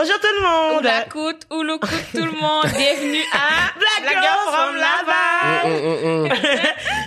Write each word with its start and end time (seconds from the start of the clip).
Bonjour 0.00 0.14
tout 0.20 0.28
le 0.32 0.42
monde. 0.46 0.80
Oulakout, 0.84 1.40
Ouloukout, 1.50 1.88
tout 2.12 2.24
le 2.24 2.30
monde. 2.30 2.66
Bienvenue 2.66 3.24
à 3.34 3.76
Black 3.76 4.22
Girls 4.22 4.48
from 4.52 4.76
Laval. 4.76 6.38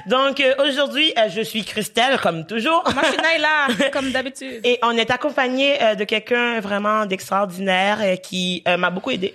Donc 0.08 0.42
euh, 0.42 0.54
aujourd'hui, 0.68 1.14
euh, 1.18 1.30
je 1.34 1.42
suis 1.42 1.64
Christelle 1.64 2.20
comme 2.22 2.46
toujours. 2.46 2.84
Moi, 2.94 3.04
je 3.04 3.12
suis 3.14 3.18
Naila, 3.22 3.90
comme 3.94 4.12
d'habitude. 4.12 4.60
Et 4.66 4.78
on 4.84 4.92
est 4.98 5.10
accompagné 5.10 5.82
euh, 5.82 5.96
de 5.96 6.04
quelqu'un 6.04 6.60
vraiment 6.60 7.06
d'extraordinaire 7.06 8.00
euh, 8.02 8.16
qui 8.18 8.62
euh, 8.68 8.76
m'a 8.76 8.90
beaucoup 8.90 9.12
aidé 9.12 9.34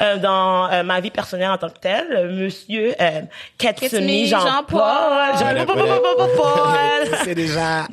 euh, 0.00 0.16
dans 0.16 0.68
euh, 0.68 0.82
ma 0.82 0.98
vie 0.98 1.12
personnelle 1.12 1.50
en 1.50 1.58
tant 1.58 1.68
que 1.68 1.78
tel, 1.78 2.04
euh, 2.10 2.32
Monsieur 2.32 2.96
euh, 3.00 3.20
Katsumi 3.58 4.26
Jean-Paul. 4.26 4.80
Jean-Paul. 5.38 5.78
Jean-Paul. 5.78 7.18
C'est 7.22 7.36
déjà. 7.36 7.86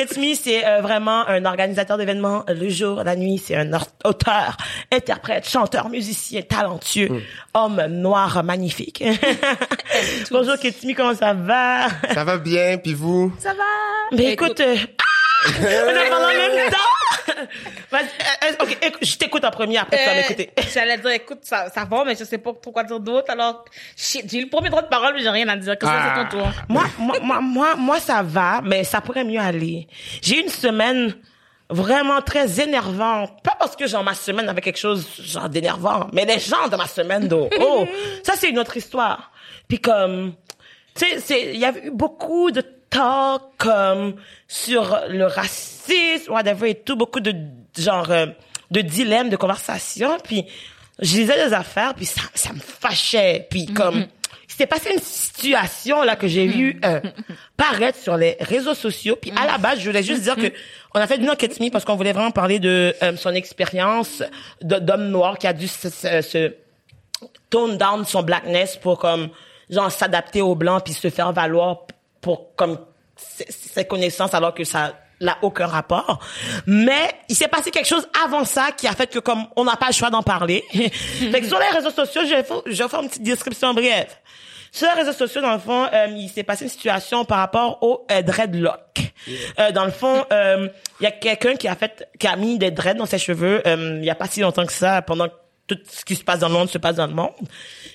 Katsumi, 0.00 0.34
c'est 0.34 0.66
euh, 0.66 0.80
vraiment 0.80 1.28
un 1.28 1.44
organisateur 1.44 1.98
d'événements 1.98 2.42
euh, 2.48 2.54
le 2.54 2.70
jour, 2.70 3.02
la 3.04 3.16
nuit. 3.16 3.36
C'est 3.36 3.54
un 3.54 3.70
auteur, 4.04 4.56
interprète, 4.90 5.46
chanteur, 5.46 5.90
musicien, 5.90 6.40
talentueux, 6.40 7.08
Mm. 7.10 7.20
homme 7.52 7.82
noir 7.88 8.42
magnifique. 8.42 9.04
Bonjour 10.30 10.56
Katsumi, 10.58 10.94
comment 10.94 11.14
ça 11.14 11.34
va? 11.34 11.88
Ça 12.14 12.24
va 12.24 12.38
bien, 12.38 12.78
puis 12.78 12.94
vous? 12.94 13.30
Ça 13.38 13.50
va? 13.50 14.16
Mais 14.16 14.32
écoute, 14.32 14.60
euh, 14.60 14.76
ah! 14.98 15.04
On 15.46 15.64
est 15.64 16.48
le 16.48 16.54
même 16.56 16.70
temps. 16.70 16.76
Vas-y, 17.90 18.04
euh, 18.04 18.50
euh, 18.50 18.64
ok, 18.64 18.78
écoute, 18.82 19.04
je 19.04 19.16
t'écoute 19.16 19.44
en 19.44 19.50
premier, 19.50 19.78
après 19.78 19.96
tu 19.98 20.04
vas 20.04 20.10
Euh, 20.12 20.16
m'écouter. 20.16 20.50
J'allais 20.74 20.98
dire, 20.98 21.10
écoute, 21.10 21.38
ça, 21.42 21.68
ça 21.70 21.84
va, 21.84 22.04
mais 22.04 22.14
je 22.14 22.24
sais 22.24 22.38
pas 22.38 22.52
trop 22.60 22.70
quoi 22.72 22.84
dire 22.84 23.00
d'autre. 23.00 23.30
Alors, 23.30 23.64
shit, 23.96 24.28
j'ai 24.30 24.38
eu 24.38 24.42
le 24.44 24.48
premier 24.50 24.68
droit 24.68 24.82
de 24.82 24.88
parole, 24.88 25.14
mais 25.14 25.22
j'ai 25.22 25.30
rien 25.30 25.48
à 25.48 25.56
dire. 25.56 25.76
Qu'est-ce 25.78 25.90
que 25.90 25.96
Ah. 25.96 26.14
c'est 26.30 26.36
ton 26.36 26.38
tour? 26.38 26.48
Moi, 26.68 26.84
moi, 26.98 27.16
moi, 27.22 27.40
moi, 27.40 27.74
moi, 27.76 28.00
ça 28.00 28.22
va, 28.22 28.60
mais 28.62 28.84
ça 28.84 29.00
pourrait 29.00 29.24
mieux 29.24 29.40
aller. 29.40 29.86
J'ai 30.22 30.38
eu 30.38 30.42
une 30.42 30.48
semaine 30.50 31.14
vraiment 31.70 32.20
très 32.20 32.60
énervante. 32.60 33.42
Pas 33.44 33.54
parce 33.58 33.76
que 33.76 33.86
genre 33.86 34.02
ma 34.02 34.14
semaine 34.14 34.48
avait 34.48 34.60
quelque 34.60 34.78
chose 34.78 35.06
genre 35.20 35.48
d'énervant, 35.48 36.08
mais 36.12 36.24
les 36.24 36.40
gens 36.40 36.66
de 36.68 36.76
ma 36.76 36.86
semaine 36.86 37.28
d'eau. 37.28 37.48
Oh, 37.60 37.86
ça 38.24 38.32
c'est 38.36 38.48
une 38.50 38.58
autre 38.58 38.76
histoire. 38.76 39.30
Puis 39.68 39.78
comme, 39.78 40.34
tu 40.96 41.06
sais, 41.06 41.20
c'est, 41.20 41.42
il 41.54 41.60
y 41.60 41.64
avait 41.64 41.86
eu 41.86 41.90
beaucoup 41.92 42.50
de 42.50 42.60
talk 42.90 43.42
comme 43.58 44.16
sur 44.48 44.98
le 45.08 45.24
racisme, 45.26 46.32
whatever 46.32 46.70
et 46.70 46.74
tout, 46.74 46.96
beaucoup 46.96 47.20
de 47.20 47.34
genre 47.78 48.10
euh, 48.10 48.26
de 48.70 48.80
dilemmes, 48.80 49.28
de 49.30 49.36
conversations. 49.36 50.18
Puis 50.22 50.44
je 50.98 51.16
lisais 51.18 51.46
des 51.48 51.54
affaires, 51.54 51.94
puis 51.94 52.04
ça, 52.06 52.22
ça 52.34 52.52
me 52.52 52.58
fâchait. 52.60 53.46
Puis 53.50 53.66
comme 53.66 54.06
il 54.48 54.52
s'est 54.54 54.66
passé 54.66 54.92
une 54.92 55.00
situation 55.00 56.02
là 56.02 56.16
que 56.16 56.26
j'ai 56.28 56.46
vu 56.46 56.78
euh, 56.84 57.00
paraître 57.56 57.98
sur 57.98 58.16
les 58.16 58.36
réseaux 58.40 58.74
sociaux. 58.74 59.16
Puis 59.16 59.32
à 59.40 59.46
la 59.46 59.56
base, 59.58 59.78
je 59.80 59.86
voulais 59.86 60.02
juste 60.02 60.22
dire 60.22 60.36
que 60.36 60.52
on 60.94 61.00
a 61.00 61.06
fait 61.06 61.16
une 61.16 61.30
enquête 61.30 61.58
Me 61.60 61.70
parce 61.70 61.84
qu'on 61.84 61.94
voulait 61.96 62.12
vraiment 62.12 62.32
parler 62.32 62.58
de 62.58 62.94
euh, 63.02 63.16
son 63.16 63.32
expérience 63.32 64.22
d'homme 64.60 65.08
noir 65.08 65.38
qui 65.38 65.46
a 65.46 65.52
dû 65.52 65.68
se, 65.68 65.88
se- 65.88 66.20
se 66.20 66.52
tone 67.48 67.78
down 67.78 68.04
son 68.04 68.22
blackness 68.22 68.76
pour 68.76 68.98
comme 68.98 69.28
genre 69.70 69.90
s'adapter 69.90 70.42
aux 70.42 70.54
blancs 70.56 70.84
puis 70.84 70.92
se 70.94 71.08
faire 71.10 71.32
valoir 71.32 71.86
pour 72.20 72.54
comme 72.56 72.78
ses, 73.16 73.84
connaissances 73.84 74.34
alors 74.34 74.54
que 74.54 74.64
ça 74.64 74.94
n'a 75.20 75.36
aucun 75.42 75.66
rapport. 75.66 76.18
Mais 76.66 77.10
il 77.28 77.34
s'est 77.36 77.48
passé 77.48 77.70
quelque 77.70 77.88
chose 77.88 78.08
avant 78.24 78.44
ça 78.44 78.70
qui 78.76 78.86
a 78.86 78.92
fait 78.92 79.06
que 79.08 79.18
comme 79.18 79.44
on 79.56 79.64
n'a 79.64 79.76
pas 79.76 79.88
le 79.88 79.92
choix 79.92 80.10
d'en 80.10 80.22
parler. 80.22 80.64
fait 80.72 81.40
que 81.40 81.46
sur 81.46 81.58
les 81.58 81.68
réseaux 81.76 81.90
sociaux, 81.90 82.22
je 82.24 82.34
vais, 82.34 82.42
faire- 82.42 82.62
je 82.66 82.82
vais 82.82 82.88
faire 82.88 83.02
une 83.02 83.08
petite 83.08 83.22
description 83.22 83.74
brève. 83.74 84.08
Sur 84.72 84.86
les 84.94 85.02
réseaux 85.02 85.12
sociaux, 85.12 85.40
dans 85.42 85.52
le 85.52 85.58
fond, 85.58 85.88
euh, 85.92 86.06
il 86.10 86.28
s'est 86.28 86.44
passé 86.44 86.64
une 86.64 86.70
situation 86.70 87.24
par 87.24 87.38
rapport 87.38 87.82
au 87.82 88.06
euh, 88.12 88.22
dreadlock. 88.22 89.00
Euh, 89.58 89.72
dans 89.72 89.84
le 89.84 89.90
fond, 89.90 90.24
euh, 90.32 90.68
il 91.00 91.04
y 91.04 91.06
a 91.06 91.10
quelqu'un 91.10 91.56
qui 91.56 91.66
a 91.66 91.74
fait, 91.74 92.08
qui 92.20 92.28
a 92.28 92.36
mis 92.36 92.56
des 92.56 92.70
dreads 92.70 92.94
dans 92.94 93.04
ses 93.06 93.18
cheveux. 93.18 93.62
euh, 93.66 93.98
il 93.98 94.04
y 94.04 94.10
a 94.10 94.14
pas 94.14 94.26
si 94.28 94.40
longtemps 94.40 94.64
que 94.64 94.72
ça, 94.72 95.02
pendant 95.02 95.26
tout 95.74 95.78
ce 95.88 96.04
qui 96.04 96.16
se 96.16 96.24
passe 96.24 96.40
dans 96.40 96.48
le 96.48 96.54
monde 96.54 96.68
se 96.68 96.78
passe 96.78 96.96
dans 96.96 97.06
le 97.06 97.14
monde. 97.14 97.30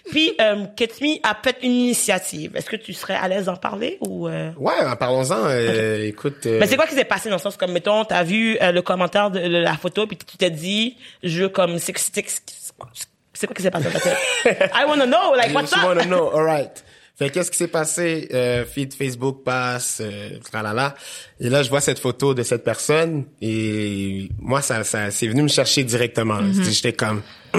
Puis, 0.09 0.33
euh, 0.39 0.65
Ketmi 0.75 1.19
a 1.23 1.35
fait 1.41 1.57
une 1.63 1.71
initiative. 1.71 2.55
Est-ce 2.55 2.69
que 2.69 2.75
tu 2.75 2.93
serais 2.93 3.15
à 3.15 3.27
l'aise 3.27 3.45
d'en 3.45 3.55
parler 3.55 3.97
ou 4.01 4.27
euh... 4.27 4.51
Ouais, 4.57 4.73
parlons-en. 5.00 5.45
euh, 5.45 6.07
Écoute. 6.07 6.45
euh, 6.45 6.59
Mais 6.59 6.67
c'est 6.67 6.75
quoi 6.77 6.88
qui 6.88 6.95
s'est 6.95 7.05
passé 7.05 7.29
dans 7.29 7.35
le 7.35 7.41
sens 7.41 7.57
comme 7.57 7.72
mettons, 7.72 8.05
t'as 8.05 8.23
vu 8.23 8.57
euh, 8.61 8.72
le 8.72 8.81
commentaire 8.81 9.31
de, 9.31 9.39
la 9.39 9.73
photo 9.75 10.07
puis 10.07 10.17
tu 10.17 10.38
t'es 10.38 10.50
dit, 10.50 10.97
je 11.23 11.44
veux 11.44 11.50
comme 11.50 11.77
c'est 11.79 11.94
quoi 11.94 12.88
qui 13.55 13.61
s'est 13.61 13.72
passé 13.72 13.85
dans 13.85 13.91
ta 13.91 14.00
tête? 14.00 14.17
I 14.73 14.85
wanna 14.88 15.05
know, 15.05 15.35
like 15.35 15.53
what's 15.53 15.73
up? 15.73 15.83
wanna 15.83 16.05
know, 16.05 16.31
alright. 16.33 16.83
Fait 17.17 17.29
qu'est-ce 17.29 17.49
qui 17.49 17.57
s'est 17.57 17.69
passé? 17.69 18.27
Euh, 18.33 18.65
feed 18.65 18.93
Facebook 18.93 19.43
passe, 19.43 19.99
euh, 20.01 20.37
tralala. 20.51 20.95
Et 21.39 21.49
là, 21.49 21.63
je 21.63 21.69
vois 21.69 21.79
cette 21.79 21.99
photo 21.99 22.33
de 22.33 22.43
cette 22.43 22.63
personne 22.65 23.25
et 23.41 24.29
moi, 24.39 24.61
ça, 24.61 24.83
ça, 24.83 25.11
c'est 25.11 25.27
venu 25.27 25.43
me 25.43 25.47
chercher 25.47 25.85
directement. 25.85 26.39
J'étais 26.51 26.91
comme, 26.91 27.21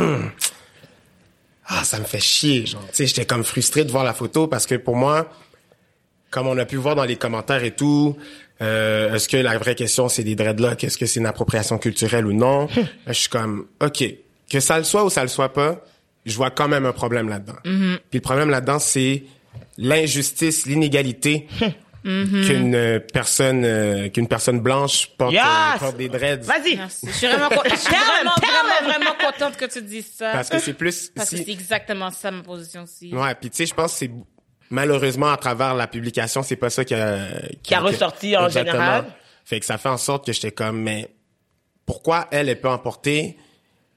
ah, 1.66 1.84
ça 1.84 1.98
me 1.98 2.04
fait 2.04 2.20
chier, 2.20 2.66
genre. 2.66 2.84
Tu 2.88 2.96
sais, 2.96 3.06
j'étais 3.06 3.24
comme 3.24 3.44
frustré 3.44 3.84
de 3.84 3.90
voir 3.90 4.04
la 4.04 4.12
photo 4.12 4.46
parce 4.46 4.66
que 4.66 4.74
pour 4.74 4.94
moi, 4.94 5.30
comme 6.30 6.48
on 6.48 6.58
a 6.58 6.66
pu 6.66 6.76
voir 6.76 6.94
dans 6.94 7.04
les 7.04 7.16
commentaires 7.16 7.64
et 7.64 7.74
tout, 7.74 8.14
euh, 8.60 9.14
est-ce 9.14 9.26
que 9.26 9.38
la 9.38 9.56
vraie 9.56 9.74
question 9.74 10.08
c'est 10.10 10.24
des 10.24 10.34
dreadlocks, 10.34 10.84
est-ce 10.84 10.98
que 10.98 11.06
c'est 11.06 11.20
une 11.20 11.26
appropriation 11.26 11.78
culturelle 11.78 12.26
ou 12.26 12.34
non? 12.34 12.68
Je 13.06 13.12
suis 13.12 13.28
comme, 13.30 13.66
ok, 13.82 14.04
que 14.50 14.60
ça 14.60 14.76
le 14.76 14.84
soit 14.84 15.04
ou 15.04 15.08
ça 15.08 15.22
le 15.22 15.28
soit 15.28 15.52
pas, 15.52 15.82
je 16.26 16.36
vois 16.36 16.50
quand 16.50 16.68
même 16.68 16.84
un 16.86 16.92
problème 16.92 17.28
là-dedans. 17.28 17.56
Puis 17.62 18.18
le 18.18 18.20
problème 18.20 18.50
là-dedans 18.50 18.78
c'est 18.78 19.24
l'injustice, 19.78 20.66
l'inégalité 20.66 21.48
qu'une 22.04 23.00
personne 23.12 23.64
euh, 23.64 24.08
qu'une 24.10 24.28
personne 24.28 24.60
blanche 24.60 25.08
porte, 25.18 25.32
Yes! 25.32 25.42
euh, 25.44 25.78
porte 25.78 25.96
des 25.96 26.08
dreads. 26.08 26.42
Vas-y. 26.44 26.76
Merci. 26.76 27.06
Je 27.08 27.12
suis 27.12 27.26
vraiment, 27.26 27.48
co- 27.48 27.62
je 27.68 27.74
suis 27.76 27.94
vraiment, 28.84 29.14
contente 29.20 29.56
que 29.56 29.64
tu 29.64 29.82
dises 29.82 30.12
ça. 30.16 30.30
Parce 30.32 30.48
que 30.48 30.58
c'est 30.60 30.74
plus 30.74 31.10
Parce 31.14 31.30
que 31.30 31.36
c'est 31.38 31.48
exactement 31.48 32.10
ça, 32.12 32.30
ma 32.30 32.42
position 32.42 32.84
aussi. 32.84 33.12
Ouais, 33.12 33.34
puis 33.34 33.50
tu 33.50 33.56
sais, 33.56 33.66
je 33.66 33.74
pense 33.74 33.92
que 33.94 33.98
c'est 33.98 34.10
malheureusement 34.70 35.32
à 35.32 35.36
travers 35.36 35.74
la 35.74 35.86
publication, 35.88 36.42
c'est 36.44 36.56
pas 36.56 36.70
ça 36.70 36.84
qui 36.84 36.94
a 36.94 37.26
Qui 37.62 37.74
a 37.74 37.80
ressorti 37.80 38.36
en 38.36 38.48
général? 38.48 39.06
Fait 39.44 39.58
que 39.60 39.66
ça 39.66 39.76
fait 39.78 39.88
en 39.88 39.96
sorte 39.98 40.26
que 40.26 40.32
j'étais 40.32 40.52
comme 40.52 40.80
mais 40.82 41.08
pourquoi 41.84 42.28
elle 42.30 42.48
elle 42.48 42.60
peut 42.60 42.68
emporter 42.68 43.36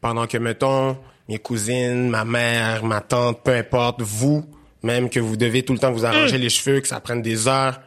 pendant 0.02 0.26
que 0.28 0.38
mettons 0.38 0.98
mes 1.28 1.38
cousines, 1.40 2.10
ma 2.10 2.26
mère, 2.26 2.84
ma 2.84 3.02
tante, 3.02 3.44
peu 3.44 3.54
importe, 3.54 4.02
vous 4.02 4.46
même 4.84 5.10
que 5.10 5.20
vous 5.20 5.36
devez 5.38 5.64
tout 5.64 5.74
le 5.74 5.80
temps 5.80 5.92
vous 5.92 6.06
arranger 6.06 6.38
les 6.38 6.50
cheveux, 6.50 6.80
que 6.82 6.88
ça 6.88 7.00
prenne 7.00 7.22
des 7.22 7.48
heures, 7.48 7.80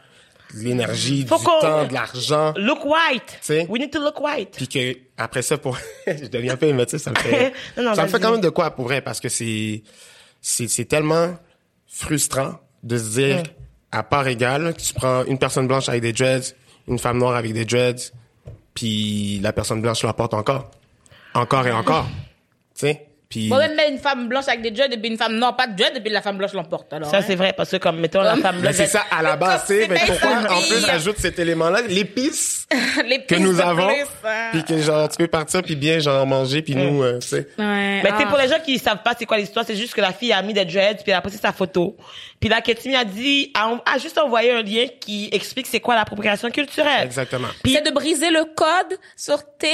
de 0.53 0.59
l'énergie, 0.63 1.23
du 1.23 1.29
temps, 1.29 1.85
de 1.87 1.93
l'argent, 1.93 2.53
Look 2.57 2.85
white. 2.85 3.37
sais? 3.41 3.65
We 3.69 3.81
need 3.81 3.91
to 3.91 3.99
look 3.99 4.19
white. 4.21 4.51
puis 4.55 4.67
que 4.67 4.97
après 5.17 5.41
ça 5.41 5.57
pour 5.57 5.77
je 6.07 6.27
deviens 6.27 6.53
un 6.53 6.57
peu 6.57 6.67
émotif, 6.67 6.99
ça 7.01 7.09
me 7.11 7.15
fait 7.15 7.53
Non, 7.77 7.83
non, 7.83 7.95
ça 7.95 8.03
me 8.03 8.07
fait 8.07 8.19
quand 8.19 8.31
même 8.31 8.41
de 8.41 8.49
quoi 8.49 8.71
pour 8.71 8.85
vrai 8.85 9.01
parce 9.01 9.19
que 9.19 9.29
c'est 9.29 9.81
c'est 10.41 10.85
tellement 10.85 11.35
frustrant 11.87 12.59
de 12.83 12.97
se 12.97 13.09
dire 13.19 13.37
Mm. 13.37 13.97
à 13.99 14.03
part 14.03 14.27
égale 14.27 14.73
tu 14.75 14.93
prends 14.93 15.23
une 15.25 15.37
personne 15.39 15.67
blanche 15.67 15.87
avec 15.89 16.01
des 16.01 16.13
dreads, 16.13 16.53
une 16.87 16.99
femme 16.99 17.17
noire 17.19 17.35
avec 17.35 17.53
des 17.53 17.65
dreads, 17.65 18.11
puis 18.73 19.39
la 19.41 19.53
personne 19.53 19.81
blanche 19.81 20.03
l'emporte 20.03 20.33
encore, 20.33 20.69
encore 21.33 21.65
et 21.67 21.71
encore, 21.71 22.05
tu 22.75 22.81
sais? 22.87 23.07
Puis 23.33 23.49
Bon, 23.49 23.57
même 23.57 23.71
une 23.89 23.97
femme 23.97 24.27
blanche 24.27 24.47
avec 24.47 24.61
des 24.61 24.69
dreads 24.69 24.93
et 24.93 24.97
puis 24.97 25.09
une 25.09 25.17
femme 25.17 25.33
non 25.33 25.53
pas 25.53 25.65
de 25.65 25.75
dreads 25.75 25.97
et 25.97 26.01
puis 26.01 26.11
la 26.11 26.21
femme 26.21 26.37
blanche 26.37 26.53
l'emporte, 26.53 26.93
alors. 26.93 27.09
Ça 27.09 27.17
hein. 27.17 27.23
c'est 27.25 27.33
vrai 27.33 27.51
parce 27.57 27.71
que 27.71 27.77
comme 27.77 27.99
mettons 27.99 28.21
la 28.21 28.35
femme 28.35 28.57
mais 28.57 28.61
blanche. 28.61 28.75
c'est 28.75 28.85
ça 28.85 29.03
à 29.09 29.23
la 29.23 29.35
base, 29.35 29.65
sais. 29.65 29.87
Mais 29.89 29.97
C'est 29.97 30.19
pourquoi 30.19 30.51
en 30.51 30.61
plus 30.61 30.87
ajoute 30.87 31.17
cet 31.17 31.39
élément-là, 31.39 31.81
l'épice 31.87 32.67
que 33.27 33.35
nous 33.35 33.59
avons, 33.59 33.87
plus, 33.87 34.05
hein. 34.23 34.49
puis 34.51 34.63
que 34.63 34.77
genre 34.77 35.09
tu 35.09 35.17
peux 35.17 35.27
partir 35.27 35.63
puis 35.63 35.75
bien 35.75 35.97
genre 35.97 36.27
manger 36.27 36.61
puis 36.61 36.75
nous, 36.75 37.01
euh, 37.01 37.17
tu 37.19 37.29
sais. 37.29 37.47
Ouais. 37.57 38.01
Mais 38.03 38.09
tu 38.09 38.23
ah. 38.23 38.25
pour 38.27 38.37
les 38.37 38.47
gens 38.47 38.59
qui 38.63 38.77
savent 38.77 39.01
pas 39.03 39.13
c'est 39.17 39.25
quoi 39.25 39.37
l'histoire, 39.37 39.65
c'est 39.65 39.75
juste 39.75 39.95
que 39.95 40.01
la 40.01 40.13
fille 40.13 40.31
a 40.31 40.41
mis 40.43 40.53
des 40.53 40.65
dreads, 40.65 41.01
puis 41.01 41.11
elle 41.11 41.15
a 41.15 41.21
posté 41.21 41.39
sa 41.39 41.53
photo. 41.53 41.97
Puis 42.39 42.49
là, 42.49 42.61
Ketimi 42.61 42.95
a 42.95 43.05
dit, 43.05 43.51
a, 43.55 43.81
a 43.85 43.97
juste 43.97 44.17
envoyé 44.17 44.51
un 44.51 44.61
lien 44.61 44.85
qui 44.99 45.29
explique 45.31 45.65
c'est 45.65 45.79
quoi 45.79 45.95
l'appropriation 45.95 46.51
culturelle. 46.51 47.05
Exactement. 47.05 47.47
Puis- 47.63 47.73
c'est 47.73 47.89
de 47.89 47.91
briser 47.91 48.29
le 48.29 48.45
code 48.55 48.99
sur 49.15 49.39
tes 49.57 49.67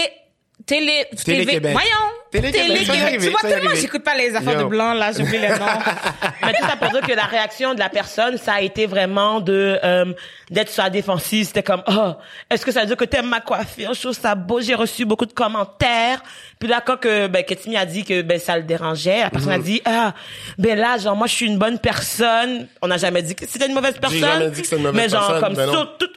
télé 0.66 1.06
Télé-Québec. 1.24 1.62
TV. 1.62 1.72
Voyons. 1.72 1.90
Télé-Québec, 2.32 2.86
ça 2.86 2.96
y 2.96 2.98
est 2.98 3.02
arrivé, 3.02 3.26
Tu 3.26 3.30
vois 3.32 3.42
tellement 3.42 3.76
j'écoute 3.76 4.04
pas 4.04 4.16
les 4.16 4.36
affaires 4.36 4.54
Yo. 4.54 4.64
de 4.64 4.70
blanc 4.70 4.94
là, 4.94 5.12
j'oublie 5.12 5.40
les 5.40 5.50
noms. 5.50 5.66
Mais 6.44 6.54
tout 6.54 6.68
ça 6.68 6.76
pour 6.76 6.92
dire 6.92 7.02
que 7.02 7.14
la 7.14 7.24
réaction 7.24 7.74
de 7.74 7.80
la 7.80 7.90
personne, 7.90 8.38
ça 8.38 8.54
a 8.54 8.62
été 8.62 8.86
vraiment 8.86 9.40
de 9.40 9.80
euh, 9.84 10.14
d'être 10.52 10.70
sur 10.70 10.84
la 10.84 10.92
défensive. 10.92 11.48
C'était 11.48 11.64
comme, 11.64 11.82
oh, 11.88 12.14
est-ce 12.50 12.66
que 12.66 12.72
ça 12.72 12.82
veut 12.82 12.88
dire 12.88 12.98
que 12.98 13.06
t'aimes 13.06 13.30
ma 13.30 13.40
coiffure? 13.40 13.94
Je 13.94 14.00
trouve 14.00 14.14
ça 14.14 14.36
beau. 14.36 14.62
J'ai 14.62 14.76
reçu 14.76 15.06
beaucoup 15.06 15.26
de 15.26 15.34
commentaires. 15.34 16.22
Puis 16.60 16.70
là, 16.70 16.82
quand 16.86 16.98
que 16.98 17.28
ben, 17.28 17.44
Ketimi 17.44 17.78
a 17.78 17.86
dit 17.86 18.04
que 18.04 18.22
ben 18.22 18.40
ça 18.40 18.58
le 18.58 18.64
dérangeait, 18.64 19.22
la 19.22 19.30
personne 19.32 19.54
a 19.54 19.60
dit, 19.60 19.82
ah, 19.86 20.14
ben 20.58 20.78
là, 20.78 20.98
genre 20.98 21.16
moi, 21.16 21.26
je 21.26 21.34
suis 21.34 21.48
une 21.48 21.58
bonne 21.58 21.80
personne. 21.80 22.68
On 22.82 22.88
n'a 22.88 22.98
jamais 22.98 23.24
dit 23.24 23.34
que 23.34 23.48
c'était 23.48 23.68
une 23.68 23.74
mauvaise 23.74 23.96
personne. 24.00 24.20
jamais 24.20 24.50
dit 24.50 24.62
que 24.62 24.68
c'était 24.68 24.78
une 24.78 24.84
mauvaise 24.84 25.02
Mais 25.02 25.10
genre 25.10 25.28
personne, 25.28 25.44
comme 25.44 25.56
ben 25.56 25.72
sur 25.72 25.98
tout, 25.98 26.10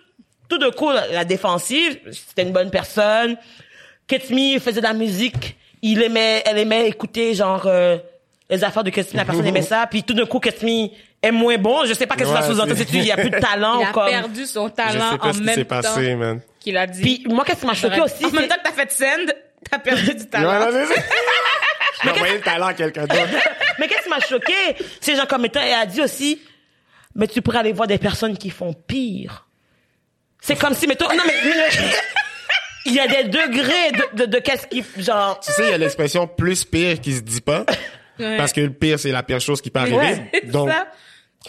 tout 0.48 0.58
de 0.58 0.68
coup, 0.68 0.90
la, 0.90 1.08
la 1.08 1.24
défensive, 1.24 1.98
c'était 2.10 2.42
une 2.42 2.52
bonne 2.52 2.70
personne. 2.70 3.38
Ketmi 4.06 4.58
faisait 4.60 4.80
de 4.80 4.86
la 4.86 4.92
musique. 4.92 5.56
Il 5.82 6.02
aimait, 6.02 6.42
elle 6.46 6.58
aimait 6.58 6.88
écouter 6.88 7.34
genre 7.34 7.62
euh, 7.66 7.98
les 8.50 8.62
affaires 8.64 8.84
de 8.84 8.90
Ketmi. 8.90 9.16
La 9.16 9.24
personne 9.24 9.46
aimait 9.46 9.62
ça. 9.62 9.86
Puis 9.90 10.02
tout 10.02 10.14
d'un 10.14 10.26
coup, 10.26 10.38
Ketmi 10.38 10.92
est 11.22 11.30
moins 11.32 11.58
bon. 11.58 11.84
Je 11.86 11.94
sais 11.94 12.06
pas 12.06 12.14
qu'est-ce 12.16 12.30
que 12.30 12.36
ça 12.36 12.42
Ouais, 12.42 12.54
sous-entend. 12.54 12.68
c'est- 12.70 12.76
C'est-tu, 12.84 12.96
il 12.98 13.06
y 13.06 13.12
a 13.12 13.16
plus 13.16 13.30
de 13.30 13.38
talent 13.38 13.80
Il 13.80 13.86
a 13.86 13.92
comme. 13.92 14.08
perdu 14.08 14.46
son 14.46 14.68
Je 14.68 14.72
talent 14.72 15.10
sais 15.12 15.18
pas 15.18 15.26
en 15.28 15.32
ce 15.32 15.38
qui 15.38 15.44
même 15.44 15.54
s'est 15.54 15.64
temps 15.64 15.80
passé, 15.80 16.14
man. 16.14 16.40
qu'il 16.60 16.76
a 16.76 16.86
dit. 16.86 17.00
Puis 17.02 17.24
moi, 17.28 17.44
qu'est-ce 17.44 17.60
qui 17.60 17.66
m'a 17.66 17.74
choqué 17.74 18.00
aussi, 18.00 18.24
en 18.26 18.30
même 18.30 18.48
temps 18.48 18.56
que 18.56 18.62
t'as 18.64 18.72
fait 18.72 18.92
send, 18.92 19.32
T'as 19.70 19.78
perdu 19.78 20.14
du 20.14 20.22
Ouais, 20.22 20.26
talent. 20.26 20.70
ça. 20.72 20.84
Je 22.02 22.08
vais 22.08 22.10
envoyer 22.14 22.34
le 22.34 22.40
talent 22.40 22.66
à 22.66 22.74
quelqu'un 22.74 23.06
d'autre. 23.06 23.22
Mais 23.78 23.86
qu'est-ce 23.88 24.02
qui 24.02 24.08
m'a 24.10 24.18
choqué? 24.20 24.52
C'est 25.00 25.14
gens 25.16 25.24
comme 25.26 25.44
étant, 25.44 25.60
elle 25.64 25.72
a 25.74 25.86
dit 25.86 26.00
aussi, 26.02 26.40
mais 27.14 27.28
tu 27.28 27.40
pourrais 27.42 27.58
aller 27.58 27.72
voir 27.72 27.86
des 27.86 27.98
personnes 27.98 28.36
qui 28.36 28.50
font 28.50 28.72
pire. 28.72 29.46
C'est 30.40 30.56
comme 30.58 30.74
si, 30.74 30.86
mettons, 30.88 31.08
non 31.08 31.22
mais, 31.24 31.32
il 32.86 32.94
y 32.94 33.00
a 33.00 33.06
des 33.06 33.24
degrés 33.28 33.92
de, 34.16 34.24
de, 34.24 34.26
de 34.26 34.38
qu'est-ce 34.38 34.66
qui, 34.66 34.84
genre, 34.98 35.38
Tu 35.40 35.52
sais, 35.52 35.64
il 35.66 35.70
y 35.70 35.74
a 35.74 35.78
l'expression 35.78 36.26
plus 36.26 36.64
pire 36.64 37.00
qui 37.00 37.12
se 37.12 37.20
dit 37.20 37.40
pas. 37.40 37.64
Ouais. 38.18 38.36
Parce 38.36 38.52
que 38.52 38.60
le 38.60 38.70
pire, 38.72 38.98
c'est 38.98 39.10
la 39.10 39.22
pire 39.22 39.40
chose 39.40 39.60
qui 39.62 39.70
peut 39.70 39.80
arriver. 39.80 39.96
Ouais, 39.96 40.30
C'est 40.34 40.46
Donc, 40.50 40.68
ça. 40.70 40.86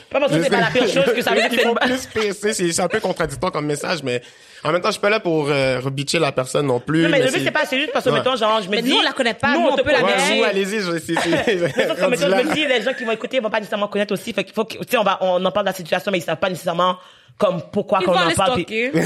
pas 0.10 0.20
parce 0.20 0.32
que 0.32 0.42
c'est 0.42 0.50
pas 0.50 0.62
la 0.62 0.68
pire 0.68 0.88
chose 0.88 1.14
que 1.14 1.22
ça 1.22 1.32
veut 1.32 1.42
bonne- 1.64 1.76
plus 1.82 2.06
pire, 2.08 2.34
tu 2.34 2.34
sais, 2.34 2.54
c'est 2.54 2.72
c'est 2.72 2.82
un 2.82 2.88
peu 2.88 3.00
contradictoire 3.00 3.52
comme 3.52 3.66
message, 3.66 4.02
mais 4.02 4.22
en 4.64 4.72
même 4.72 4.82
temps, 4.82 4.88
je 4.88 4.94
suis 4.94 5.02
pas 5.02 5.10
là 5.10 5.20
pour 5.20 5.50
euh, 5.50 5.80
rebitcher 5.82 6.20
la 6.20 6.32
personne 6.32 6.66
non 6.68 6.80
plus. 6.80 7.04
Non, 7.04 7.10
mais 7.10 7.20
le 7.22 7.28
c'est- 7.28 7.38
but, 7.38 7.44
c'est 7.44 7.52
pas, 7.52 7.66
c'est 7.66 7.78
juste 7.80 7.92
parce 7.92 8.06
que, 8.06 8.10
Ouais. 8.12 8.18
mettons, 8.20 8.36
genre, 8.38 8.62
je 8.62 8.68
me 8.70 8.76
Mais 8.78 8.82
dis. 8.82 8.90
nous, 8.92 8.96
on 8.98 9.02
la 9.02 9.12
connaît 9.12 9.34
pas, 9.34 9.54
Nous, 9.56 9.60
nous, 9.62 9.68
on 9.68 9.74
on 9.74 9.76
peut 9.76 9.92
la. 9.92 10.04
Ouais, 10.04 10.14
vous, 10.38 10.44
allez-y, 10.44 10.80
je 10.80 10.98
c'est, 11.06 11.14
Mais 11.26 11.56
mettons, 11.78 12.16
je 12.16 12.26
me 12.48 12.54
dis, 12.54 12.66
les 12.66 12.82
gens 12.82 12.94
qui 12.94 13.04
vont 13.04 13.12
écouter, 13.12 13.38
ils 13.38 13.44
vont 13.44 13.50
pas 13.50 13.60
nécessairement 13.60 13.90
connaître 13.90 14.14
aussi. 14.14 14.32
Fait 14.34 14.46
qu'il 14.46 14.54
faut 14.54 14.64
que, 14.66 14.78
tu 14.78 14.84
sais, 14.90 14.98
on 14.98 15.04
va, 15.04 15.18
on 15.22 15.44
en 15.44 15.52
parle 15.52 15.66
de 15.66 15.72
la 15.72 15.76
situation, 15.76 16.12
mais 16.12 16.20
ils 16.20 16.24
savent 16.24 16.38
pas 16.38 16.50
nécessairement 16.50 16.98
comme 17.38 17.62
pourquoi 17.72 18.00
qu'on 18.02 18.14
en 18.16 18.30
parle. 18.32 18.64
puis- 18.64 18.92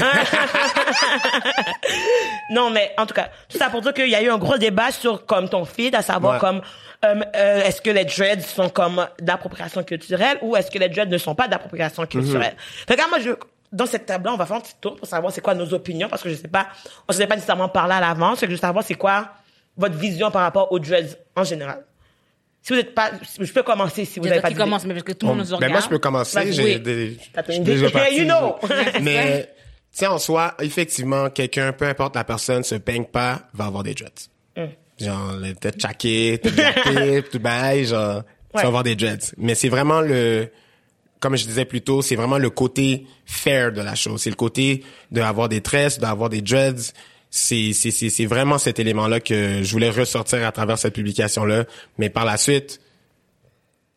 non, 2.50 2.70
mais 2.70 2.92
en 2.98 3.06
tout 3.06 3.14
cas, 3.14 3.28
tout 3.48 3.58
ça 3.58 3.70
pour 3.70 3.80
dire 3.80 3.92
qu'il 3.94 4.08
y 4.08 4.14
a 4.14 4.22
eu 4.22 4.30
un 4.30 4.38
gros 4.38 4.58
débat 4.58 4.90
sur 4.92 5.26
comme 5.26 5.48
ton 5.48 5.64
feed, 5.64 5.94
à 5.94 6.02
savoir 6.02 6.34
Ouais. 6.34 6.38
comme 6.40 6.60
euh, 7.04 7.14
euh, 7.36 7.62
est-ce 7.64 7.80
que 7.80 7.90
les 7.90 8.04
dreads 8.04 8.42
sont 8.42 8.68
comme 8.68 9.06
d'appropriation 9.20 9.82
culturelle 9.84 10.38
ou 10.42 10.56
est-ce 10.56 10.70
que 10.70 10.78
les 10.78 10.88
dreads 10.88 11.08
ne 11.10 11.18
sont 11.18 11.34
pas 11.34 11.48
d'appropriation 11.48 12.04
culturelle? 12.06 12.54
Fait 12.86 12.94
que 12.96 13.00
là, 13.00 13.06
moi, 13.08 13.18
je 13.20 13.30
dans 13.70 13.84
cette 13.86 14.06
table-là, 14.06 14.32
on 14.32 14.36
va 14.38 14.46
faire 14.46 14.56
un 14.56 14.60
petit 14.60 14.74
tour 14.80 14.96
pour 14.96 15.06
savoir 15.06 15.30
c'est 15.32 15.42
quoi 15.42 15.54
nos 15.54 15.74
opinions 15.74 16.08
parce 16.08 16.22
que 16.22 16.30
je 16.30 16.34
sais 16.36 16.48
pas, 16.48 16.68
on 17.06 17.12
s'est 17.12 17.26
pas 17.26 17.34
nécessairement 17.34 17.68
parlé 17.68 17.94
à 17.94 18.00
l'avance, 18.00 18.40
je 18.40 18.46
veux 18.46 18.56
savoir 18.56 18.82
c'est 18.82 18.94
quoi 18.94 19.28
votre 19.76 19.94
vision 19.94 20.30
par 20.30 20.40
rapport 20.42 20.72
aux 20.72 20.78
dreads 20.78 21.16
en 21.36 21.44
général. 21.44 21.84
Si 22.62 22.72
vous 22.72 22.78
êtes 22.80 22.94
pas, 22.94 23.12
je 23.40 23.52
peux 23.52 23.62
commencer 23.62 24.04
si 24.04 24.18
vous 24.18 24.26
n'avez 24.26 24.40
pas 24.40 24.48
qui 24.50 24.54
commence, 24.54 24.84
mais 24.84 24.94
parce 24.94 25.04
que 25.04 25.12
tout 25.12 25.26
le 25.26 25.34
monde 25.34 25.44
nous 25.44 25.50
Ben 25.50 25.56
regarde. 25.56 25.72
moi, 25.72 25.80
je 25.82 25.88
peux 25.88 25.98
commencer. 25.98 26.52
J'ai 26.52 26.64
oui. 26.76 26.80
des. 26.80 27.16
You 28.12 28.24
know. 28.24 28.56
Mais, 29.00 29.48
tu 29.92 29.98
sais, 30.00 30.06
en 30.06 30.18
soi, 30.18 30.54
effectivement, 30.60 31.30
quelqu'un, 31.30 31.72
peu 31.72 31.86
importe 31.86 32.16
la 32.16 32.24
personne, 32.24 32.62
se 32.64 32.74
peigne 32.74 33.04
pas, 33.04 33.42
va 33.54 33.66
avoir 33.66 33.84
des 33.84 33.94
dreads. 33.94 34.28
Mm. 34.56 35.04
Genre, 35.04 35.36
tête 35.60 35.80
chaquée, 35.80 36.40
tout 36.42 36.50
gâté, 36.54 37.22
tout 37.30 37.38
bail, 37.38 37.86
genre, 37.86 38.22
Ouais. 38.54 38.60
tu 38.60 38.62
vas 38.62 38.68
avoir 38.68 38.82
des 38.82 38.96
dreads. 38.96 39.34
Mais 39.36 39.54
c'est 39.54 39.68
vraiment 39.68 40.00
le, 40.00 40.48
comme 41.20 41.36
je 41.36 41.44
disais 41.46 41.64
plus 41.66 41.82
tôt, 41.82 42.00
c'est 42.00 42.16
vraiment 42.16 42.38
le 42.38 42.48
côté 42.50 43.06
fair 43.26 43.72
de 43.72 43.80
la 43.82 43.94
chose. 43.94 44.22
C'est 44.22 44.30
le 44.30 44.36
côté 44.36 44.84
d'avoir 45.10 45.48
des 45.50 45.60
tresses, 45.60 45.98
d'avoir 45.98 46.30
des 46.30 46.40
dreads. 46.40 46.92
C'est, 47.30 47.72
c'est, 47.74 48.26
vraiment 48.26 48.56
cet 48.56 48.78
élément-là 48.78 49.20
que 49.20 49.62
je 49.62 49.70
voulais 49.72 49.90
ressortir 49.90 50.46
à 50.46 50.52
travers 50.52 50.78
cette 50.78 50.94
publication-là. 50.94 51.66
Mais 51.98 52.08
par 52.08 52.24
la 52.24 52.38
suite, 52.38 52.80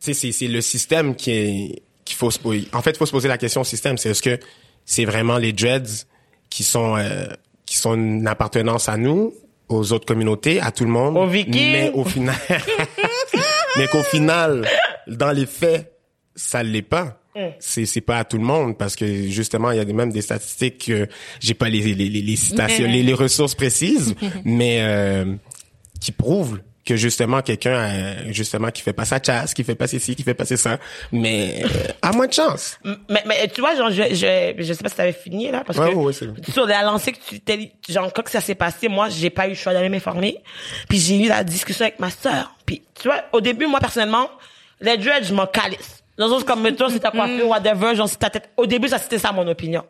tu 0.00 0.12
sais, 0.12 0.14
c'est, 0.14 0.32
c'est 0.32 0.48
le 0.48 0.60
système 0.60 1.16
qui 1.16 1.30
est, 1.30 1.82
qu'il 2.04 2.16
faut 2.16 2.30
se 2.30 2.38
poser. 2.38 2.68
En 2.72 2.82
fait, 2.82 2.90
il 2.90 2.96
faut 2.96 3.06
se 3.06 3.12
poser 3.12 3.28
la 3.28 3.38
question 3.38 3.62
au 3.62 3.64
système. 3.64 3.96
C'est 3.96 4.10
est-ce 4.10 4.22
que 4.22 4.38
c'est 4.84 5.04
vraiment 5.04 5.38
les 5.38 5.52
dreads 5.52 6.06
qui 6.50 6.62
sont, 6.62 6.96
euh, 6.96 7.26
qui 7.64 7.76
sont 7.76 7.94
une 7.94 8.26
appartenance 8.26 8.88
à 8.88 8.96
nous, 8.96 9.34
aux 9.68 9.92
autres 9.92 10.06
communautés, 10.06 10.60
à 10.60 10.70
tout 10.70 10.84
le 10.84 10.90
monde. 10.90 11.30
Vikings. 11.30 11.54
Mais 11.54 11.90
au 11.94 12.04
final, 12.04 12.36
mais 13.78 13.86
qu'au 13.88 14.02
final, 14.02 14.68
dans 15.06 15.30
les 15.30 15.46
faits, 15.46 15.92
ça 16.34 16.62
l'est 16.62 16.82
pas. 16.82 17.21
C'est 17.60 17.86
c'est 17.86 18.00
pas 18.00 18.18
à 18.18 18.24
tout 18.24 18.36
le 18.38 18.44
monde 18.44 18.76
parce 18.76 18.94
que 18.96 19.28
justement 19.28 19.70
il 19.70 19.78
y 19.78 19.80
a 19.80 19.84
même 19.84 20.12
des 20.12 20.22
statistiques 20.22 20.86
que 20.86 21.08
j'ai 21.40 21.54
pas 21.54 21.68
les 21.68 21.80
les, 21.94 22.08
les, 22.08 22.20
les 22.22 22.36
citations 22.36 22.86
les, 22.86 23.02
les 23.02 23.14
ressources 23.14 23.54
précises 23.54 24.14
mais 24.44 24.78
euh, 24.82 25.34
qui 26.00 26.12
prouvent 26.12 26.60
que 26.84 26.96
justement 26.96 27.40
quelqu'un 27.42 27.78
euh, 27.78 28.14
justement 28.32 28.70
qui 28.70 28.82
fait 28.82 28.92
pas 28.92 29.04
sa 29.04 29.22
chasse 29.22 29.54
qui 29.54 29.64
fait 29.64 29.76
pas 29.76 29.86
ceci 29.86 30.14
qui 30.14 30.24
fait 30.24 30.34
pas 30.34 30.44
ça 30.44 30.78
mais 31.12 31.62
euh, 31.64 31.68
à 32.02 32.12
moins 32.12 32.26
de 32.26 32.32
chance 32.32 32.78
mais, 33.08 33.22
mais 33.26 33.48
tu 33.48 33.60
vois, 33.60 33.76
genre, 33.76 33.90
je, 33.90 34.02
je, 34.14 34.54
je 34.62 34.72
sais 34.72 34.82
pas 34.82 34.88
si 34.88 34.96
t'avais 34.96 35.12
fini, 35.12 35.50
là, 35.50 35.62
parce 35.64 35.78
Ouais, 35.78 35.92
que 35.92 35.96
ouais, 35.96 36.12
sur 36.12 36.66
la 36.66 36.82
lancée 36.82 37.12
que 37.12 37.18
tu 37.28 37.40
t'es, 37.40 37.72
genre, 37.88 38.12
quand 38.12 38.22
que 38.22 38.30
ça 38.30 38.40
s'est 38.40 38.54
passé, 38.54 38.88
moi, 38.88 39.08
j'ai 39.08 39.30
pas 39.30 39.46
eu 39.46 39.50
le 39.50 39.54
choix 39.54 39.72
d'aller 39.72 39.88
m'informer. 39.88 40.38
Puis 40.88 40.98
j'ai 40.98 41.24
eu 41.24 41.28
la 41.28 41.44
discussion 41.44 41.84
avec 41.84 41.98
ma 42.00 42.10
sœur. 42.10 42.54
Puis, 42.66 42.82
tu 43.00 43.08
vois, 43.08 43.22
au 43.32 43.40
début, 43.40 43.66
moi, 43.66 43.80
personnellement, 43.80 44.30
les 44.80 44.96
dreads, 44.96 45.24
je 45.24 45.34
m'en 45.34 45.46
calisse. 45.46 46.01
Dans 46.18 46.26
le 46.26 46.32
sens 46.32 46.44
comme, 46.44 46.60
mettons, 46.60 46.88
si 46.90 47.00
t'as 47.00 47.10
coiffé, 47.10 47.42
whatever, 47.42 47.94
genre, 47.94 48.08
si 48.08 48.18
ta 48.18 48.28
tête, 48.28 48.50
au 48.58 48.66
début, 48.66 48.88
ça, 48.88 48.98
c'était 48.98 49.18
ça, 49.18 49.32
mon 49.32 49.46
opinion. 49.48 49.82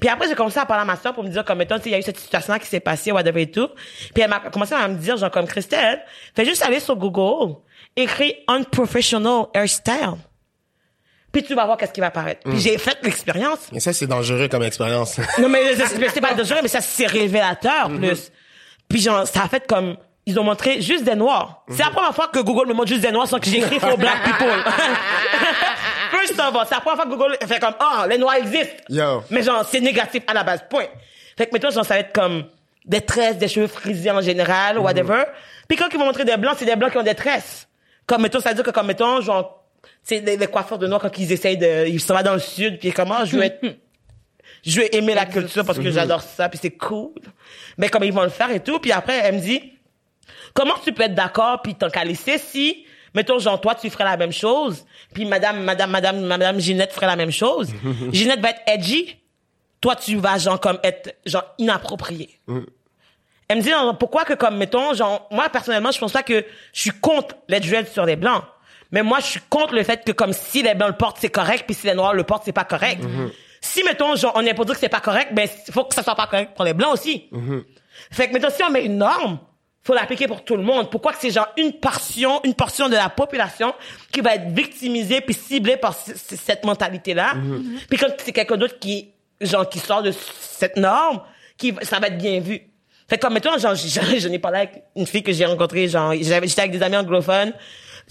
Puis 0.00 0.08
après, 0.08 0.26
j'ai 0.26 0.34
commencé 0.34 0.58
à 0.58 0.64
parler 0.64 0.82
à 0.82 0.84
ma 0.86 0.96
sœur 0.96 1.12
pour 1.12 1.22
me 1.22 1.28
dire, 1.28 1.44
comme, 1.44 1.58
mettons, 1.58 1.76
il 1.84 1.92
y 1.92 1.94
a 1.94 1.98
eu 1.98 2.02
cette 2.02 2.18
situation-là 2.18 2.58
qui 2.58 2.66
s'est 2.66 2.80
passée, 2.80 3.12
whatever 3.12 3.42
et 3.42 3.50
tout. 3.50 3.68
Puis 4.14 4.22
elle 4.22 4.30
m'a 4.30 4.40
commencé 4.40 4.74
à 4.74 4.88
me 4.88 4.96
dire, 4.96 5.18
genre, 5.18 5.30
comme, 5.30 5.46
Christelle, 5.46 6.02
fais 6.34 6.46
juste 6.46 6.62
aller 6.62 6.80
sur 6.80 6.96
Google, 6.96 7.56
écris 7.96 8.34
unprofessional 8.48 9.46
hairstyle. 9.54 10.16
Puis 11.32 11.42
tu 11.42 11.54
vas 11.54 11.66
voir 11.66 11.76
qu'est-ce 11.76 11.92
qui 11.92 12.00
va 12.00 12.06
apparaître. 12.06 12.40
Puis 12.48 12.58
j'ai 12.58 12.78
fait 12.78 12.98
l'expérience. 13.02 13.68
et 13.72 13.80
ça 13.80 13.92
c'est 13.92 14.06
dangereux 14.06 14.48
comme 14.48 14.62
expérience 14.62 15.18
Non, 15.38 15.48
mais 15.50 15.76
c'est 15.76 16.08
c'est 16.08 16.20
pas 16.20 16.32
dangereux, 16.32 16.60
mais 16.62 16.68
ça, 16.68 16.80
c'est 16.80 17.06
révélateur, 17.06 17.90
plus. 17.90 18.32
Puis 18.88 19.00
genre, 19.00 19.26
ça 19.26 19.42
a 19.42 19.48
fait 19.48 19.66
comme... 19.66 19.96
Ils 20.28 20.38
ont 20.38 20.44
montré 20.44 20.82
juste 20.82 21.04
des 21.04 21.14
noirs. 21.14 21.62
C'est 21.70 21.82
la 21.82 21.88
première 21.88 22.14
fois 22.14 22.28
que 22.28 22.40
Google 22.40 22.68
me 22.68 22.74
montre 22.74 22.88
juste 22.88 23.00
des 23.00 23.10
noirs 23.10 23.26
sans 23.26 23.40
que 23.40 23.46
j'écris 23.46 23.80
for 23.80 23.96
black 23.96 24.22
people. 24.24 24.46
First 26.10 26.38
of 26.38 26.54
all, 26.54 26.66
c'est 26.68 26.74
la 26.74 26.82
première 26.82 26.96
fois 26.96 27.04
que 27.06 27.10
Google 27.10 27.38
fait 27.46 27.58
comme, 27.58 27.72
ah, 27.80 28.06
les 28.06 28.18
noirs 28.18 28.34
existent. 28.34 28.82
Yo. 28.90 29.22
Mais 29.30 29.42
genre, 29.42 29.64
c'est 29.66 29.80
négatif 29.80 30.22
à 30.26 30.34
la 30.34 30.42
base, 30.44 30.64
point. 30.68 30.84
Fait 31.34 31.46
que 31.46 31.52
mettons, 31.54 31.70
genre, 31.70 31.82
ça 31.82 31.94
va 31.94 32.00
être 32.00 32.12
comme 32.12 32.44
des 32.84 33.00
tresses, 33.00 33.38
des 33.38 33.48
cheveux 33.48 33.68
frisés 33.68 34.10
en 34.10 34.20
général, 34.20 34.78
ou 34.78 34.82
whatever. 34.82 35.24
Puis 35.66 35.78
quand 35.78 35.86
ils 35.90 35.98
vont 35.98 36.04
montrer 36.04 36.26
des 36.26 36.36
blancs, 36.36 36.56
c'est 36.58 36.66
des 36.66 36.76
blancs 36.76 36.92
qui 36.92 36.98
ont 36.98 37.02
des 37.02 37.14
tresses. 37.14 37.66
Comme, 38.04 38.20
mettons, 38.20 38.40
ça 38.40 38.50
veut 38.50 38.54
dire 38.56 38.64
que 38.64 38.70
comme, 38.70 38.86
mettons, 38.88 39.22
genre, 39.22 39.64
c'est 40.02 40.20
les, 40.20 40.36
les 40.36 40.46
coiffeurs 40.46 40.78
de 40.78 40.86
noirs 40.86 41.00
quand 41.00 41.16
ils 41.16 41.32
essayent 41.32 41.56
de, 41.56 41.86
ils 41.86 42.00
s'en 42.00 42.14
vont 42.14 42.22
dans 42.22 42.34
le 42.34 42.38
sud, 42.38 42.80
puis 42.80 42.92
comment, 42.92 43.24
je 43.24 43.34
veux 43.34 43.44
être, 43.44 43.64
je 44.62 44.78
veux 44.78 44.94
aimer 44.94 45.14
la 45.14 45.24
culture 45.36 45.64
parce 45.64 45.78
que 45.78 45.90
j'adore 45.90 46.20
ça, 46.20 46.50
puis 46.50 46.58
c'est 46.60 46.72
cool. 46.72 47.12
Mais 47.78 47.88
comme 47.88 48.04
ils 48.04 48.12
vont 48.12 48.24
le 48.24 48.28
faire 48.28 48.50
et 48.50 48.60
tout, 48.60 48.78
puis 48.78 48.92
après, 48.92 49.18
elle 49.24 49.36
me 49.36 49.40
dit, 49.40 49.77
comment 50.58 50.74
tu 50.82 50.92
peux 50.92 51.04
être 51.04 51.14
d'accord 51.14 51.62
puis 51.62 51.76
t'en 51.76 51.88
calisser 51.88 52.36
si, 52.36 52.84
mettons, 53.14 53.38
genre, 53.38 53.60
toi, 53.60 53.76
tu 53.76 53.88
ferais 53.90 54.04
la 54.04 54.16
même 54.16 54.32
chose, 54.32 54.84
puis 55.14 55.24
madame, 55.24 55.62
madame, 55.62 55.90
madame, 55.90 56.20
madame 56.20 56.58
Ginette 56.58 56.92
ferait 56.92 57.06
la 57.06 57.14
même 57.14 57.30
chose. 57.30 57.70
Ginette 58.12 58.40
va 58.40 58.50
être 58.50 58.62
edgy. 58.66 59.16
Toi, 59.80 59.94
tu 59.94 60.16
vas, 60.16 60.38
genre, 60.38 60.58
comme 60.58 60.80
être, 60.82 61.14
genre, 61.24 61.44
inapproprié. 61.58 62.40
Elle 63.46 63.58
me 63.58 63.62
dit, 63.62 63.70
non, 63.70 63.94
pourquoi 63.94 64.24
que, 64.24 64.34
comme, 64.34 64.56
mettons, 64.56 64.92
genre, 64.94 65.28
moi, 65.30 65.48
personnellement, 65.48 65.92
je 65.92 66.00
pense 66.00 66.10
pas 66.10 66.24
que 66.24 66.44
je 66.72 66.80
suis 66.80 66.90
contre 66.90 67.36
les 67.46 67.60
dreads 67.60 67.86
sur 67.86 68.04
les 68.04 68.16
blancs. 68.16 68.42
Mais 68.90 69.04
moi, 69.04 69.20
je 69.20 69.26
suis 69.26 69.40
contre 69.48 69.74
le 69.74 69.84
fait 69.84 70.04
que, 70.04 70.10
comme, 70.10 70.32
si 70.32 70.64
les 70.64 70.74
blancs 70.74 70.90
le 70.90 70.96
portent, 70.96 71.18
c'est 71.20 71.30
correct, 71.30 71.64
puis 71.66 71.76
si 71.76 71.86
les 71.86 71.94
noirs 71.94 72.14
le 72.14 72.24
portent, 72.24 72.42
c'est 72.44 72.52
pas 72.52 72.64
correct. 72.64 73.04
Si, 73.60 73.84
mettons, 73.84 74.16
genre, 74.16 74.32
on 74.34 74.44
est 74.44 74.54
pour 74.54 74.64
dire 74.64 74.74
que 74.74 74.80
c'est 74.80 74.88
pas 74.88 75.00
correct, 75.00 75.32
ben, 75.34 75.48
faut 75.70 75.84
que 75.84 75.94
ça 75.94 76.02
soit 76.02 76.16
pas 76.16 76.26
correct 76.26 76.56
pour 76.56 76.64
les 76.64 76.74
blancs 76.74 76.94
aussi. 76.94 77.30
Fait 78.10 78.26
que, 78.26 78.32
mettons, 78.32 78.50
si 78.50 78.62
on 78.64 78.70
met 78.70 78.84
une 78.84 78.98
norme, 78.98 79.38
faut 79.82 79.94
l'appliquer 79.94 80.26
pour 80.26 80.44
tout 80.44 80.56
le 80.56 80.62
monde. 80.62 80.90
Pourquoi 80.90 81.12
que 81.12 81.18
c'est 81.20 81.30
genre 81.30 81.48
une 81.56 81.72
portion, 81.72 82.40
une 82.44 82.54
portion 82.54 82.88
de 82.88 82.94
la 82.94 83.08
population 83.08 83.74
qui 84.12 84.20
va 84.20 84.34
être 84.34 84.48
victimisée 84.48 85.20
puis 85.20 85.34
ciblée 85.34 85.76
par 85.76 85.94
cette 85.94 86.64
mentalité-là. 86.64 87.34
Puis 87.88 87.98
quand 87.98 88.08
c'est 88.18 88.32
quelqu'un 88.32 88.56
d'autre 88.56 88.78
qui, 88.78 89.10
genre, 89.40 89.68
qui 89.68 89.78
sort 89.78 90.02
de 90.02 90.12
cette 90.12 90.76
norme, 90.76 91.22
qui, 91.56 91.74
ça 91.82 91.98
va 91.98 92.08
être 92.08 92.18
bien 92.18 92.40
vu. 92.40 92.60
Fait 93.08 93.16
que 93.16 93.22
comme, 93.22 93.34
mettons, 93.34 93.56
genre, 93.56 93.74
j'en 94.18 94.32
ai 94.32 94.38
parlé 94.38 94.58
avec 94.58 94.82
une 94.94 95.06
fille 95.06 95.22
que 95.22 95.32
j'ai 95.32 95.46
rencontrée, 95.46 95.88
genre, 95.88 96.12
j'étais 96.12 96.60
avec 96.60 96.72
des 96.72 96.82
amis 96.82 96.96
anglophones. 96.96 97.52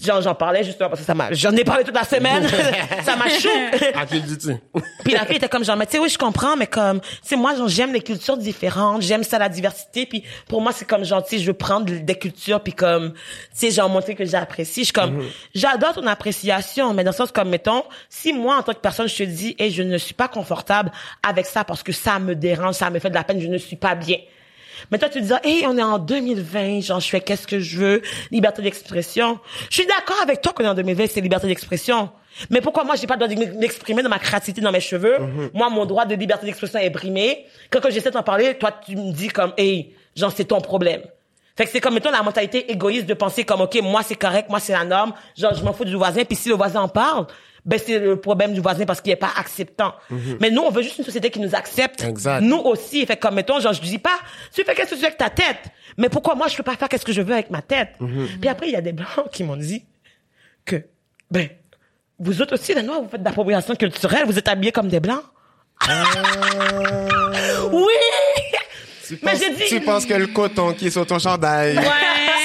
Genre, 0.00 0.20
j'en 0.22 0.34
parlais 0.34 0.62
justement 0.62 0.88
parce 0.88 1.00
que 1.00 1.06
ça 1.06 1.14
m'a, 1.14 1.32
j'en 1.32 1.52
ai 1.52 1.64
parlé 1.64 1.84
toute 1.84 1.94
la 1.94 2.04
semaine. 2.04 2.46
ça 3.04 3.16
m'a 3.16 3.28
choqué. 3.28 3.94
à 3.94 4.06
qui 4.06 4.14
le 4.14 4.20
dis-tu? 4.20 4.56
Puis 5.04 5.12
la 5.12 5.26
fille 5.26 5.36
était 5.36 5.48
comme 5.48 5.64
genre, 5.64 5.76
mais 5.76 5.86
tu 5.86 5.92
sais, 5.92 5.98
oui, 5.98 6.08
je 6.08 6.18
comprends, 6.18 6.56
mais 6.56 6.66
comme, 6.66 7.00
tu 7.00 7.08
sais, 7.22 7.36
moi, 7.36 7.54
j'aime 7.66 7.92
les 7.92 8.00
cultures 8.00 8.36
différentes, 8.36 9.02
j'aime 9.02 9.24
ça, 9.24 9.38
la 9.38 9.48
diversité, 9.48 10.06
puis 10.06 10.22
pour 10.48 10.60
moi, 10.60 10.72
c'est 10.72 10.86
comme 10.86 11.04
genre, 11.04 11.22
tu 11.24 11.30
sais, 11.36 11.42
je 11.42 11.46
veux 11.46 11.54
prendre 11.54 11.86
des 11.86 12.14
cultures, 12.14 12.60
puis 12.60 12.72
comme, 12.72 13.12
tu 13.12 13.18
sais, 13.52 13.70
genre, 13.70 13.88
montrer 13.88 14.14
que 14.14 14.24
j'apprécie. 14.24 14.80
Je 14.80 14.84
suis 14.84 14.92
comme, 14.92 15.24
j'adore 15.54 15.94
ton 15.94 16.06
appréciation, 16.06 16.94
mais 16.94 17.02
dans 17.02 17.10
le 17.10 17.16
sens 17.16 17.32
comme, 17.32 17.48
mettons, 17.48 17.82
si 18.08 18.32
moi, 18.32 18.58
en 18.58 18.62
tant 18.62 18.72
que 18.72 18.78
personne, 18.78 19.08
je 19.08 19.16
te 19.16 19.22
dis, 19.24 19.56
et 19.58 19.70
je 19.70 19.82
ne 19.82 19.98
suis 19.98 20.14
pas 20.14 20.28
confortable 20.28 20.92
avec 21.28 21.46
ça 21.46 21.64
parce 21.64 21.82
que 21.82 21.92
ça 21.92 22.18
me 22.18 22.34
dérange, 22.34 22.74
ça 22.74 22.90
me 22.90 22.98
fait 22.98 23.10
de 23.10 23.14
la 23.14 23.24
peine, 23.24 23.40
je 23.40 23.48
ne 23.48 23.58
suis 23.58 23.76
pas 23.76 23.94
bien. 23.94 24.18
Mais 24.90 24.98
toi, 24.98 25.08
tu 25.08 25.20
dis, 25.20 25.32
hey, 25.44 25.64
on 25.66 25.76
est 25.76 25.82
en 25.82 25.98
2020, 25.98 26.80
genre, 26.80 27.00
je 27.00 27.08
fais 27.08 27.20
qu'est-ce 27.20 27.46
que 27.46 27.60
je 27.60 27.78
veux, 27.78 28.02
liberté 28.30 28.62
d'expression. 28.62 29.38
Je 29.70 29.76
suis 29.76 29.86
d'accord 29.86 30.20
avec 30.22 30.40
toi 30.40 30.52
qu'on 30.52 30.64
est 30.64 30.68
en 30.68 30.74
2020, 30.74 31.06
c'est 31.08 31.20
liberté 31.20 31.46
d'expression. 31.46 32.10
Mais 32.50 32.60
pourquoi 32.60 32.84
moi, 32.84 32.94
j'ai 32.96 33.06
pas 33.06 33.16
le 33.16 33.26
droit 33.26 33.34
de 33.34 33.58
m'exprimer 33.58 34.02
dans 34.02 34.08
ma 34.08 34.18
créativité, 34.18 34.60
dans 34.60 34.72
mes 34.72 34.80
cheveux? 34.80 35.18
Moi, 35.54 35.68
mon 35.70 35.86
droit 35.86 36.04
de 36.04 36.14
liberté 36.14 36.46
d'expression 36.46 36.78
est 36.78 36.90
brimé. 36.90 37.46
Quand, 37.70 37.80
quand 37.80 37.90
j'essaie 37.90 38.10
d'en 38.10 38.22
parler, 38.22 38.54
toi, 38.54 38.72
tu 38.72 38.96
me 38.96 39.12
dis 39.12 39.28
comme, 39.28 39.52
hey, 39.56 39.94
genre, 40.14 40.32
c'est 40.34 40.44
ton 40.44 40.60
problème. 40.60 41.02
Fait 41.56 41.64
que 41.64 41.70
c'est 41.72 41.80
comme, 41.80 41.94
mettons, 41.94 42.12
la 42.12 42.22
mentalité 42.22 42.70
égoïste 42.70 43.06
de 43.06 43.14
penser 43.14 43.42
comme, 43.42 43.62
OK, 43.62 43.76
moi, 43.82 44.02
c'est 44.04 44.14
correct, 44.14 44.48
moi, 44.48 44.60
c'est 44.60 44.72
la 44.72 44.84
norme. 44.84 45.12
Genre, 45.36 45.54
je 45.54 45.64
m'en 45.64 45.72
fous 45.72 45.84
du 45.84 45.96
voisin, 45.96 46.24
puis 46.24 46.36
si 46.36 46.48
le 46.48 46.54
voisin 46.54 46.82
en 46.82 46.88
parle, 46.88 47.26
ben 47.68 47.78
c'est 47.78 47.98
le 47.98 48.16
problème 48.18 48.54
du 48.54 48.60
voisin 48.60 48.86
parce 48.86 49.00
qu'il 49.02 49.12
est 49.12 49.16
pas 49.16 49.30
acceptant. 49.36 49.94
Mais 50.40 50.50
nous, 50.50 50.62
on 50.62 50.70
veut 50.70 50.80
juste 50.82 50.96
une 50.98 51.04
société 51.04 51.28
qui 51.30 51.38
nous 51.38 51.54
accepte. 51.54 52.02
Exact. 52.02 52.40
Nous 52.40 52.56
aussi. 52.56 53.04
Fait 53.04 53.16
comme, 53.18 53.34
mettons, 53.34 53.60
genre, 53.60 53.74
je 53.74 53.82
dis 53.82 53.98
pas, 53.98 54.18
tu 54.54 54.64
fais 54.64 54.74
qu'est-ce 54.74 54.90
que 54.90 54.94
tu 54.94 55.00
veux 55.02 55.06
avec 55.06 55.18
ta 55.18 55.28
tête. 55.28 55.58
Mais 55.98 56.08
pourquoi 56.08 56.34
moi, 56.34 56.48
je 56.48 56.56
peux 56.56 56.62
pas 56.62 56.76
faire 56.76 56.88
qu'est-ce 56.88 57.04
que 57.04 57.12
je 57.12 57.20
veux 57.20 57.34
avec 57.34 57.50
ma 57.50 57.60
tête? 57.60 57.90
Puis 58.40 58.48
après, 58.48 58.68
il 58.68 58.72
y 58.72 58.76
a 58.76 58.80
des 58.80 58.92
blancs 58.92 59.30
qui 59.30 59.44
m'ont 59.44 59.56
dit 59.56 59.84
que, 60.64 60.82
ben, 61.30 61.48
vous 62.18 62.40
autres 62.40 62.54
aussi, 62.54 62.72
les 62.74 62.82
noirs, 62.82 63.02
vous 63.02 63.08
faites 63.10 63.20
de 63.20 63.24
l'appropriation 63.26 63.74
culturelle, 63.76 64.24
vous 64.26 64.38
êtes 64.38 64.48
habillés 64.48 64.72
comme 64.72 64.88
des 64.88 65.00
blancs. 65.00 65.22
oui! 67.72 67.82
Tu 69.06 69.18
Mais 69.22 69.30
penses, 69.32 69.40
j'ai 69.40 69.50
dit- 69.54 69.64
tu 69.68 69.80
penses 69.80 70.06
que 70.06 70.14
le 70.14 70.26
coton 70.26 70.72
qui 70.74 70.88
est 70.88 70.90
sur 70.90 71.06
ton 71.06 71.18
chandail 71.18 71.76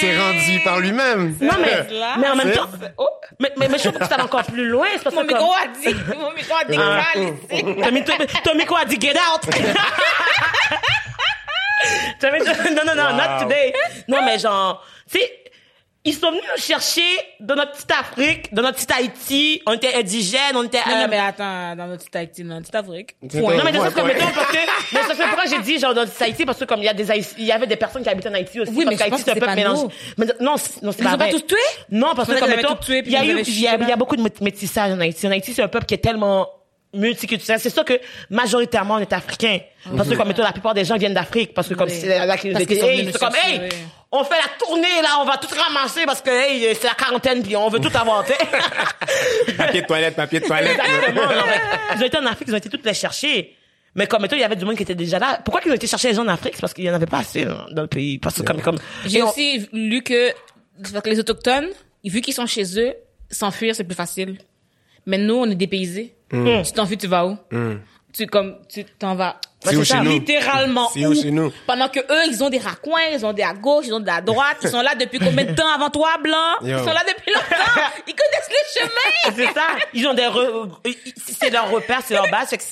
s'est 0.05 0.17
rendu 0.19 0.59
par 0.63 0.79
lui-même? 0.79 1.35
Non, 1.41 1.53
mais, 1.59 1.87
mais 2.19 2.29
en 2.29 2.35
même 2.35 2.51
temps, 2.51 2.67
oh, 2.97 3.09
mais, 3.39 3.51
mais, 3.57 3.67
mais 3.69 3.77
je 3.77 3.89
trouve 3.89 3.99
que 3.99 4.05
va 4.15 4.23
encore 4.23 4.43
plus 4.43 4.67
loin. 4.67 4.87
C'est 4.97 5.03
parce 5.03 5.15
Mon 5.15 5.23
micro 5.23 5.45
comme- 5.45 5.55
a 5.55 5.67
dit, 5.67 5.95
mon 6.17 6.31
micro 6.33 6.55
a 6.55 6.63
dit 6.65 6.77
Ah. 6.79 7.03
Ton, 7.83 7.91
mi- 7.91 8.03
ton- 8.03 8.13
ton 8.43 8.55
micro 8.55 8.75
a 8.75 8.85
dit 8.85 8.99
get 8.99 9.13
out. 9.15 9.41
Non, 12.21 12.29
non, 12.85 12.95
non, 12.95 13.09
Wow. 13.11 13.17
not 13.17 13.43
today. 13.43 13.73
Non, 14.07 14.23
mais 14.23 14.39
genre, 14.39 14.85
tu 15.11 15.19
sais, 15.19 15.42
ils 16.05 16.13
sont 16.13 16.29
venus 16.31 16.43
nous 16.55 16.61
chercher 16.61 17.01
dans 17.39 17.55
notre 17.55 17.71
petite 17.71 17.91
Afrique, 17.91 18.53
dans 18.53 18.61
notre 18.61 18.75
petite 18.75 18.91
Haïti. 18.91 19.61
On 19.65 19.73
était 19.73 19.93
indigènes, 19.95 20.55
on 20.55 20.63
était... 20.63 20.79
Non, 20.85 20.95
euh, 20.95 21.01
non, 21.03 21.07
mais 21.09 21.17
attends, 21.17 21.75
dans 21.77 21.87
notre 21.87 21.99
petite 21.99 22.15
Haïti, 22.17 22.43
dans 22.43 22.49
notre 22.55 22.61
petite 22.71 22.75
Afrique. 22.75 23.15
C'est 23.29 23.39
non, 23.41 23.49
mais 23.63 23.71
c'est 23.71 23.79
ça, 23.79 23.91
comme 23.91 24.07
mettons, 24.07 24.25
parce 24.35 24.47
que, 24.51 24.57
mais 24.93 24.99
pourquoi 25.27 25.45
j'ai 25.49 25.59
dit, 25.59 25.79
genre, 25.79 25.93
dans 25.93 26.05
Haïti, 26.19 26.45
parce 26.45 26.59
que 26.59 26.65
comme 26.65 26.79
il 26.79 26.85
y 26.85 26.89
a 26.89 26.93
des 26.93 27.09
Haïti- 27.09 27.35
il 27.37 27.45
y 27.45 27.51
avait 27.53 27.67
des 27.67 27.77
personnes 27.77 28.03
qui 28.03 28.09
habitaient 28.09 28.29
en 28.29 28.33
Haïti 28.33 28.59
aussi. 28.59 28.71
Oui, 28.71 28.83
parce 28.83 28.87
mais 28.87 28.93
je 28.93 28.97
qu'Haïti, 28.99 29.11
pense 29.11 29.19
que 29.19 29.25
c'est 29.25 29.31
un 29.31 29.33
c'est 29.35 29.39
peu 29.39 29.45
pas 29.45 29.55
mélangé. 29.55 29.83
nous. 29.83 29.89
Mais 30.17 30.25
non, 30.41 30.57
c'est- 30.57 30.81
non, 30.83 30.91
c'est 30.91 30.99
Ils 30.99 31.03
pas 31.05 31.13
ont 31.15 31.17
pas 31.17 31.29
tous 31.29 31.41
tués? 31.47 31.57
Non, 31.89 32.13
parce 32.15 32.27
que 32.29 32.39
comme 32.39 32.49
mettons, 32.49 32.75
tous 32.75 32.85
tués, 32.85 33.01
puis 33.03 33.11
il 33.11 33.13
y 33.13 33.17
a 33.17 33.23
ils 33.23 33.29
eu, 33.31 33.31
il 33.31 33.37
y 33.37 33.41
a, 33.41 33.43
chié 33.43 33.77
il 33.81 33.87
y 33.87 33.91
a 33.91 33.95
beaucoup 33.95 34.15
de 34.17 34.23
mét- 34.23 34.43
métissage 34.43 34.91
en 34.91 34.99
Haïti. 34.99 35.25
En 35.27 35.31
Haïti, 35.31 35.53
c'est 35.53 35.61
un 35.63 35.67
peuple 35.69 35.85
qui 35.85 35.93
est 35.93 35.99
tellement 35.99 36.49
multiculturel. 36.93 37.59
C'est 37.59 37.69
sûr 37.69 37.83
que 37.85 37.99
majoritairement 38.29 38.95
on 38.95 38.99
est 38.99 39.13
africain. 39.13 39.59
Parce 39.97 40.07
que 40.09 40.15
comme 40.15 40.27
mettons, 40.27 40.43
la 40.43 40.51
plupart 40.51 40.73
des 40.73 40.85
gens 40.85 40.97
viennent 40.97 41.13
d'Afrique. 41.13 41.53
Parce 41.53 41.67
que 41.67 41.73
comme 41.73 41.89
Oui. 41.89 41.97
c'est 41.99 42.07
Parce 42.53 42.65
qu'ils 42.65 42.77
curiosité, 42.79 43.11
sont 43.17 43.27
hey, 43.27 43.31
comme, 43.31 43.35
hey, 43.51 43.59
oui. 43.71 43.77
on 44.11 44.23
fait 44.23 44.35
la 44.37 44.65
tournée, 44.65 45.01
là, 45.01 45.17
on 45.21 45.25
va 45.25 45.37
tout 45.37 45.47
ramasser 45.55 46.05
parce 46.05 46.21
que, 46.21 46.29
hey, 46.29 46.75
c'est 46.75 46.87
la 46.87 46.93
quarantaine, 46.93 47.43
puis 47.43 47.55
on 47.55 47.67
veut 47.69 47.79
tout 47.79 47.89
sais. 47.89 48.33
Papier 49.57 49.81
de 49.81 49.87
toilette, 49.87 50.15
papier 50.15 50.39
de 50.39 50.45
toilette. 50.45 50.79
Exactement. 50.79 51.21
non, 51.25 51.43
mais 51.47 51.95
Ils 51.97 52.03
ont 52.03 52.05
été 52.05 52.17
en 52.17 52.25
Afrique, 52.25 52.47
ils 52.47 52.53
ont 52.53 52.57
été 52.57 52.69
toutes 52.69 52.85
les 52.85 52.93
chercher. 52.93 53.55
Mais 53.95 54.07
comme 54.07 54.21
mettons, 54.23 54.35
il 54.35 54.39
y 54.41 54.43
avait 54.43 54.55
du 54.55 54.65
monde 54.65 54.75
qui 54.75 54.83
était 54.83 54.95
déjà 54.95 55.19
là. 55.19 55.39
Pourquoi 55.43 55.61
ils 55.65 55.71
ont 55.71 55.75
été 55.75 55.85
chercher 55.85 56.09
les 56.09 56.13
gens 56.15 56.23
en 56.23 56.27
Afrique? 56.27 56.53
C'est 56.55 56.61
parce 56.61 56.73
qu'il 56.73 56.83
y 56.85 56.89
en 56.89 56.93
avait 56.95 57.05
pas 57.05 57.19
assez 57.19 57.45
là, 57.45 57.67
dans 57.71 57.83
le 57.83 57.87
pays. 57.87 58.17
Parce 58.17 58.35
que 58.37 58.41
comme, 58.41 58.61
comme, 58.61 58.77
J'ai 59.05 59.21
on- 59.21 59.29
aussi 59.29 59.67
lu 59.71 60.01
que, 60.01 60.29
c'est 60.83 60.91
parce 60.93 61.03
que 61.03 61.09
les 61.11 61.19
autochtones, 61.19 61.67
vu 62.03 62.21
qu'ils 62.21 62.33
sont 62.33 62.47
chez 62.47 62.63
eux, 62.79 62.93
s'enfuir, 63.29 63.75
c'est 63.75 63.83
plus 63.83 63.95
facile. 63.95 64.37
Mais 65.05 65.17
nous, 65.17 65.35
on 65.35 65.45
est 65.49 65.55
dépaysés. 65.55 66.15
Tu 66.63 66.71
t'enfuis, 66.73 66.97
tu 66.97 67.07
vas 67.07 67.25
où? 67.25 67.37
Tu, 68.13 68.27
comme, 68.27 68.57
tu 68.69 68.85
t'en 68.85 69.15
vas. 69.15 69.37
C'est 69.65 69.75
où 69.77 69.83
chez 69.83 69.99
nous? 70.01 70.11
Littéralement. 70.11 70.89
C'est 70.93 71.05
où? 71.05 71.15
chez 71.15 71.31
nous? 71.31 71.51
Pendant 71.65 71.87
que 71.87 71.99
eux, 71.99 72.27
ils 72.29 72.43
ont 72.43 72.49
des 72.49 72.59
raccoins, 72.59 72.99
ils 73.13 73.25
ont 73.25 73.33
des 73.33 73.43
à 73.43 73.53
gauche, 73.53 73.85
ils 73.87 73.93
ont 73.93 73.99
des 73.99 74.11
à 74.11 74.19
droite, 74.21 74.57
ils 74.61 74.69
sont 74.69 74.81
là 74.81 74.93
depuis 74.93 75.19
combien 75.19 75.45
de 75.45 75.53
temps 75.55 75.67
avant 75.73 75.89
toi, 75.89 76.09
blanc? 76.21 76.35
Yo. 76.61 76.77
Ils 76.77 76.79
sont 76.79 76.93
là 76.93 77.01
depuis 77.07 77.31
longtemps. 77.33 77.81
Ils 78.07 78.13
connaissent 78.13 78.49
les 78.49 78.81
chemins. 78.81 79.35
c'est 79.35 79.53
ça. 79.53 79.67
Ils 79.93 80.05
ont 80.07 80.13
des, 80.13 80.23
re- 80.23 80.69
c'est 81.39 81.49
leur 81.49 81.71
repère, 81.71 82.01
c'est 82.05 82.13
leur 82.13 82.29
base. 82.29 82.49
Fait 82.49 82.57
que 82.57 82.63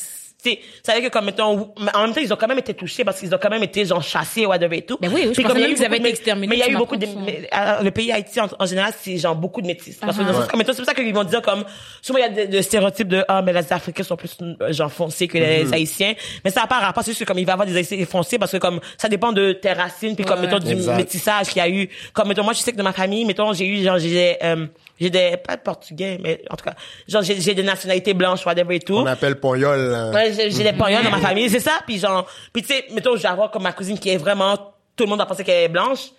veut 0.50 0.58
dire 1.02 1.10
que 1.10 1.14
comme 1.14 1.26
mettons, 1.26 1.72
en 1.94 2.02
même 2.04 2.14
temps, 2.14 2.22
ils 2.22 2.34
ont 2.34 2.36
quand 2.36 2.48
même 2.48 2.58
été 2.60 2.74
touchés 2.74 3.04
parce 3.04 3.20
qu'ils 3.20 3.34
ont 3.34 3.40
quand 3.42 3.50
même 3.50 3.64
été 3.64 3.86
genre 3.86 4.02
chassés, 4.02 4.46
whatever 4.46 4.78
et 4.78 4.82
tout. 4.82 4.98
Ben 5.02 5.12
oui, 5.14 5.26
oui, 5.28 5.34
je 5.36 5.42
comme 5.42 5.58
il 5.58 5.62
y 5.62 5.64
a 5.64 5.68
même 5.68 5.72
eu 5.72 5.76
qu'ils 5.76 5.86
avaient 5.86 5.98
beaucoup 5.98 6.04
de 6.04 6.08
été 6.08 6.18
exterminés, 6.18 6.48
Mais 6.48 6.56
il 6.56 6.60
y 6.60 6.64
a 6.64 6.66
tu 6.68 6.72
eu 6.74 6.78
beaucoup 6.78 6.96
de, 6.98 7.06
ça. 7.06 7.12
mais, 7.26 7.50
euh, 7.56 7.82
le 7.84 7.92
pays 7.92 8.12
Haïti 8.12 8.40
en, 8.40 8.48
en 8.60 8.66
général, 8.66 8.94
c'est 9.00 9.18
genre 9.18 9.36
beaucoup 9.36 9.62
de 9.62 9.68
métis. 9.68 9.98
Parce 9.98 10.18
que 10.18 10.22
Uh-huh. 10.22 10.26
dans 10.26 10.32
le 10.32 10.38
sens- 10.40 10.48
comme 10.48 10.58
mettons, 10.60 10.74
c'est 10.74 10.78
pour 10.82 10.86
ça 10.88 10.94
qu'ils 10.94 11.14
vont 11.14 11.24
dire 11.24 11.42
comme, 11.42 11.64
souvent 12.02 12.20
il 12.20 12.22
y 12.22 12.26
a 12.26 12.30
des, 12.30 12.48
des 12.48 12.62
stéréotypes 12.62 13.08
de, 13.08 13.24
ah, 13.28 13.42
mais 13.42 13.54
les 13.54 13.72
Africains 13.74 14.04
sont 14.04 14.16
plus, 14.16 14.36
euh, 14.42 14.72
genre, 14.74 14.92
foncés 14.92 15.28
que 15.28 15.38
les 15.38 15.66
Mm-hmm. 15.66 15.74
Haïtiens. 15.74 16.14
Mais 16.44 16.50
ça 16.52 16.62
n'a 16.62 16.68
pas 16.68 16.80
rapport, 16.80 17.04
c'est 17.04 17.12
juste 17.12 17.22
que 17.22 17.26
comme 17.26 17.38
il 17.40 17.46
va 17.46 17.52
y 17.52 17.54
avoir 17.54 17.68
des 17.68 17.76
Haïtiens 17.78 18.04
foncés 18.06 18.40
parce 18.40 18.52
que 18.52 18.58
comme, 18.58 18.80
ça 18.98 19.08
dépend 19.10 19.32
de 19.32 19.52
tes 19.54 19.74
racines 19.74 20.16
puis 20.16 20.26
comme, 20.26 20.40
Ouais. 20.40 20.48
mettons, 20.48 20.60
du 20.60 20.72
Exact. 20.72 20.96
métissage 20.98 21.48
qu'il 21.50 21.58
y 21.58 21.62
a 21.62 21.70
eu. 21.70 21.90
Comme, 22.14 22.28
mettons, 22.30 22.44
moi, 22.44 22.54
je 22.54 22.60
sais 22.60 22.72
que 22.72 22.78
de 22.78 22.84
ma 22.84 22.94
famille, 22.94 23.26
mettons, 23.26 23.54
j'ai 23.54 23.68
eu, 23.68 23.84
genre, 23.84 24.00
j'ai, 24.00 24.38
euh, 24.44 24.66
j'ai 25.02 25.10
des, 25.10 25.36
pas 25.38 25.58
de 25.58 25.62
portugais, 25.62 26.20
mais 26.22 26.44
en 26.50 26.56
tout 26.56 26.64
cas, 26.64 26.76
genre, 27.08 27.24
j'ai, 27.24 27.42
j'ai 27.42 27.56
des 27.56 27.64
nationalités 27.64 28.14
blanches, 28.14 28.46
whatever 28.46 28.76
et 28.76 28.80
tout. 28.80 28.96
On 28.96 29.06
appelle 29.08 29.40
Pognol. 29.40 29.80
là. 29.92 30.12
Ouais, 30.12 30.32
j'ai, 30.32 30.52
j'ai 30.52 30.64
des 30.64 30.74
pognons 30.74 31.02
dans 31.04 31.10
ma 31.10 31.18
famille, 31.20 31.50
c'est 31.50 31.60
ça. 31.60 31.80
Puis 31.88 31.98
genre, 31.98 32.30
puis 32.54 32.62
tu 32.62 32.74
sais, 32.74 32.86
mettons, 32.94 33.16
je 33.16 33.24
vais 33.24 33.28
avoir 33.28 33.50
comme 33.50 33.64
ma 33.64 33.74
cousine 33.74 33.98
qui 33.98 34.10
est 34.10 34.18
vraiment, 34.18 34.56
tout 34.96 35.04
le 35.06 35.08
monde 35.08 35.20
va 35.20 35.26
penser 35.26 35.44
qu'elle 35.44 35.64
est 35.64 35.70
blanche. 35.70 36.10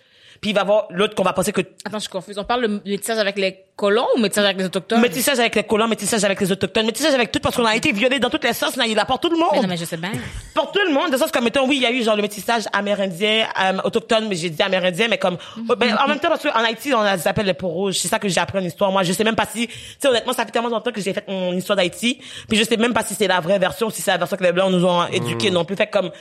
Puis 0.43 0.49
il 0.51 0.53
va 0.53 0.59
y 0.59 0.61
avoir 0.61 0.85
l'autre 0.89 1.15
qu'on 1.15 1.23
va 1.23 1.31
penser 1.33 1.51
que 1.53 1.61
Attends, 1.61 1.97
je 1.97 1.99
suis 1.99 2.09
confuse. 2.09 2.37
On 2.37 2.43
parle 2.43 2.63
de 2.67 2.81
métissage 2.85 3.17
avec 3.17 3.37
les 3.39 3.59
colons 3.77 4.05
ou 4.15 4.19
métissage 4.19 4.43
avec 4.43 4.57
les 4.57 4.65
autochtones? 4.65 4.99
métissage 5.01 5.39
avec 5.39 5.55
les 5.55 5.63
colons, 5.63 5.87
métissage 5.87 6.23
avec 6.25 6.39
les 6.41 6.51
autochtones, 6.51 6.85
métissage 6.85 7.13
avec 7.13 7.31
tout 7.31 7.39
parce 7.39 7.55
qu'on 7.55 7.65
a 7.65 7.75
été 7.75 7.91
violés 7.93 8.19
dans 8.19 8.29
toutes 8.29 8.43
les 8.43 8.51
sauces, 8.53 8.75
là, 8.75 8.85
il 8.85 8.99
apporte 8.99 9.21
tout 9.23 9.29
le 9.29 9.37
monde. 9.37 9.49
Mais 9.53 9.61
non, 9.61 9.67
mais 9.69 9.77
je 9.77 9.85
sais 9.85 9.95
bien. 9.97 10.11
Pour 10.53 10.71
tout 10.73 10.81
le 10.85 10.93
monde, 10.93 11.11
de 11.11 11.17
sens 11.17 11.31
comme 11.31 11.45
mettons, 11.45 11.65
oui, 11.67 11.77
il 11.77 11.81
y 11.81 11.85
a 11.85 11.91
eu 11.91 12.03
genre 12.03 12.17
le 12.17 12.21
métissage 12.21 12.63
amérindien, 12.73 13.47
euh, 13.59 13.77
autochtone, 13.85 14.27
mais 14.27 14.35
j'ai 14.35 14.49
dit 14.49 14.61
amérindien, 14.61 15.07
mais 15.07 15.17
comme, 15.17 15.37
ben, 15.77 15.97
en 15.97 16.07
même 16.09 16.19
temps, 16.19 16.27
parce 16.27 16.43
qu'en 16.43 16.51
Haïti, 16.63 16.93
on 16.93 16.99
a- 16.99 17.17
ça 17.17 17.23
s'appelle 17.23 17.45
les 17.45 17.53
peaux 17.53 17.69
rouges. 17.69 17.95
C'est 17.99 18.09
ça 18.09 18.19
que 18.19 18.27
j'ai 18.27 18.39
appris 18.41 18.59
en 18.59 18.63
histoire. 18.63 18.91
Moi, 18.91 19.03
je 19.03 19.13
sais 19.13 19.23
même 19.23 19.35
pas 19.35 19.47
si, 19.51 19.67
tu 19.67 19.73
sais, 19.97 20.07
honnêtement, 20.09 20.33
ça 20.33 20.45
fait 20.45 20.51
tellement 20.51 20.67
longtemps 20.69 20.91
que 20.91 20.99
j'ai 21.01 21.13
fait 21.13 21.25
mon 21.29 21.53
histoire 21.53 21.77
d'Haïti, 21.77 22.19
puis 22.49 22.57
je 22.57 22.63
sais 22.65 22.75
même 22.77 22.93
pas 22.93 23.03
si 23.03 23.15
c'est 23.15 23.27
la 23.27 23.39
vraie 23.39 23.59
version, 23.59 23.89
si 23.89 24.01
c'est 24.01 24.11
la 24.11 24.17
version 24.17 24.35
que 24.35 24.43
les 24.43 24.51
blancs 24.51 24.71
nous 24.71 24.85
ont 24.85 25.07
éduqués 25.07 25.51
non 25.51 25.63
plus. 25.63 25.77
Fait 25.77 25.87
comme, 25.87 26.11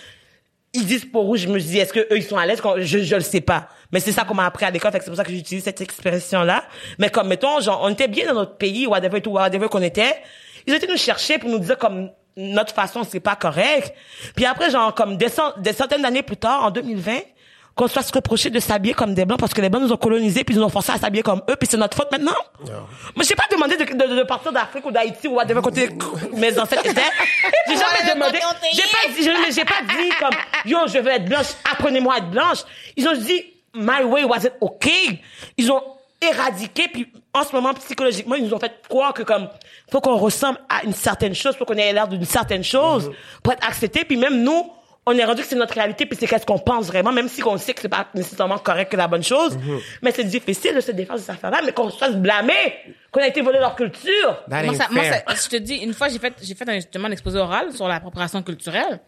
ils 0.75 0.87
disent 0.87 1.05
peau 1.05 1.21
rouge, 1.21 1.41
je 1.41 1.49
me 1.49 1.61
dis, 1.61 1.79
est-ce 1.79 1.93
que 1.93 2.00
eux, 2.00 2.17
ils 2.17 2.23
sont 2.23 2.37
à 2.37 2.47
l'aise? 2.47 2.62
Je, 2.79 2.99
je 2.99 3.14
le 3.14 3.21
sais 3.21 3.41
pas. 3.43 3.69
Mais 3.93 4.00
c'est 4.00 4.12
ça 4.12 4.25
qu'on 4.25 4.35
m'a 4.35 4.47
appris 4.47 4.64
à 4.64 4.71
l'école, 4.71 4.91
c'est 4.93 5.05
pour 5.05 5.17
ça 5.17 5.25
que 5.25 5.31
j'utilise 5.31 5.64
cette 5.64 5.81
expression-là. 5.81 6.64
Mais 6.99 7.11
comme, 7.11 7.29
mettons, 7.29 7.61
genre, 7.61 7.81
on 7.83 7.91
était 7.91 8.09
bien 8.09 8.26
dans 8.26 8.35
notre 8.35 8.57
pays, 8.57 8.87
whatever, 8.87 9.21
tout, 9.21 9.31
whatever 9.31 9.69
qu'on 9.69 9.83
était. 9.83 10.17
Ils 10.67 10.75
étaient 10.75 10.87
nous 10.87 10.97
chercher 10.97 11.38
pour 11.38 11.50
nous 11.50 11.59
dire 11.59 11.76
comme, 11.76 12.11
notre 12.37 12.75
façon, 12.75 13.05
c'est 13.05 13.21
pas 13.21 13.37
correct. 13.37 13.93
Puis 14.35 14.47
après, 14.47 14.71
genre, 14.71 14.95
comme 14.95 15.19
des 15.19 15.29
centaines 15.29 16.02
d'années 16.02 16.23
plus 16.23 16.38
tard, 16.38 16.64
en 16.64 16.71
2020, 16.71 17.19
qu'on 17.75 17.88
soit 17.88 18.02
se 18.02 18.12
reprocher 18.12 18.50
de 18.50 18.61
s'habiller 18.61 18.95
comme 18.95 19.14
des 19.14 19.25
blancs 19.25 19.41
parce 19.41 19.55
que 19.55 19.61
les 19.61 19.69
blancs 19.71 19.83
nous 19.83 19.93
ont 19.93 19.97
colonisés 19.97 20.45
puis 20.45 20.55
ils 20.55 20.59
nous 20.59 20.64
ont 20.64 20.69
forcé 20.69 20.93
à 20.93 20.99
s'habiller 20.99 21.23
comme 21.23 21.41
eux 21.49 21.57
puis 21.57 21.67
c'est 21.71 21.76
notre 21.79 21.97
faute 21.97 22.11
maintenant. 22.12 22.35
Moi, 23.17 23.25
j'ai 23.26 23.35
pas 23.35 23.45
demandé 23.50 23.76
de, 23.76 23.85
de, 23.85 24.17
de 24.19 24.23
partir 24.25 24.52
d'Afrique 24.52 24.85
ou 24.87 24.91
d'Haïti 24.91 25.26
ou 25.29 25.35
whatever 25.37 25.61
côté 25.62 25.88
mes 26.35 26.59
ancêtres 26.59 26.87
étaient. 26.87 27.00
J'ai 27.69 27.75
jamais 27.76 28.14
demandé. 28.14 28.38
J'ai 28.73 28.83
pas 28.83 29.12
dit, 29.14 29.23
je- 29.25 29.55
j'ai 29.55 29.64
pas 29.64 29.83
dit 29.83 30.11
comme, 30.19 30.37
yo, 30.67 30.79
je 30.87 30.99
veux 30.99 31.09
être 31.11 31.25
blanche, 31.25 31.47
apprenez-moi 31.73 32.14
à 32.14 32.19
être 32.19 32.31
blanche. 32.31 32.59
Ils 32.97 33.09
ont 33.09 33.17
dit, 33.17 33.43
my 33.75 34.02
way 34.05 34.25
wasn't 34.25 34.52
okay. 34.61 35.21
Ils 35.57 35.73
ont 35.73 35.83
éradiqué 36.21 36.88
puis 36.93 37.11
en 37.35 37.43
ce 37.45 37.52
moment, 37.55 37.73
psychologiquement, 37.75 38.35
ils 38.35 38.45
nous 38.45 38.52
ont 38.55 38.59
fait 38.61 38.73
croire 38.88 39.14
que 39.14 39.23
comme, 39.23 39.49
faut 39.91 40.00
qu'on 40.02 40.17
ressemble 40.17 40.59
à 40.69 40.85
une 40.85 40.93
certaine 40.93 41.35
chose, 41.35 41.57
faut 41.57 41.64
qu'on 41.64 41.75
ait 41.75 41.93
l'air 41.93 42.07
d'une 42.07 42.25
certaine 42.26 42.62
chose 42.62 43.11
pour 43.43 43.55
être 43.55 43.67
accepté 43.67 44.05
puis 44.05 44.17
même 44.19 44.43
nous, 44.43 44.71
on 45.04 45.18
est 45.18 45.25
rendu 45.25 45.42
que 45.42 45.49
c'est 45.49 45.56
notre 45.56 45.75
réalité 45.75 46.06
puis 46.06 46.16
c'est 46.18 46.26
qu'est-ce 46.28 46.47
qu'on 46.47 46.59
pense 46.61 46.87
vraiment 46.87 47.11
même 47.12 47.28
si 47.28 47.42
on 47.44 47.56
sait 47.59 47.75
que 47.75 47.80
c'est 47.80 47.88
pas 47.88 48.06
nécessairement 48.14 48.59
correct 48.59 48.92
que 48.92 48.97
la 48.97 49.09
bonne 49.09 49.25
chose 49.25 49.59
mais 50.00 50.12
c'est 50.12 50.23
difficile 50.25 50.75
de 50.76 50.80
se 50.80 50.92
défendre 50.92 51.18
de 51.18 51.25
cette 51.25 51.35
affaire-là 51.35 51.61
mais 51.64 51.73
qu'on 51.73 51.90
se 51.90 51.99
fasse 51.99 52.14
blâmer 52.14 52.73
qu'on 53.11 53.21
a 53.21 53.26
été 53.26 53.40
volé 53.40 53.59
leur 53.59 53.75
culture 53.76 54.42
Moi, 54.68 54.75
ça, 54.78 54.88
moi 54.90 55.02
ça- 55.04 55.35
je 55.35 55.49
te 55.49 55.56
dis, 55.56 55.75
une 55.76 55.92
fois, 55.92 56.09
j'ai 56.09 56.18
fait, 56.18 56.32
j'ai 56.40 56.54
fait 56.54 56.66
un, 56.68 56.76
justement 56.76 57.09
un 57.09 57.11
exposé 57.11 57.38
oral 57.38 57.71
sur 57.73 57.87
l'appropriation 57.87 58.42
culturelle 58.42 59.00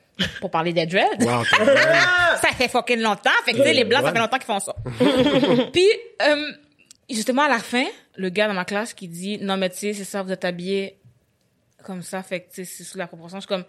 pour 0.43 0.51
parler 0.51 0.75
des 0.75 0.85
dreads. 0.85 1.25
Wow, 1.25 1.43
ça 2.43 2.49
fait 2.55 2.69
fucking 2.69 3.01
longtemps. 3.01 3.31
Fait 3.47 3.53
que, 3.53 3.57
tu 3.57 3.63
sais, 3.63 3.73
les 3.73 3.85
blancs, 3.85 4.03
ça 4.05 4.13
fait 4.13 4.19
longtemps 4.19 4.37
qu'ils 4.37 4.45
font 4.45 4.61
ça. 4.61 4.75
Puis, 5.73 5.89
euh, 6.23 6.53
justement, 7.09 7.43
à 7.45 7.49
la 7.49 7.59
fin, 7.61 7.85
le 8.17 8.29
gars 8.29 8.47
dans 8.47 8.53
ma 8.53 8.67
classe 8.67 8.93
qui 8.93 9.09
dit, 9.09 9.39
non, 9.41 9.57
mais 9.57 9.71
tu 9.71 9.79
sais, 9.79 9.93
c'est 9.95 10.05
ça, 10.05 10.23
vous 10.23 10.33
êtes 10.33 10.45
habillés 10.45 10.99
comme 11.83 12.03
ça, 12.03 12.23
fait 12.23 12.41
que, 12.41 12.51
tu 12.53 12.65
sais, 12.67 12.71
c'est 12.71 12.85
sous 12.85 12.99
la 12.99 13.07
proportion. 13.07 13.39
Je 13.39 13.43
suis 13.43 13.49
comme, 13.49 13.65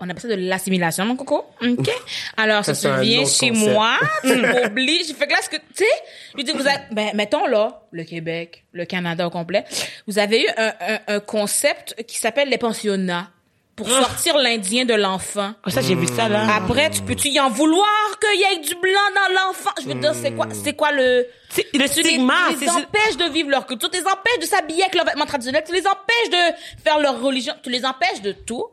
on 0.00 0.08
appelle 0.10 0.20
ça 0.22 0.28
de 0.28 0.34
l'assimilation, 0.34 1.04
mon 1.06 1.16
coco. 1.16 1.44
OK? 1.62 1.90
Alors, 2.36 2.64
Ça, 2.64 2.74
ça, 2.74 2.96
c'est 2.98 3.00
tu 3.02 3.06
viens 3.08 3.24
chez 3.26 3.48
concept. 3.50 3.70
moi, 3.72 3.96
tu 4.22 4.34
m'obliges. 4.36 5.12
Fait 5.14 5.26
que 5.26 5.32
là, 5.32 5.38
ce 5.42 5.48
que, 5.48 5.56
tu 5.56 5.62
sais, 5.76 5.84
je 6.32 6.36
lui 6.36 6.44
dis, 6.44 6.52
vous 6.52 6.66
avez, 6.66 6.80
ben, 6.92 7.10
mettons 7.14 7.46
là, 7.46 7.82
le 7.92 8.04
Québec, 8.04 8.64
le 8.72 8.84
Canada 8.84 9.26
au 9.26 9.30
complet, 9.30 9.64
vous 10.06 10.18
avez 10.18 10.42
eu 10.42 10.48
un, 10.58 10.72
un, 10.80 10.98
un 11.16 11.20
concept 11.20 12.02
qui 12.06 12.18
s'appelle 12.18 12.48
les 12.50 12.58
pensionnats 12.58 13.30
pour 13.74 13.90
sortir 13.90 14.38
l'Indien 14.38 14.86
de 14.86 14.94
l'enfant. 14.94 15.52
Oh, 15.66 15.70
ça 15.70 15.82
j'ai 15.82 15.94
vu 15.94 16.06
ça 16.06 16.30
là 16.30 16.46
Après, 16.56 16.88
tu 16.88 17.02
peux-tu 17.02 17.28
y 17.28 17.38
en 17.38 17.50
vouloir 17.50 17.86
qu'il 18.20 18.40
y 18.40 18.44
ait 18.54 18.60
du 18.60 18.74
blanc 18.76 18.92
dans 19.14 19.34
l'enfant? 19.34 19.70
Je 19.82 19.86
veux 19.86 19.94
dire, 19.94 20.14
c'est 20.14 20.32
quoi, 20.32 20.46
c'est 20.52 20.72
quoi 20.72 20.92
le... 20.92 21.26
C'est- 21.50 21.66
le 21.74 21.86
Tu 21.86 22.00
les, 22.02 22.08
stigma 22.08 22.34
tu 22.54 22.60
les 22.60 22.66
c'est 22.66 22.70
empêches 22.70 23.16
de 23.18 23.30
vivre 23.30 23.50
leur 23.50 23.66
culture, 23.66 23.90
tu 23.90 23.98
les 24.00 24.06
empêches 24.06 24.38
de 24.40 24.46
s'habiller 24.46 24.82
avec 24.84 24.94
leurs 24.94 25.04
vêtements 25.04 25.26
traditionnels, 25.26 25.62
tu 25.66 25.74
les 25.74 25.86
empêches 25.86 26.30
de 26.30 26.82
faire 26.82 26.98
leur 27.00 27.20
religion, 27.20 27.52
tu 27.62 27.68
les 27.68 27.84
empêches 27.84 28.22
de 28.22 28.32
tout 28.32 28.64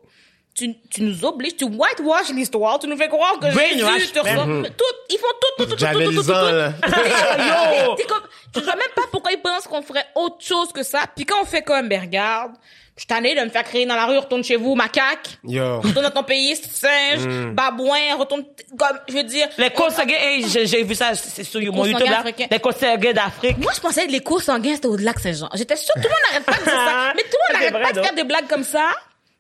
tu, 0.55 0.75
tu 0.89 1.01
nous 1.01 1.25
obliges, 1.25 1.57
tu 1.57 1.65
whitewash 1.65 2.29
l'histoire, 2.29 2.77
tu 2.77 2.88
nous 2.88 2.98
fais 2.98 3.07
croire 3.07 3.39
que 3.39 3.48
Jésus 3.50 4.12
te. 4.13 4.24
Ben, 4.24 4.45
hmm. 4.45 4.63
Tout, 4.77 4.83
ils 5.10 5.17
font 5.17 5.27
tout, 5.41 5.65
tout, 5.65 5.69
tout, 5.72 5.75
tout, 5.75 5.86
tout, 5.86 6.00
tout, 6.00 6.12
tout, 6.12 6.24
tout. 6.24 6.31
Yo! 6.31 7.95
T'es 7.95 8.03
comme, 8.03 8.22
je 8.55 8.60
sais 8.60 8.65
même 8.65 8.93
pas 8.95 9.03
pourquoi 9.12 9.31
ils 9.31 9.41
pensent 9.41 9.67
qu'on 9.67 9.81
ferait 9.81 10.05
autre 10.15 10.38
chose 10.39 10.72
que 10.72 10.83
ça. 10.83 11.01
Puis 11.15 11.25
quand 11.25 11.41
on 11.41 11.45
fait 11.45 11.63
comme, 11.63 11.89
ben 11.89 12.01
regarde, 12.01 12.51
je 12.95 13.05
t'en 13.05 13.24
ai 13.24 13.33
de 13.33 13.41
me 13.41 13.50
faire 13.50 13.63
crier 13.63 13.88
dans 13.88 13.95
la 13.95 14.05
rue, 14.05 14.19
retourne 14.19 14.43
chez 14.43 14.55
vous, 14.55 14.75
macaque. 14.75 15.39
Yo. 15.43 15.81
Retourne 15.81 16.05
dans 16.05 16.12
ton 16.12 16.24
pays, 16.24 16.55
singe, 16.55 17.25
mm. 17.25 17.55
babouin, 17.55 18.15
retourne, 18.19 18.43
comme, 18.77 19.00
je 19.10 19.13
veux 19.13 19.24
dire. 19.24 19.48
Les 19.57 19.72
cours 19.72 19.89
sanguins, 19.89 20.17
hey, 20.19 20.45
j'ai 20.48 20.83
vu 20.83 20.93
ça 20.93 21.15
sur 21.15 21.60
les 21.60 21.72
mon 21.72 21.86
YouTube, 21.86 22.07
là. 22.07 22.24
Les 22.51 22.60
cours 22.60 22.74
sanguins 22.74 23.13
d'Afrique. 23.13 23.57
Moi, 23.57 23.72
je 23.75 23.81
pensais 23.81 24.05
que 24.05 24.12
les 24.12 24.19
cours 24.19 24.43
sanguins, 24.43 24.75
c'était 24.75 24.88
au-delà 24.88 25.13
que 25.13 25.22
ces 25.22 25.33
gens. 25.33 25.50
J'étais 25.55 25.75
sûre, 25.75 25.95
tout 25.95 26.03
le 26.03 26.10
monde 26.10 26.17
n'arrête 26.29 26.45
pas 26.45 26.57
de 26.60 26.63
dire 26.63 26.74
ça. 26.74 27.13
Mais 27.15 27.24
tout 27.24 27.29
le 27.31 27.53
monde 27.53 27.72
n'arrête 27.72 27.88
pas 27.88 28.00
de 28.00 28.05
faire 28.05 28.15
des 28.15 28.24
blagues 28.24 28.48
comme 28.48 28.63
ça. 28.63 28.91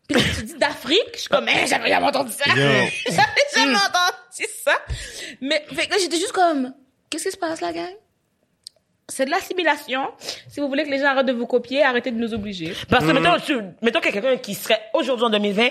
Puis 0.07 0.17
là, 0.19 0.27
tu 0.35 0.43
dis 0.43 0.57
d'Afrique, 0.57 1.11
je 1.13 1.19
suis 1.19 1.29
comme, 1.29 1.47
eh, 1.47 1.67
j'avais 1.67 1.89
jamais 1.89 2.07
entendu 2.07 2.31
ça. 2.31 2.43
J'avais 2.55 2.89
jamais 3.55 3.75
entendu 3.75 4.45
ça. 4.63 4.73
Mais, 5.41 5.63
fait 5.73 5.85
que 5.85 5.91
là, 5.91 5.97
j'étais 5.99 6.17
juste 6.17 6.33
comme, 6.33 6.73
qu'est-ce 7.09 7.25
qui 7.25 7.31
se 7.31 7.37
passe, 7.37 7.61
la 7.61 7.71
gang? 7.71 7.93
C'est 9.07 9.25
de 9.25 9.31
l'assimilation. 9.31 10.11
Si 10.49 10.59
vous 10.59 10.67
voulez 10.67 10.85
que 10.85 10.89
les 10.89 10.99
gens 10.99 11.07
arrêtent 11.07 11.25
de 11.25 11.33
vous 11.33 11.45
copier, 11.45 11.83
arrêtez 11.83 12.11
de 12.11 12.17
nous 12.17 12.33
obliger. 12.33 12.73
Parce 12.89 13.05
que 13.05 13.11
mettons, 13.11 13.37
tu, 13.37 13.57
mettons 13.81 13.99
que 13.99 14.09
quelqu'un 14.09 14.37
qui 14.37 14.55
serait 14.55 14.81
aujourd'hui 14.93 15.25
en 15.25 15.29
2020 15.29 15.67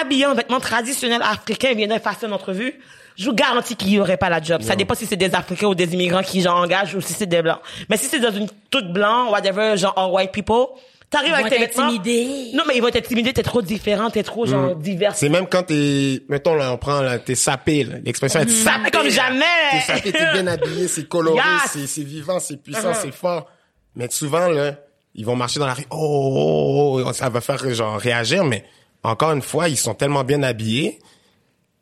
habillé 0.00 0.26
en 0.26 0.34
vêtements 0.34 0.60
traditionnels 0.60 1.22
africains 1.22 1.74
viendrait 1.74 1.98
faire 1.98 2.16
une 2.22 2.32
entrevue, 2.32 2.80
je 3.16 3.24
vous 3.24 3.34
garantis 3.34 3.74
qu'il 3.74 3.90
y 3.90 4.00
aurait 4.00 4.16
pas 4.16 4.30
la 4.30 4.40
job. 4.40 4.62
Ça 4.62 4.76
dépend 4.76 4.94
si 4.94 5.06
c'est 5.06 5.16
des 5.16 5.34
Africains 5.34 5.66
ou 5.66 5.74
des 5.74 5.92
immigrants 5.92 6.22
qui 6.22 6.40
genre 6.40 6.56
engagent 6.56 6.94
ou 6.94 7.00
si 7.00 7.12
c'est 7.12 7.26
des 7.26 7.42
blancs. 7.42 7.58
Mais 7.88 7.96
si 7.96 8.06
c'est 8.06 8.20
dans 8.20 8.30
une 8.30 8.48
toute 8.70 8.92
blanc, 8.92 9.30
whatever, 9.32 9.76
genre 9.76 9.92
all 9.96 10.12
white 10.12 10.30
people, 10.30 10.68
t'arrives 11.10 11.32
avec 11.34 11.48
tes 11.52 11.58
vêtements? 11.58 11.84
intimidés. 11.86 12.50
Non, 12.54 12.64
mais 12.66 12.76
ils 12.76 12.80
vont 12.82 12.88
être 12.88 12.96
intimidés, 12.96 13.32
t'es 13.32 13.42
trop 13.42 13.62
différent, 13.62 14.10
t'es 14.10 14.22
trop 14.22 14.46
genre 14.46 14.74
divers. 14.76 15.14
C'est 15.16 15.28
même 15.28 15.46
quand 15.46 15.62
t'es, 15.64 16.22
mettons 16.28 16.54
là, 16.54 16.72
on 16.72 16.76
prend 16.78 17.00
là, 17.00 17.18
t'es 17.18 17.34
sapé, 17.34 17.84
là. 17.84 17.96
L'expression 18.04 18.40
est 18.40 18.48
sapé. 18.48 18.78
Sapé 18.84 18.90
comme 18.90 19.04
là. 19.04 19.10
jamais. 19.10 19.44
T'es 19.72 19.80
sapé, 19.80 20.12
t'es 20.12 20.32
bien 20.32 20.46
habillé, 20.46 20.88
c'est 20.88 21.08
coloré, 21.08 21.38
Yes. 21.38 21.70
c'est, 21.72 21.86
c'est 21.86 22.02
vivant, 22.04 22.38
c'est 22.40 22.56
puissant, 22.62 22.90
Uh-huh. 22.92 22.98
c'est 23.02 23.12
fort. 23.14 23.50
Mais 23.96 24.08
souvent, 24.10 24.48
là, 24.48 24.74
ils 25.14 25.24
vont 25.24 25.34
marcher 25.36 25.58
dans 25.60 25.66
la 25.66 25.74
rue, 25.74 25.86
oh, 25.90 25.96
oh, 25.96 27.00
oh, 27.00 27.04
oh, 27.08 27.12
ça 27.12 27.28
va 27.28 27.40
faire 27.40 27.58
genre 27.74 27.98
réagir, 27.98 28.44
mais 28.44 28.64
encore 29.02 29.32
une 29.32 29.42
fois, 29.42 29.68
ils 29.68 29.76
sont 29.76 29.94
tellement 29.94 30.24
bien 30.24 30.42
habillés. 30.42 30.98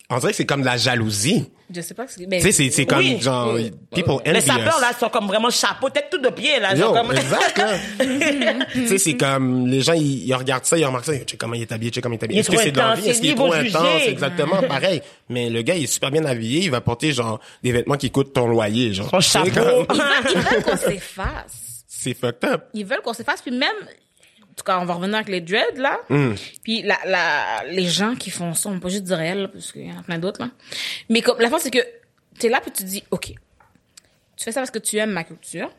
On 0.08 0.18
dirait 0.18 0.30
que 0.30 0.36
c'est 0.36 0.46
comme 0.46 0.60
de 0.60 0.66
la 0.66 0.76
jalousie. 0.76 1.50
Je 1.74 1.80
sais 1.80 1.94
pas 1.94 2.06
ce 2.06 2.16
que, 2.16 2.26
ben, 2.28 2.40
Tu 2.40 2.46
sais, 2.46 2.52
c'est, 2.52 2.70
c'est 2.70 2.86
comme 2.86 2.98
Oui. 3.00 3.20
genre, 3.20 3.54
Oui. 3.54 3.72
people 3.92 4.12
envy 4.14 4.32
Les 4.34 4.40
sapeurs, 4.40 4.78
là, 4.80 4.92
sont 4.98 5.08
comme 5.08 5.26
vraiment 5.26 5.50
chapeau, 5.50 5.90
tête 5.90 6.06
tout 6.10 6.18
de 6.18 6.28
pied, 6.28 6.60
là. 6.60 6.76
Yo, 6.76 6.92
comme... 6.92 7.10
exact, 7.10 7.60
tu 8.72 8.86
sais, 8.86 8.98
c'est 8.98 9.16
comme, 9.16 9.66
les 9.66 9.80
gens, 9.80 9.94
ils, 9.94 10.26
ils 10.28 10.34
regardent 10.34 10.64
ça, 10.64 10.78
ils 10.78 10.84
remarquent 10.84 11.06
ça, 11.06 11.18
tu 11.18 11.24
sais 11.32 11.36
comment 11.36 11.54
il 11.54 11.62
est 11.62 11.72
habillé, 11.72 11.90
tu 11.90 11.96
sais 11.96 12.02
comment 12.02 12.14
il 12.14 12.18
est 12.18 12.24
habillé. 12.24 12.36
Il 12.36 12.38
est 12.38 12.40
Est-ce 12.42 12.50
que 12.56 12.56
c'est 12.62 12.68
intense, 12.78 12.96
d'envie? 12.98 13.08
Est-ce 13.08 13.20
qu'il 13.20 13.30
est 13.30 13.34
trop 13.34 13.52
intense? 13.52 13.92
juger. 13.98 14.10
Exactement, 14.10 14.62
pareil. 14.62 15.02
Mais 15.28 15.50
le 15.50 15.62
gars, 15.62 15.74
il 15.74 15.82
est 15.84 15.88
super 15.88 16.12
bien 16.12 16.24
habillé, 16.24 16.60
il 16.62 16.70
va 16.70 16.80
porter, 16.80 17.12
genre, 17.12 17.40
des 17.64 17.72
vêtements 17.72 17.96
qui 17.96 18.12
coûtent 18.12 18.32
ton 18.32 18.46
loyer, 18.46 18.94
genre. 18.94 19.10
Son 19.10 19.20
chapeau. 19.20 19.50
comme- 19.88 19.98
Ils 20.32 20.38
veulent 20.40 20.62
qu'on 20.62 20.76
s'efface. 20.76 21.84
C'est 21.88 22.14
fucked 22.14 22.44
up. 22.48 22.64
ils 22.74 22.86
veulent 22.86 23.00
qu'on 23.02 23.12
s'efface 23.14 23.42
puis 23.42 23.50
même 23.50 23.74
tout 24.56 24.64
cas 24.64 24.78
on 24.80 24.84
va 24.84 24.94
revenir 24.94 25.16
avec 25.16 25.28
les 25.28 25.40
dreads 25.40 25.76
là. 25.78 26.00
Puis 26.64 26.82
la, 26.82 26.96
la 27.06 27.64
les 27.68 27.84
gens 27.86 28.14
qui 28.14 28.30
font 28.30 28.54
ça 28.54 28.68
on 28.68 28.80
peut 28.80 28.88
juste 28.88 29.04
dire 29.04 29.20
elle 29.20 29.48
parce 29.52 29.72
qu'il 29.72 29.86
y 29.86 29.92
en 29.92 29.98
a 29.98 30.02
plein 30.02 30.18
d'autres 30.18 30.40
là. 30.40 30.50
Mais 31.08 31.20
comme 31.20 31.38
la 31.40 31.50
fin 31.50 31.58
c'est 31.58 31.70
que 31.70 31.84
t'es 32.38 32.48
là 32.48 32.60
puis 32.60 32.70
tu 32.70 32.84
dis 32.84 33.04
ok. 33.10 33.32
Tu 34.36 34.44
fais 34.44 34.52
ça 34.52 34.60
parce 34.60 34.70
que 34.70 34.78
tu 34.78 34.96
aimes 34.96 35.12
ma 35.12 35.24
culture. 35.24 35.70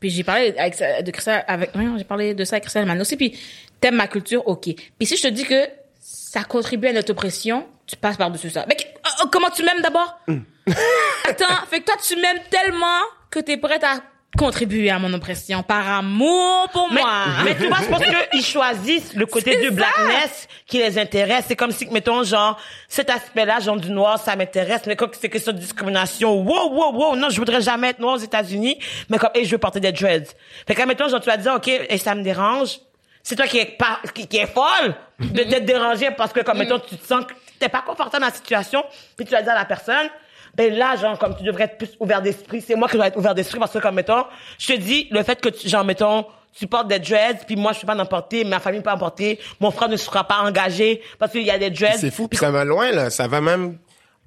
Puis 0.00 0.10
j'ai 0.10 0.24
parlé 0.24 0.54
avec 0.58 0.78
de 1.04 1.20
ça 1.20 1.36
avec 1.38 1.70
j'ai 1.98 2.04
parlé 2.04 2.34
de 2.34 2.44
ça 2.44 2.56
avec 2.56 2.64
Christelle 2.64 2.86
Mann 2.86 3.00
aussi 3.00 3.16
puis 3.16 3.38
t'aimes 3.80 3.96
ma 3.96 4.08
culture 4.08 4.46
ok. 4.46 4.62
Puis 4.98 5.06
si 5.06 5.16
je 5.16 5.22
te 5.22 5.28
dis 5.28 5.44
que 5.44 5.68
ça 5.98 6.44
contribue 6.44 6.88
à 6.88 6.92
notre 6.92 7.10
oppression 7.12 7.66
tu 7.86 7.96
passes 7.96 8.16
par 8.16 8.30
dessus 8.30 8.50
ça. 8.50 8.66
Mais 8.68 8.76
euh, 8.80 9.24
euh, 9.24 9.28
comment 9.30 9.50
tu 9.50 9.62
m'aimes 9.62 9.80
d'abord? 9.82 10.18
Attends, 10.28 11.66
fait 11.70 11.80
que 11.80 11.84
toi, 11.86 11.94
tu 12.04 12.16
m'aimes 12.16 12.40
tellement 12.50 13.00
que 13.30 13.38
t'es 13.38 13.56
prête 13.56 13.84
à 13.84 14.02
contribuer 14.36 14.90
à 14.90 14.98
mon 14.98 15.12
oppression 15.12 15.62
par 15.62 15.88
amour 15.88 16.68
pour 16.72 16.92
Mais, 16.92 17.00
moi. 17.00 17.10
mais 17.44 17.56
tu 17.56 17.66
vois, 17.68 17.78
je 17.82 17.88
pense 17.88 18.02
qu'ils 18.30 18.44
choisissent 18.44 19.14
le 19.14 19.26
côté 19.26 19.56
du 19.56 19.66
ça. 19.66 19.70
blackness 19.70 20.48
qui 20.66 20.78
les 20.78 20.98
intéresse. 20.98 21.44
C'est 21.48 21.56
comme 21.56 21.70
si, 21.72 21.86
mettons, 21.90 22.22
genre, 22.22 22.58
cet 22.88 23.10
aspect-là, 23.10 23.60
genre 23.60 23.76
du 23.76 23.90
noir, 23.90 24.18
ça 24.18 24.36
m'intéresse. 24.36 24.82
Mais 24.86 24.96
comme 24.96 25.10
c'est 25.18 25.28
question 25.28 25.52
de 25.52 25.58
discrimination, 25.58 26.34
wow, 26.42 26.70
wow, 26.70 26.92
wow, 26.92 27.16
non, 27.16 27.28
je 27.30 27.36
voudrais 27.36 27.60
jamais 27.60 27.88
être 27.90 27.98
noir 27.98 28.14
aux 28.14 28.18
États-Unis. 28.18 28.78
Mais 29.08 29.18
comme, 29.18 29.30
et 29.34 29.44
je 29.44 29.50
veux 29.50 29.58
porter 29.58 29.80
des 29.80 29.92
dreads. 29.92 30.28
Fait 30.66 30.74
que, 30.74 30.82
mettons, 30.82 31.08
genre, 31.08 31.20
tu 31.20 31.26
vas 31.30 31.36
dire, 31.36 31.54
OK, 31.54 31.68
et 31.68 31.98
ça 31.98 32.14
me 32.14 32.22
dérange. 32.22 32.78
C'est 33.22 33.34
toi 33.34 33.46
qui 33.46 33.58
est 33.58 33.76
pas, 33.76 33.98
qui, 34.14 34.28
qui 34.28 34.36
est 34.36 34.46
folle 34.46 34.94
de 35.18 35.26
Mm-hmm. 35.42 35.48
t'être 35.48 35.64
dérangé 35.64 36.10
parce 36.10 36.32
que, 36.32 36.40
comme, 36.40 36.58
mettons, 36.58 36.78
tu 36.78 36.96
te 36.96 37.06
sens 37.06 37.24
que 37.24 37.32
t'es 37.58 37.70
pas 37.70 37.80
confortable 37.80 38.20
dans 38.20 38.28
la 38.28 38.34
situation. 38.34 38.84
Puis 39.16 39.24
tu 39.26 39.32
vas 39.32 39.40
dire 39.42 39.52
à 39.52 39.56
la 39.56 39.64
personne, 39.64 40.08
ben 40.56 40.72
là, 40.74 40.96
genre, 40.96 41.18
comme 41.18 41.36
tu 41.36 41.44
devrais 41.44 41.64
être 41.64 41.76
plus 41.78 41.90
ouvert 42.00 42.22
d'esprit, 42.22 42.62
c'est 42.66 42.74
moi 42.76 42.88
qui 42.88 42.96
dois 42.96 43.08
être 43.08 43.16
ouvert 43.18 43.34
d'esprit 43.34 43.58
parce 43.58 43.72
que, 43.72 43.78
comme, 43.78 43.94
mettons, 43.96 44.24
je 44.58 44.68
te 44.68 44.78
dis, 44.78 45.06
le 45.10 45.22
fait 45.22 45.38
que, 45.40 45.50
tu, 45.50 45.68
genre, 45.68 45.84
mettons, 45.84 46.24
tu 46.58 46.66
portes 46.66 46.88
des 46.88 46.98
dreads, 46.98 47.44
puis 47.46 47.56
moi, 47.56 47.72
je 47.74 47.80
peux 47.80 47.86
pas 47.86 47.96
en 48.00 48.06
porter, 48.06 48.42
ma 48.44 48.58
famille 48.60 48.80
peut 48.80 48.90
en 48.90 48.96
porter, 48.96 49.38
mon 49.60 49.70
frère 49.70 49.90
ne 49.90 49.96
sera 49.96 50.24
pas 50.24 50.38
engagé 50.38 51.02
parce 51.18 51.32
qu'il 51.32 51.42
y 51.42 51.50
a 51.50 51.58
des 51.58 51.68
dreads. 51.70 51.98
C'est 51.98 52.10
fou, 52.10 52.28
puis 52.28 52.38
ça 52.38 52.50
va 52.50 52.64
loin, 52.64 52.90
là. 52.92 53.10
Ça 53.10 53.28
va 53.28 53.42
même 53.42 53.76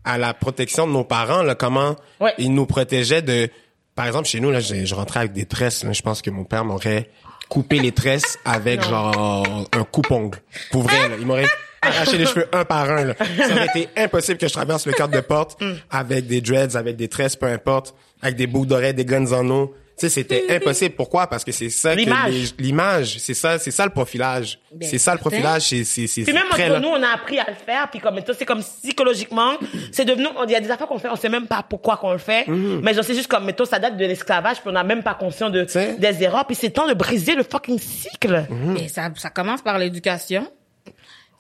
à 0.06 0.18
la 0.20 0.34
protection 0.36 0.86
de 0.86 0.92
nos 0.92 1.04
parents, 1.04 1.42
là. 1.42 1.56
Comment 1.56 1.96
Ouais. 2.20 2.34
ils 2.38 2.54
nous 2.54 2.68
protégeaient 2.68 3.24
de... 3.24 3.50
Par 3.96 4.06
exemple, 4.06 4.28
chez 4.28 4.40
nous, 4.40 4.52
là, 4.52 4.60
je, 4.60 4.86
je 4.86 4.96
rentrais 4.96 5.22
avec 5.22 5.34
des 5.34 5.46
tresses, 5.46 5.84
là. 5.84 5.92
Je 5.92 6.02
pense 6.04 6.22
que 6.22 6.30
mon 6.30 6.44
père 6.44 6.64
m'aurait 6.64 7.10
coupé 7.50 7.80
les 7.80 7.92
tresses 7.92 8.38
avec, 8.46 8.84
genre, 8.84 9.44
un 9.74 9.84
coupe-ongle. 9.84 10.38
Pour 10.72 10.84
vrai, 10.84 11.10
là. 11.10 11.16
Il 11.20 11.26
m'aurait 11.26 11.48
arraché 11.82 12.18
les 12.18 12.26
cheveux 12.26 12.48
un 12.54 12.66
par 12.66 12.90
un, 12.90 13.06
là. 13.06 13.14
Ça 13.20 13.52
aurait 13.54 13.66
été 13.74 13.90
impossible 13.98 14.38
que 14.38 14.48
je 14.48 14.54
traverse 14.54 14.86
le 14.86 14.94
cadre 14.94 15.14
de 15.14 15.22
porte 15.22 15.62
Mm. 15.62 15.74
avec 15.92 16.28
des 16.28 16.42
dreads, 16.42 16.76
avec 16.78 16.96
des 16.96 17.08
tresses, 17.08 17.36
peu 17.36 17.48
importe, 17.48 17.96
avec 18.22 18.36
des 18.36 18.48
boucles 18.48 18.68
d'oreilles, 18.68 18.94
des 18.94 19.06
guns 19.06 19.32
en 19.34 19.48
eau. 19.50 19.74
Tu 19.98 20.06
sais, 20.08 20.14
c'était 20.14 20.46
impossible. 20.56 20.96
Pourquoi? 20.96 21.28
Parce 21.28 21.44
que 21.44 21.52
c'est 21.52 21.70
ça 21.70 21.94
que 21.94 22.00
L'image. 22.00 22.54
l'image, 22.58 23.18
c'est 23.20 23.34
ça, 23.34 23.60
c'est 23.60 23.72
ça 23.72 23.84
le 23.84 23.92
profilage. 23.92 24.58
Ben, 24.74 24.88
c'est 24.90 24.98
ça 24.98 25.12
le 25.12 25.20
profilage, 25.20 25.64
c'est, 25.64 25.84
c'est, 25.84 26.08
c'est 26.08 26.24
Puis 26.24 26.32
même 26.32 26.48
très 26.52 26.64
entre 26.70 26.74
là. 26.76 26.80
nous, 26.80 26.88
on 26.88 27.04
a 27.04 27.10
appris 27.14 27.38
à 27.38 27.46
le 27.50 27.56
faire, 27.56 27.90
puis 27.92 28.00
comme 28.00 28.18
c'est 28.38 28.46
comme 28.46 28.62
psychologiquement, 28.94 29.56
c'est 29.92 30.06
devenu, 30.06 30.28
on- 30.38 30.46
il 30.46 30.52
y 30.52 30.56
a 30.56 30.62
des 30.62 30.72
affaires 30.72 30.88
qu'on 30.88 31.00
fait, 31.00 31.10
on 31.10 31.18
sait 31.18 31.28
même 31.28 31.48
pas 31.48 31.64
pourquoi 31.68 31.98
qu'on 31.98 32.14
le 32.14 32.18
fait, 32.18 32.46
mais 32.48 32.94
genre 32.94 33.04
c'est 33.04 33.14
juste 33.14 33.28
comme 33.28 33.44
mettons, 33.44 33.66
ça 33.66 33.78
date 33.80 33.98
de 33.98 34.06
l'esclavage, 34.06 34.62
puis 34.62 34.70
on 34.70 34.72
n'a 34.72 34.86
même 34.86 35.04
pas 35.04 35.16
conscience 35.16 35.52
de 35.52 35.66
des 35.98 36.24
erreurs, 36.24 36.46
puis 36.46 36.56
c'est 36.56 36.70
temps 36.70 36.88
de 36.88 36.94
briser 36.94 37.36
le 37.36 37.44
fucking 37.44 37.78
cycle. 37.80 38.46
Et 38.82 38.88
ça, 38.88 39.10
ça 39.18 39.30
commence 39.30 39.62
par 39.62 39.78
l'éducation. 39.78 40.48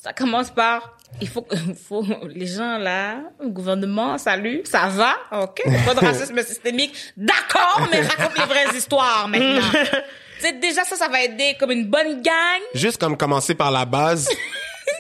Ça 0.01 0.13
commence 0.13 0.49
par, 0.49 0.97
il 1.19 1.27
faut, 1.27 1.45
il 1.51 1.75
faut, 1.87 2.05
les 2.33 2.47
gens 2.47 2.77
là, 2.77 3.17
le 3.41 3.49
gouvernement, 3.49 4.17
salut, 4.17 4.61
ça 4.63 4.87
va, 4.87 5.13
ok, 5.43 5.61
pas 5.85 5.93
de 5.93 5.99
racisme 6.05 6.41
systémique, 6.41 6.95
d'accord, 7.17 7.85
mais 7.91 7.99
raconte 7.99 8.37
les 8.37 8.45
vraies 8.45 8.77
histoires 8.77 9.27
maintenant. 9.27 9.69
sais, 10.39 10.53
déjà 10.53 10.85
ça, 10.85 10.95
ça 10.95 11.09
va 11.09 11.21
aider 11.21 11.57
comme 11.59 11.71
une 11.71 11.85
bonne 11.85 12.21
gang. 12.21 12.61
Juste 12.73 12.97
comme 12.97 13.17
commencer 13.17 13.55
par 13.55 13.71
la 13.71 13.83
base 13.83 14.29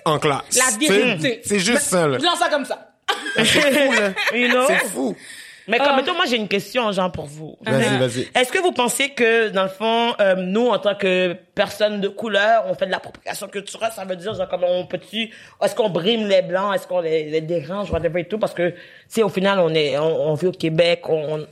en 0.03 0.19
classe. 0.19 0.57
La 0.57 0.77
vérité. 0.77 1.41
C'est 1.45 1.59
juste 1.59 1.83
ça, 1.83 2.05
là. 2.05 2.17
Je 2.19 2.25
lance 2.25 2.39
ça 2.39 2.49
comme 2.49 2.65
ça. 2.65 2.91
C'est 3.37 3.45
fou, 3.45 3.93
là. 3.93 4.13
You 4.37 4.49
know? 4.49 4.65
C'est 4.67 4.85
fou. 4.89 5.15
Mais 5.69 5.77
comme 5.77 5.87
Ah. 5.91 5.95
mettons, 5.95 6.15
moi 6.15 6.25
j'ai 6.29 6.35
une 6.37 6.47
question, 6.47 6.91
genre 6.91 7.11
pour 7.11 7.25
vous. 7.25 7.55
Vas-y, 7.61 7.97
vas-y. 7.97 8.27
Est-ce 8.35 8.51
que 8.51 8.59
vous 8.59 8.71
pensez 8.71 9.09
que, 9.09 9.49
dans 9.49 9.63
le 9.63 9.69
fond, 9.69 10.13
euh, 10.19 10.35
nous, 10.35 10.67
en 10.67 10.79
tant 10.79 10.95
que 10.95 11.33
personnes 11.55 12.01
de 12.01 12.07
couleur, 12.07 12.63
on 12.67 12.73
fait 12.73 12.85
de 12.87 12.91
l'appropriation 12.91 13.47
culturelle, 13.47 13.91
ça 13.95 14.03
veut 14.05 14.15
dire, 14.15 14.33
genre, 14.33 14.47
comme 14.49 14.63
on 14.63 14.85
peut-tu, 14.85 15.29
est-ce 15.61 15.75
qu'on 15.75 15.89
brime 15.89 16.27
les 16.27 16.41
blancs, 16.41 16.73
est-ce 16.75 16.87
qu'on 16.87 17.01
les, 17.01 17.25
les 17.29 17.41
dérange, 17.41 17.91
whatever 17.91 18.21
et 18.21 18.25
tout, 18.25 18.39
parce 18.39 18.53
que, 18.53 18.69
tu 18.69 18.75
sais, 19.07 19.23
au 19.23 19.29
final, 19.29 19.59
on 19.59 19.69
est, 19.73 19.97
on, 19.97 20.29
on 20.29 20.33
vit 20.33 20.47
au 20.47 20.51
Québec, 20.51 21.01
on, 21.07 21.45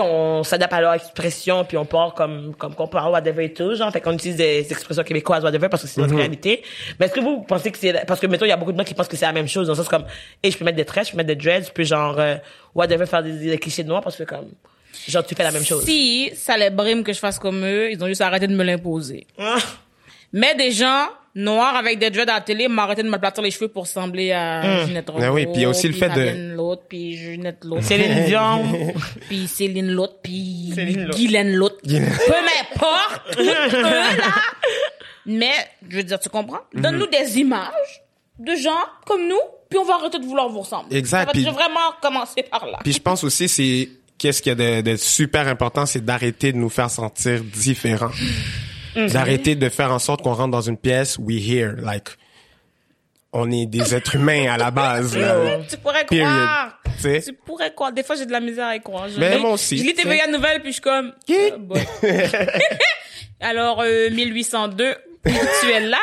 on- 0.00 0.42
s'adapte 0.42 0.72
à 0.72 0.80
leur 0.80 0.92
expression, 0.94 1.64
puis 1.64 1.76
on 1.76 1.84
part 1.84 2.14
comme, 2.14 2.54
comme 2.56 2.74
qu'on 2.74 2.86
parle, 2.88 3.12
whatever 3.12 3.44
et 3.44 3.52
tout, 3.52 3.74
genre, 3.74 3.90
fait 3.92 4.00
qu'on 4.00 4.12
utilise 4.12 4.36
des 4.36 4.66
expressions 4.70 5.02
québécoises, 5.04 5.42
whatever, 5.44 5.68
parce 5.68 5.82
que 5.82 5.88
c'est 5.88 6.00
notre 6.00 6.14
réalité. 6.16 6.62
Mais 6.98 7.06
est-ce 7.06 7.14
que 7.14 7.20
vous 7.20 7.42
pensez 7.42 7.70
que 7.70 7.78
c'est, 7.78 8.04
parce 8.06 8.20
que, 8.20 8.26
mettons, 8.26 8.44
il 8.44 8.48
y 8.50 8.52
a 8.52 8.56
beaucoup 8.56 8.72
de 8.72 8.78
gens 8.78 8.84
qui 8.84 8.94
pensent 8.94 9.08
que 9.08 9.16
c'est 9.16 9.26
la 9.26 9.32
même 9.32 9.48
chose, 9.48 9.66
dans 9.66 9.72
le 9.72 9.76
sens 9.78 9.88
comme, 9.88 10.04
et 10.42 10.50
je 10.50 10.56
peux 10.58 10.64
mettre 10.64 10.76
des 10.76 10.84
tresses, 10.84 11.06
je 11.08 11.12
peux 11.12 11.16
mettre 11.18 11.28
des 11.28 11.36
dreads, 11.36 11.66
je 11.66 11.72
peux 11.72 11.84
genre, 11.84 12.18
euh, 12.18 12.36
whatever, 12.74 13.06
faire 13.06 13.22
des, 13.22 13.32
des 13.32 13.58
clichés 13.58 13.82
de 13.82 13.88
noir, 13.88 14.00
parce 14.02 14.16
que 14.16 14.24
comme, 14.24 14.50
genre, 15.08 15.24
tu 15.26 15.34
fais 15.34 15.42
la 15.42 15.52
même 15.52 15.64
chose. 15.64 15.84
Si 15.84 16.30
ça 16.34 16.56
les 16.56 16.70
brime 16.70 17.02
que 17.04 17.12
je 17.12 17.18
fasse 17.18 17.38
comme 17.38 17.64
eux, 17.64 17.90
ils 17.90 18.02
ont 18.02 18.06
juste 18.06 18.20
arrêté 18.20 18.46
de 18.46 18.54
me 18.54 18.64
l'imposer. 18.64 19.26
Ah. 19.38 19.56
Mais 20.32 20.54
des 20.54 20.70
gens 20.72 21.06
noirs 21.34 21.74
avec 21.76 21.98
des 21.98 22.10
dreads 22.10 22.30
à 22.30 22.34
la 22.34 22.40
télé 22.40 22.68
m'ont 22.68 22.82
arrêté 22.82 23.02
de 23.02 23.08
me 23.08 23.18
platir 23.18 23.42
les 23.42 23.50
cheveux 23.50 23.68
pour 23.68 23.82
ressembler 23.82 24.32
à 24.32 24.86
Ginette 24.86 25.10
Renault. 25.10 25.24
Ah 25.26 25.32
oui, 25.32 25.44
puis 25.46 25.54
il 25.56 25.62
y 25.62 25.64
a 25.64 25.68
aussi 25.68 25.88
le 25.88 25.94
fait 25.94 26.08
de- 26.10 26.54
l'autre, 26.54 26.82
puis 26.88 27.16
Ginette 27.16 27.64
l'autre. 27.64 27.82
Céline 27.84 28.24
Dion. 28.26 28.64
puis 29.28 29.46
Céline 29.48 29.90
l'autre, 29.90 30.16
puis. 30.22 30.72
Guylaine 31.16 31.52
l'autre. 31.54 31.76
Peu 31.82 31.88
Guylaine. 31.88 32.08
m'importe, 32.08 33.22
eux, 33.38 33.82
là. 33.82 34.04
Mais, 35.26 35.52
je 35.88 35.96
veux 35.96 36.02
dire, 36.04 36.20
tu 36.20 36.28
comprends? 36.28 36.60
Mhm. 36.74 36.82
Donne-nous 36.82 37.06
des 37.06 37.38
images 37.38 38.02
de 38.38 38.54
gens 38.56 38.70
comme 39.06 39.26
nous, 39.26 39.40
puis 39.70 39.78
on 39.78 39.84
va 39.84 39.94
arrêter 39.94 40.18
de 40.18 40.24
vouloir 40.24 40.48
vous 40.48 40.60
ressembler. 40.60 40.96
Exact, 40.96 41.20
Ça 41.20 41.24
va 41.26 41.32
puis- 41.32 41.44
vraiment 41.44 41.80
commencer 42.02 42.42
par 42.42 42.66
là. 42.66 42.78
Puis 42.84 42.92
je 42.92 43.00
pense 43.00 43.24
aussi, 43.24 43.48
c'est, 43.48 43.88
qu'est-ce 44.18 44.42
qu'il 44.42 44.50
y 44.50 44.62
a 44.62 44.82
de, 44.82 44.90
de 44.90 44.96
super 44.96 45.48
important, 45.48 45.86
c'est 45.86 46.04
d'arrêter 46.04 46.52
de 46.52 46.58
nous 46.58 46.68
faire 46.68 46.90
sentir 46.90 47.42
différents. 47.42 48.10
D'arrêter 48.96 49.54
de 49.56 49.68
faire 49.68 49.92
en 49.92 49.98
sorte 49.98 50.22
qu'on 50.22 50.34
rentre 50.34 50.50
dans 50.52 50.60
une 50.60 50.76
pièce, 50.78 51.18
we 51.18 51.36
hear, 51.46 51.74
like, 51.78 52.08
on 53.32 53.50
est 53.50 53.66
des 53.66 53.94
êtres 53.94 54.14
humains 54.16 54.46
à 54.52 54.56
la 54.56 54.70
base, 54.70 55.16
là. 55.16 55.58
Tu 55.68 55.76
pourrais 55.76 56.04
Period. 56.04 56.26
croire. 56.28 56.78
Tu 57.02 57.32
pourrais 57.32 57.74
croire. 57.74 57.92
Des 57.92 58.02
fois, 58.04 58.14
j'ai 58.16 58.26
de 58.26 58.32
la 58.32 58.40
misère 58.40 58.66
à 58.68 58.76
y 58.76 58.80
croire. 58.80 59.08
Je, 59.08 59.18
Mais 59.18 59.36
lis- 59.36 59.42
moi 59.42 59.52
aussi, 59.52 59.76
Je 59.78 59.82
lis. 59.82 59.94
TVA 59.94 60.28
Nouvelles, 60.28 60.60
puis 60.60 60.68
je 60.70 60.74
suis 60.74 60.80
comme... 60.82 61.12
Bon. 61.58 61.74
Alors, 63.40 63.80
euh, 63.82 64.08
1802, 64.10 64.94
tu 65.24 65.70
es 65.70 65.80
là. 65.80 65.98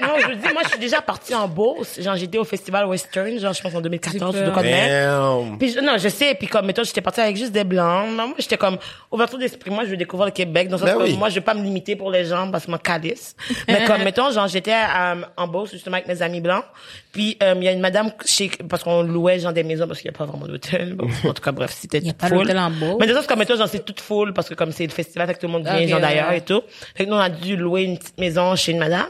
Non, 0.00 0.14
je 0.20 0.28
veux 0.28 0.36
dire, 0.36 0.52
moi, 0.52 0.62
je 0.64 0.70
suis 0.70 0.78
déjà 0.78 1.00
partie 1.00 1.34
en 1.34 1.48
Beauce. 1.48 2.00
Genre, 2.00 2.16
j'étais 2.16 2.38
au 2.38 2.44
Festival 2.44 2.86
Western, 2.86 3.38
genre, 3.38 3.52
je 3.52 3.62
pense 3.62 3.74
en 3.74 3.80
2014 3.80 4.34
J'ai 4.36 4.42
ou 4.42 4.50
de. 4.50 4.62
Damn. 4.62 5.58
Puis 5.58 5.70
je- 5.72 5.80
non, 5.80 5.96
je 5.98 6.08
sais. 6.08 6.34
Puis 6.34 6.46
comme, 6.48 6.66
mettons, 6.66 6.82
j'étais 6.84 7.00
partie 7.00 7.20
avec 7.20 7.36
juste 7.36 7.52
des 7.52 7.64
blancs. 7.64 8.06
Mais 8.10 8.26
moi, 8.26 8.34
j'étais 8.38 8.56
comme, 8.56 8.76
ouverture 9.10 9.38
d'esprit. 9.38 9.70
Moi, 9.70 9.84
je 9.84 9.90
veux 9.90 9.96
découvrir 9.96 10.26
le 10.26 10.32
Québec. 10.32 10.68
Donc, 10.68 10.82
Ben 10.82 10.96
oui. 11.00 11.16
moi, 11.16 11.28
je 11.28 11.36
veux 11.36 11.40
pas 11.40 11.54
me 11.54 11.62
limiter 11.62 11.96
pour 11.96 12.10
les 12.10 12.24
gens 12.24 12.50
parce 12.50 12.66
que 12.66 12.70
moi, 12.70 12.78
calisse. 12.78 13.34
Mais 13.68 13.84
comme, 13.86 14.02
mettons, 14.04 14.30
genre, 14.30 14.48
j'étais 14.48 14.72
euh, 14.72 15.22
en 15.36 15.46
Beauce, 15.48 15.70
justement, 15.72 15.96
avec 15.96 16.08
mes 16.08 16.20
amis 16.22 16.40
blancs. 16.40 16.64
Puis, 17.12 17.38
euh, 17.42 17.54
il 17.56 17.62
y 17.64 17.68
a 17.68 17.72
une 17.72 17.80
madame 17.80 18.10
chez, 18.26 18.50
parce 18.68 18.82
qu'on 18.82 19.02
louait, 19.02 19.38
genre, 19.38 19.52
des 19.52 19.62
maisons 19.62 19.86
parce 19.86 20.00
qu'il 20.00 20.10
y 20.10 20.14
a 20.14 20.18
pas 20.18 20.24
vraiment 20.24 20.46
d'hôtel. 20.46 20.94
Bon, 20.94 21.06
en 21.28 21.32
tout 21.32 21.42
cas, 21.42 21.52
bref, 21.52 21.74
c'était 21.78 21.98
Il 21.98 22.06
y 22.06 22.10
a 22.10 22.12
tout 22.12 22.18
pas 22.18 22.28
full. 22.28 22.38
d'hôtel 22.38 22.58
en 22.58 22.70
Beauce. 22.70 22.96
Mais 23.00 23.06
des 23.06 23.12
autres, 23.14 23.26
comme, 23.28 23.38
mettons, 23.38 23.56
genre, 23.56 23.68
c'est 23.68 23.84
toute 23.84 24.00
full 24.00 24.32
parce 24.34 24.48
que 24.48 24.54
comme 24.54 24.72
c'est 24.72 24.84
le 24.86 24.92
festival, 24.92 25.26
fait 25.28 25.34
que 25.34 25.40
tout 25.40 25.46
le 25.46 25.52
monde 25.52 25.62
vient, 25.64 25.80
Ok, 25.80 25.86
genre, 25.88 26.00
d'ailleurs 26.00 26.28
ouais. 26.30 26.38
et 26.38 26.40
tout. 26.42 26.62
Fait 26.96 27.04
que 27.04 27.10
nous, 27.10 27.16
on 27.16 27.20
a 27.20 27.28
dû 27.30 27.56
louer 27.56 27.82
une 27.82 27.93
petite 27.98 28.18
maison 28.18 28.56
chez 28.56 28.72
une 28.72 28.78
madame. 28.78 29.08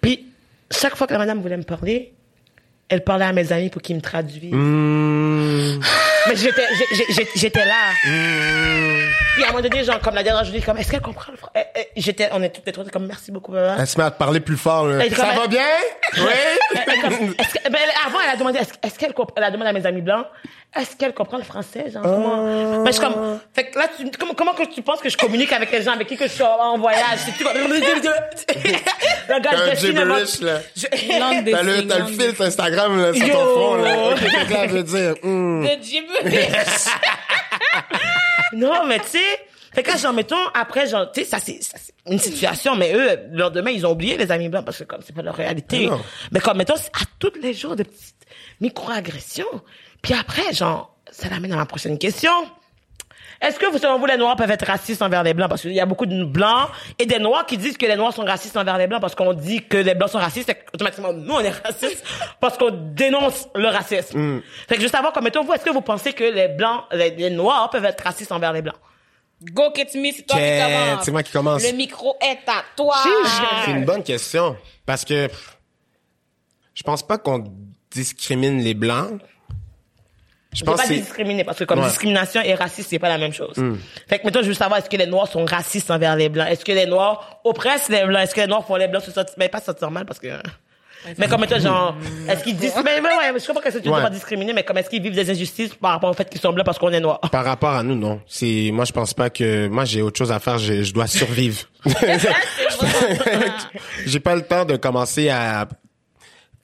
Puis, 0.00 0.26
chaque 0.70 0.96
fois 0.96 1.06
que 1.06 1.12
la 1.12 1.18
madame 1.18 1.40
voulait 1.40 1.56
me 1.56 1.62
parler, 1.62 2.12
elle 2.88 3.04
parlait 3.04 3.24
à 3.24 3.32
mes 3.32 3.52
amis 3.52 3.70
pour 3.70 3.82
qu'ils 3.82 3.96
me 3.96 4.00
traduisent. 4.00 4.52
Hmm. 4.52 5.80
Mais 6.28 6.36
j'étais, 6.36 6.66
j'étais 7.34 7.64
là. 7.64 7.74
Puis 9.34 9.44
à 9.44 9.48
un 9.48 9.52
moment 9.52 9.62
donné, 9.62 9.84
genre, 9.84 10.00
comme 10.00 10.14
la 10.14 10.22
dernière, 10.22 10.44
je 10.44 10.50
dis 10.50 10.60
comme, 10.60 10.76
est-ce 10.78 10.90
qu'elle 10.90 11.00
comprend 11.00 11.32
le 11.32 11.38
français? 11.38 11.66
J'étais, 11.96 12.28
on 12.32 12.42
est 12.42 12.50
toutes 12.50 12.66
les 12.66 12.72
trois 12.72 12.84
comme, 12.86 13.06
merci 13.06 13.30
beaucoup, 13.30 13.52
maman. 13.52 13.76
Elle 13.78 13.86
se 13.86 13.96
met 13.98 14.04
à 14.04 14.10
te 14.10 14.18
parler 14.18 14.40
plus 14.40 14.56
fort, 14.56 14.86
là. 14.88 15.08
Ça 15.08 15.16
comme- 15.28 15.36
va 15.36 15.46
bien? 15.46 15.60
Oui? 16.18 16.22
Que- 17.00 17.70
ben, 17.70 17.78
elle- 17.82 18.06
avant, 18.06 18.18
elle 18.22 18.30
a 18.30 18.36
demandé, 18.36 18.58
est-ce, 18.82 18.98
qu'elle 18.98 19.12
comprend, 19.14 19.34
elle 19.36 19.44
a 19.44 19.50
demandé 19.50 19.70
à 19.70 19.72
mes 19.72 19.86
amis 19.86 20.02
blancs, 20.02 20.26
est-ce 20.78 20.94
qu'elle 20.96 21.14
comprend 21.14 21.38
le 21.38 21.42
français, 21.44 21.86
genre, 21.92 22.02
comment? 22.02 22.82
Ben, 22.82 22.86
je 22.86 22.92
suis 22.92 23.00
comme, 23.00 23.38
fait 23.54 23.64
que 23.70 23.78
là, 23.78 23.86
tu, 23.96 24.08
comment, 24.18 24.34
comment 24.34 24.52
que 24.54 24.64
tu 24.64 24.82
penses 24.82 25.00
que 25.00 25.08
je 25.08 25.16
communique 25.16 25.52
avec 25.52 25.70
les 25.72 25.82
gens 25.82 25.92
avec 25.92 26.06
qui 26.06 26.16
que 26.16 26.26
je 26.26 26.32
suis 26.32 26.42
en 26.44 26.78
voyage? 26.78 27.18
C'est-tu 27.24 27.42
comme, 27.44 27.54
le 27.58 29.40
gars, 29.40 29.50
je 29.72 29.78
suis 29.78 29.86
gibberish, 29.88 30.40
là. 30.40 30.60
je- 30.76 30.86
T'as 31.50 31.62
le, 31.62 31.86
t'as 31.86 31.98
le 32.00 32.06
filtre 32.06 32.42
Instagram, 32.42 33.00
là, 33.00 33.12
sur 33.14 33.26
Yo. 33.26 33.32
ton 33.34 33.54
fond, 33.54 33.74
là. 33.76 33.96
Ok, 34.12 34.18
fait 34.18 34.46
que 34.46 34.52
là, 34.52 34.66
je 34.68 34.72
veux 34.74 34.82
dire. 34.82 35.14
Non, 38.52 38.84
mais 38.86 38.98
tu 38.98 39.10
sais, 39.10 39.18
fait 39.72 39.82
que 39.82 39.90
là, 39.90 39.96
genre, 39.96 40.12
mettons, 40.12 40.48
après, 40.54 40.88
genre, 40.88 41.10
tu 41.12 41.20
sais, 41.20 41.26
ça, 41.26 41.38
c'est 41.38 41.62
ça, 41.62 41.78
c'est 41.78 41.94
une 42.10 42.18
situation, 42.18 42.74
mais 42.74 42.92
eux, 42.92 43.20
le 43.30 43.38
lendemain, 43.38 43.70
ils 43.70 43.86
ont 43.86 43.92
oublié 43.92 44.16
les 44.16 44.32
amis 44.32 44.48
blancs 44.48 44.64
parce 44.64 44.78
que 44.78 44.84
comme 44.84 45.00
c'est 45.06 45.14
pas 45.14 45.22
leur 45.22 45.36
réalité. 45.36 45.86
Ah 45.88 45.92
non. 45.92 46.00
Mais 46.32 46.40
comme, 46.40 46.58
mettons, 46.58 46.74
à 46.74 47.04
tous 47.18 47.32
les 47.40 47.54
jours 47.54 47.76
de 47.76 47.84
petites 47.84 48.26
micro-agressions. 48.60 49.62
Puis 50.02 50.14
après, 50.14 50.52
genre, 50.52 50.96
ça 51.10 51.28
l'amène 51.28 51.52
à 51.52 51.56
ma 51.56 51.66
prochaine 51.66 51.98
question. 51.98 52.32
Est-ce 53.40 53.58
que, 53.58 53.78
selon 53.78 53.98
vous, 53.98 54.06
les 54.06 54.18
Noirs 54.18 54.36
peuvent 54.36 54.50
être 54.50 54.66
racistes 54.66 55.00
envers 55.00 55.22
les 55.22 55.32
Blancs? 55.32 55.48
Parce 55.48 55.62
qu'il 55.62 55.72
y 55.72 55.80
a 55.80 55.86
beaucoup 55.86 56.06
de 56.06 56.24
Blancs 56.24 56.68
et 56.98 57.06
des 57.06 57.18
Noirs 57.18 57.46
qui 57.46 57.56
disent 57.56 57.78
que 57.78 57.86
les 57.86 57.96
Noirs 57.96 58.12
sont 58.12 58.24
racistes 58.24 58.56
envers 58.56 58.76
les 58.76 58.86
Blancs 58.86 59.00
parce 59.00 59.14
qu'on 59.14 59.32
dit 59.32 59.64
que 59.66 59.78
les 59.78 59.94
Blancs 59.94 60.10
sont 60.10 60.18
racistes, 60.18 60.48
c'est 60.48 60.66
automatiquement, 60.74 61.12
nous, 61.12 61.34
on 61.34 61.40
est 61.40 61.50
racistes 61.50 62.04
parce 62.40 62.58
qu'on 62.58 62.70
dénonce 62.70 63.48
le 63.54 63.68
racisme. 63.68 64.42
Fait 64.68 64.74
que 64.74 64.82
juste 64.82 64.94
savoir, 64.94 65.12
comme, 65.12 65.24
mettons, 65.24 65.42
vous, 65.42 65.52
est-ce 65.52 65.64
que 65.64 65.70
vous 65.70 65.80
pensez 65.80 66.12
que 66.12 66.24
les 66.24 66.48
Blancs, 66.48 66.82
les, 66.92 67.10
les 67.10 67.30
Noirs 67.30 67.70
peuvent 67.70 67.84
être 67.84 68.02
racistes 68.02 68.32
envers 68.32 68.52
les 68.52 68.62
Blancs? 68.62 68.76
Go 69.42 69.72
get 69.74 69.98
me, 69.98 70.12
c'est 70.12 70.26
toi 70.26 70.36
qui 70.36 70.60
commence. 70.60 71.04
c'est 71.04 71.10
moi 71.12 71.22
qui 71.22 71.32
commence. 71.32 71.62
Le 71.62 71.74
micro 71.74 72.14
est 72.20 72.46
à 72.46 72.62
toi. 72.76 72.96
C'est 73.64 73.70
une 73.70 73.86
bonne 73.86 74.02
question. 74.02 74.54
Parce 74.84 75.04
que 75.04 75.30
je 76.74 76.82
pense 76.82 77.02
pas 77.06 77.16
qu'on 77.16 77.44
discrimine 77.90 78.58
les 78.60 78.74
blancs. 78.74 79.20
Je 80.52 80.64
pense 80.64 80.80
pas 80.82 80.88
discriminer 80.88 81.44
parce 81.44 81.58
que 81.58 81.64
comme 81.64 81.78
Ouais. 81.78 81.86
discrimination 81.86 82.40
et 82.42 82.54
racisme, 82.54 82.88
c'est 82.90 82.98
pas 82.98 83.08
la 83.08 83.18
même 83.18 83.32
chose. 83.32 83.54
Fait 84.08 84.18
que 84.18 84.26
mettons, 84.26 84.42
je 84.42 84.48
veux 84.48 84.54
savoir, 84.54 84.80
est-ce 84.80 84.90
que 84.90 84.96
les 84.96 85.06
Noirs 85.06 85.28
sont 85.28 85.44
racistes 85.44 85.90
envers 85.90 86.16
les 86.16 86.28
Blancs? 86.28 86.48
Est-ce 86.50 86.64
que 86.64 86.72
les 86.72 86.86
Noirs 86.86 87.40
oppressent 87.44 87.88
les 87.88 88.04
Blancs? 88.04 88.22
Est-ce 88.22 88.34
que 88.34 88.40
les 88.40 88.46
Noirs 88.48 88.66
font 88.66 88.76
les 88.76 88.88
Blancs 88.88 89.04
se 89.04 89.12
sentir, 89.12 89.34
mais 89.38 89.48
pas 89.48 89.60
se 89.60 89.66
sentir 89.66 89.90
mal 89.90 90.04
parce 90.06 90.18
que... 90.18 90.28
Mais 91.16 91.28
comme 91.28 91.40
mettons, 91.40 91.58
genre, 91.58 91.96
est-ce 92.28 92.44
qu'ils 92.44 92.58
disent, 92.58 92.74
mais, 92.84 93.00
mais 93.00 93.08
ouais, 93.32 93.40
je 93.40 93.46
comprends 93.46 93.62
que 93.62 93.70
c'est 93.70 93.78
Ouais. 93.78 93.82
dois 93.84 94.02
pas 94.02 94.10
discriminer, 94.10 94.52
mais 94.52 94.64
comme 94.64 94.76
est-ce 94.76 94.90
qu'ils 94.90 95.00
vivent 95.00 95.14
des 95.14 95.30
injustices 95.30 95.74
par 95.74 95.92
rapport 95.92 96.10
au 96.10 96.12
fait 96.12 96.28
qu'ils 96.28 96.42
sont 96.42 96.52
blancs 96.52 96.66
parce 96.66 96.78
qu'on 96.78 96.92
est 96.92 97.00
noirs? 97.00 97.20
Par 97.32 97.42
rapport 97.42 97.70
à 97.70 97.82
nous, 97.82 97.94
non. 97.94 98.20
C'est 98.26 98.68
moi, 98.70 98.84
je 98.84 98.92
pense 98.92 99.14
pas 99.14 99.30
que 99.30 99.66
moi 99.68 99.86
j'ai 99.86 100.02
autre 100.02 100.18
chose 100.18 100.30
à 100.30 100.38
faire. 100.40 100.58
Je, 100.58 100.82
je 100.82 100.92
dois 100.92 101.06
survivre. 101.06 101.62
j'ai 104.06 104.20
pas 104.20 104.34
le 104.34 104.42
temps 104.42 104.66
de 104.66 104.76
commencer 104.76 105.30
à 105.30 105.66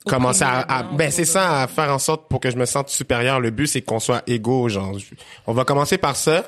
commencer 0.10 0.44
à, 0.44 0.60
à- 0.60 0.82
ben 0.84 1.10
c'est 1.10 1.24
ça 1.24 1.62
à 1.62 1.66
faire 1.66 1.90
en 1.92 1.98
sorte 1.98 2.28
pour 2.28 2.40
que 2.40 2.50
je 2.50 2.56
me 2.56 2.64
sente 2.66 2.88
supérieur. 2.88 3.40
Le 3.40 3.50
but 3.50 3.66
c'est 3.66 3.82
qu'on 3.82 4.00
soit 4.00 4.22
égaux, 4.26 4.68
genre. 4.68 4.96
On 5.46 5.52
va 5.52 5.64
commencer 5.64 5.98
par 5.98 6.16
ça. 6.16 6.44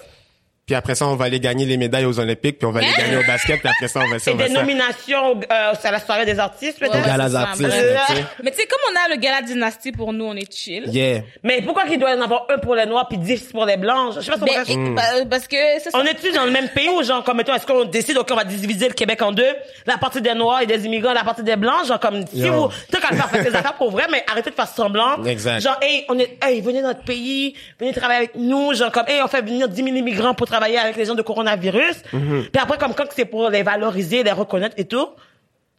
Puis 0.69 0.75
après 0.77 0.95
ça, 0.95 1.07
on 1.09 1.17
va 1.17 1.25
aller 1.25 1.41
gagner 1.41 1.65
les 1.65 1.77
médailles 1.79 2.05
aux 2.05 2.21
Olympiques, 2.21 2.59
puis 2.59 2.67
on 2.67 2.71
va 2.73 2.79
aller 2.81 2.93
gagner 2.97 3.17
au 3.17 3.27
basket, 3.27 3.59
puis 3.59 3.69
après 3.69 3.89
ça, 3.89 4.01
on 4.07 4.09
va 4.11 4.19
ça, 4.21 4.31
Et 4.31 4.35
on 4.35 4.37
va 4.37 4.49
des 4.49 4.55
ça. 4.55 4.61
nominations, 4.61 5.41
euh, 5.51 5.73
c'est 5.81 5.89
à 5.89 5.93
la 5.93 5.99
soirée 5.99 6.27
des 6.27 6.39
artistes, 6.39 6.79
peut-être? 6.79 6.93
Ouais, 6.95 7.01
Au 7.01 7.07
gala 7.07 7.25
artistes, 7.41 7.65
tu 7.65 8.15
sais. 8.15 8.25
Mais 8.45 8.51
tu 8.51 8.59
sais, 8.59 8.67
comme 8.67 8.79
on 8.93 9.13
a 9.13 9.15
le 9.17 9.21
gala 9.21 9.41
dynastie 9.43 9.93
pour 9.93 10.13
nous, 10.13 10.27
on 10.27 10.35
est 10.37 10.53
chill. 10.55 10.85
Yeah. 10.89 11.23
Mais 11.43 11.63
pourquoi 11.63 11.87
qu'il 11.87 11.99
doit 11.99 12.15
y 12.15 12.19
en 12.19 12.21
avoir 12.21 12.45
un 12.51 12.59
pour 12.59 12.75
les 12.75 12.85
noirs 12.87 13.09
puis 13.09 13.17
dix 13.19 13.45
pour 13.51 13.65
les 13.65 13.79
blancs? 13.79 14.13
Je 14.17 14.21
sais 14.21 14.31
pas 14.31 14.37
si 14.37 14.43
on 14.43 14.47
Ben, 14.47 14.59
Mm. 14.77 14.87
et- 14.93 14.95
bah, 14.95 15.03
parce 15.31 15.49
que 15.49 15.57
c'est 15.83 15.91
ça. 15.91 15.99
On 15.99 16.05
est-tu 16.05 16.31
dans 16.33 16.45
le 16.45 16.51
même 16.51 16.69
pays 16.69 16.91
ou 16.91 17.03
genre 17.03 17.25
comme 17.25 17.39
mettons 17.39 17.55
est-ce 17.55 17.67
qu'on 17.67 17.85
décide 17.87 18.19
ok 18.19 18.29
on 18.33 18.37
va 18.37 18.45
diviser 18.45 18.89
le 18.89 18.95
Québec 18.95 19.23
en 19.23 19.33
deux? 19.33 19.49
La 19.87 19.97
partie 19.97 20.21
des 20.21 20.35
noirs 20.35 20.61
et 20.61 20.67
des 20.67 20.85
immigrants 20.85 21.15
la 21.15 21.25
partie 21.25 21.43
des 21.43 21.57
blancs? 21.57 21.87
Genre 21.87 21.99
comme 21.99 22.27
si 22.27 22.41
Yo. 22.41 22.53
vous 22.53 22.69
tant 22.93 22.99
qu'à 23.01 23.09
le 23.13 23.17
faire 23.17 23.31
faites 23.31 23.45
des 23.51 23.57
affaires 23.57 23.75
pour 23.75 23.91
vrai 23.91 24.05
mais 24.13 24.23
arrêtez 24.31 24.51
de 24.51 24.55
faire 24.55 24.69
semblant 24.69 25.25
Exact. 25.25 25.61
genre 25.61 25.79
hey 25.81 26.05
on 26.11 26.19
est 26.19 26.37
hey 26.45 26.61
venez 26.61 26.83
dans 26.83 26.89
notre 26.89 27.05
pays 27.05 27.55
venez 27.81 27.95
travailler 27.95 28.19
avec 28.19 28.35
nous 28.35 28.75
genre 28.75 28.93
comme 28.93 29.05
hey 29.09 29.23
on 29.23 29.29
fait 29.29 29.41
venir 29.43 29.67
10 29.69 29.83
000 29.83 29.97
immigrants 29.97 30.35
pour 30.35 30.47
travailler 30.47 30.58
avec 30.63 30.97
les 30.97 31.05
gens 31.05 31.15
de 31.15 31.23
coronavirus 31.23 32.03
Mm-hmm. 32.13 32.51
puis 32.51 32.63
après 32.63 32.79
comme 32.79 32.95
quand 32.95 33.05
c'est 33.15 33.25
pour 33.25 33.49
les 33.51 33.63
valoriser 33.63 34.23
les 34.23 34.33
reconnaître 34.33 34.75
et 34.79 34.85
tout 34.85 35.09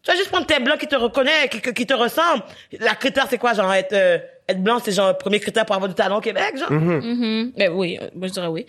tu 0.03 0.11
vas 0.11 0.17
juste 0.17 0.29
prendre 0.29 0.45
tes 0.45 0.59
blancs 0.59 0.77
qui 0.79 0.87
te 0.87 0.95
reconnaissent 0.95 1.49
qui, 1.49 1.85
te 1.85 1.93
ressemblent 1.93 2.43
la 2.79 2.95
critère 2.95 3.27
c'est 3.29 3.37
quoi 3.37 3.53
genre 3.53 3.73
être 3.73 3.93
euh, 3.93 4.17
être 4.47 4.61
blanc 4.63 4.79
c'est 4.83 4.91
genre 4.91 5.09
le 5.09 5.17
premier 5.17 5.39
critère 5.39 5.65
pour 5.65 5.75
avoir 5.75 5.89
du 5.89 5.95
talent 5.95 6.17
au 6.17 6.21
Québec 6.21 6.57
genre? 6.57 6.71
Mm-hmm. 6.71 7.51
Ben 7.57 7.71
oui, 7.73 7.99
euh, 8.01 8.07
moi 8.15 8.27
je 8.27 8.33
dirais 8.33 8.47
oui. 8.47 8.65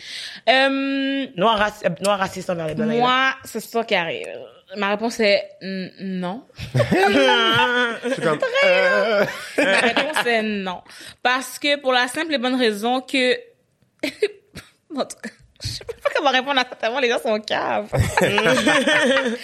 Euh, 0.48 1.26
noir 1.36 1.58
raci- 1.58 1.86
euh, 1.86 1.90
noir 2.02 2.18
raciste 2.18 2.50
envers 2.50 2.66
les 2.66 2.74
blancs 2.74 2.88
moi, 2.88 3.32
c'est 3.44 3.60
ça 3.60 3.82
qui 3.84 3.94
arrive. 3.94 4.26
Ma 4.76 4.90
réponse 4.90 5.18
est 5.20 5.42
mm, 5.62 5.86
non. 6.00 6.42
C'est 6.74 8.22
comme, 8.22 8.38
euh, 8.64 9.24
Ma 9.58 9.78
réponse 9.80 10.26
est 10.26 10.42
non. 10.42 10.80
Parce 11.22 11.58
que 11.58 11.76
pour 11.80 11.92
la 11.92 12.06
simple 12.08 12.34
et 12.34 12.38
bonne 12.38 12.54
raison 12.58 13.00
que... 13.00 13.36
je 15.62 15.68
sais 15.68 15.84
pas 15.84 16.10
comment 16.16 16.30
répondre 16.30 16.58
à 16.60 16.64
ça 16.68 16.76
tellement 16.76 17.00
les 17.00 17.08
gens 17.10 17.20
sont 17.20 17.38
caves. 17.40 17.90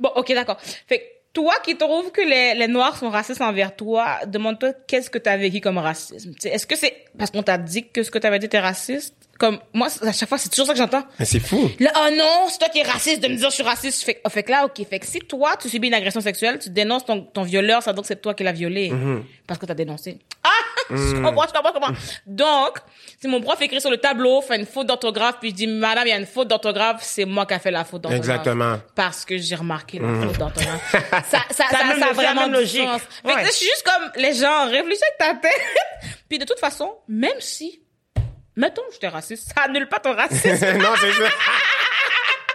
bon, 0.00 0.10
ok, 0.16 0.32
d'accord. 0.34 0.58
Fait 0.86 0.98
que 0.98 1.04
toi 1.32 1.54
qui 1.62 1.76
trouves 1.76 2.10
que 2.10 2.20
les, 2.22 2.54
les 2.54 2.66
Noirs 2.68 2.96
sont 2.98 3.10
racistes 3.10 3.40
envers 3.40 3.74
toi, 3.76 4.18
demande-toi 4.26 4.72
qu'est-ce 4.86 5.10
que 5.10 5.18
tu 5.18 5.28
as 5.28 5.36
vécu 5.36 5.60
comme 5.60 5.78
racisme. 5.78 6.32
Est-ce 6.44 6.66
que 6.66 6.76
c'est 6.76 7.04
parce 7.18 7.30
qu'on 7.30 7.42
t'a 7.42 7.58
dit 7.58 7.86
que 7.88 8.02
ce 8.02 8.10
que 8.10 8.18
tu 8.18 8.26
avais 8.26 8.38
dit 8.38 8.46
était 8.46 8.58
raciste? 8.58 9.14
Comme, 9.38 9.58
moi, 9.72 9.88
à 10.02 10.12
chaque 10.12 10.28
fois, 10.28 10.36
c'est 10.36 10.50
toujours 10.50 10.66
ça 10.66 10.74
que 10.74 10.78
j'entends. 10.78 11.02
mais 11.18 11.24
c'est 11.24 11.40
fou. 11.40 11.70
Là, 11.78 11.90
oh 11.96 12.10
non, 12.14 12.48
c'est 12.50 12.58
toi 12.58 12.68
qui 12.68 12.80
es 12.80 12.82
raciste 12.82 13.22
de 13.22 13.28
me 13.28 13.36
dire 13.36 13.48
je 13.48 13.54
suis 13.54 13.62
raciste. 13.62 14.02
Fait, 14.04 14.14
que- 14.16 14.28
fait 14.28 14.42
que 14.42 14.50
là, 14.50 14.66
ok. 14.66 14.86
Fait 14.86 14.98
que 14.98 15.06
si 15.06 15.18
toi, 15.20 15.56
tu 15.58 15.70
subis 15.70 15.88
une 15.88 15.94
agression 15.94 16.20
sexuelle, 16.20 16.58
tu 16.58 16.68
dénonces 16.68 17.06
ton, 17.06 17.22
ton 17.22 17.42
violeur, 17.42 17.82
ça 17.82 17.94
que 17.94 18.00
c'est 18.04 18.20
toi 18.20 18.34
qui 18.34 18.42
l'as 18.44 18.52
violé. 18.52 18.92
Parce 19.46 19.58
que 19.58 19.64
t'as 19.64 19.72
dénoncé. 19.72 20.18
Ah! 20.44 20.48
Je 20.90 21.22
comprends, 21.22 21.46
je 21.46 21.52
comprends, 21.52 21.68
je 21.68 21.72
comprends. 21.74 21.94
Donc, 22.26 22.78
si 23.20 23.28
mon 23.28 23.40
prof 23.40 23.60
écrit 23.62 23.80
sur 23.80 23.90
le 23.90 23.98
tableau, 23.98 24.40
fait 24.42 24.56
une 24.56 24.66
faute 24.66 24.86
d'orthographe, 24.86 25.36
puis 25.40 25.50
je 25.50 25.54
dis, 25.54 25.66
madame, 25.66 26.06
il 26.06 26.10
y 26.10 26.12
a 26.12 26.18
une 26.18 26.26
faute 26.26 26.48
d'orthographe, 26.48 26.98
c'est 27.02 27.24
moi 27.24 27.46
qui 27.46 27.54
a 27.54 27.58
fait 27.58 27.70
la 27.70 27.84
faute 27.84 28.02
d'orthographe. 28.02 28.18
Exactement. 28.38 28.78
Parce 28.94 29.24
que 29.24 29.38
j'ai 29.38 29.54
remarqué 29.54 29.98
la 29.98 30.08
faute 30.26 30.38
d'orthographe. 30.38 30.90
ça, 30.92 31.20
ça, 31.30 31.44
ça, 31.50 31.64
Ça 31.78 31.84
même- 31.84 31.98
ça 32.00 32.06
a 32.08 32.12
vraiment 32.12 32.42
même 32.42 32.50
du 32.50 32.56
logique. 32.56 32.82
sens. 32.88 33.02
Fait 33.26 33.34
que 33.34 33.46
je 33.46 33.52
suis 33.52 33.66
juste 33.66 33.84
comme, 33.84 34.10
les 34.16 34.34
gens, 34.34 34.66
réfléchissez 34.68 35.04
avec 35.20 35.40
ta 35.42 35.48
tête. 35.48 36.16
puis 36.28 36.38
de 36.38 36.44
toute 36.44 36.58
façon, 36.58 36.92
même 37.08 37.40
si, 37.40 37.82
mettons 38.56 38.82
que 38.88 38.92
j'étais 38.94 39.08
raciste, 39.08 39.52
ça 39.54 39.62
annule 39.64 39.88
pas 39.88 40.00
ton 40.00 40.14
racisme. 40.14 40.48
non, 40.78 40.90
c'est 41.00 41.12
ça. 41.12 41.28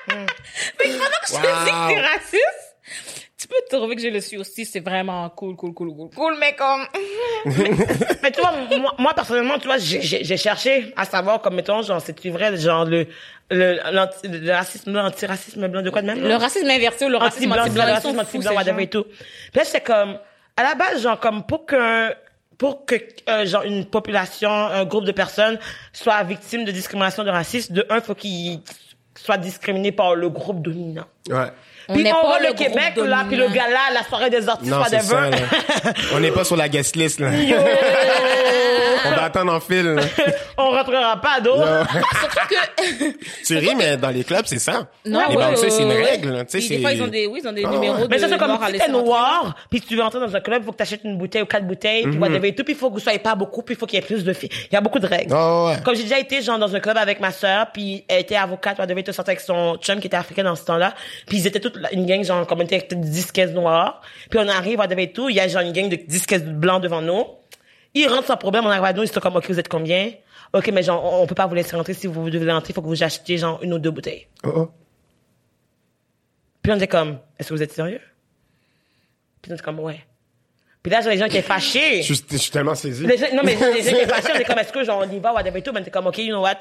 Fait 0.08 0.90
que 0.90 0.94
pendant 0.94 1.06
que 1.06 1.28
je 1.28 1.34
te 1.34 1.66
dis 1.66 1.72
que 1.72 1.88
t'es 1.94 2.02
raciste, 2.02 3.25
tu 3.46 3.50
peux 3.50 3.56
te 3.70 3.76
trouver 3.76 3.96
que 3.96 4.02
je 4.02 4.08
le 4.08 4.22
suis 4.22 4.38
aussi, 4.38 4.66
c'est 4.66 4.80
vraiment 4.80 5.30
cool, 5.30 5.56
cool, 5.56 5.72
cool, 5.74 5.94
cool, 5.96 6.10
cool, 6.16 6.36
mais 6.40 6.56
comme... 6.56 6.86
Mais 8.24 8.32
tu 8.32 8.42
vois, 8.42 8.54
moi, 8.80 8.96
moi 8.98 9.14
personnellement, 9.14 9.60
tu 9.60 9.68
vois, 9.68 9.78
j'ai- 9.78 10.38
cherché 10.38 10.92
à 10.96 11.06
savoir, 11.06 11.42
comme 11.42 11.54
mettons, 11.56 11.84
genre, 11.84 12.02
c'est-tu 12.02 12.32
vrai, 12.32 12.58
genre, 12.58 12.86
le, 12.86 13.06
le, 13.52 13.78
le 14.24 14.52
racisme 14.52 14.92
blanc, 14.92 15.06
anti-racisme 15.06 15.68
blanc, 15.68 15.84
de 15.84 15.92
quoi 15.92 16.02
de 16.02 16.08
même? 16.08 16.22
Le 16.22 16.36
racisme 16.36 16.68
inversé 16.68 17.06
ou 17.06 17.10
le 17.10 17.18
racisme 17.18 17.52
anti-blanc, 17.52 17.64
anti-blanc, 17.66 17.84
le 17.86 17.90
ils 17.90 17.94
racisme 17.94 18.18
sont 18.18 18.26
fous, 18.26 18.38
anti-blanc, 18.38 18.50
ces 18.52 18.56
whatever 18.58 18.84
et 18.84 18.88
tout. 18.90 19.04
Puis 19.04 19.60
là, 19.60 19.64
c'est 19.64 19.82
comme, 19.82 20.18
à 20.58 20.64
la 20.64 20.74
base, 20.74 21.04
genre, 21.04 21.20
comme 21.20 21.44
pour 21.44 21.68
que, 21.68 22.14
pour 22.58 22.86
que, 22.88 22.96
euh, 23.30 23.46
genre, 23.46 23.62
une 23.64 23.86
population, 23.86 24.50
un 24.50 24.86
groupe 24.86 25.06
de 25.06 25.12
personnes 25.12 25.60
soit 25.94 26.24
victime 26.24 26.66
de 26.66 26.72
discrimination 26.72 27.24
de 27.24 27.30
racisme, 27.30 27.76
de 27.76 27.86
un, 27.92 28.02
faut 28.02 28.16
qu'ils 28.16 28.62
soient 29.16 29.38
discriminés 29.38 29.92
par 29.92 30.16
le 30.16 30.30
groupe 30.30 30.62
dominant. 30.64 31.06
Ouais. 31.30 31.52
On 31.88 31.94
Puis 31.94 32.06
on 32.08 32.12
pas 32.14 32.22
voit 32.28 32.40
le 32.40 32.48
le 32.48 32.54
Québec, 32.54 32.94
groupe 32.96 33.08
là, 33.08 33.26
puis 33.28 33.38
le 33.38 33.44
dominant. 33.44 33.64
gala, 33.66 33.80
la 33.94 34.04
soirée 34.04 34.30
des 34.30 34.48
artistes, 34.50 34.72
Non, 34.72 34.84
ça, 34.84 34.98
whatever. 34.98 35.30
là. 35.32 35.94
On 36.14 36.20
n'est 36.20 36.32
pas 36.32 36.44
sur 36.44 36.56
la 36.56 36.68
guest 36.70 36.96
list, 36.96 37.20
là. 37.20 37.30
Yo! 37.36 37.56
On 39.08 39.12
va 39.12 39.24
attendre 39.26 39.54
en 39.54 39.60
fil. 39.60 39.84
là. 39.86 40.02
On 40.58 40.72
rentrera 40.72 41.20
pas 41.22 41.40
d'eau. 41.42 41.56
Surtout 42.20 42.48
que... 42.50 43.46
tu 43.46 43.58
ris, 43.58 43.76
mais 43.76 43.98
dans 43.98 44.10
les 44.10 44.24
clubs, 44.24 44.46
c'est 44.46 44.58
ça. 44.60 44.88
Non, 45.06 45.22
les 45.30 45.36
ouais, 45.36 45.46
ouais, 45.46 45.56
c'est 45.70 45.82
une 45.82 45.90
ouais. 45.90 46.04
règle. 46.04 46.46
Tu 46.50 46.52
sais, 46.52 46.58
Puis 46.60 46.68
des 46.70 46.76
c'est- 46.76 46.82
fois, 46.82 46.94
ils 46.94 47.02
ont 47.04 47.08
des, 47.08 47.28
oui, 47.28 47.40
ils 47.44 47.48
ont 47.48 47.52
des 47.52 47.64
Ah, 47.66 47.70
numéros 47.70 48.04
de 48.04 48.08
Mais 48.08 48.18
ça, 48.20 48.28
c'est 48.30 48.38
comme 48.38 48.58
si 48.66 48.78
t'es 48.78 48.88
noir, 48.88 49.56
puis 49.70 49.82
tu 49.82 49.96
veux 49.96 50.02
entrer 50.04 50.20
dans 50.20 50.34
un 50.36 50.40
club, 50.40 50.62
il 50.62 50.66
faut 50.66 50.72
que 50.72 50.78
t'achètes 50.78 51.02
une 51.04 51.18
bouteille 51.18 51.42
ou 51.42 51.46
quatre 51.46 51.68
bouteilles, 51.68 52.04
puis 52.08 52.18
whatever 52.18 52.48
et 52.48 52.56
tout, 52.56 52.64
puis 52.64 52.74
il 52.74 52.80
faut 52.80 52.90
que 52.90 52.96
vous 52.96 53.00
soyez 53.00 53.20
pas 53.20 53.36
beaucoup, 53.36 53.62
puis 53.62 53.76
il 53.76 53.78
faut 53.78 53.86
qu'il 53.86 54.00
y 54.00 54.02
ait 54.02 54.06
plus 54.06 54.24
de 54.24 54.34
filles. 54.34 54.50
Il 54.72 54.74
y 54.74 54.78
a 54.78 54.82
beaucoup 54.82 55.00
de 55.00 55.08
règles. 55.08 55.34
Ah, 55.36 55.66
ouais. 55.66 55.74
Comme 55.84 55.96
j'ai 55.96 56.04
déjà 56.04 56.18
été, 56.20 56.42
genre, 56.42 56.58
dans 56.58 56.74
un 56.74 56.80
club 56.80 56.98
avec 56.98 57.20
ma 57.20 57.32
sœur, 57.32 57.68
puis 57.74 58.04
elle 58.08 58.22
était 58.22 58.36
avocate, 58.36 58.78
elle 58.80 58.88
devait 58.88 59.02
être 59.02 59.12
sortie 59.12 59.32
avec 59.32 59.42
son 59.42 59.76
chum 59.78 60.00
qui 60.00 60.08
était 60.08 60.18
africain 60.18 60.44
dans 60.44 60.56
ce 60.56 60.64
temps-là, 60.66 60.94
puis 61.28 61.38
ils 61.38 61.48
étaient 61.48 61.60
la- 61.60 61.70
une 61.92 62.06
gang, 62.06 62.24
genre, 62.24 62.46
comme 62.48 62.60
on 62.60 62.64
était 62.64 62.76
avec 62.76 63.00
10 63.00 63.32
caisses 63.32 63.52
noires, 63.52 64.02
puis 64.30 64.40
on 64.40 64.48
arrive, 64.48 64.80
elle 64.82 64.90
devait 64.90 65.08
tout, 65.12 65.30
il 65.30 65.36
y 65.36 65.40
a 65.40 65.48
genre 65.48 65.62
une 65.62 65.72
gang 65.74 65.90
de 65.90 65.96
10 65.96 66.26
caisses 66.26 66.44
blancs 66.44 66.82
devant 66.82 67.02
nous. 67.02 67.24
Ils 67.94 68.08
rentrent 68.08 68.28
sans 68.28 68.38
problème, 68.38 68.66
on 68.66 68.70
arrive 68.70 68.84
à 68.84 68.94
nous, 68.94 69.04
ils 69.04 69.08
sont 69.12 69.20
comme, 69.20 69.36
OK, 69.38 69.50
vous 69.50 69.60
êtes 69.60 69.70
combien? 69.70 70.12
OK, 70.54 70.68
mais 70.74 70.84
genre, 70.84 71.04
on, 71.04 71.24
on 71.24 71.28
peut 71.28 71.36
pas 71.36 71.48
vous 71.48 71.56
laisser 71.56 71.76
rentrer. 71.76 71.94
Si 71.94 72.08
vous 72.08 72.30
devez 72.30 72.52
rentrer, 72.52 72.72
il 72.72 72.74
faut 72.76 72.82
que 72.82 72.88
vous 72.88 73.04
achetiez, 73.04 73.38
genre, 73.38 73.62
une 73.64 73.74
ou 73.74 73.80
deux 73.80 73.92
bouteilles. 73.92 74.28
Oh, 74.44 74.52
oh. 74.56 74.72
Puis 76.62 76.72
on 76.72 76.76
était 76.78 76.88
comme, 76.88 77.20
est-ce 77.38 77.50
que 77.50 77.54
vous 77.54 77.64
êtes 77.64 77.74
sérieux? 77.74 78.02
Puis 79.42 79.52
on 79.52 79.56
était 79.56 79.64
comme, 79.64 79.80
ouais. 79.80 80.00
Puis 80.82 80.92
là, 80.92 81.02
j'ai 81.02 81.10
les 81.12 81.18
gens 81.18 81.26
qui 81.28 81.38
étaient 81.38 81.48
fâchés. 81.48 82.04
Je 82.04 82.14
suis- 82.14 82.26
je 82.30 82.38
suis 82.38 82.52
tellement 82.52 82.76
saisi. 82.76 83.06
Les 83.06 83.18
gens- 83.18 83.34
non, 83.34 83.42
mais 83.44 83.56
les 83.56 83.82
gens 83.82 83.90
étaient 83.98 84.08
fâchés, 84.14 84.30
on 84.34 84.36
était 84.36 84.46
comme, 84.46 84.60
est-ce 84.60 84.72
que 84.74 84.84
genre, 84.84 85.04
on 85.08 85.12
y 85.12 85.20
va, 85.20 85.34
whatever 85.34 85.60
et 85.60 85.62
tout? 85.64 85.72
Mais 85.72 85.80
on 85.80 85.82
était 85.82 85.92
comme, 85.92 86.08
OK, 86.08 86.18
you 86.20 86.28
know 86.30 86.42
what? 86.42 86.60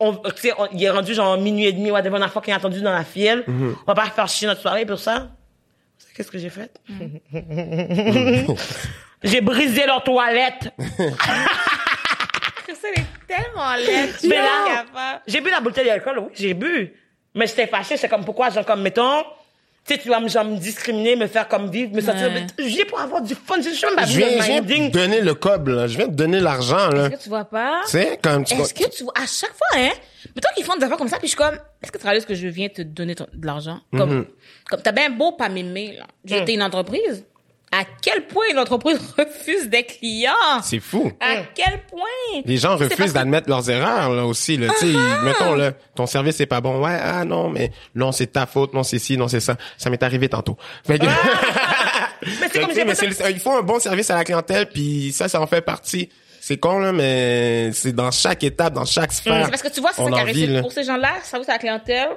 On, 0.00 0.14
tu 0.16 0.30
sais, 0.36 0.52
on- 0.58 0.66
il 0.72 0.82
est 0.82 0.90
rendu 0.90 1.12
genre 1.14 1.36
minuit 1.38 1.66
et 1.66 1.72
demi, 1.72 1.90
whatever, 1.90 2.16
on 2.18 2.22
a 2.22 2.28
fucking 2.28 2.54
attendu 2.54 2.80
dans 2.80 2.92
la 2.92 3.04
file. 3.04 3.44
Mhm. 3.46 3.76
On 3.82 3.84
va 3.86 3.94
pas 3.94 4.06
faire 4.10 4.26
chier 4.28 4.48
notre 4.48 4.60
soirée 4.62 4.86
pour 4.86 4.98
ça. 4.98 5.18
Vous 5.18 5.28
savez 5.98 6.14
Qu'est-ce 6.16 6.30
que 6.30 6.38
j'ai 6.38 6.50
fait? 6.50 6.70
j'ai 9.22 9.40
brisé 9.40 9.86
leur 9.86 10.02
toilette. 10.02 10.72
Christelle 12.66 12.94
est 12.96 13.26
tellement 13.26 13.74
laide. 13.76 14.14
Mais 14.24 14.36
là, 14.36 15.20
j'ai 15.26 15.40
bu 15.40 15.50
la 15.50 15.60
bouteille 15.60 15.86
d'alcool, 15.86 16.18
oui, 16.18 16.30
j'ai 16.34 16.54
bu. 16.54 16.94
Mais 17.34 17.46
j'étais 17.46 17.66
fâchée, 17.66 17.96
c'est 17.96 18.08
comme 18.08 18.24
pourquoi, 18.24 18.50
genre, 18.50 18.64
comme, 18.64 18.82
mettons, 18.82 19.22
tu 19.86 19.94
sais, 19.94 20.00
tu 20.00 20.08
vas 20.08 20.20
me, 20.20 20.28
genre, 20.28 20.44
me 20.44 20.56
discriminer, 20.58 21.16
me 21.16 21.26
faire 21.26 21.48
comme 21.48 21.70
vivre, 21.70 21.94
me 21.94 22.00
sortir. 22.00 22.28
Ouais. 22.28 22.46
Mais 22.58 22.68
J'ai 22.68 22.84
pour 22.84 23.00
avoir 23.00 23.22
du 23.22 23.34
fun, 23.34 23.56
j'ai 23.62 23.70
juste 23.70 23.86
ma 23.96 24.04
Je 24.04 24.16
viens, 24.18 24.28
je 24.40 24.62
viens 24.62 24.86
de 24.86 24.90
donner 24.92 25.20
le 25.20 25.34
cob, 25.34 25.68
là. 25.68 25.86
Je 25.88 25.96
viens 25.96 26.06
de 26.06 26.14
donner 26.14 26.38
l'argent, 26.40 26.90
là. 26.90 27.06
Est-ce 27.06 27.16
que 27.16 27.22
tu 27.24 27.28
vois 27.28 27.44
pas? 27.44 27.80
Tu 27.86 27.90
sais, 27.92 28.18
quand 28.22 28.42
tu... 28.44 28.54
Est-ce 28.54 28.74
que 28.74 28.88
tu 28.90 29.04
vois, 29.04 29.14
à 29.16 29.26
chaque 29.26 29.54
fois, 29.54 29.66
hein, 29.76 29.90
mettons 30.36 30.48
qu'ils 30.54 30.64
font 30.64 30.76
des 30.76 30.84
affaires 30.84 30.98
comme 30.98 31.08
ça, 31.08 31.18
puis 31.18 31.26
je 31.26 31.30
suis 31.30 31.36
comme, 31.36 31.58
est-ce 31.82 31.90
que 31.90 31.98
tu 31.98 32.04
réalises 32.04 32.26
que 32.26 32.34
je 32.34 32.46
viens 32.46 32.68
te 32.68 32.82
donner 32.82 33.14
ton- 33.14 33.26
de 33.32 33.46
l'argent? 33.46 33.80
Comme, 33.96 34.26
comme 34.68 34.82
t'as 34.82 34.92
bien 34.92 35.10
beau 35.10 35.32
pas 35.32 35.48
m'aimer, 35.48 35.96
là. 35.98 36.06
J'étais 36.24 36.54
une 36.54 36.62
entreprise. 36.62 37.24
À 37.72 37.84
quel 38.02 38.26
point 38.26 38.44
une 38.50 38.58
entreprise 38.58 38.98
refuse 39.18 39.68
des 39.68 39.84
clients? 39.84 40.32
C'est 40.62 40.80
fou. 40.80 41.12
À 41.20 41.36
quel 41.54 41.80
point? 41.88 42.42
Les 42.44 42.56
gens 42.56 42.76
refusent 42.76 42.96
que- 42.96 43.12
d'admettre 43.14 43.48
leurs 43.48 43.70
erreurs, 43.70 44.10
là, 44.10 44.26
aussi, 44.26 44.56
là. 44.56 44.68
Tu 44.80 44.90
sais, 44.92 44.98
mettons, 45.24 45.54
là, 45.54 45.72
ton 45.94 46.06
service 46.06 46.40
est 46.40 46.46
pas 46.46 46.60
bon. 46.60 46.82
Ouais, 46.84 46.98
ah, 47.00 47.24
non, 47.24 47.48
mais 47.48 47.70
non, 47.94 48.10
c'est 48.10 48.26
ta 48.32 48.46
faute, 48.46 48.74
non, 48.74 48.82
c'est 48.82 48.98
ci, 48.98 49.16
non, 49.16 49.28
c'est 49.28 49.38
ça. 49.40 49.56
Ça 49.78 49.88
m'est 49.88 50.02
arrivé 50.02 50.28
tantôt. 50.28 50.56
Fait 50.84 50.98
que- 50.98 51.06
Mais 52.22 52.48
c'est 52.52 52.60
comme 52.60 52.70
mais 52.74 52.84
le- 52.84 53.30
il 53.30 53.40
faut 53.40 53.52
un 53.56 53.62
bon 53.62 53.78
service 53.78 54.10
à 54.10 54.16
la 54.16 54.24
clientèle, 54.24 54.66
puis 54.68 55.10
ça, 55.12 55.26
ça 55.28 55.40
en 55.40 55.46
fait 55.46 55.62
partie. 55.62 56.10
C'est 56.42 56.58
con, 56.58 56.78
là, 56.78 56.92
mais 56.92 57.70
c'est 57.72 57.92
dans 57.92 58.10
chaque 58.10 58.42
étape, 58.44 58.72
dans 58.74 58.84
chaque 58.84 59.12
sphère. 59.12 59.44
C'est 59.44 59.50
parce 59.50 59.62
que 59.62 59.68
tu 59.68 59.80
vois, 59.80 59.92
c'est 59.94 60.02
ça 60.04 60.10
qui 60.10 60.18
arrive. 60.18 60.60
Pour 60.60 60.72
ces 60.72 60.84
gens-là, 60.84 61.12
service 61.22 61.48
à 61.48 61.52
la 61.52 61.58
clientèle, 61.58 62.08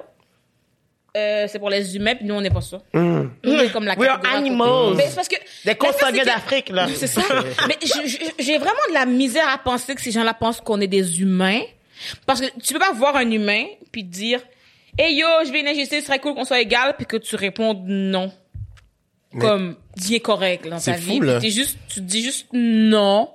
euh, 1.16 1.46
c'est 1.48 1.60
pour 1.60 1.70
les 1.70 1.96
humains, 1.96 2.16
puis 2.16 2.26
nous, 2.26 2.34
on 2.34 2.42
n'est 2.42 2.50
pas 2.50 2.62
ça. 2.62 2.82
Hum. 2.94 3.32
Nous, 3.44 3.54
on 3.54 3.60
est 3.60 3.70
comme 3.72 3.86
la 3.86 3.96
We 3.98 4.10
are 4.10 4.20
animals. 4.36 4.96
Mais 4.96 5.06
c'est 5.08 5.16
parce 5.16 5.28
que... 5.28 5.36
Des 5.66 5.76
consanguins 5.76 6.24
d'Afrique, 6.26 6.70
là. 6.70 6.88
C'est 6.96 7.08
ça. 7.08 7.22
Mais 7.68 7.78
je- 7.84 8.08
je- 8.08 8.44
j'ai 8.44 8.58
vraiment 8.58 8.72
de 8.90 8.94
la 8.94 9.06
misère 9.06 9.48
à 9.48 9.58
penser 9.58 9.94
que 9.96 10.02
ces 10.02 10.12
gens-là 10.12 10.34
pensent 10.34 10.60
qu'on 10.62 10.82
est 10.82 10.88
des 10.88 11.22
humains. 11.22 11.62
Parce 12.26 12.42
que 12.42 12.48
tu 12.62 12.74
peux 12.74 12.80
pas 12.80 12.92
voir 12.94 13.16
un 13.16 13.30
humain, 13.30 13.66
puis 13.92 14.04
dire, 14.04 14.40
hey 14.98 15.16
yo, 15.16 15.28
je 15.46 15.52
vais 15.52 15.62
injecter, 15.70 16.02
ce 16.02 16.08
serait 16.08 16.20
cool 16.20 16.34
qu'on 16.34 16.46
soit 16.46 16.60
égal, 16.62 16.96
puis 16.98 17.06
que 17.06 17.18
tu 17.18 17.36
répondes 17.36 17.84
non. 17.86 18.32
Comme, 19.40 19.78
bien 19.98 20.20
correct 20.20 20.66
dans 20.66 20.76
ta 20.76 20.80
C'est 20.80 20.96
vie. 20.96 21.18
fou, 21.18 21.22
là. 21.22 21.40
T'es 21.40 21.50
juste, 21.50 21.78
tu 21.88 22.02
dis 22.02 22.24
juste 22.24 22.48
non. 22.54 23.30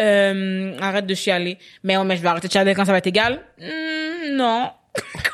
Euh, 0.00 0.76
arrête 0.80 1.06
de 1.06 1.14
chialer. 1.14 1.56
Mais, 1.82 1.96
oh, 1.96 2.04
mais 2.04 2.16
je 2.16 2.22
vais 2.22 2.28
arrêter 2.28 2.48
de 2.48 2.52
chialer 2.52 2.74
quand 2.74 2.84
ça 2.84 2.92
va 2.92 2.98
être 2.98 3.06
égal. 3.06 3.40
Hmm, 3.58 4.36
non. 4.36 4.70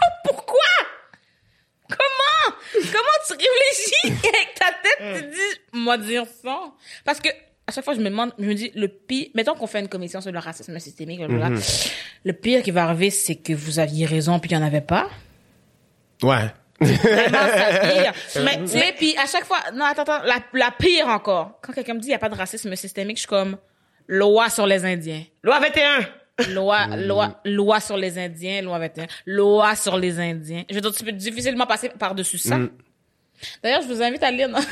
Comment? 2.92 3.10
Comment 3.28 3.38
tu 3.38 3.46
réfléchis 3.46 4.28
avec 4.28 4.54
ta 4.54 4.66
tête? 4.82 5.16
Tu 5.16 5.22
te 5.30 5.34
dis, 5.34 5.60
moi 5.72 5.98
dire 5.98 6.24
ça. 6.42 6.72
Parce 7.04 7.20
que, 7.20 7.28
à 7.66 7.72
chaque 7.72 7.84
fois, 7.84 7.94
je 7.94 8.00
me 8.00 8.04
demande, 8.10 8.32
je 8.38 8.44
me 8.44 8.54
dis, 8.54 8.70
le 8.74 8.88
pire, 8.88 9.28
mettons 9.34 9.54
qu'on 9.54 9.66
fait 9.66 9.80
une 9.80 9.88
commission 9.88 10.20
sur 10.20 10.32
le 10.32 10.38
racisme 10.38 10.78
systémique, 10.78 11.18
blablabla. 11.18 11.58
le 12.24 12.32
pire 12.32 12.62
qui 12.62 12.70
va 12.70 12.84
arriver, 12.84 13.10
c'est 13.10 13.36
que 13.36 13.52
vous 13.52 13.78
aviez 13.78 14.06
raison 14.06 14.38
puis 14.38 14.50
il 14.50 14.56
n'y 14.56 14.62
en 14.62 14.66
avait 14.66 14.80
pas. 14.80 15.08
Ouais. 16.22 16.50
Vraiment, 16.80 17.38
ça 17.38 17.78
pire. 17.82 18.12
mais, 18.42 18.58
mais 18.74 18.94
puis 18.96 19.14
à 19.16 19.26
chaque 19.26 19.44
fois, 19.44 19.58
non, 19.74 19.84
attends, 19.84 20.02
attends, 20.02 20.22
la, 20.24 20.36
la 20.54 20.70
pire 20.70 21.08
encore. 21.08 21.58
Quand 21.62 21.72
quelqu'un 21.72 21.94
me 21.94 22.00
dit, 22.00 22.06
il 22.08 22.10
n'y 22.10 22.14
a 22.14 22.18
pas 22.18 22.28
de 22.30 22.34
racisme 22.34 22.74
systémique, 22.74 23.16
je 23.16 23.20
suis 23.22 23.28
comme, 23.28 23.56
loi 24.06 24.48
sur 24.50 24.66
les 24.66 24.84
Indiens. 24.84 25.22
Loi 25.42 25.60
21. 25.60 26.06
Loi, 26.48 26.86
loi, 26.96 27.34
loi 27.44 27.80
sur 27.80 27.96
les 27.96 28.18
Indiens, 28.18 28.62
loi 28.62 28.78
21. 28.78 29.06
Loi 29.26 29.74
sur 29.76 29.96
les 29.96 30.18
Indiens. 30.18 30.62
Je 30.68 30.74
veux 30.74 30.80
dire, 30.80 30.92
tu 30.92 31.04
peux 31.04 31.12
difficilement 31.12 31.66
passer 31.66 31.88
par-dessus 31.90 32.38
ça. 32.38 32.56
D'ailleurs, 33.62 33.82
je 33.82 33.86
vous 33.88 34.02
invite 34.02 34.22
à 34.22 34.30
lire. 34.30 34.48
non? 34.48 34.58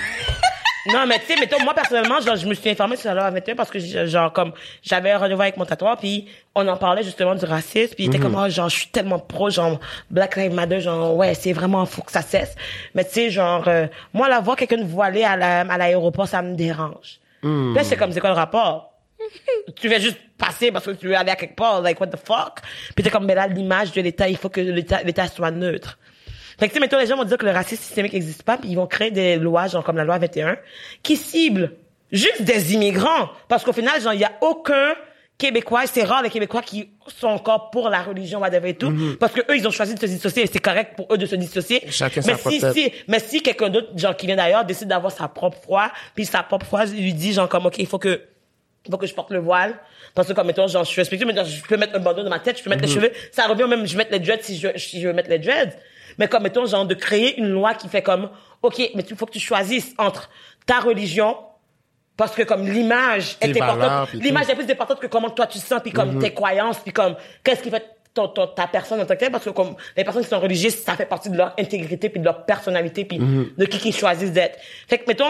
Non, 0.91 1.05
mais 1.07 1.19
tu 1.19 1.27
sais, 1.27 1.37
mettons, 1.39 1.63
moi, 1.65 1.75
personnellement, 1.75 2.19
genre, 2.21 2.37
je 2.37 2.47
me 2.47 2.55
suis 2.55 2.71
informée 2.71 2.97
sur 2.97 3.09
la 3.13 3.15
loi 3.21 3.31
21 3.31 3.57
parce 3.57 3.69
que, 3.69 3.79
genre, 3.79 4.33
comme, 4.33 4.53
j'avais 4.83 5.11
un 5.11 5.19
rendez-vous 5.19 5.43
avec 5.43 5.59
mon 5.59 5.67
tatoueur, 5.67 5.99
puis 5.99 6.29
on 6.55 6.67
en 6.67 6.79
parlait 6.79 7.03
justement 7.03 7.35
du 7.35 7.45
racisme, 7.45 7.95
puis 7.95 8.05
il 8.05 8.07
était 8.07 8.19
comme, 8.19 8.35
oh, 8.37 8.49
genre, 8.49 8.71
je 8.71 8.77
suis 8.79 8.87
tellement 8.89 9.19
pro, 9.19 9.51
genre, 9.51 9.79
Black 10.09 10.37
Lives 10.37 10.55
Matter, 10.55 10.81
genre, 10.81 11.15
ouais, 11.15 11.35
c'est 11.35 11.53
vraiment, 11.53 11.85
faut 11.85 12.01
que 12.01 12.13
ça 12.13 12.23
cesse. 12.23 12.55
Mais 12.95 13.05
tu 13.05 13.11
sais, 13.11 13.29
genre, 13.31 13.65
euh, 13.69 13.87
moi, 14.15 14.31
la 14.31 14.41
voir 14.41 14.57
quelqu'un 14.57 14.83
voilé 14.83 15.25
à 15.25 15.37
la- 15.37 15.61
à 15.61 15.77
l'aéroport, 15.77 16.27
ça 16.27 16.41
me 16.41 16.55
dérange. 16.55 17.19
Puis 17.43 17.75
Là, 17.75 17.85
c'est 17.85 17.97
comme, 17.97 18.13
c'est 18.13 18.21
quoi 18.21 18.31
le 18.31 18.37
rapport? 18.37 18.95
Tu 19.77 19.89
veux 19.89 19.99
juste 19.99 20.19
passer 20.37 20.71
parce 20.71 20.87
que 20.87 20.93
tu 20.93 21.09
veux 21.09 21.17
aller 21.17 21.31
à 21.31 21.37
quelque 21.37 21.57
part, 21.57 21.81
like, 21.83 22.01
what 22.01 22.09
the 22.09 22.17
fuck? 22.17 22.61
Puis 22.95 23.05
t'es 23.05 23.11
comme, 23.11 23.27
mais 23.27 23.35
là, 23.35 23.47
l'image 23.47 23.93
de 23.93 24.01
l'État, 24.01 24.29
il 24.29 24.37
faut 24.37 24.49
que 24.49 24.61
l'État, 24.61 25.03
l'État 25.03 25.27
soit 25.29 25.51
neutre. 25.51 25.99
Fait 26.59 26.67
que, 26.67 26.73
tu 26.73 26.75
sais, 26.75 26.81
mettons, 26.81 26.99
les 26.99 27.07
gens 27.07 27.17
vont 27.17 27.25
dire 27.25 27.39
que 27.39 27.47
le 27.47 27.53
racisme 27.53 27.83
systémique 27.83 28.13
n'existe 28.13 28.43
pas, 28.43 28.57
puis 28.57 28.69
ils 28.71 28.75
vont 28.75 28.87
créer 28.87 29.11
des 29.11 29.37
lois, 29.37 29.69
genre 29.69 29.85
comme 29.85 29.97
la 29.97 30.05
loi 30.05 30.19
21, 30.19 30.57
qui 31.03 31.17
ciblent 31.17 31.73
juste 32.11 32.43
des 32.43 32.75
immigrants. 32.75 33.31
Parce 33.49 33.65
qu'au 33.65 33.73
final, 33.73 34.01
genre, 34.01 34.13
il 34.13 34.21
y 34.21 34.25
a 34.25 34.33
aucun 34.41 34.95
Québécois, 35.39 35.87
c'est 35.87 36.03
rare 36.03 36.25
les 36.25 36.31
Québécois 36.31 36.63
qui 36.63 36.91
sont 37.07 37.29
encore 37.29 37.71
pour 37.71 37.89
la 37.89 38.03
religion, 38.03 38.41
whatever 38.41 38.71
et 38.71 38.75
tout, 38.75 38.93
parce 39.21 39.33
que 39.33 39.41
eux, 39.43 39.57
ils 39.57 39.69
ont 39.69 39.71
choisi 39.71 39.95
de 39.95 40.01
se 40.01 40.07
dissocier, 40.07 40.43
et 40.43 40.47
c'est 40.53 40.59
correct 40.59 40.97
pour 40.97 41.07
eux 41.15 41.17
de 41.17 41.27
se 41.27 41.37
dissocier. 41.37 41.81
Chacun 41.91 42.23
mais 42.27 42.35
sa 42.35 42.51
si, 42.51 42.61
si, 42.61 42.93
mais 43.07 43.21
si 43.21 43.41
quelqu'un 43.41 43.69
d'autre, 43.69 43.97
genre, 43.97 44.17
qui 44.17 44.27
vient 44.27 44.35
d'ailleurs, 44.35 44.65
décide 44.65 44.89
d'avoir 44.89 45.13
sa 45.13 45.29
propre 45.29 45.59
foi, 45.65 45.93
puis 46.17 46.27
sa 46.27 46.43
propre 46.43 46.67
foi 46.67 46.87
lui 46.87 47.15
dit, 47.15 47.33
genre, 47.33 47.49
comme, 47.49 47.67
OK, 47.67 47.79
il 47.79 47.87
faut 47.87 48.01
que, 48.01 48.21
il 48.89 48.91
faut 48.91 48.99
que 48.99 49.07
je 49.07 49.15
porte 49.15 49.31
le 49.31 49.39
voile. 49.39 49.79
Parce 50.15 50.27
que, 50.27 50.33
comme, 50.33 50.47
mettons, 50.47 50.67
genre, 50.67 50.85
je 50.85 50.89
suis 50.91 51.01
respectueux, 51.01 51.27
mais 51.27 51.35
genre, 51.37 51.45
je 51.45 51.63
peux 51.63 51.77
mettre 51.77 51.95
un 51.95 52.01
bandeau 52.01 52.23
dans 52.23 52.31
ma 52.31 52.41
tête, 52.41 52.59
je 52.59 52.65
peux 52.65 52.71
mettre 52.71 52.83
les 52.83 52.89
cheveux. 52.95 53.13
Ça 53.31 53.47
revient 53.47 53.67
même, 53.69 53.87
je 53.87 53.93
vais 53.93 53.99
mettre 53.99 54.13
les 54.13 54.19
dreads 54.19 54.43
si 54.43 54.59
je, 54.59 54.69
si 54.77 55.01
je 55.01 55.07
veux 55.09 55.13
mettre 55.15 55.31
les 55.31 55.39
dreads. 55.39 55.77
Mais 56.19 56.27
comme, 56.27 56.43
mettons, 56.43 56.67
genre, 56.67 56.87
de 56.87 56.95
créer 56.95 57.39
une 57.39 57.49
loi 57.51 57.75
qui 57.75 57.89
fait 57.89 58.03
comme, 58.03 58.31
OK, 58.63 58.79
mais 58.95 59.03
il 59.09 59.17
faut 59.17 59.27
que 59.27 59.33
tu 59.33 59.39
choisisses 59.41 59.95
entre 59.99 60.29
ta 60.67 60.81
religion, 60.81 61.37
parce 62.17 62.35
que 62.35 62.43
comme 62.43 62.67
l'image 62.69 63.37
est 63.41 63.53
importante, 63.61 64.09
l'image 64.25 64.49
est 64.49 64.55
plus 64.57 64.71
importante 64.73 64.99
que 65.01 65.07
comment 65.07 65.31
toi 65.31 65.47
tu 65.47 65.59
sens, 65.59 65.81
puis 65.83 65.93
comme 65.93 66.19
tes 66.19 66.35
croyances, 66.35 66.79
puis 66.81 66.93
comme 66.93 67.15
qu'est-ce 67.45 67.63
qui 67.63 67.71
fait 67.71 67.85
ton, 68.13 68.27
ton- 68.27 68.49
ta 68.49 68.67
personne 68.67 69.01
en 69.01 69.07
tant 69.07 69.15
que 69.15 69.21
telle, 69.21 69.31
parce 69.31 69.45
que 69.45 69.51
comme 69.51 69.77
les 69.97 70.03
personnes 70.03 70.23
qui 70.25 70.29
sont 70.29 70.41
religieuses, 70.41 70.75
ça 70.75 70.97
fait 70.97 71.07
partie 71.07 71.31
de 71.31 71.37
leur 71.37 71.55
intégrité, 71.59 72.09
puis 72.09 72.19
de 72.19 72.25
leur 72.25 72.45
personnalité, 72.45 73.05
puis 73.05 73.19
de 73.57 73.65
qui 73.67 73.79
qu'ils 73.79 73.95
choisissent 73.95 74.33
d'être. 74.33 74.59
Fait 74.89 74.99
que, 74.99 75.05
mettons, 75.07 75.25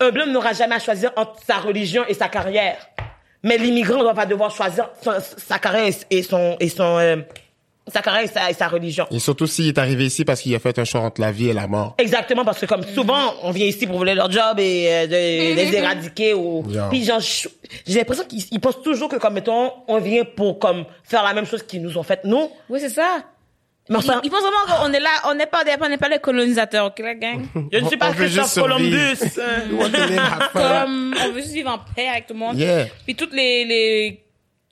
un 0.00 0.10
blanc 0.10 0.26
n'aura 0.26 0.52
jamais 0.52 0.76
à 0.76 0.78
choisir 0.78 1.12
entre 1.16 1.36
sa 1.46 1.58
religion 1.58 2.04
et 2.08 2.14
sa 2.14 2.28
carrière. 2.28 2.76
Mais 3.42 3.56
l'immigrant 3.58 4.12
va 4.12 4.26
devoir 4.26 4.50
choisir 4.50 4.90
sa 5.36 5.58
carrière 5.58 5.92
et 6.10 6.22
son, 6.22 6.56
et 6.60 6.68
son, 6.68 6.98
euh, 6.98 7.16
sa 7.86 8.02
carrière 8.02 8.24
et 8.24 8.28
sa, 8.28 8.50
et 8.50 8.54
sa 8.54 8.68
religion. 8.68 9.06
Et 9.10 9.18
surtout 9.18 9.46
s'il 9.46 9.68
est 9.68 9.78
arrivé 9.78 10.06
ici 10.06 10.24
parce 10.24 10.40
qu'il 10.40 10.54
a 10.54 10.58
fait 10.58 10.78
un 10.78 10.84
choix 10.84 11.00
entre 11.00 11.20
la 11.20 11.32
vie 11.32 11.48
et 11.48 11.52
la 11.52 11.66
mort. 11.66 11.94
Exactement, 11.98 12.44
parce 12.44 12.58
que 12.60 12.66
comme 12.66 12.82
souvent, 12.82 13.34
on 13.42 13.50
vient 13.50 13.66
ici 13.66 13.86
pour 13.86 13.98
voler 13.98 14.14
leur 14.14 14.30
job 14.30 14.58
et 14.58 14.88
euh, 14.90 15.06
de, 15.06 15.54
les 15.56 15.74
éradiquer 15.74 16.34
ou... 16.34 16.64
Genre. 16.70 16.90
Puis 16.90 17.04
genre, 17.04 17.20
j'ai 17.86 17.98
l'impression 17.98 18.24
qu'ils 18.24 18.44
ils 18.50 18.60
pensent 18.60 18.82
toujours 18.82 19.08
que 19.08 19.16
comme, 19.16 19.34
mettons, 19.34 19.72
on 19.88 19.98
vient 19.98 20.24
pour 20.24 20.58
comme 20.58 20.84
faire 21.02 21.22
la 21.22 21.32
même 21.32 21.46
chose 21.46 21.62
qu'ils 21.62 21.82
nous 21.82 21.96
ont 21.96 22.02
fait 22.02 22.20
nous. 22.24 22.50
Oui, 22.68 22.80
c'est 22.80 22.90
ça. 22.90 23.22
Mais 23.90 23.96
Ils, 23.98 24.08
enfin, 24.10 24.20
ils 24.24 24.30
pensent 24.30 24.40
vraiment 24.42 24.82
qu'on 24.86 24.92
est 24.92 25.00
là, 25.00 25.10
on 25.26 25.34
n'est 25.34 25.46
pas, 25.46 25.64
des- 25.64 25.72
on 25.80 25.88
n'est 25.88 25.98
pas 25.98 26.08
les 26.08 26.18
colonisateurs, 26.20 26.86
ok, 26.86 26.98
la 27.00 27.14
gang? 27.14 27.44
je 27.72 27.78
ne 27.78 27.86
suis 27.88 27.96
pas 27.98 28.12
Christophe. 28.12 28.54
Columbus. 28.54 29.18
euh. 29.38 29.58
Comme, 30.52 31.14
on 31.20 31.32
veut 31.32 31.40
juste 31.40 31.52
vivre 31.52 31.70
en 31.70 31.78
paix 31.94 32.08
avec 32.08 32.26
tout 32.26 32.34
le 32.34 32.38
monde. 32.40 32.56
Yeah. 32.58 32.86
Puis 33.04 33.14
toutes 33.14 33.32
les, 33.34 33.64
les 33.64 34.24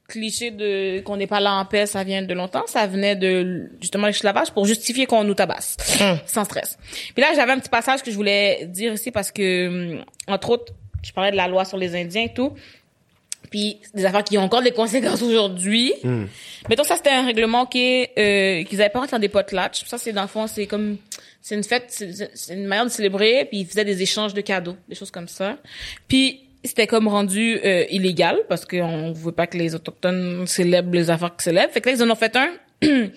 clichés 0.08 0.50
de 0.50 1.00
qu'on 1.00 1.16
n'est 1.16 1.26
pas 1.26 1.40
là 1.40 1.52
en 1.54 1.64
paix, 1.64 1.86
ça 1.86 2.02
vient 2.04 2.22
de 2.22 2.32
longtemps. 2.34 2.64
Ça 2.66 2.86
venait 2.86 3.16
de 3.16 3.70
justement 3.80 4.06
l'esclavage 4.06 4.50
pour 4.52 4.64
justifier 4.66 5.06
qu'on 5.06 5.24
nous 5.24 5.34
tabasse, 5.34 5.76
sans 6.26 6.44
stress. 6.44 6.78
Puis 7.14 7.22
là, 7.22 7.28
j'avais 7.34 7.52
un 7.52 7.58
petit 7.58 7.68
passage 7.68 8.02
que 8.02 8.10
je 8.10 8.16
voulais 8.16 8.66
dire 8.66 8.92
ici 8.92 9.10
parce 9.10 9.30
que, 9.32 9.96
hum, 9.98 10.04
entre 10.28 10.50
autres, 10.50 10.72
je 11.02 11.12
parlais 11.12 11.30
de 11.30 11.36
la 11.36 11.46
loi 11.48 11.64
sur 11.64 11.76
les 11.76 11.94
Indiens 11.94 12.22
et 12.24 12.32
tout. 12.34 12.54
Puis 13.50 13.78
des 13.94 14.04
affaires 14.04 14.24
qui 14.24 14.38
ont 14.38 14.42
encore 14.42 14.62
des 14.62 14.72
conséquences 14.72 15.22
aujourd'hui. 15.22 15.92
Mais 16.68 16.76
donc 16.76 16.86
ça 16.86 16.96
c'était 16.96 17.10
un 17.10 17.24
règlement 17.24 17.66
qui 17.66 18.06
euh, 18.18 18.62
qu'ils 18.64 18.80
avaient 18.80 18.90
pas 18.90 19.00
rentré 19.00 19.16
dans 19.16 19.20
des 19.20 19.28
potlatches. 19.28 19.84
Ça 19.86 19.98
c'est 19.98 20.12
dans 20.12 20.22
le 20.22 20.28
fond 20.28 20.46
c'est 20.46 20.66
comme 20.66 20.96
c'est 21.40 21.54
une 21.54 21.64
fête, 21.64 21.86
c'est 21.88 22.54
une 22.54 22.66
manière 22.66 22.84
de 22.84 22.90
célébrer. 22.90 23.46
Puis 23.46 23.60
ils 23.60 23.66
faisaient 23.66 23.84
des 23.84 24.02
échanges 24.02 24.34
de 24.34 24.40
cadeaux, 24.40 24.76
des 24.88 24.94
choses 24.94 25.10
comme 25.10 25.28
ça. 25.28 25.56
Puis 26.08 26.40
c'était 26.64 26.86
comme 26.86 27.08
rendu 27.08 27.58
euh, 27.64 27.84
illégal 27.90 28.38
parce 28.48 28.64
qu'on 28.64 29.12
voulait 29.12 29.34
pas 29.34 29.46
que 29.46 29.56
les 29.56 29.74
autochtones 29.74 30.46
célèbrent 30.46 30.92
les 30.92 31.10
affaires 31.10 31.34
qu'ils 31.34 31.44
célèbrent. 31.44 31.72
Fait 31.72 31.80
que 31.80 31.88
là 31.88 31.94
ils 31.96 32.02
en 32.02 32.10
ont 32.10 32.16
fait 32.16 32.36
un 32.36 32.50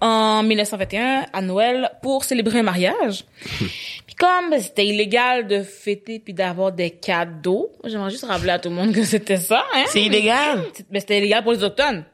en 0.00 0.42
1921 0.42 1.26
à 1.32 1.42
Noël 1.42 1.90
pour 2.02 2.24
célébrer 2.24 2.60
un 2.60 2.62
mariage. 2.62 3.24
comme 4.22 4.56
c'était 4.60 4.86
illégal 4.86 5.48
de 5.48 5.64
fêter 5.64 6.20
puis 6.20 6.32
d'avoir 6.32 6.70
des 6.70 6.90
cadeaux, 6.90 7.72
j'aimerais 7.82 8.10
juste 8.10 8.24
rappeler 8.24 8.50
à 8.50 8.60
tout 8.60 8.68
le 8.68 8.76
monde 8.76 8.94
que 8.94 9.02
c'était 9.02 9.36
ça. 9.36 9.64
Hein? 9.74 9.82
C'est 9.88 10.02
illégal. 10.02 10.62
Mais 10.90 11.00
c'était 11.00 11.18
illégal 11.18 11.42
pour 11.42 11.50
les 11.50 11.58
autochtones. 11.58 12.04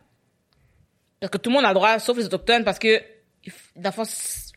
Parce 1.20 1.30
que 1.30 1.36
tout 1.36 1.50
le 1.50 1.56
monde 1.56 1.66
a 1.66 1.68
le 1.68 1.74
droit, 1.74 1.98
sauf 1.98 2.16
les 2.16 2.24
autochtones, 2.24 2.64
parce 2.64 2.78
que, 2.78 3.02
dans 3.76 3.92
fond, 3.92 4.04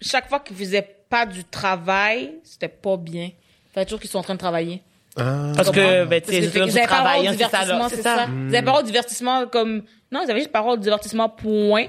chaque 0.01 0.29
fois 0.29 0.39
qu'ils 0.39 0.55
faisaient 0.55 0.87
pas 1.09 1.25
du 1.25 1.43
travail, 1.43 2.35
c'était 2.45 2.69
pas 2.69 2.95
bien. 2.95 3.25
Il 3.25 3.73
fallait 3.73 3.85
toujours 3.85 3.99
qu'ils 3.99 4.09
soient 4.09 4.21
en 4.21 4.23
train 4.23 4.35
de 4.35 4.39
travailler. 4.39 4.81
Ah. 5.17 5.51
Parce 5.55 5.71
que, 5.71 6.05
ben, 6.05 6.21
tu 6.21 6.31
sais, 6.31 6.49
c'est 6.49 6.65
du 6.65 6.87
travail, 6.87 7.27
hein, 7.27 7.35
c'est 7.37 7.49
ça, 7.49 7.65
là. 7.65 7.87
c'est 7.89 8.01
ça. 8.01 8.15
ça? 8.15 8.27
Ils 8.29 8.55
avaient 8.55 8.65
pas 8.65 8.79
au 8.79 8.83
divertissement 8.83 9.45
comme, 9.47 9.83
non, 10.11 10.21
ils 10.25 10.31
avaient 10.31 10.39
juste 10.39 10.51
pas 10.51 10.59
le 10.59 10.63
droit 10.63 10.73
au 10.75 10.77
divertissement, 10.77 11.27
point. 11.27 11.87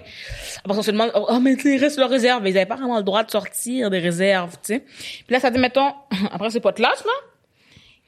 Après, 0.65 0.79
on 0.79 0.83
se 0.83 0.91
demande, 0.91 1.13
oh, 1.15 1.39
mais 1.41 1.55
tu 1.57 1.63
sais, 1.63 1.75
ils 1.77 1.79
restent 1.79 1.95
sur 1.95 2.01
leur 2.01 2.11
réserve. 2.11 2.43
Mais 2.43 2.51
ils 2.51 2.57
avaient 2.57 2.67
pas 2.67 2.77
vraiment 2.77 2.97
le 2.97 3.05
droit 3.05 3.23
de 3.23 3.31
sortir 3.31 3.91
des 3.91 4.01
réserves, 4.01 4.53
tu 4.63 4.75
sais. 4.75 4.81
Puis 4.81 5.27
là, 5.31 5.41
ça 5.41 5.51
dit, 5.51 5.59
mettons, 5.59 5.93
après 6.33 6.51
ce 6.51 6.59
pote-là, 6.59 6.93
là, 7.05 7.13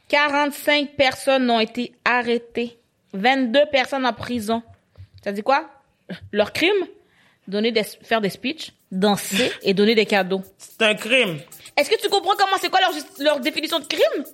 45 0.09 0.91
personnes 0.97 1.49
ont 1.51 1.61
été 1.61 1.93
arrêtées. 2.05 2.79
22 3.13 3.67
personnes 3.71 4.07
en 4.07 4.13
prison. 4.13 4.63
Ça 5.23 5.33
dit 5.33 5.43
quoi? 5.43 5.71
Leur 6.33 6.53
crime? 6.53 6.71
Donner 7.47 7.73
des, 7.73 7.85
faire 7.85 8.21
des 8.21 8.31
speeches, 8.31 8.73
danser 8.91 9.53
et 9.63 9.75
donner 9.75 9.95
des 9.95 10.07
cadeaux. 10.07 10.43
C'est 10.59 10.83
un 10.83 10.95
crime. 10.95 11.39
Est-ce 11.77 11.91
que 11.91 12.01
tu 12.01 12.09
comprends 12.09 12.35
comment 12.39 12.57
c'est 12.61 12.71
quoi 12.71 12.81
leur, 12.81 12.93
leur 13.21 13.41
définition 13.41 13.79
de 13.79 13.85
crime? 13.85 14.25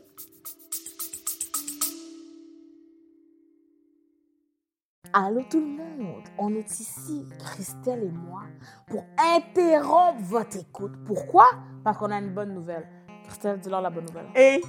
Allô 5.13 5.43
tout 5.51 5.59
le 5.59 5.67
monde, 5.67 6.23
on 6.39 6.55
est 6.55 6.79
ici, 6.79 7.27
Christelle 7.41 8.05
et 8.05 8.13
moi, 8.13 8.43
pour 8.87 9.05
interrompre 9.19 10.21
votre 10.23 10.57
écoute. 10.57 10.93
Pourquoi? 11.05 11.47
Parce 11.83 11.99
qu'on 11.99 12.13
a 12.13 12.19
une 12.19 12.33
bonne 12.33 12.55
nouvelle. 12.55 12.87
Christelle, 13.27 13.59
dis-leur 13.59 13.81
la 13.81 13.91
bonne 13.91 14.07
nouvelle. 14.07 14.27
Et 14.37 14.63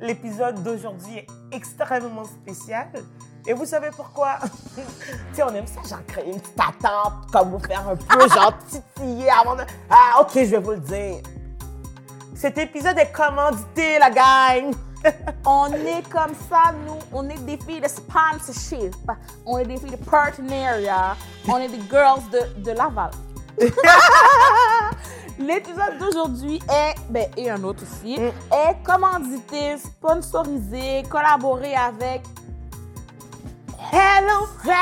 l'épisode 0.00 0.62
d'aujourd'hui 0.62 1.18
est 1.18 1.26
extrêmement 1.52 2.24
spécial. 2.24 2.88
Et 3.46 3.52
vous 3.52 3.66
savez 3.66 3.90
pourquoi? 3.94 4.38
tu 4.74 4.80
sais, 5.34 5.42
on 5.42 5.54
aime 5.54 5.66
ça, 5.66 5.82
genre 5.86 6.06
créer 6.06 6.32
une 6.32 6.40
petite 6.40 6.58
attente, 6.58 7.30
comme 7.30 7.50
vous 7.50 7.58
faire 7.58 7.86
un 7.86 7.96
peu, 7.96 8.26
genre 8.26 8.56
titiller 8.66 9.28
avant 9.28 9.56
de... 9.56 9.64
Ah, 9.90 10.22
ok, 10.22 10.30
je 10.34 10.50
vais 10.50 10.60
vous 10.60 10.70
le 10.70 10.80
dire. 10.80 11.16
Cet 12.34 12.56
épisode 12.56 12.98
est 12.98 13.12
commandité, 13.12 13.98
la 13.98 14.08
gang. 14.08 14.74
On 15.46 15.72
est 15.72 16.08
comme 16.10 16.34
ça, 16.48 16.72
nous, 16.86 16.98
on 17.12 17.28
est 17.28 17.38
des 17.44 17.58
filles 17.58 17.80
de 17.80 17.88
sponsorship, 17.88 18.94
on 19.44 19.58
est 19.58 19.66
des 19.66 19.76
filles 19.76 19.90
de 19.90 19.96
partenariat, 19.96 21.16
on 21.46 21.58
est 21.58 21.68
des 21.68 21.82
girls 21.90 22.22
de, 22.32 22.62
de 22.62 22.70
Laval. 22.70 23.10
L'épisode 25.38 25.98
d'aujourd'hui 25.98 26.60
est, 26.70 26.94
ben, 27.10 27.26
et 27.36 27.50
un 27.50 27.62
autre 27.64 27.82
aussi, 27.82 28.14
est 28.14 28.82
commandité, 28.82 29.76
sponsorisé, 29.76 31.02
collaboré 31.10 31.74
avec 31.74 32.22
Hello 33.92 34.46
Fresh! 34.58 34.74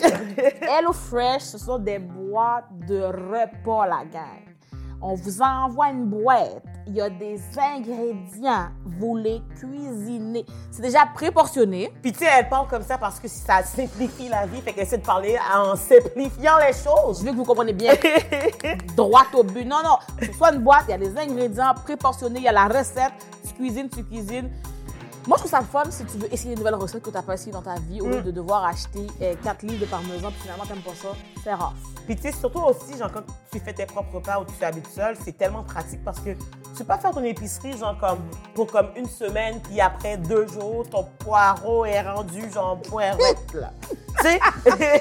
Hello 0.62 0.92
Fresh, 0.92 1.42
ce 1.42 1.58
sont 1.58 1.78
des 1.78 1.98
boîtes 1.98 2.70
de 2.88 3.02
repas, 3.02 3.86
la 3.86 4.04
gang. 4.04 4.46
On 5.02 5.14
vous 5.14 5.42
envoie 5.42 5.90
une 5.90 6.06
boîte. 6.06 6.75
Il 6.88 6.94
y 6.94 7.00
a 7.00 7.10
des 7.10 7.40
ingrédients. 7.58 8.68
Vous 8.84 9.16
les 9.16 9.42
cuisinez. 9.58 10.46
C'est 10.70 10.82
déjà 10.82 11.04
préportionné. 11.06 11.92
Puis 12.00 12.12
tu 12.12 12.20
sais, 12.20 12.28
elle 12.38 12.48
parle 12.48 12.68
comme 12.68 12.82
ça 12.82 12.96
parce 12.96 13.18
que 13.18 13.26
ça 13.26 13.62
simplifie 13.64 14.28
la 14.28 14.46
vie, 14.46 14.60
fait 14.60 14.72
qu'elle 14.72 14.84
essaie 14.84 14.98
de 14.98 15.04
parler 15.04 15.36
en 15.52 15.74
simplifiant 15.74 16.58
les 16.58 16.72
Je 16.72 16.84
choses. 16.84 17.24
veux 17.24 17.32
que 17.32 17.36
vous 17.36 17.44
compreniez 17.44 17.72
bien. 17.72 17.92
Droit 18.96 19.24
au 19.34 19.42
but. 19.42 19.64
Non, 19.64 19.78
non. 19.82 19.96
Soit 20.36 20.52
une 20.54 20.62
boîte, 20.62 20.84
il 20.86 20.92
y 20.92 20.94
a 20.94 20.98
des 20.98 21.16
ingrédients 21.18 21.74
préportionnés, 21.74 22.38
il 22.38 22.44
y 22.44 22.48
a 22.48 22.52
la 22.52 22.66
recette. 22.68 23.12
Tu 23.46 23.54
cuisines, 23.54 23.88
tu 23.88 24.04
cuisines. 24.04 24.50
Moi, 25.26 25.36
je 25.36 25.42
trouve 25.42 25.50
ça 25.50 25.60
le 25.60 25.66
fun 25.66 25.82
si 25.90 26.04
tu 26.04 26.18
veux 26.18 26.32
essayer 26.32 26.52
une 26.52 26.58
nouvelle 26.58 26.76
recette 26.76 27.02
que 27.02 27.10
tu 27.10 27.16
n'as 27.16 27.22
pas 27.22 27.34
essayé 27.34 27.50
dans 27.50 27.62
ta 27.62 27.74
vie 27.74 28.00
au 28.00 28.06
lieu 28.06 28.22
de 28.22 28.30
devoir 28.30 28.64
acheter 28.64 29.06
4 29.42 29.62
livres 29.62 29.80
de 29.80 29.86
parmesan 29.86 30.30
puis 30.30 30.42
finalement, 30.42 30.64
t'aimes 30.64 30.82
pas 30.82 30.94
ça. 30.94 31.08
C'est 31.42 31.52
rare. 31.52 31.74
Puis 32.06 32.14
tu 32.14 32.22
sais, 32.22 32.32
surtout 32.32 32.60
aussi, 32.60 32.96
genre, 32.96 33.10
quand 33.12 33.22
tu 33.50 33.58
fais 33.58 33.72
tes 33.72 33.86
propres 33.86 34.14
repas 34.14 34.38
ou 34.38 34.44
tu 34.44 34.52
t'habites 34.52 34.86
seul, 34.88 35.16
c'est 35.24 35.36
tellement 35.36 35.64
pratique 35.64 36.04
parce 36.04 36.20
que 36.20 36.30
tu 36.30 36.78
peux 36.78 36.84
pas 36.84 36.98
faire 36.98 37.10
ton 37.10 37.24
épicerie, 37.24 37.76
genre, 37.76 37.98
comme, 37.98 38.20
pour 38.54 38.68
comme 38.68 38.90
une 38.94 39.08
semaine, 39.08 39.60
puis 39.62 39.80
après 39.80 40.16
deux 40.16 40.46
jours, 40.46 40.88
ton 40.88 41.04
poireau 41.18 41.84
est 41.84 42.02
rendu, 42.02 42.48
genre, 42.52 42.80
poirette, 42.82 43.18
là. 43.54 43.72
tu 44.20 44.22
sais, 44.22 44.38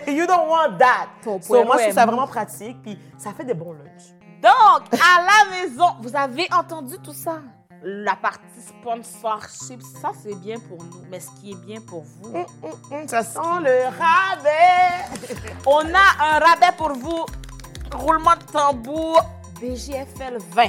you 0.11 0.25
don't 0.25 0.49
want 0.49 0.77
that. 0.79 1.09
Ton 1.23 1.39
So, 1.39 1.63
moi, 1.63 1.77
je 1.77 1.83
trouve 1.83 1.93
ça 1.93 2.05
vraiment 2.07 2.27
pratique, 2.27 2.81
puis 2.81 2.97
ça 3.19 3.31
fait 3.33 3.45
des 3.45 3.53
bons 3.53 3.73
lunchs. 3.73 4.15
Donc, 4.41 4.91
à 4.93 5.21
la 5.21 5.61
maison, 5.61 5.85
vous 6.01 6.15
avez 6.15 6.47
entendu 6.51 6.95
tout 7.03 7.13
ça? 7.13 7.39
La 7.87 8.15
partie 8.15 8.41
sponsorship, 8.67 9.79
ça 10.01 10.11
c'est 10.23 10.33
bien 10.39 10.57
pour 10.57 10.79
nous. 10.83 11.03
Mais 11.11 11.19
ce 11.19 11.29
qui 11.39 11.51
est 11.51 11.65
bien 11.67 11.79
pour 11.81 12.01
vous, 12.01 12.35
Hum, 12.35 12.45
hum, 12.91 13.07
ça 13.07 13.21
sent 13.21 13.39
le 13.59 13.85
rabais. 13.85 15.05
on 15.67 15.81
a 15.93 16.35
un 16.35 16.39
rabais 16.39 16.75
pour 16.79 16.93
vous. 16.93 17.25
Roulement 17.93 18.35
de 18.37 18.51
tambour, 18.51 19.21
BGFL 19.61 20.39
20. 20.49 20.63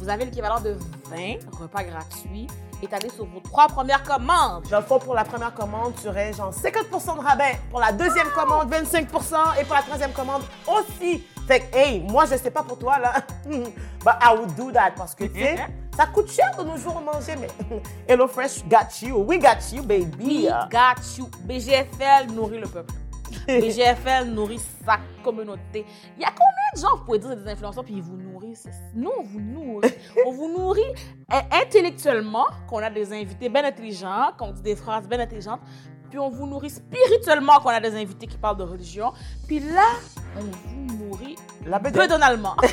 Vous 0.00 0.08
avez 0.08 0.24
l'équivalent 0.24 0.60
de 0.60 0.76
20 1.10 1.36
repas 1.60 1.84
gratuits 1.84 2.48
étalés 2.82 3.10
sur 3.10 3.26
vos 3.26 3.40
trois 3.40 3.68
premières 3.68 4.02
commandes. 4.02 4.64
Dans 4.68 4.80
le 4.80 4.84
fond, 4.84 4.98
pour 4.98 5.14
la 5.14 5.24
première 5.24 5.54
commande, 5.54 5.94
tu 6.02 6.08
aurais 6.08 6.32
genre 6.32 6.52
50 6.52 6.90
de 6.90 7.20
rabais. 7.20 7.58
Pour 7.70 7.78
la 7.78 7.92
deuxième 7.92 8.28
commande, 8.30 8.68
25% 8.72 9.60
Et 9.60 9.64
pour 9.64 9.76
la 9.76 9.82
troisième 9.82 10.12
commande 10.12 10.42
aussi. 10.66 11.24
Fait 11.46 11.60
que, 11.60 11.76
hey, 11.76 12.00
moi, 12.00 12.26
je 12.26 12.36
sais 12.36 12.50
pas 12.50 12.62
pour 12.62 12.78
toi, 12.78 12.98
là. 12.98 13.14
But 13.46 14.14
I 14.20 14.34
would 14.36 14.54
do 14.56 14.70
that 14.72 14.92
parce 14.96 15.14
que, 15.14 15.24
tu 15.24 15.40
sais, 15.40 15.56
ça 15.98 16.06
coûte 16.06 16.30
cher 16.30 16.54
de 16.56 16.62
nos 16.62 16.76
jours 16.76 17.00
manger, 17.00 17.34
mais 17.40 17.48
HelloFresh 18.08 18.68
got 18.68 19.02
you. 19.02 19.16
We 19.16 19.36
got 19.36 19.58
you, 19.72 19.82
baby. 19.82 20.24
We 20.24 20.48
got 20.70 21.02
you. 21.18 21.28
BGFL 21.42 22.30
nourrit 22.32 22.60
le 22.60 22.68
peuple. 22.68 22.94
BGFL 23.48 24.26
nourrit 24.28 24.60
sa 24.86 24.98
communauté. 25.24 25.84
Il 26.16 26.22
y 26.22 26.24
a 26.24 26.30
combien 26.30 26.70
de 26.72 26.80
gens, 26.80 26.96
vous 26.98 27.04
pouvez 27.04 27.18
dire, 27.18 27.36
des 27.36 27.50
influenceurs, 27.50 27.84
puis 27.84 27.94
ils 27.94 28.02
vous 28.02 28.16
nourrissent? 28.16 28.68
Nous, 28.94 29.10
on 29.18 29.24
vous 29.24 29.40
nourrit. 29.40 29.92
on 30.24 30.30
vous 30.30 30.56
nourrit 30.56 30.94
euh, 31.32 31.40
intellectuellement, 31.50 32.46
qu'on 32.68 32.78
a 32.78 32.90
des 32.90 33.12
invités 33.12 33.48
bien 33.48 33.64
intelligents, 33.64 34.30
qu'on 34.38 34.52
dit 34.52 34.62
des 34.62 34.76
phrases 34.76 35.08
bien 35.08 35.18
intelligentes, 35.18 35.60
puis 36.10 36.20
on 36.20 36.30
vous 36.30 36.46
nourrit 36.46 36.70
spirituellement, 36.70 37.58
qu'on 37.58 37.70
a 37.70 37.80
des 37.80 37.96
invités 37.96 38.28
qui 38.28 38.38
parlent 38.38 38.56
de 38.56 38.62
religion, 38.62 39.12
puis 39.48 39.58
là, 39.58 39.96
on 40.36 40.42
vous 40.42 40.97
nourrit 41.18 41.36
La 41.66 41.78
peu 41.78 41.90
bedette. 41.90 42.10
d'un 42.10 42.22
allemand. 42.22 42.56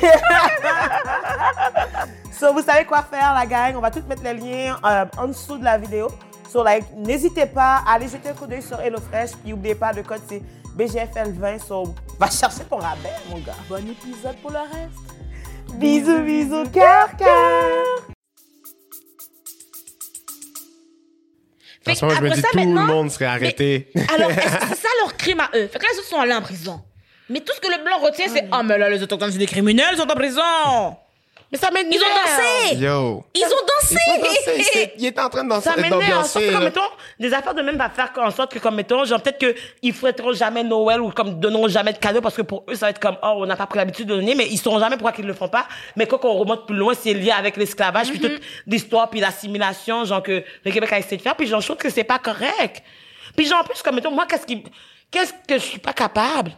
So, 2.38 2.52
vous 2.52 2.60
savez 2.62 2.84
quoi 2.84 3.02
faire, 3.02 3.32
la 3.32 3.46
gang. 3.46 3.76
On 3.76 3.80
va 3.80 3.90
tout 3.90 4.02
mettre 4.06 4.22
les 4.22 4.34
liens 4.34 4.78
euh, 4.84 5.06
en 5.16 5.28
dessous 5.28 5.56
de 5.56 5.64
la 5.64 5.78
vidéo. 5.78 6.08
So, 6.52 6.62
like, 6.62 6.84
n'hésitez 6.94 7.46
pas 7.46 7.82
à 7.86 7.94
aller 7.94 8.08
jeter 8.08 8.28
un 8.28 8.34
coup 8.34 8.46
d'œil 8.46 8.60
sur 8.60 8.78
HelloFresh. 8.78 9.30
Puis, 9.42 9.52
n'oubliez 9.52 9.74
pas, 9.74 9.90
le 9.92 10.02
code, 10.02 10.20
c'est 10.28 10.42
BGFL20. 10.76 11.66
So, 11.66 11.94
va 12.18 12.28
chercher 12.28 12.64
ton 12.68 12.76
rabais, 12.76 13.08
mon 13.30 13.38
gars. 13.38 13.54
bon 13.70 13.88
épisode 13.88 14.36
pour 14.42 14.50
le 14.50 14.58
reste. 14.58 15.76
Bisous, 15.76 16.20
bisous, 16.24 16.68
cœur, 16.70 17.08
cœur. 17.16 17.86
Fait 21.84 21.92
toute 21.94 22.00
façon, 22.00 22.10
je 22.10 22.20
me 22.20 22.26
après 22.26 22.34
dis 22.36 22.40
ça, 22.42 22.48
tout 22.52 22.58
le 22.58 22.86
monde 22.86 23.10
serait 23.10 23.24
arrêté. 23.26 23.90
Alors, 24.14 24.30
est-ce 24.30 24.56
que 24.58 24.66
c'est 24.68 24.82
ça 24.82 24.88
leur 25.00 25.16
crime 25.16 25.40
à 25.40 25.48
eux? 25.54 25.68
Fait 25.68 25.78
que 25.78 25.84
là, 25.84 25.88
ils 25.94 26.04
sont 26.04 26.18
allés 26.20 26.34
en 26.34 26.42
prison. 26.42 26.82
Mais 27.28 27.40
tout 27.40 27.52
ce 27.54 27.60
que 27.60 27.68
le 27.68 27.82
blanc 27.84 27.98
retient, 27.98 28.26
c'est, 28.28 28.46
oh, 28.52 28.62
mais 28.64 28.78
là, 28.78 28.88
les 28.88 29.02
autochtones, 29.02 29.32
c'est 29.32 29.38
des 29.38 29.46
criminels, 29.46 29.86
ils 29.92 29.98
sont 29.98 30.10
en 30.10 30.14
prison. 30.14 30.96
Mais 31.52 31.58
ça 31.58 31.70
m'énerve. 31.70 31.92
Ils 31.94 32.02
ont 32.02 32.72
dansé! 32.72 32.76
Yo. 32.84 33.24
Ils 33.32 33.44
ont 33.44 33.46
Ils 33.46 33.86
dansé! 33.86 33.96
sont 34.04 34.20
dansés, 34.20 34.62
c'est- 34.72 34.92
Il 34.98 35.06
est 35.06 35.18
en 35.20 35.28
train 35.28 35.44
de 35.44 35.48
danser, 35.48 35.68
Ça 35.70 35.76
m'énerve. 35.76 36.00
d'ambiancer. 36.00 36.28
Sauf 36.28 36.42
que, 36.42 36.52
comme, 36.52 36.64
mettons, 36.64 36.80
des 37.20 37.32
affaires 37.32 37.54
de 37.54 37.62
même 37.62 37.76
va 37.76 37.88
faire 37.88 38.10
en 38.18 38.30
sorte 38.32 38.52
que, 38.52 38.58
comme, 38.58 38.74
mettons, 38.74 39.04
genre, 39.04 39.20
peut-être 39.22 39.38
qu'ils 39.78 39.92
fêteront 39.92 40.32
jamais 40.32 40.64
Noël 40.64 41.00
ou, 41.00 41.10
comme, 41.12 41.38
donneront 41.38 41.68
jamais 41.68 41.92
de 41.92 41.98
cadeaux 41.98 42.20
parce 42.20 42.34
que 42.34 42.42
pour 42.42 42.64
eux, 42.68 42.74
ça 42.74 42.86
va 42.86 42.90
être 42.90 42.98
comme, 42.98 43.16
oh, 43.22 43.34
on 43.38 43.46
n'a 43.46 43.54
pas 43.54 43.66
pris 43.66 43.78
l'habitude 43.78 44.06
de 44.08 44.16
donner, 44.16 44.34
mais 44.34 44.46
ils 44.50 44.58
sauront 44.58 44.80
jamais 44.80 44.96
pourquoi 44.96 45.12
qu'ils 45.12 45.24
le 45.26 45.34
font 45.34 45.48
pas. 45.48 45.66
Mais 45.94 46.06
quand 46.06 46.24
on 46.24 46.32
remonte 46.34 46.66
plus 46.66 46.74
loin, 46.76 46.94
c'est 47.00 47.14
lié 47.14 47.30
avec 47.30 47.56
l'esclavage, 47.56 48.08
puis 48.10 48.18
toute 48.20 48.40
l'histoire, 48.66 49.08
puis 49.08 49.20
l'assimilation, 49.20 50.04
genre, 50.04 50.24
que 50.24 50.42
le 50.64 50.70
Québec 50.72 50.92
a 50.92 50.98
essayé 50.98 51.16
de 51.16 51.22
faire, 51.22 51.36
puis 51.36 51.46
genre, 51.46 51.60
je 51.60 51.66
trouve 51.66 51.78
que 51.78 51.90
c'est 51.90 52.02
pas 52.04 52.18
correct. 52.18 52.82
Puis 53.36 53.46
genre, 53.46 53.60
en 53.60 53.64
plus, 53.64 53.80
comme, 53.82 53.94
mettons, 53.94 54.10
moi, 54.10 54.26
qu'est-ce 54.28 54.46
qui, 54.46 54.64
qu'est-ce 55.12 55.32
que 55.46 55.54
je 55.58 55.64
suis 55.64 55.78
pas 55.78 55.92
capable? 55.92 56.50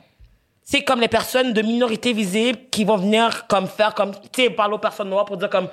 C'est 0.71 0.85
comme 0.85 1.01
les 1.01 1.09
personnes 1.09 1.55
de 1.55 1.63
minorité 1.63 2.13
visible 2.13 2.59
qui 2.71 2.85
vont 2.85 2.99
venir 2.99 3.47
comme 3.47 3.67
faire 3.67 3.95
comme 3.95 4.13
tu 4.13 4.43
sais 4.43 4.51
parler 4.51 4.75
aux 4.75 4.79
personnes 4.79 5.09
noires 5.09 5.25
pour 5.25 5.39
dire 5.39 5.49
comme 5.49 5.69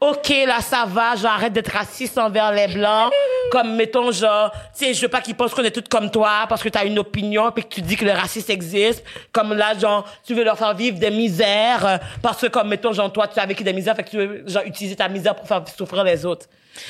OK, 0.00 0.28
là, 0.46 0.60
ça 0.60 0.84
va, 0.86 1.16
genre, 1.16 1.32
arrête 1.32 1.52
d'être 1.52 1.72
raciste 1.72 2.18
envers 2.18 2.52
les 2.52 2.68
Blancs. 2.68 3.12
comme, 3.50 3.74
mettons, 3.74 4.12
genre, 4.12 4.52
tu 4.52 4.84
sais, 4.84 4.94
je 4.94 5.02
veux 5.02 5.08
pas 5.08 5.20
qu'ils 5.20 5.34
pensent 5.34 5.52
qu'on 5.52 5.64
est 5.64 5.72
toutes 5.72 5.88
comme 5.88 6.08
toi 6.08 6.46
parce 6.48 6.62
que 6.62 6.68
t'as 6.68 6.84
une 6.84 7.00
opinion 7.00 7.50
puis 7.50 7.64
que 7.64 7.68
tu 7.68 7.82
dis 7.82 7.96
que 7.96 8.04
le 8.04 8.12
racisme 8.12 8.52
existe. 8.52 9.02
Comme 9.32 9.54
là, 9.54 9.76
genre, 9.76 10.08
tu 10.24 10.34
veux 10.34 10.44
leur 10.44 10.56
faire 10.56 10.72
vivre 10.72 11.00
des 11.00 11.10
misères 11.10 11.84
euh, 11.84 11.98
parce 12.22 12.40
que, 12.40 12.46
comme, 12.46 12.68
mettons, 12.68 12.92
genre, 12.92 13.12
toi, 13.12 13.26
tu 13.26 13.40
as 13.40 13.46
vécu 13.46 13.64
des 13.64 13.72
misères, 13.72 13.96
fait 13.96 14.04
que 14.04 14.10
tu 14.10 14.18
veux, 14.18 14.44
genre, 14.46 14.62
utiliser 14.66 14.94
ta 14.94 15.08
misère 15.08 15.34
pour 15.34 15.48
faire 15.48 15.64
souffrir 15.76 16.04
les 16.04 16.24
autres. 16.24 16.46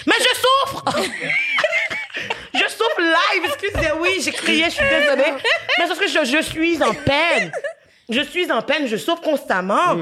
Mais 0.07 0.17
je 0.19 0.37
souffre! 0.37 0.85
je 2.53 2.68
souffre 2.79 3.01
live, 3.01 3.45
excusez, 3.45 3.93
oui, 4.01 4.21
j'ai 4.23 4.33
crié, 4.33 4.65
je 4.65 4.71
suis 4.71 4.89
désolée. 4.89 5.33
Mais 5.79 5.87
parce 5.87 5.99
que 5.99 6.07
je, 6.09 6.25
je 6.25 6.43
suis 6.43 6.83
en 6.83 6.95
peine. 6.95 7.53
Je 8.09 8.21
suis 8.23 8.51
en 8.51 8.63
peine, 8.63 8.87
je 8.87 8.97
souffre 8.97 9.23
constamment. 9.23 9.97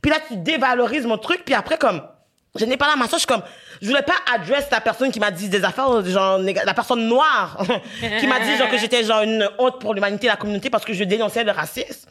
Puis 0.00 0.10
là, 0.10 0.18
tu 0.26 0.36
dévalorises 0.36 1.06
mon 1.06 1.18
truc, 1.18 1.44
puis 1.44 1.54
après, 1.54 1.76
comme, 1.76 2.02
je 2.54 2.64
n'ai 2.64 2.76
pas 2.76 2.86
la 2.86 2.96
massage, 2.96 3.20
je 3.22 3.26
suis 3.26 3.26
comme, 3.26 3.42
je 3.80 3.88
voulais 3.88 4.02
pas 4.02 4.14
adresser 4.32 4.68
la 4.70 4.80
personne 4.80 5.10
qui 5.10 5.20
m'a 5.20 5.30
dit 5.30 5.48
des 5.48 5.64
affaires, 5.64 6.04
genre, 6.04 6.38
la 6.38 6.74
personne 6.74 7.06
noire, 7.08 7.58
qui 8.20 8.26
m'a 8.26 8.40
dit, 8.40 8.56
genre, 8.56 8.68
que 8.68 8.78
j'étais, 8.78 9.04
genre, 9.04 9.22
une 9.22 9.48
honte 9.58 9.80
pour 9.80 9.94
l'humanité 9.94 10.26
la 10.26 10.36
communauté 10.36 10.70
parce 10.70 10.84
que 10.84 10.92
je 10.92 11.04
dénonçais 11.04 11.44
le 11.44 11.52
racisme. 11.52 12.08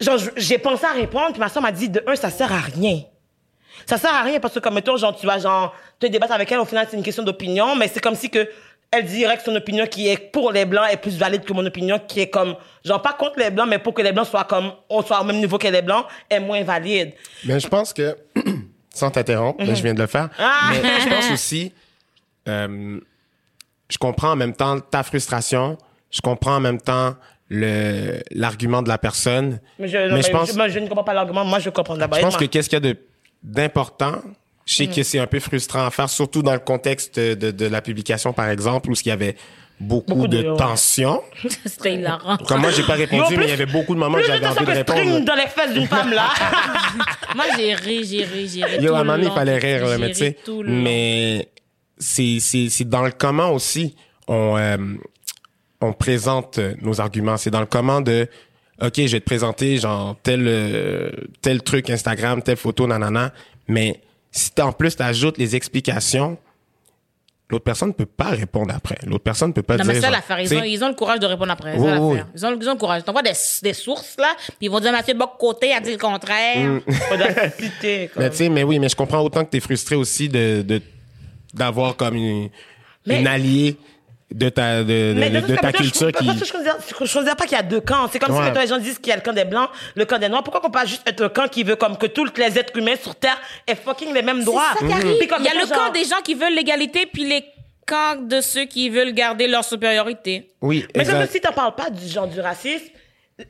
Genre, 0.00 0.18
j'ai 0.36 0.58
pensé 0.58 0.86
à 0.86 0.92
répondre, 0.92 1.32
puis 1.32 1.40
ma 1.40 1.48
soeur 1.48 1.62
m'a 1.62 1.72
dit, 1.72 1.88
de 1.88 2.02
un, 2.06 2.14
ça 2.14 2.30
sert 2.30 2.52
à 2.52 2.60
rien. 2.60 3.02
Ça 3.86 3.96
sert 3.96 4.12
à 4.12 4.22
rien 4.22 4.40
parce 4.40 4.54
que, 4.54 4.60
comme, 4.60 4.74
mettons, 4.74 4.96
genre, 4.96 5.16
tu 5.16 5.26
vas, 5.26 5.38
genre, 5.38 5.74
te 5.98 6.06
débattre 6.06 6.32
avec 6.32 6.50
elle, 6.52 6.58
au 6.58 6.64
final, 6.64 6.86
c'est 6.90 6.96
une 6.96 7.02
question 7.02 7.22
d'opinion, 7.22 7.74
mais 7.74 7.88
c'est 7.88 8.00
comme 8.00 8.14
si 8.14 8.30
que, 8.30 8.48
elle 8.90 9.04
dirait 9.04 9.36
que 9.36 9.42
son 9.42 9.54
opinion 9.54 9.86
qui 9.86 10.08
est 10.08 10.16
pour 10.32 10.50
les 10.52 10.64
blancs 10.64 10.86
est 10.90 10.96
plus 10.96 11.16
valide 11.18 11.44
que 11.44 11.52
mon 11.52 11.64
opinion 11.66 11.98
qui 12.08 12.20
est 12.20 12.30
comme, 12.30 12.54
genre, 12.84 13.02
pas 13.02 13.12
contre 13.12 13.38
les 13.38 13.50
blancs, 13.50 13.68
mais 13.68 13.78
pour 13.78 13.92
que 13.94 14.02
les 14.02 14.12
blancs 14.12 14.26
soient 14.28 14.44
comme, 14.44 14.72
on 14.88 15.02
soit 15.02 15.20
au 15.20 15.24
même 15.24 15.36
niveau 15.38 15.58
que 15.58 15.66
les 15.68 15.82
blancs, 15.82 16.06
est 16.30 16.40
moins 16.40 16.62
valide. 16.64 17.12
Mais 17.44 17.60
je 17.60 17.68
pense 17.68 17.92
que, 17.92 18.16
sans 18.94 19.10
t'interrompre, 19.10 19.62
mais 19.64 19.74
je 19.76 19.82
viens 19.82 19.94
de 19.94 20.00
le 20.00 20.06
faire, 20.06 20.30
Ah. 20.38 20.70
mais 20.70 20.82
je 21.02 21.08
pense 21.08 21.30
aussi, 21.30 21.72
euh, 22.48 22.98
je 23.90 23.98
comprends 23.98 24.32
en 24.32 24.36
même 24.36 24.54
temps 24.54 24.80
ta 24.80 25.02
frustration, 25.02 25.76
je 26.10 26.20
comprends 26.22 26.56
en 26.56 26.60
même 26.60 26.80
temps 26.80 27.14
le 27.50 28.20
l'argument 28.30 28.82
de 28.82 28.88
la 28.88 28.98
personne. 28.98 29.60
Mais 29.78 29.88
je, 29.88 29.96
Mais 29.98 30.08
non, 30.08 30.14
mais 30.16 30.22
je 30.22 30.30
pense- 30.30 30.50
je, 30.52 30.56
moi, 30.56 30.68
je 30.68 30.78
ne 30.78 30.86
comprends 30.88 31.04
pas 31.04 31.14
l'argument. 31.14 31.44
Moi, 31.44 31.58
je 31.60 31.70
comprends 31.70 31.96
d'abord. 31.96 32.18
Je 32.18 32.24
pense 32.24 32.36
que 32.36 32.44
qu'est-ce 32.46 32.68
qu'il 32.68 32.82
y 32.82 32.86
a 32.88 32.92
de 32.92 32.98
d'important, 33.42 34.16
je 34.68 34.74
sais 34.74 34.86
Mm. 34.86 34.94
que 34.94 35.02
c'est 35.02 35.18
un 35.18 35.26
peu 35.26 35.40
frustrant 35.40 35.86
à 35.86 35.90
faire, 35.90 36.10
surtout 36.10 36.42
dans 36.42 36.52
le 36.52 36.58
contexte 36.58 37.18
de, 37.18 37.50
de 37.50 37.66
la 37.66 37.80
publication, 37.80 38.32
par 38.34 38.50
exemple, 38.50 38.90
où 38.90 38.94
il 38.94 39.08
y 39.08 39.10
avait 39.10 39.34
beaucoup, 39.80 40.14
Beaucoup 40.14 40.26
de, 40.28 40.42
de- 40.42 40.56
tension. 40.56 41.22
C'était 41.64 41.94
hilarant. 41.94 42.36
Comme 42.38 42.60
moi, 42.60 42.70
j'ai 42.72 42.82
pas 42.82 42.94
répondu, 42.94 43.22
mais 43.30 43.36
plus- 43.36 43.44
il 43.44 43.50
y 43.50 43.52
avait 43.52 43.64
beaucoup 43.66 43.94
de 43.94 44.00
moments 44.00 44.18
de 44.18 44.24
j'avais 44.24 44.46
envie 44.46 44.58
de 44.60 44.64
que 44.64 44.70
répondre. 44.72 45.24
dans 45.24 45.34
les 45.36 45.46
fesses 45.46 45.72
d'une 45.72 45.86
femme, 45.86 46.10
là. 46.12 46.28
Moi, 47.34 47.44
j'ai 47.56 47.74
ri, 47.74 48.04
j'ai 48.04 48.24
ri, 48.24 48.48
j'ai 48.48 48.64
ri. 48.64 48.82
Yo, 48.82 48.88
tout 48.90 48.94
à 48.96 49.00
un 49.00 49.04
moment 49.04 49.22
il 49.22 49.30
fallait 49.30 49.56
rire, 49.58 49.86
là, 49.86 49.96
mais 49.98 50.08
tu 50.10 50.14
sais. 50.16 50.36
Mais 50.64 51.48
c'est, 51.96 52.38
c'est, 52.40 52.68
c'est 52.68 52.88
dans 52.88 53.02
le 53.04 53.12
comment 53.12 53.50
aussi, 53.52 53.96
on, 54.26 54.56
euh, 54.58 54.76
on 55.80 55.92
présente 55.92 56.58
euh, 56.58 56.74
nos 56.82 57.00
arguments. 57.00 57.36
C'est 57.38 57.50
dans 57.50 57.60
le 57.60 57.66
comment 57.66 58.00
de, 58.00 58.28
OK, 58.82 58.94
je 58.96 59.02
vais 59.12 59.20
te 59.20 59.24
présenter, 59.24 59.78
genre, 59.78 60.16
tel, 60.22 60.44
euh, 60.46 61.10
tel 61.40 61.62
truc 61.62 61.88
Instagram, 61.88 62.42
telle 62.42 62.56
photo, 62.56 62.86
nanana. 62.86 63.32
Mais 63.68 64.00
si 64.30 64.50
t'en 64.52 64.72
plus 64.72 64.94
t'ajoutes 64.96 65.38
les 65.38 65.56
explications, 65.56 66.36
l'autre 67.50 67.64
personne 67.64 67.88
ne 67.88 67.94
peut 67.94 68.04
pas 68.06 68.26
répondre 68.28 68.72
après. 68.74 68.98
L'autre 69.06 69.24
personne 69.24 69.48
ne 69.48 69.52
peut 69.54 69.62
pas 69.62 69.76
Non, 69.78 69.84
dire. 69.84 69.94
mais 69.94 70.00
ça, 70.00 70.10
l'affaire, 70.10 70.38
ils 70.40 70.48
tu 70.48 70.56
ils 70.68 70.84
ont 70.84 70.88
le 70.88 70.94
courage 70.94 71.18
de 71.18 71.26
répondre 71.26 71.50
après. 71.50 71.72
C'est 71.74 71.80
Oui, 71.80 71.88
ça, 71.90 72.00
oui, 72.00 72.16
l'affaire. 72.16 72.26
Ils 72.34 72.46
ont, 72.46 72.58
ils 72.60 72.68
ont 72.68 72.72
le 72.72 72.78
courage. 72.78 73.04
T'envoies 73.04 73.22
des, 73.22 73.32
des 73.62 73.72
sources, 73.72 74.16
là, 74.18 74.34
puis 74.46 74.56
ils 74.62 74.70
vont 74.70 74.80
dire 74.80 74.92
Mathieu 74.92 75.14
Bock-Côté 75.14 75.72
a 75.72 75.80
dit 75.80 75.92
le 75.92 75.98
contraire. 75.98 76.80
Audacité, 77.12 78.10
comme. 78.14 78.22
Mais 78.22 78.30
tu 78.30 78.36
sais, 78.36 78.48
mais 78.48 78.62
oui, 78.64 78.78
mais 78.78 78.88
je 78.88 78.96
comprends 78.96 79.20
autant 79.20 79.44
que 79.44 79.50
t'es 79.50 79.60
frustré 79.60 79.96
aussi 79.96 80.28
de, 80.28 80.62
de, 80.62 80.82
d'avoir 81.54 81.96
comme 81.96 82.16
une, 82.16 82.50
Mais- 83.06 83.20
une 83.20 83.26
alliée 83.26 83.76
de 84.30 84.48
ta, 84.50 84.82
de, 84.82 84.84
de, 84.84 85.14
Mais 85.16 85.30
de- 85.30 85.36
de 85.40 85.46
de 85.46 85.52
toute 85.52 85.60
ta 85.62 85.72
culture 85.72 86.08
je, 86.08 86.12
qui, 86.18 86.26
je 86.38 86.44
je 86.44 86.52
considère 87.14 87.34
pas 87.36 87.44
qu'il 87.44 87.56
y 87.56 87.60
a 87.60 87.62
deux 87.62 87.80
camps. 87.80 88.08
C'est 88.12 88.18
comme 88.18 88.32
Ouais. 88.34 88.42
si 88.42 88.48
mettons, 88.50 88.60
les 88.60 88.66
gens 88.66 88.78
disent 88.78 88.98
qu'il 88.98 89.08
y 89.08 89.12
a 89.12 89.16
le 89.16 89.22
camp 89.22 89.32
des 89.32 89.44
blancs, 89.46 89.70
le 89.94 90.04
camp 90.04 90.18
des 90.18 90.28
noirs. 90.28 90.42
Pourquoi 90.42 90.60
qu'on 90.60 90.70
pas 90.70 90.84
juste 90.84 91.02
être 91.08 91.22
un 91.24 91.28
camp 91.30 91.48
qui 91.48 91.62
veut 91.64 91.76
comme 91.76 91.96
que 91.96 92.06
tous 92.06 92.26
les 92.36 92.58
êtres 92.58 92.76
humains 92.76 92.96
sur 93.02 93.14
Terre 93.14 93.40
aient 93.66 93.74
fucking 93.74 94.12
les 94.12 94.20
mêmes 94.22 94.44
droits? 94.44 94.64
ça 94.78 94.86
qui 94.86 94.92
arrive. 94.92 95.16
Puis 95.18 95.28
comme, 95.28 95.38
Il 95.42 95.46
y 95.46 95.48
a 95.48 95.54
le 95.54 95.66
camp 95.66 95.74
genre- 95.76 95.92
des 95.92 96.04
gens 96.04 96.20
qui 96.22 96.34
veulent 96.34 96.54
l'égalité, 96.54 97.06
puis 97.06 97.24
les 97.24 97.42
camps 97.86 98.16
de 98.20 98.42
ceux 98.42 98.66
qui 98.66 98.90
veulent 98.90 99.12
garder 99.14 99.48
leur 99.48 99.64
supériorité. 99.64 100.50
oui, 100.60 100.84
Mais 100.94 101.04
comme 101.06 101.14
exact. 101.14 101.32
si 101.32 101.40
t'en 101.40 101.52
parles 101.52 101.74
pas 101.74 101.88
du 101.88 102.06
genre 102.06 102.28
du 102.28 102.38
racisme, 102.40 102.84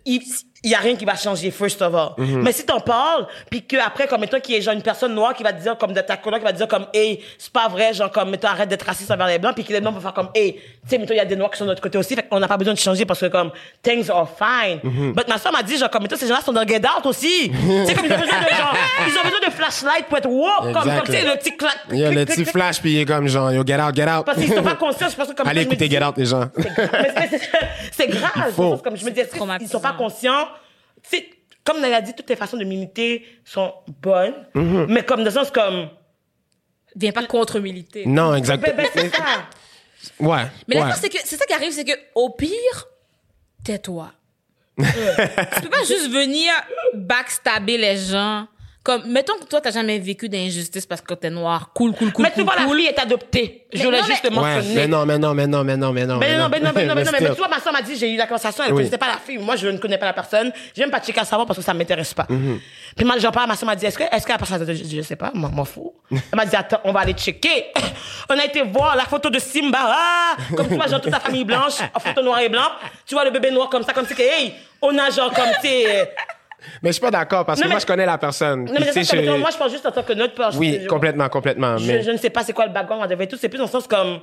il 0.04 0.22
il 0.64 0.70
y 0.70 0.74
a 0.74 0.78
rien 0.78 0.96
qui 0.96 1.04
va 1.04 1.14
changer 1.14 1.50
first 1.50 1.80
of 1.82 1.94
all. 1.94 2.10
Mhm. 2.18 2.42
Mais 2.42 2.52
si 2.52 2.66
t'en 2.66 2.80
parles, 2.80 3.26
puis 3.50 3.64
que 3.64 3.76
après 3.76 4.06
comme 4.08 4.20
mettons 4.20 4.40
qu'il 4.40 4.54
y 4.56 4.58
a 4.58 4.60
genre 4.60 4.74
une 4.74 4.82
personne 4.82 5.14
noire 5.14 5.32
qui 5.34 5.42
va 5.44 5.52
te 5.52 5.62
dire 5.62 5.78
comme 5.78 5.92
de 5.92 6.00
ta 6.00 6.16
coloc 6.16 6.40
qui 6.40 6.44
va 6.44 6.52
te 6.52 6.56
dire 6.56 6.66
comme 6.68 6.86
hey 6.92 7.22
c'est 7.38 7.52
pas 7.52 7.68
vrai 7.68 7.92
genre 7.94 8.10
comme 8.10 8.30
mettons 8.30 8.48
arrête 8.48 8.68
d'être 8.68 8.82
raciste 8.84 9.10
envers 9.10 9.28
les 9.28 9.38
blancs 9.38 9.54
puis 9.54 9.64
que 9.64 9.72
les 9.72 9.80
blancs 9.80 9.94
vont 9.94 10.00
faire 10.00 10.12
comme 10.14 10.30
hey 10.34 10.54
tu 10.54 10.60
sais 10.88 10.98
mettons 10.98 11.14
il 11.14 11.18
y 11.18 11.20
a 11.20 11.24
des 11.24 11.36
noirs 11.36 11.50
qui 11.50 11.58
sont 11.58 11.64
de 11.64 11.70
notre 11.70 11.82
côté 11.82 11.96
aussi 11.96 12.14
fait 12.16 12.28
qu'on 12.28 12.40
n'a 12.40 12.48
pas 12.48 12.56
besoin 12.56 12.74
de 12.74 12.78
changer 12.78 13.04
parce 13.04 13.20
que 13.20 13.26
comme 13.26 13.50
things 13.82 14.10
are 14.10 14.28
fine. 14.28 14.80
Mhm. 14.82 15.12
But 15.12 15.28
ma 15.28 15.38
soeur 15.38 15.52
m'a 15.52 15.62
dit 15.62 15.76
genre 15.78 15.90
comme 15.90 16.02
mettons 16.02 16.16
ces 16.16 16.26
gens-là 16.26 16.40
sont 16.40 16.52
dans 16.52 16.66
Get 16.66 16.82
Out 16.84 17.06
aussi. 17.06 17.50
tu 17.50 17.86
sais 17.86 17.94
comme 17.94 18.06
ils 18.06 18.12
ont 18.12 18.18
besoin 18.18 18.40
de 18.40 18.48
genre 18.56 18.74
ils 19.06 19.16
ont 19.18 19.22
besoin 19.22 19.40
de 19.46 19.52
flashlight 19.52 20.06
pour 20.06 20.18
être 20.18 20.28
woke 20.28 20.72
comme 20.72 20.82
comme 20.82 21.02
tu 21.06 21.12
sais 21.12 21.24
le 21.24 21.36
petit 21.38 21.56
clac. 21.56 21.76
Il 21.92 21.98
y 21.98 22.04
a 22.04 22.10
le 22.10 22.24
petit 22.24 22.44
flash, 22.44 22.80
puis 22.80 22.92
il 22.94 23.00
est 23.00 23.04
comme 23.04 23.28
genre, 23.28 23.52
yo, 23.52 23.62
get 23.66 23.80
out, 23.80 23.94
get 23.94 24.08
out. 24.10 24.24
Parce 24.26 24.38
qu'ils 24.38 24.52
sont 24.52 24.62
pas 24.62 24.74
conscients, 24.74 25.08
je 25.08 25.14
pense 25.16 25.28
que 25.28 25.34
comme 25.34 25.46
Allez 25.48 25.62
écouter 25.62 25.88
Get 25.88 26.02
Out, 26.04 26.14
les 26.16 26.24
gens. 26.26 26.44
c'est- 26.56 27.28
c'est- 27.30 27.40
c'est 27.92 28.06
grave. 28.08 28.54
Comme 28.82 28.96
je 28.96 29.04
me 29.04 29.10
dis, 29.10 29.20
Traumatisant. 29.26 29.70
sont 29.72 29.80
pas 29.80 29.92
conscients? 29.92 30.47
Comme 31.64 31.78
on 31.78 31.82
a 31.92 32.00
dit, 32.00 32.14
toutes 32.14 32.30
les 32.30 32.36
façons 32.36 32.56
de 32.56 32.64
m'imiter 32.64 33.26
sont 33.44 33.74
bonnes, 34.00 34.46
Mm-hmm. 34.54 34.86
mais 34.88 35.04
comme 35.04 35.20
dans 35.20 35.26
le 35.26 35.30
sens 35.30 35.50
comme, 35.50 35.90
Viens 36.96 37.12
pas 37.12 37.26
contre 37.26 37.60
militer. 37.60 38.06
Non, 38.06 38.34
exact. 38.34 38.60
ben, 38.62 38.74
ben, 38.74 38.88
c'est 38.92 39.14
ça. 39.14 39.22
Ouais. 40.18 40.44
Mais 40.66 40.76
ouais. 40.76 40.80
l'affaire, 40.80 40.96
c'est 40.96 41.08
que 41.10 41.18
c'est 41.24 41.36
ça 41.36 41.44
qui 41.44 41.52
arrive, 41.52 41.70
c'est 41.72 41.84
que 41.84 41.92
au 42.14 42.30
pire, 42.30 42.88
tais-toi. 43.64 44.10
tu 44.78 45.60
peux 45.62 45.68
pas 45.68 45.84
juste 45.84 46.08
venir 46.10 46.50
backstabber 46.94 47.76
les 47.78 47.96
gens. 47.96 48.46
Comme, 48.84 49.02
mettons 49.06 49.34
que 49.38 49.44
toi, 49.44 49.60
t'as 49.60 49.72
jamais 49.72 49.98
vécu 49.98 50.28
d'injustice 50.30 50.86
parce 50.86 51.02
que 51.02 51.12
t'es 51.12 51.28
noir. 51.28 51.72
Cool, 51.74 51.92
cool, 51.94 52.10
cool, 52.12 52.22
mais 52.22 52.30
tu 52.30 52.36
cool, 52.36 52.44
vois, 52.44 52.54
la 52.56 52.64
cool. 52.64 52.78
fille 52.78 52.86
est 52.86 52.98
adoptée. 52.98 53.66
Je 53.72 53.78
Mais 53.80 53.84
voulais 53.84 54.00
non, 54.00 54.06
juste 54.06 54.24
mais- 54.24 54.30
mentionner. 54.30 54.74
mais 54.74 54.86
non, 54.86 55.04
mais 55.04 55.18
non, 55.18 55.34
mais 55.34 55.46
non, 55.46 55.64
mais 55.64 55.76
non, 55.76 55.92
mais 55.92 56.06
non. 56.06 56.18
Ben 56.18 56.38
non, 56.38 56.48
ben 56.48 56.62
non, 56.62 56.70
ben 56.72 56.86
non, 56.88 56.94
ben 56.94 57.04
non, 57.04 57.10
mais 57.12 57.18
tu 57.28 57.34
vois, 57.34 57.48
ma 57.48 57.60
soeur 57.60 57.72
m'a 57.72 57.82
dit, 57.82 57.96
j'ai 57.96 58.10
eu 58.10 58.16
la 58.16 58.26
conversation, 58.26 58.64
elle 58.64 58.72
Oui. 58.72 58.78
connaissait 58.78 58.96
pas 58.96 59.08
la 59.08 59.18
fille. 59.18 59.36
Moi, 59.38 59.56
je 59.56 59.68
ne 59.68 59.76
connais 59.76 59.98
pas 59.98 60.06
la 60.06 60.12
personne. 60.14 60.50
Je 60.74 60.80
même 60.80 60.90
pas 60.90 61.00
checker 61.00 61.20
à 61.20 61.24
savoir 61.26 61.46
parce 61.46 61.58
que 61.58 61.64
ça 61.64 61.74
m'intéresse 61.74 62.14
pas. 62.14 62.22
Mm-hmm. 62.30 62.58
Puis 62.96 63.04
moi, 63.04 63.18
j'en 63.18 63.30
parle, 63.30 63.48
ma 63.48 63.56
soeur 63.56 63.66
m'a 63.66 63.76
dit, 63.76 63.84
est-ce 63.84 63.98
que, 63.98 64.04
est-ce 64.04 64.24
que 64.24 64.32
la 64.32 64.38
personne, 64.38 64.64
je, 64.66 64.96
je 64.96 65.02
sais 65.02 65.16
pas, 65.16 65.32
moi, 65.34 65.50
m'en 65.52 65.64
fous. 65.66 65.92
Elle 66.10 66.18
m'a 66.34 66.46
dit, 66.46 66.56
attends, 66.56 66.80
on 66.84 66.92
va 66.92 67.00
aller 67.00 67.12
checker. 67.14 67.66
On 68.30 68.38
a 68.38 68.44
été 68.44 68.62
voir 68.62 68.94
la 68.96 69.04
photo 69.04 69.28
de 69.28 69.38
Simba, 69.38 69.78
ah, 69.82 70.36
comme 70.56 70.68
tu 70.68 70.74
vois, 70.76 70.86
genre 70.86 71.00
toute 71.00 71.12
la 71.12 71.20
famille 71.20 71.44
blanche, 71.44 71.78
en 71.94 71.98
photo 72.00 72.22
noir 72.22 72.40
et 72.40 72.48
blanc. 72.48 72.68
Tu 73.06 73.14
vois 73.14 73.24
le 73.24 73.30
bébé 73.30 73.50
noir 73.50 73.68
comme 73.70 73.82
ça, 73.82 73.92
comme 73.92 74.06
si 74.06 74.14
que, 74.14 74.22
hey, 74.22 74.54
on 74.82 74.96
a 74.98 75.10
genre 75.10 75.32
comme, 75.32 75.48
tu 75.62 75.68
Mais 76.82 76.88
je 76.90 76.92
suis 76.94 77.00
pas 77.00 77.10
d'accord 77.10 77.44
parce 77.44 77.60
que 77.60 77.68
moi, 77.68 77.78
je 77.78 77.86
connais 77.86 78.06
la 78.06 78.18
personne. 78.18 78.64
non, 78.64 78.72
mais 78.78 78.92
ça, 78.92 79.02
je- 79.02 79.36
moi, 79.38 79.50
je 79.52 79.56
pense 79.56 79.70
juste 79.70 79.86
en 79.86 79.92
tant 79.92 80.02
que 80.02 80.12
notre 80.12 80.34
peur. 80.34 80.50
Oui, 80.56 80.80
Je- 80.82 80.86
complètement, 80.88 81.28
complètement. 81.28 81.76
je, 81.78 81.86
Mais 81.86 82.02
je 82.02 82.10
ne 82.10 82.16
sais 82.16 82.30
pas 82.30 82.42
c'est 82.42 82.52
quoi 82.52 82.66
le 82.66 82.72
background 82.72 83.02
on 83.04 83.08
devait 83.08 83.26
tout. 83.26 83.36
C'est 83.36 83.48
plus 83.48 83.58
dans 83.58 83.64
le 83.64 83.70
sens 83.70 83.86
comme. 83.86 84.20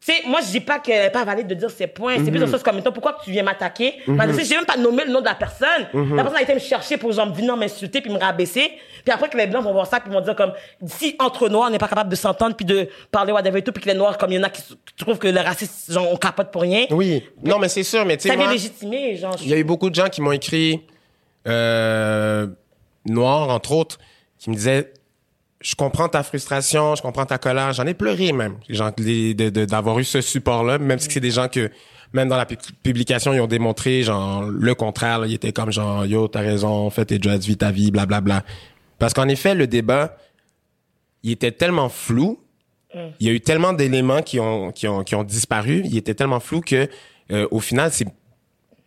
Tu 0.00 0.12
sais, 0.12 0.22
moi, 0.28 0.38
je 0.40 0.52
dis 0.52 0.60
pas 0.60 0.78
qu'elle 0.78 1.02
n'est 1.06 1.10
pas 1.10 1.24
valide 1.24 1.48
de 1.48 1.54
dire 1.54 1.70
ses 1.72 1.88
points. 1.88 2.14
C'est 2.14 2.20
Mhm. 2.20 2.30
plus 2.30 2.38
dans 2.38 2.46
le 2.46 2.52
sens 2.52 2.62
comme, 2.62 2.76
mettons, 2.76 2.92
pourquoi 2.92 3.18
tu 3.24 3.32
viens 3.32 3.42
m'attaquer? 3.42 3.94
Mais 4.06 4.28
tu 4.28 4.34
sais, 4.34 4.44
j'ai 4.44 4.54
même 4.54 4.64
pas 4.64 4.76
nommé 4.76 5.04
le 5.04 5.10
nom 5.10 5.18
de 5.20 5.24
la 5.24 5.34
personne. 5.34 5.88
Mhm. 5.92 6.14
La 6.14 6.22
personne 6.22 6.38
a 6.38 6.42
été 6.42 6.54
me 6.54 6.60
chercher 6.60 6.96
pour, 6.98 7.10
genre, 7.10 7.34
venir 7.34 7.56
m'insulter 7.56 8.00
puis 8.00 8.12
me 8.12 8.18
rabaisser. 8.18 8.70
Puis 9.04 9.12
après 9.12 9.28
que 9.28 9.36
les 9.36 9.48
Blancs 9.48 9.64
vont 9.64 9.72
voir 9.72 9.88
ça 9.88 9.98
puis 9.98 10.12
vont 10.12 10.20
dire 10.20 10.36
comme, 10.36 10.52
si 10.86 11.16
entre 11.18 11.48
Noirs, 11.48 11.66
on 11.66 11.70
n'est 11.72 11.78
pas 11.78 11.88
capable 11.88 12.10
de 12.10 12.14
s'entendre 12.14 12.54
puis 12.54 12.64
de 12.64 12.88
parler 13.10 13.32
whatever 13.32 13.58
et 13.58 13.62
tout, 13.62 13.72
puis 13.72 13.82
que 13.82 13.88
les 13.88 13.94
Noirs, 13.96 14.16
comme 14.18 14.30
il 14.30 14.36
y 14.36 14.38
en 14.38 14.44
a 14.44 14.50
qui, 14.50 14.62
trouvent 14.96 15.18
que 15.18 15.26
le 15.26 15.40
racisme, 15.40 15.92
genre, 15.92 16.12
on 16.12 16.16
capote 16.16 16.52
pour 16.52 16.62
rien. 16.62 16.84
oui. 16.90 17.24
Non, 17.42 17.58
mais 17.58 17.68
c'est 17.68 17.82
sûr, 17.82 18.04
mais 18.04 18.16
tu 18.18 18.22
sais, 18.22 18.28
Ça 18.28 18.36
vient 18.36 18.44
moi, 18.44 18.52
légitimer, 18.52 19.16
genre. 19.16 19.34
il 19.42 19.48
y 19.48 19.54
a 19.54 19.56
eu 19.56 19.64
beaucoup 19.64 19.90
de 19.90 19.96
gens 19.96 20.08
qui 20.08 20.20
m'ont 20.20 20.30
écrit, 20.32 20.80
euh, 21.46 22.46
noirs, 23.06 23.48
entre 23.50 23.72
autres, 23.72 23.98
qui 24.38 24.50
me 24.50 24.54
disaient, 24.54 24.92
je 25.60 25.74
comprends 25.74 26.08
ta 26.08 26.22
frustration, 26.22 26.94
je 26.94 27.02
comprends 27.02 27.26
ta 27.26 27.38
colère. 27.38 27.72
J'en 27.72 27.86
ai 27.86 27.94
pleuré 27.94 28.32
même, 28.32 28.56
d'avoir 29.66 29.98
eu 29.98 30.04
ce 30.04 30.20
support-là, 30.20 30.78
même 30.78 30.98
si 30.98 31.10
c'est 31.10 31.20
des 31.20 31.30
gens 31.32 31.48
que, 31.48 31.70
même 32.12 32.28
dans 32.28 32.36
la 32.36 32.46
pu- 32.46 32.56
publication, 32.82 33.32
ils 33.34 33.40
ont 33.40 33.46
démontré, 33.48 34.02
genre, 34.02 34.42
le 34.44 34.74
contraire. 34.74 35.18
là. 35.20 35.26
ils 35.26 35.34
étaient 35.34 35.52
comme, 35.52 35.72
genre, 35.72 36.06
yo, 36.06 36.28
t'as 36.28 36.40
raison, 36.40 36.88
fais 36.90 37.04
tes 37.04 37.18
dreads, 37.18 37.40
vis 37.40 37.56
ta 37.56 37.70
vie, 37.70 37.90
blablabla. 37.90 38.44
Parce 38.98 39.14
qu'en 39.14 39.28
effet, 39.28 39.54
le 39.54 39.66
débat, 39.66 40.16
il 41.22 41.32
était 41.32 41.52
tellement 41.52 41.88
flou, 41.88 42.40
il 43.20 43.26
y 43.26 43.28
a 43.28 43.32
eu 43.32 43.40
tellement 43.40 43.72
d'éléments 43.74 44.22
qui 44.22 44.40
ont, 44.40 44.72
qui 44.72 44.88
ont, 44.88 45.04
qui 45.04 45.14
ont 45.14 45.22
disparu, 45.24 45.82
il 45.84 45.96
était 45.96 46.14
tellement 46.14 46.40
flou 46.40 46.60
que, 46.62 46.88
euh, 47.32 47.46
au 47.50 47.60
final, 47.60 47.90
c'est 47.92 48.06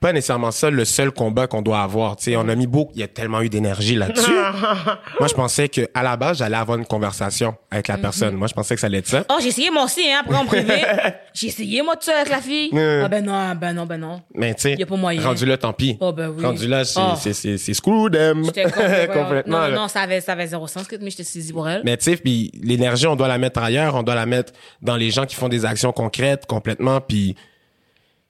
pas 0.01 0.11
nécessairement 0.13 0.49
ça 0.49 0.71
le 0.71 0.83
seul 0.83 1.11
combat 1.11 1.45
qu'on 1.45 1.61
doit 1.61 1.81
avoir. 1.83 2.15
Tu 2.15 2.23
sais, 2.23 2.35
on 2.35 2.49
a 2.49 2.55
mis 2.55 2.65
beaucoup, 2.65 2.91
il 2.95 3.01
y 3.01 3.03
a 3.03 3.07
tellement 3.07 3.41
eu 3.41 3.49
d'énergie 3.49 3.95
là-dessus. 3.95 4.31
moi, 5.19 5.27
je 5.27 5.33
pensais 5.35 5.69
que 5.69 5.87
à 5.93 6.01
la 6.01 6.17
base, 6.17 6.39
j'allais 6.39 6.57
avoir 6.57 6.79
une 6.79 6.87
conversation 6.87 7.55
avec 7.69 7.87
la 7.87 7.99
personne. 7.99 8.35
Moi, 8.35 8.47
je 8.47 8.53
pensais 8.53 8.73
que 8.73 8.81
ça 8.81 8.87
allait 8.87 8.97
être 8.97 9.07
ça. 9.07 9.23
Oh, 9.29 9.37
j'ai 9.39 9.49
essayé 9.49 9.69
moi 9.69 9.83
aussi, 9.83 10.01
hein, 10.11 10.21
après 10.21 10.35
en 10.35 10.45
privé. 10.45 10.81
j'ai 11.35 11.47
essayé 11.47 11.83
moi 11.83 11.95
tout 11.97 12.05
seul 12.05 12.15
avec 12.15 12.29
la 12.29 12.41
fille. 12.41 12.71
Ah 12.73 13.07
ben 13.07 13.23
non, 13.23 13.53
ben 13.53 13.73
non, 13.73 13.85
ben 13.85 13.97
non. 13.99 14.21
Mais 14.33 14.55
tu 14.55 14.61
sais, 14.61 14.73
Y 14.73 14.81
a 14.81 14.85
pas 14.87 14.95
moyen. 14.95 15.21
rendu 15.21 15.45
là, 15.45 15.57
tant 15.57 15.71
pis. 15.71 15.97
Oh, 15.99 16.11
ben 16.11 16.29
oui. 16.35 16.43
Rendu 16.43 16.67
là, 16.67 16.83
c'est 16.83 16.99
Oh. 16.99 17.13
c'est 17.15 17.33
c'est 17.33 17.57
c'est 17.59 17.73
screw 17.75 18.09
them. 18.09 18.43
J'étais 18.45 18.63
complètement. 19.13 19.67
non, 19.69 19.75
non, 19.75 19.87
ça 19.87 20.01
avait, 20.01 20.19
ça 20.19 20.31
avait 20.31 20.47
zéro 20.47 20.65
sens, 20.67 20.87
mais 20.99 21.11
j'étais 21.11 21.23
saisie 21.23 21.53
pour 21.53 21.69
elle. 21.69 21.83
Mais 21.85 21.95
tu 21.97 22.05
sais, 22.05 22.17
puis 22.17 22.49
l'énergie, 22.63 23.05
on 23.05 23.15
doit 23.15 23.27
la 23.27 23.37
mettre 23.37 23.61
ailleurs, 23.61 23.93
on 23.93 24.01
doit 24.01 24.15
la 24.15 24.25
mettre 24.25 24.51
dans 24.81 24.97
les 24.97 25.11
gens 25.11 25.27
qui 25.27 25.35
font 25.35 25.47
des 25.47 25.63
actions 25.63 25.91
concrètes 25.91 26.47
complètement. 26.47 27.01
Puis 27.01 27.35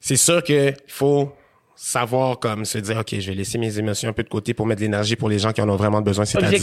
c'est 0.02 0.18
sûr 0.18 0.44
que 0.44 0.74
faut 0.88 1.32
savoir 1.76 2.40
comme 2.40 2.66
se 2.66 2.78
dire, 2.78 2.98
ok, 2.98 3.16
je 3.20 3.28
vais 3.30 3.36
laisser 3.36 3.58
mes 3.58 3.78
émotions 3.80 4.10
un 4.10 4.14
peu 4.14 4.24
de 4.24 4.30
côté 4.30 4.54
pour 4.54 4.66
mettre 4.66 4.80
de 4.80 4.86
l'énergie 4.86 5.16
pour 5.16 5.30
les 5.30 5.40
gens 5.40 5.52
qui 5.52 5.62
en 5.62 5.70
ont 5.70 5.76
vraiment 5.76 6.02
besoin, 6.02 6.26
c'est-à-dire 6.26 6.60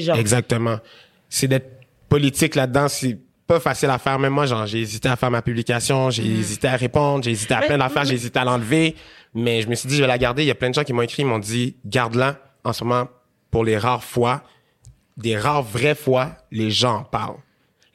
genre. 0.00 0.16
exactement. 0.16 0.78
C'est 1.28 1.48
d'être 1.48 1.70
politique 2.08 2.54
là-dedans, 2.56 2.88
c'est 2.88 3.18
pas 3.46 3.60
facile 3.60 3.90
à 3.90 3.98
faire. 3.98 4.18
Même 4.18 4.32
moi, 4.32 4.46
genre, 4.46 4.66
j'ai 4.66 4.80
hésité 4.80 5.08
à 5.08 5.16
faire 5.16 5.30
ma 5.30 5.42
publication, 5.42 6.10
j'ai 6.10 6.24
hésité 6.24 6.68
à 6.68 6.76
répondre, 6.76 7.24
j'ai 7.24 7.30
hésité 7.32 7.54
à 7.54 7.60
Mais- 7.60 7.66
plein 7.66 7.78
d'affaires, 7.78 8.04
j'ai 8.04 8.14
hésité 8.14 8.38
à 8.38 8.44
l'enlever. 8.44 8.94
Mais 9.34 9.62
je 9.62 9.68
me 9.68 9.74
suis 9.74 9.88
dit, 9.88 9.96
je 9.96 10.00
vais 10.02 10.08
la 10.08 10.18
garder. 10.18 10.42
Il 10.42 10.46
y 10.46 10.50
a 10.50 10.54
plein 10.56 10.70
de 10.70 10.74
gens 10.74 10.82
qui 10.84 10.92
m'ont 10.92 11.02
écrit, 11.02 11.22
ils 11.22 11.26
m'ont 11.26 11.38
dit, 11.38 11.76
garde-la 11.86 12.38
en 12.64 12.72
ce 12.72 12.84
moment 12.84 13.08
pour 13.50 13.64
les 13.64 13.78
rares 13.78 14.04
fois, 14.04 14.42
des 15.16 15.36
rares 15.36 15.62
vraies 15.62 15.94
fois, 15.94 16.36
les 16.50 16.70
gens 16.70 16.98
en 16.98 17.04
parlent. 17.04 17.38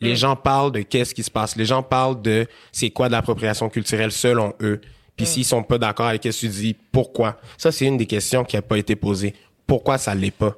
Les 0.01 0.15
gens 0.15 0.35
parlent 0.35 0.71
de 0.71 0.81
qu'est-ce 0.81 1.15
qui 1.15 1.23
se 1.23 1.31
passe. 1.31 1.55
Les 1.55 1.65
gens 1.65 1.81
parlent 1.81 2.21
de 2.21 2.47
c'est 2.71 2.89
quoi 2.89 3.07
de 3.07 3.13
l'appropriation 3.13 3.69
culturelle 3.69 4.11
selon 4.11 4.53
eux. 4.61 4.81
Puis 5.17 5.25
s'ils 5.25 5.45
sont 5.45 5.63
pas 5.63 5.77
d'accord 5.77 6.07
avec 6.07 6.21
ce 6.23 6.29
que 6.29 6.37
tu 6.37 6.47
dis, 6.49 6.75
pourquoi? 6.91 7.37
Ça, 7.57 7.71
c'est 7.71 7.85
une 7.85 7.97
des 7.97 8.05
questions 8.05 8.43
qui 8.43 8.57
a 8.57 8.61
pas 8.61 8.77
été 8.77 8.95
posée. 8.95 9.33
Pourquoi 9.65 9.97
ça 9.97 10.13
l'est 10.13 10.31
pas? 10.31 10.55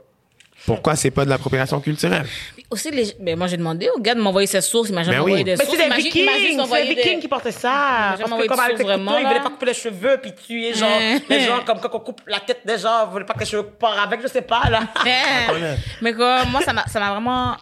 Pourquoi 0.66 0.96
c'est 0.96 1.12
pas 1.12 1.24
de 1.24 1.30
l'appropriation 1.30 1.80
culturelle? 1.80 2.26
Aussi, 2.72 2.90
les... 2.92 3.14
ben, 3.20 3.38
moi, 3.38 3.48
j'ai 3.48 3.56
demandé 3.56 3.88
au 3.96 4.00
gars 4.02 4.16
de 4.16 4.20
m'envoyer 4.20 4.48
ses 4.48 4.60
sources. 4.60 4.90
Imagine 4.90 5.12
Ben 5.12 5.18
m'envoyer 5.20 5.38
oui. 5.38 5.44
des 5.46 5.52
Mais 5.52 5.58
sources. 5.64 5.70
c'est 5.72 5.78
des 5.78 5.86
Imagine- 5.86 6.04
vikings, 6.06 6.66
c'est 6.70 6.84
des 6.88 6.96
vikings 6.96 7.20
qui 7.22 7.28
portaient 7.30 7.52
ça. 7.52 8.16
J'ai 8.18 8.24
Parce 8.24 8.32
envoyé 8.32 8.50
que 8.50 8.54
comme 8.56 8.64
avec 8.66 8.82
vraiment, 8.82 9.12
couteaux, 9.12 9.24
ils 9.24 9.28
voulaient 9.28 9.40
pas 9.44 9.50
couper 9.52 9.66
les 9.68 9.74
cheveux, 9.76 10.18
puis 10.22 10.34
tuer, 10.36 10.74
genre, 10.74 11.00
les 11.30 11.40
gens, 11.42 11.60
comme 11.64 11.80
quand 11.80 11.94
on 11.94 12.00
coupe 12.00 12.22
la 12.28 12.40
tête 12.42 12.62
des 12.66 12.78
gens, 12.80 13.08
ils 13.08 13.12
voulaient 13.12 13.24
pas 13.26 13.36
que 13.36 13.40
les 13.42 13.46
cheveux 13.46 13.64
partent 13.64 14.00
avec, 14.00 14.22
je 14.24 14.28
sais 14.28 14.42
pas, 14.42 14.64
là. 14.70 14.82
Mais 16.02 16.12
comme, 16.14 16.50
moi, 16.50 16.62
ça 16.64 16.74
m'a, 16.74 16.86
ça 16.88 17.00
m'a 17.00 17.12
vraiment 17.12 17.56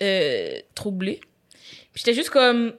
euh, 0.00 0.52
troublée. 0.74 1.20
Puis 1.92 2.04
j'étais 2.04 2.14
juste 2.14 2.30
comme... 2.30 2.72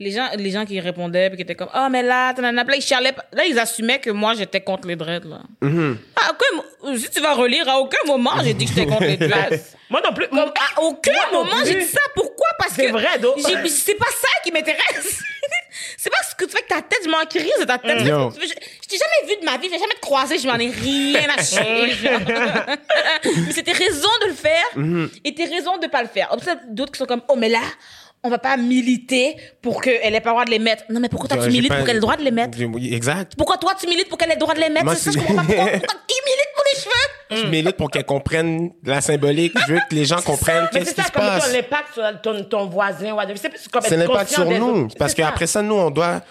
Les 0.00 0.10
gens, 0.10 0.28
les 0.36 0.50
gens 0.50 0.64
qui 0.64 0.78
répondaient, 0.80 1.28
puis 1.28 1.36
qui 1.36 1.42
étaient 1.42 1.54
comme, 1.54 1.70
oh, 1.74 1.86
mais 1.90 2.02
là, 2.02 2.32
tanana, 2.34 2.64
puis 2.64 2.72
là, 2.72 2.76
ils 2.78 2.82
chialaient. 2.82 3.14
Là, 3.32 3.44
ils 3.46 3.58
assumaient 3.58 3.98
que 4.00 4.10
moi, 4.10 4.34
j'étais 4.34 4.60
contre 4.60 4.86
les 4.88 4.96
dreads, 4.96 5.24
là. 5.28 5.40
À 5.62 6.30
aucun 6.30 6.56
mo- 6.56 6.96
si 6.96 7.10
tu 7.10 7.20
vas 7.20 7.34
relire, 7.34 7.68
à 7.68 7.78
aucun 7.78 7.98
moment, 8.06 8.32
j'ai 8.42 8.54
dit 8.54 8.64
que 8.66 8.70
j'étais 8.74 8.86
contre 8.86 9.04
les 9.04 9.16
dreads. 9.28 9.60
Moi 9.90 10.00
non 10.04 10.12
plus. 10.14 10.28
Comme, 10.28 10.38
à 10.38 10.80
aucun 10.82 11.12
Moi 11.32 11.44
moment, 11.44 11.56
j'ai 11.64 11.74
dit 11.76 11.84
ça. 11.86 12.00
Pourquoi? 12.14 12.48
Parce 12.58 12.72
C'est 12.72 12.86
que. 12.86 12.92
vrai, 12.92 13.18
donc. 13.18 13.34
j'ai- 13.38 13.68
C'est 13.68 13.94
pas 13.94 14.06
ça 14.06 14.28
qui 14.42 14.50
m'intéresse. 14.50 15.20
c'est 15.98 16.10
pas 16.10 16.16
ce 16.28 16.34
que 16.34 16.44
tu 16.46 16.50
fais 16.52 16.58
avec 16.58 16.68
ta 16.68 16.80
tête. 16.82 17.00
Je 17.04 17.10
m'en 17.10 17.24
crise 17.26 17.52
de 17.60 17.64
ta 17.64 17.78
tête. 17.78 18.00
Yo. 18.06 18.30
Je, 18.30 18.46
je, 18.46 18.52
je 18.82 18.88
t'ai 18.88 18.96
jamais 18.96 19.34
vu 19.34 19.40
de 19.40 19.44
ma 19.44 19.56
vie. 19.58 19.66
Je 19.66 19.72
vais 19.72 19.78
jamais 19.78 19.94
te 19.94 20.00
croiser. 20.00 20.38
Je 20.38 20.46
m'en 20.48 20.56
ai 20.56 20.68
rien 20.70 21.28
à 21.36 21.42
chier. 21.42 21.94
mais 23.46 23.52
c'était 23.52 23.72
raison 23.72 24.08
de 24.22 24.28
le 24.28 24.34
faire. 24.34 24.64
Mhm. 24.76 25.10
Et 25.24 25.34
t'es 25.34 25.44
raison 25.44 25.76
de 25.78 25.86
pas 25.86 26.02
le 26.02 26.08
faire. 26.08 26.28
Observe 26.32 26.58
d'autres 26.68 26.92
qui 26.92 26.98
sont 26.98 27.06
comme, 27.06 27.22
oh, 27.28 27.36
mais 27.36 27.48
là, 27.48 27.60
on 28.24 28.30
va 28.30 28.38
pas 28.38 28.56
militer 28.56 29.36
pour 29.62 29.80
qu'elle 29.82 30.14
ait 30.14 30.20
pas 30.20 30.30
le 30.30 30.34
droit 30.34 30.44
de 30.46 30.50
les 30.50 30.58
mettre. 30.58 30.84
Non, 30.88 30.98
mais 30.98 31.08
pourquoi 31.10 31.28
toi, 31.28 31.44
tu 31.44 31.50
milites 31.52 31.68
pas- 31.68 31.76
pour 31.76 31.84
qu'elle 31.86 31.90
ait 31.96 32.00
le 32.00 32.00
droit 32.00 32.16
de 32.16 32.22
les 32.24 32.30
mettre? 32.30 32.58
Exact. 32.92 33.32
Pourquoi 33.36 33.58
toi, 33.58 33.72
tu 33.78 33.86
milites 33.86 34.08
pour 34.08 34.16
qu'elle 34.18 34.30
ait 34.30 34.34
le 34.34 34.40
droit 34.40 34.54
de 34.54 34.60
les 34.60 34.70
mettre? 34.70 34.90
C'est 34.96 34.96
ça, 34.96 35.10
je 35.12 35.18
c'est- 35.18 35.24
comprends 35.26 35.44
pas. 35.44 35.52
Pourquoi, 35.52 35.64
pourquoi 35.72 36.00
qui 36.08 36.16
milite 36.26 36.50
pour 36.54 36.64
les 36.74 36.80
cheveux? 36.80 37.42
Je 37.42 37.46
milite 37.50 37.76
pour 37.76 37.90
qu'elles 37.90 38.04
comprennent 38.06 38.70
la 38.84 39.00
symbolique. 39.00 39.52
Je 39.68 39.74
veux 39.74 39.80
que 39.90 39.94
les 39.94 40.04
gens 40.06 40.20
comprennent 40.22 40.68
Mais 40.72 40.80
qu'est-ce 40.80 40.90
c'est 40.90 40.94
qui 40.96 41.00
ça, 41.02 41.06
se 41.08 41.12
passe. 41.12 41.52
ton 41.52 41.58
impact 41.58 41.94
sur 41.94 42.20
ton, 42.22 42.44
ton 42.44 42.66
voisin. 42.66 43.14
C'est 43.36 43.50
C'est 43.88 43.96
l'impact 43.96 44.30
sur 44.30 44.44
nous. 44.46 44.88
Parce 44.98 45.12
C'est 45.12 45.16
qu'après 45.22 45.46
ça, 45.46 45.60
nous, 45.60 45.74
on 45.74 45.90
doit, 45.90 46.22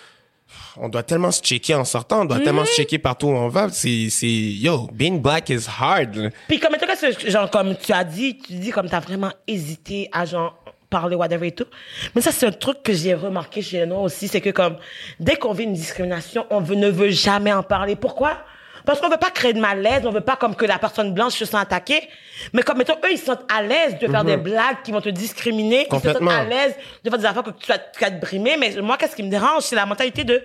on 0.78 0.90
doit 0.90 1.04
tellement 1.04 1.32
se 1.32 1.42
checker 1.42 1.76
en 1.76 1.86
sortant, 1.86 2.22
on 2.22 2.26
doit 2.26 2.40
tellement 2.40 2.66
se 2.66 2.72
checker 2.74 2.98
partout 2.98 3.28
où 3.28 3.36
on 3.36 3.50
va. 3.50 3.70
C'est, 3.70 4.08
c'est, 4.10 4.28
yo, 4.28 4.88
being 4.94 5.20
black 5.22 5.50
is 5.50 5.66
hard. 5.80 6.32
Puis 6.48 6.60
comme 6.60 6.76
toi, 6.78 6.88
genre, 7.28 7.50
comme 7.52 7.76
tu 7.76 7.92
as 7.94 8.04
dit, 8.04 8.38
tu 8.40 8.54
dis 8.54 8.72
comme 8.72 8.90
t'as 8.90 9.00
vraiment 9.00 9.32
hésité 9.48 10.10
à 10.12 10.26
genre 10.26 10.58
parler 10.94 11.16
whatever 11.16 11.48
et 11.48 11.52
tout. 11.52 11.66
Mais 12.14 12.22
ça, 12.22 12.32
c'est 12.32 12.46
un 12.46 12.52
truc 12.52 12.84
que 12.84 12.94
j'ai 12.94 13.16
remarqué 13.16 13.64
chez 13.64 13.80
les 13.80 13.86
Noirs 13.88 14.04
aussi, 14.04 14.28
c'est 14.28 14.42
que 14.42 14.52
comme, 14.52 14.78
dès 15.20 15.38
qu'on 15.38 15.54
vit 15.54 15.64
une 15.64 15.74
discrimination, 15.74 16.46
on 16.52 16.60
veut, 16.60 16.76
ne 16.76 16.90
veut 16.90 17.10
jamais 17.10 17.52
en 17.52 17.64
parler. 17.64 17.96
Pourquoi? 17.96 18.38
Parce 18.86 19.00
qu'on 19.00 19.10
veut 19.10 19.18
pas 19.18 19.32
créer 19.32 19.54
de 19.54 19.60
malaise, 19.60 20.06
on 20.06 20.12
veut 20.12 20.22
pas 20.22 20.36
comme 20.36 20.56
que 20.56 20.66
la 20.66 20.78
personne 20.78 21.14
blanche 21.14 21.34
se 21.34 21.46
sente 21.46 21.62
attaquée. 21.62 22.08
Mais 22.52 22.62
comme, 22.62 22.78
mettons, 22.78 22.94
eux, 22.94 23.12
ils 23.12 23.18
sentent 23.18 23.46
à 23.52 23.64
l'aise 23.64 23.98
de 24.00 24.08
faire 24.08 24.24
des 24.24 24.38
blagues 24.38 24.78
qui 24.84 24.92
vont 24.92 25.02
te 25.02 25.10
discriminer. 25.10 25.88
Ils 25.92 26.00
se 26.00 26.14
sentent 26.14 26.30
à 26.30 26.44
l'aise 26.44 26.76
de 27.04 27.10
faire 27.10 27.20
des 27.20 27.26
affaires 27.26 27.44
que 27.44 27.52
tu 27.52 27.68
vas, 27.68 27.80
tu 27.80 28.00
vas 28.00 28.12
te 28.12 28.22
brimer. 28.22 28.56
Mais 28.58 28.76
moi, 28.82 28.98
qu'est-ce 28.98 29.16
qui 29.16 29.24
me 29.24 29.30
dérange? 29.30 29.64
C'est 29.64 29.76
la 29.76 29.86
mentalité 29.86 30.24
de 30.24 30.44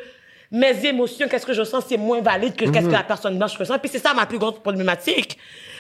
mes 0.51 0.87
émotions, 0.87 1.29
qu'est-ce 1.29 1.45
que 1.45 1.53
je 1.53 1.63
sens, 1.63 1.85
c'est 1.87 1.99
moins 1.99 2.23
valide 2.23 2.57
que 2.57 2.65
qu'est-ce 2.65 2.87
que 2.87 2.93
la 2.93 3.03
personne 3.03 3.37
blanche 3.37 3.57
ressent. 3.59 3.79
Puis 3.79 3.91
c'est 3.93 3.99
ça 3.99 4.15
ma 4.15 4.25
plus 4.25 4.39
grosse 4.39 4.61
problématique. 4.61 5.37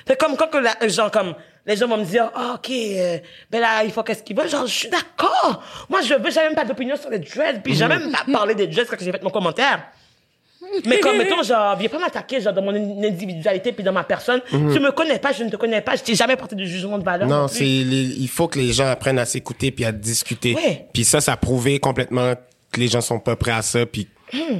C'est 0.06 0.18
comme 0.18 0.36
quand 0.36 0.48
que 0.48 0.58
la, 0.58 0.88
genre, 0.88 1.10
comme, 1.10 1.34
les 1.68 1.76
gens 1.76 1.86
vont 1.86 1.98
me 1.98 2.04
dire, 2.04 2.30
ah, 2.34 2.54
ok, 2.56 2.70
euh, 2.70 3.18
ben 3.50 3.60
là, 3.60 3.84
il 3.84 3.92
faut 3.92 4.02
qu'est-ce 4.02 4.22
qu'ils 4.24 4.34
veulent. 4.36 4.48
Genre, 4.48 4.66
je 4.66 4.72
suis 4.74 4.88
d'accord. 4.88 5.62
Moi, 5.88 6.00
je 6.00 6.14
veux, 6.14 6.30
j'ai 6.30 6.40
même 6.40 6.54
pas 6.54 6.64
d'opinion 6.64 6.96
sur 6.96 7.10
les 7.10 7.18
dreads. 7.20 7.60
Puis 7.62 7.74
j'ai 7.74 7.86
même 7.86 8.10
pas 8.10 8.24
parlé 8.32 8.54
des 8.54 8.66
dreads 8.66 8.86
quand 8.88 8.96
j'ai 8.98 9.12
fait 9.12 9.22
mon 9.22 9.30
commentaire. 9.30 9.82
Mais 10.86 10.98
comme, 11.00 11.16
mettons, 11.16 11.42
genre, 11.42 11.76
viens 11.76 11.88
pas 11.88 11.98
m'attaquer, 11.98 12.40
genre, 12.40 12.52
dans 12.52 12.62
mon 12.62 12.74
in- 12.74 13.02
individualité 13.06 13.72
puis 13.72 13.84
dans 13.84 13.92
ma 13.92 14.04
personne. 14.04 14.40
Tu 14.50 14.56
me 14.56 14.90
connais 14.90 15.18
pas, 15.18 15.32
je 15.32 15.44
ne 15.44 15.50
te 15.50 15.56
connais 15.56 15.80
pas, 15.80 15.94
je 15.96 16.02
t'ai 16.02 16.14
jamais 16.14 16.36
porté 16.36 16.56
de 16.56 16.64
jugement 16.64 16.98
de 16.98 17.04
valeur. 17.04 17.28
Non, 17.28 17.46
c'est, 17.48 17.64
il 17.66 18.28
faut 18.28 18.48
que 18.48 18.58
les 18.58 18.72
gens 18.72 18.86
apprennent 18.88 19.18
à 19.18 19.24
s'écouter 19.24 19.70
puis 19.70 19.84
à 19.84 19.92
discuter. 19.92 20.54
Ouais. 20.54 20.86
Puis 20.92 21.04
ça, 21.04 21.20
ça 21.20 21.34
a 21.34 21.36
prouvé 21.36 21.78
complètement 21.78 22.34
que 22.78 22.82
les 22.84 22.88
gens 22.88 23.00
sont 23.00 23.18
pas 23.18 23.36
prêts 23.36 23.52
à 23.52 23.62
ça 23.62 23.84
puis 23.86 24.08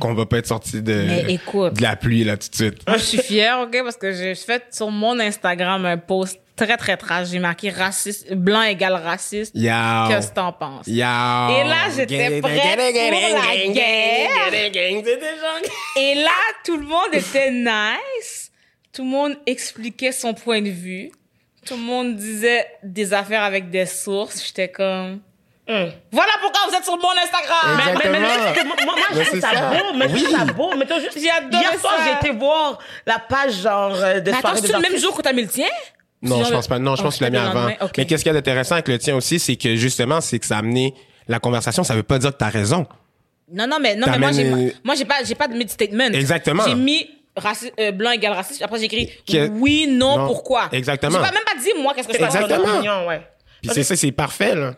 qu'on 0.00 0.14
va 0.14 0.26
pas 0.26 0.38
être 0.38 0.46
sorti 0.46 0.82
de, 0.82 1.30
écoute. 1.30 1.74
de 1.74 1.82
la 1.82 1.96
pluie, 1.96 2.24
là, 2.24 2.36
tout 2.36 2.48
de 2.48 2.54
suite. 2.54 2.86
Moi, 2.86 2.96
je 2.96 3.04
suis 3.04 3.18
fière, 3.18 3.60
OK, 3.60 3.76
parce 3.82 3.96
que 3.96 4.12
j'ai 4.12 4.34
fait 4.34 4.64
sur 4.70 4.90
mon 4.90 5.18
Instagram 5.20 5.84
un 5.84 5.98
post 5.98 6.40
très, 6.56 6.76
très 6.76 6.96
trash. 6.96 7.28
J'ai 7.28 7.38
marqué 7.38 7.70
raciste, 7.70 8.32
blanc 8.34 8.62
égale 8.62 8.94
raciste. 8.94 9.54
Qu'est-ce 9.54 10.28
que 10.28 10.34
t'en 10.34 10.52
penses? 10.52 10.86
Yo. 10.86 10.94
Et 10.94 10.98
là, 10.98 11.88
j'étais 11.94 12.40
prête 12.40 12.40
pour 12.40 12.50
la 12.50 12.92
guerre. 13.72 14.52
Et 15.96 16.14
là, 16.14 16.30
tout 16.64 16.76
le 16.76 16.86
monde 16.86 17.12
était 17.12 17.50
nice. 17.50 18.50
Tout 18.92 19.04
le 19.04 19.10
monde 19.10 19.36
expliquait 19.46 20.12
son 20.12 20.34
point 20.34 20.62
de 20.62 20.70
vue. 20.70 21.12
Tout 21.66 21.74
le 21.74 21.82
monde 21.82 22.16
disait 22.16 22.66
des 22.82 23.12
affaires 23.12 23.42
avec 23.42 23.70
des 23.70 23.86
sources. 23.86 24.44
J'étais 24.46 24.68
comme... 24.68 25.20
Hum. 25.68 25.90
Voilà 26.12 26.32
pourquoi 26.40 26.60
vous 26.70 26.74
êtes 26.74 26.84
sur 26.84 26.96
mon 26.96 27.10
Instagram! 27.10 27.76
Mais, 27.76 27.92
mais, 27.92 28.10
mais, 28.10 28.20
mais, 28.20 28.64
moi, 28.86 28.94
je 29.10 29.14
trouve 29.16 29.24
c'est 29.32 29.40
ça, 29.40 29.50
ça. 29.52 29.70
beau, 29.70 29.92
mais 29.96 30.08
je 30.08 30.14
trouve 30.16 30.28
Oui. 30.28 30.34
ça 30.38 30.44
beau. 30.52 30.72
Mais 30.78 30.86
t'as 30.86 30.98
juste, 31.00 31.16
hier 31.16 31.34
soir, 31.78 31.94
j'ai 32.04 32.28
été 32.28 32.38
voir 32.38 32.78
la 33.06 33.18
page, 33.18 33.60
genre, 33.62 33.94
euh, 33.94 34.20
des 34.20 34.30
Mais 34.30 34.38
attends, 34.38 34.54
c'est 34.56 34.72
le 34.72 34.78
même 34.80 34.96
jour 34.98 35.14
que 35.14 35.20
t'as 35.20 35.32
mis 35.34 35.42
le 35.42 35.48
tien? 35.48 35.66
Non, 36.22 36.42
je 36.42 36.50
pense 36.50 36.66
pas. 36.68 36.78
Non, 36.78 36.96
je 36.96 37.02
pense 37.02 37.14
que 37.14 37.18
tu 37.18 37.24
l'as 37.24 37.30
mis 37.30 37.36
avant. 37.36 37.66
Mais 37.66 38.06
qu'est-ce 38.06 38.22
qu'il 38.22 38.26
y 38.26 38.30
a 38.30 38.32
d'intéressant 38.32 38.74
avec 38.76 38.88
le 38.88 38.98
tien 38.98 39.14
aussi, 39.14 39.38
c'est 39.38 39.56
que 39.56 39.76
justement, 39.76 40.20
c'est 40.22 40.38
que 40.38 40.46
ça 40.46 40.56
a 40.56 40.58
amené 40.60 40.94
la 41.28 41.38
conversation. 41.38 41.84
Ça 41.84 41.94
veut 41.94 42.02
pas 42.02 42.18
dire 42.18 42.32
que 42.32 42.38
t'as 42.38 42.48
raison. 42.48 42.86
Non, 43.52 43.66
non, 43.66 43.76
mais, 43.80 43.94
non, 43.94 44.06
mais 44.10 44.18
moi, 44.18 44.32
j'ai, 44.32 44.48
T'amènes- 44.50 44.72
moi, 44.84 44.94
j'ai 44.94 45.04
pas, 45.04 45.16
j'ai 45.24 45.34
pas 45.34 45.48
de 45.48 45.54
mid-statement. 45.54 46.06
Exactement. 46.12 46.64
J'ai 46.66 46.74
mis 46.74 47.08
raci- 47.36 47.72
euh, 47.80 47.92
blanc 47.92 48.10
égale 48.10 48.32
raciste. 48.32 48.60
Après, 48.62 48.78
j'ai 48.78 48.84
écrit 48.86 49.10
Que- 49.30 49.48
oui, 49.48 49.86
non, 49.86 50.18
Non. 50.18 50.26
pourquoi? 50.26 50.68
Exactement. 50.72 51.12
J'ai 51.18 51.18
pas 51.30 51.32
même 51.32 51.44
pas 51.44 51.60
dit, 51.62 51.70
moi, 51.82 51.92
qu'est-ce 51.94 52.08
que 52.08 52.14
je 52.14 52.18
pense. 52.18 52.34
Opinion, 52.34 53.06
ouais. 53.06 53.22
Puis 53.62 53.70
c'est 53.74 53.82
ça, 53.84 53.96
c'est 53.96 54.12
parfait, 54.12 54.54
là. 54.54 54.72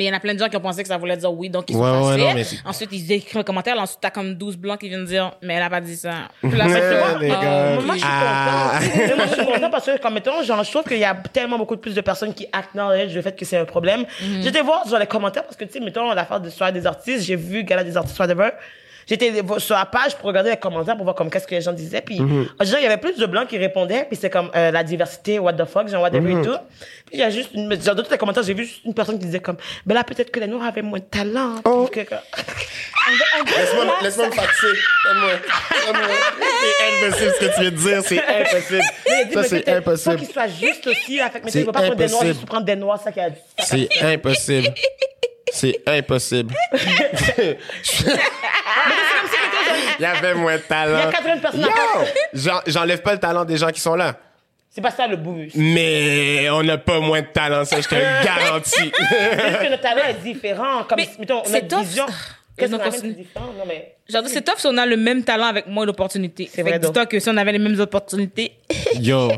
Mais 0.00 0.06
il 0.06 0.08
y 0.08 0.10
en 0.12 0.16
a 0.16 0.20
plein 0.20 0.32
de 0.32 0.38
gens 0.38 0.48
qui 0.48 0.56
ont 0.56 0.60
pensé 0.60 0.80
que 0.80 0.88
ça 0.88 0.96
voulait 0.96 1.18
dire 1.18 1.30
oui, 1.30 1.50
donc 1.50 1.68
ils 1.68 1.74
sont 1.74 1.82
Ouais, 1.82 2.22
ouais, 2.24 2.34
non, 2.34 2.42
Ensuite, 2.64 2.88
ils 2.90 3.12
écrivent 3.12 3.36
un 3.40 3.42
commentaire. 3.42 3.78
Ensuite, 3.78 3.98
t'as 4.00 4.08
comme 4.08 4.32
12 4.32 4.56
blancs 4.56 4.80
qui 4.80 4.88
viennent 4.88 5.04
dire, 5.04 5.32
mais 5.42 5.52
elle 5.52 5.62
a 5.62 5.68
pas 5.68 5.82
dit 5.82 5.94
ça. 5.94 6.28
Puis 6.40 6.52
là, 6.56 6.64
euh, 6.64 7.80
Moi, 7.82 7.96
je 7.96 8.00
suis 8.00 8.08
Ah. 8.10 8.80
moi, 9.14 9.26
je 9.26 9.34
suis 9.34 9.44
contente 9.44 9.70
parce 9.70 9.84
que, 9.84 10.00
comme 10.00 10.14
mettons, 10.14 10.42
genre, 10.42 10.64
je 10.64 10.70
trouve 10.70 10.84
qu'il 10.84 10.96
y 10.96 11.04
a 11.04 11.14
tellement 11.14 11.58
beaucoup 11.58 11.76
plus 11.76 11.94
de 11.94 12.00
personnes 12.00 12.32
qui 12.32 12.46
acknowledge 12.50 13.14
le 13.14 13.20
fait 13.20 13.36
que 13.38 13.44
c'est 13.44 13.58
un 13.58 13.66
problème. 13.66 14.06
Mhm. 14.22 14.40
J'étais 14.42 14.62
voir 14.62 14.88
sur 14.88 14.98
les 14.98 15.04
commentaires 15.06 15.44
parce 15.44 15.56
que, 15.56 15.66
tu 15.66 15.72
sais, 15.72 15.80
mettons, 15.80 16.14
l'affaire 16.14 16.40
de 16.40 16.48
soirée 16.48 16.72
des 16.72 16.86
artistes, 16.86 17.26
j'ai 17.26 17.36
vu 17.36 17.62
Gala 17.62 17.84
des 17.84 17.94
artistes, 17.94 18.18
whatever. 18.18 18.52
J'étais 19.10 19.32
sur 19.58 19.74
la 19.74 19.86
page 19.86 20.14
pour 20.16 20.28
regarder 20.28 20.50
les 20.50 20.56
commentaires 20.56 20.94
pour 20.94 21.02
voir 21.04 21.16
comme 21.16 21.28
qu'est-ce 21.30 21.46
que 21.46 21.54
les 21.56 21.60
gens 21.60 21.72
disaient. 21.72 22.00
Puis, 22.00 22.20
Mhm. 22.20 22.46
disant, 22.60 22.76
il 22.78 22.84
y 22.84 22.86
avait 22.86 22.96
plus 22.96 23.16
de 23.18 23.26
blancs 23.26 23.48
qui 23.48 23.58
répondaient. 23.58 24.04
Puis 24.08 24.16
c'est 24.20 24.30
comme 24.30 24.50
euh, 24.54 24.70
la 24.70 24.84
diversité, 24.84 25.40
what 25.40 25.54
the 25.54 25.64
fuck, 25.64 25.88
genre 25.88 26.02
whatever 26.02 26.20
Mhm. 26.32 26.42
et 26.42 26.46
tout. 26.46 26.56
Puis 27.06 27.14
il 27.14 27.18
y 27.18 27.22
a 27.24 27.30
juste, 27.30 27.50
une, 27.54 27.68
dans 27.68 27.94
d'autres 27.96 28.16
commentaires, 28.16 28.44
j'ai 28.44 28.54
vu 28.54 28.64
juste 28.64 28.84
une 28.84 28.94
personne 28.94 29.18
qui 29.18 29.24
disait 29.26 29.40
comme, 29.40 29.56
ben 29.84 29.94
là, 29.96 30.04
peut-être 30.04 30.30
que 30.30 30.38
les 30.38 30.46
noirs 30.46 30.68
avaient 30.68 30.82
moins 30.82 31.00
de 31.00 31.04
talent. 31.04 31.56
Oh. 31.64 31.90
Laisse-moi, 31.92 33.96
laisse-moi 34.02 34.26
me. 34.26 34.30
Donne-moi. 34.32 35.30
C'est 36.60 37.06
impossible 37.06 37.32
ce 37.34 37.40
que 37.46 37.54
tu 37.54 37.60
viens 37.60 37.70
de 37.70 37.76
dire. 37.76 38.02
C'est 38.04 38.18
impossible. 38.28 38.82
Ça, 39.34 39.42
c'est 39.44 39.68
impossible. 39.68 40.18
Faut 40.18 40.24
qu'il 40.24 40.32
soit 40.32 40.48
juste 40.48 40.86
aussi. 40.86 41.20
Avec, 41.20 41.44
mais 41.44 41.50
ne 41.60 41.64
faut 41.64 41.72
pas 41.72 41.80
prendre 41.82 41.96
des 41.96 42.06
noirs, 42.06 42.24
juste 42.26 42.46
prendre 42.46 42.64
des 42.66 42.76
noirs, 42.76 43.00
ça 43.02 43.12
qui 43.12 43.20
a 43.20 43.28
C'est 43.58 43.88
impossible. 44.02 44.68
C'est 45.52 45.80
impossible. 45.86 46.54
Il 49.98 50.02
y 50.02 50.04
avait 50.06 50.34
moins 50.34 50.56
de 50.56 50.62
talent. 50.62 50.98
Il 50.98 51.04
y 51.04 51.08
a 51.08 51.12
80 51.12 51.36
personnes 51.38 51.60
Yo! 52.42 52.52
J'enlève 52.66 53.02
pas 53.02 53.12
le 53.12 53.18
talent 53.20 53.44
des 53.44 53.56
gens 53.56 53.68
qui 53.70 53.80
sont 53.80 53.94
là. 53.94 54.16
C'est 54.70 54.80
pas 54.80 54.90
ça 54.92 55.06
le 55.06 55.16
but. 55.16 55.50
Mais 55.56 56.48
on 56.50 56.62
n'a 56.62 56.78
pas 56.78 57.00
moins 57.00 57.20
de 57.22 57.26
talent, 57.26 57.64
ça, 57.64 57.80
je 57.80 57.88
te 57.88 57.94
le 57.94 58.00
garantis. 58.24 58.70
C'est 58.70 59.48
juste 59.48 59.62
que 59.62 59.70
notre 59.70 59.82
talent 59.82 60.02
est 60.08 60.22
différent. 60.22 60.84
Comme, 60.88 60.96
Mais 60.98 61.08
mettons, 61.18 61.42
c'est 61.44 61.62
notre 61.62 61.68
tough. 61.76 61.86
vision. 61.86 62.06
Ah, 62.08 62.12
Qu'est-ce 62.56 62.72
qu'on 62.76 62.78
amène, 62.80 63.14
différent. 63.14 63.46
Non, 63.58 63.64
mais. 63.66 63.96
Genre, 64.08 64.22
c'est 64.26 64.42
tough 64.42 64.58
si 64.58 64.66
on 64.66 64.76
a 64.76 64.86
le 64.86 64.96
même 64.96 65.24
talent 65.24 65.46
avec 65.46 65.66
moins 65.66 65.86
d'opportunités. 65.86 66.48
C'est 66.52 66.62
vrai, 66.62 66.78
dis-toi 66.78 67.06
que 67.06 67.18
si 67.18 67.28
on 67.28 67.36
avait 67.36 67.52
les 67.52 67.58
mêmes 67.58 67.80
opportunités, 67.80 68.52
Yo, 69.00 69.32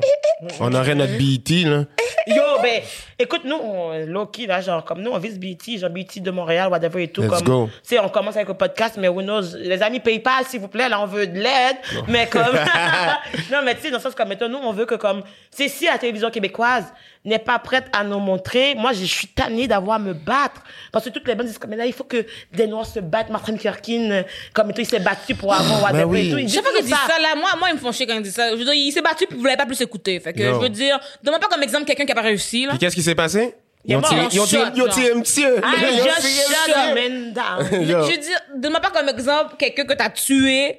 on 0.60 0.74
aurait 0.74 0.94
notre 0.94 1.16
BET, 1.16 1.64
là. 1.64 1.84
Yo, 2.26 2.42
ben, 2.62 2.82
écoute, 3.22 3.42
nous, 3.44 3.56
on, 3.56 4.06
low-key, 4.06 4.46
là, 4.46 4.60
genre, 4.60 4.84
comme 4.84 5.00
nous, 5.02 5.10
on 5.10 5.18
vise 5.18 5.38
BT, 5.38 5.78
genre 5.78 5.90
BT 5.90 6.20
de 6.20 6.30
Montréal, 6.30 6.70
whatever 6.70 7.02
et 7.02 7.08
tout. 7.08 7.22
Let's 7.22 7.30
comme, 7.30 7.44
go. 7.44 7.70
Tu 7.82 7.88
sais, 7.88 7.98
on 7.98 8.08
commence 8.08 8.36
avec 8.36 8.48
le 8.48 8.54
podcast, 8.54 8.96
mais 8.98 9.08
who 9.08 9.22
knows, 9.22 9.56
les 9.56 9.82
amis 9.82 10.00
PayPal, 10.00 10.44
s'il 10.44 10.60
vous 10.60 10.68
plaît, 10.68 10.88
là, 10.88 11.00
on 11.00 11.06
veut 11.06 11.26
de 11.26 11.38
l'aide. 11.38 11.76
Mais 12.08 12.26
comme, 12.26 12.42
non, 13.52 13.60
mais 13.64 13.74
tu 13.74 13.82
sais, 13.82 13.90
dans 13.90 13.98
le 13.98 14.02
sens 14.02 14.14
comme, 14.14 14.28
mettons, 14.28 14.48
nous, 14.48 14.58
on 14.58 14.72
veut 14.72 14.86
que 14.86 14.96
comme, 14.96 15.22
c'est 15.50 15.68
si 15.68 15.86
la 15.86 15.98
télévision 15.98 16.30
québécoise 16.30 16.84
n'est 17.24 17.38
pas 17.38 17.58
prête 17.58 17.86
à 17.92 18.02
nous 18.02 18.18
montrer, 18.18 18.74
moi, 18.74 18.92
je 18.92 19.04
suis 19.04 19.28
tannée 19.28 19.68
d'avoir 19.68 19.96
à 19.96 19.98
me 19.98 20.12
battre. 20.12 20.62
Parce 20.90 21.04
que 21.04 21.10
toutes 21.10 21.26
les 21.28 21.34
bandes 21.34 21.46
disent 21.46 21.58
comme, 21.58 21.70
mais 21.70 21.76
là, 21.76 21.86
il 21.86 21.92
faut 21.92 22.04
que 22.04 22.26
des 22.52 22.66
Noirs 22.66 22.86
se 22.86 23.00
battent. 23.00 23.30
Martin 23.30 23.56
Kirkin, 23.56 24.24
comme, 24.52 24.68
mettons, 24.68 24.82
il 24.82 24.86
s'est 24.86 24.98
battu 24.98 25.34
pour 25.34 25.54
avoir 25.54 25.82
whatever 25.82 26.04
oui. 26.04 26.28
et 26.28 26.30
tout. 26.30 26.52
Chaque 26.52 26.64
fois 26.64 26.72
qu'ils 26.72 26.84
disent 26.84 26.94
ça, 26.94 27.18
là, 27.20 27.36
moi, 27.36 27.50
moi, 27.58 27.68
ils 27.70 27.74
me 27.74 27.78
font 27.78 27.92
chier 27.92 28.06
quand 28.06 28.14
ils 28.14 28.22
disent 28.22 28.34
ça. 28.34 28.50
Je 28.50 28.56
veux 28.56 28.64
dire, 28.64 28.74
il 28.74 28.90
s'est 28.90 29.02
battu 29.02 29.26
puis 29.26 29.38
vous 29.38 29.44
l'avez 29.44 29.56
pas 29.56 29.66
plus 29.66 29.80
écouté. 29.80 30.18
Fait 30.18 30.32
que, 30.32 30.42
je 30.42 30.50
veux 30.50 30.68
dire, 30.68 30.98
donne-moi 31.22 31.40
pas 31.40 31.48
comme 31.48 31.62
exemple 31.62 31.84
quelqu'un 31.84 32.04
qui 32.04 32.12
a 32.12 32.14
pas 32.14 32.22
réussi, 32.22 32.64
là. 32.64 32.70
Puis 32.70 32.78
qu'est-ce 32.78 32.96
qui 32.96 33.02
s'est 33.02 33.11
passé? 33.14 33.54
Ils 33.84 33.96
ont 33.96 34.02
tiré, 34.02 34.26
ils 34.30 34.40
ont 34.40 34.46
tiré, 34.46 34.64
shot, 34.64 34.70
ils 34.76 34.82
ont 34.82 34.86
genre. 34.86 34.94
tiré 34.94 35.10
un 35.10 35.14
monsieur. 35.16 35.56
I 35.58 35.96
just 35.96 36.48
shut 36.66 36.76
a 36.76 36.94
man 36.94 37.32
down. 37.32 37.66
Yo. 37.88 38.02
Je 38.06 38.12
veux 38.12 38.18
dire, 38.18 38.38
donne-moi 38.54 38.80
pas 38.80 38.90
comme 38.90 39.08
exemple 39.08 39.56
quelqu'un 39.58 39.84
que 39.84 39.94
t'as 39.94 40.10
tué 40.10 40.78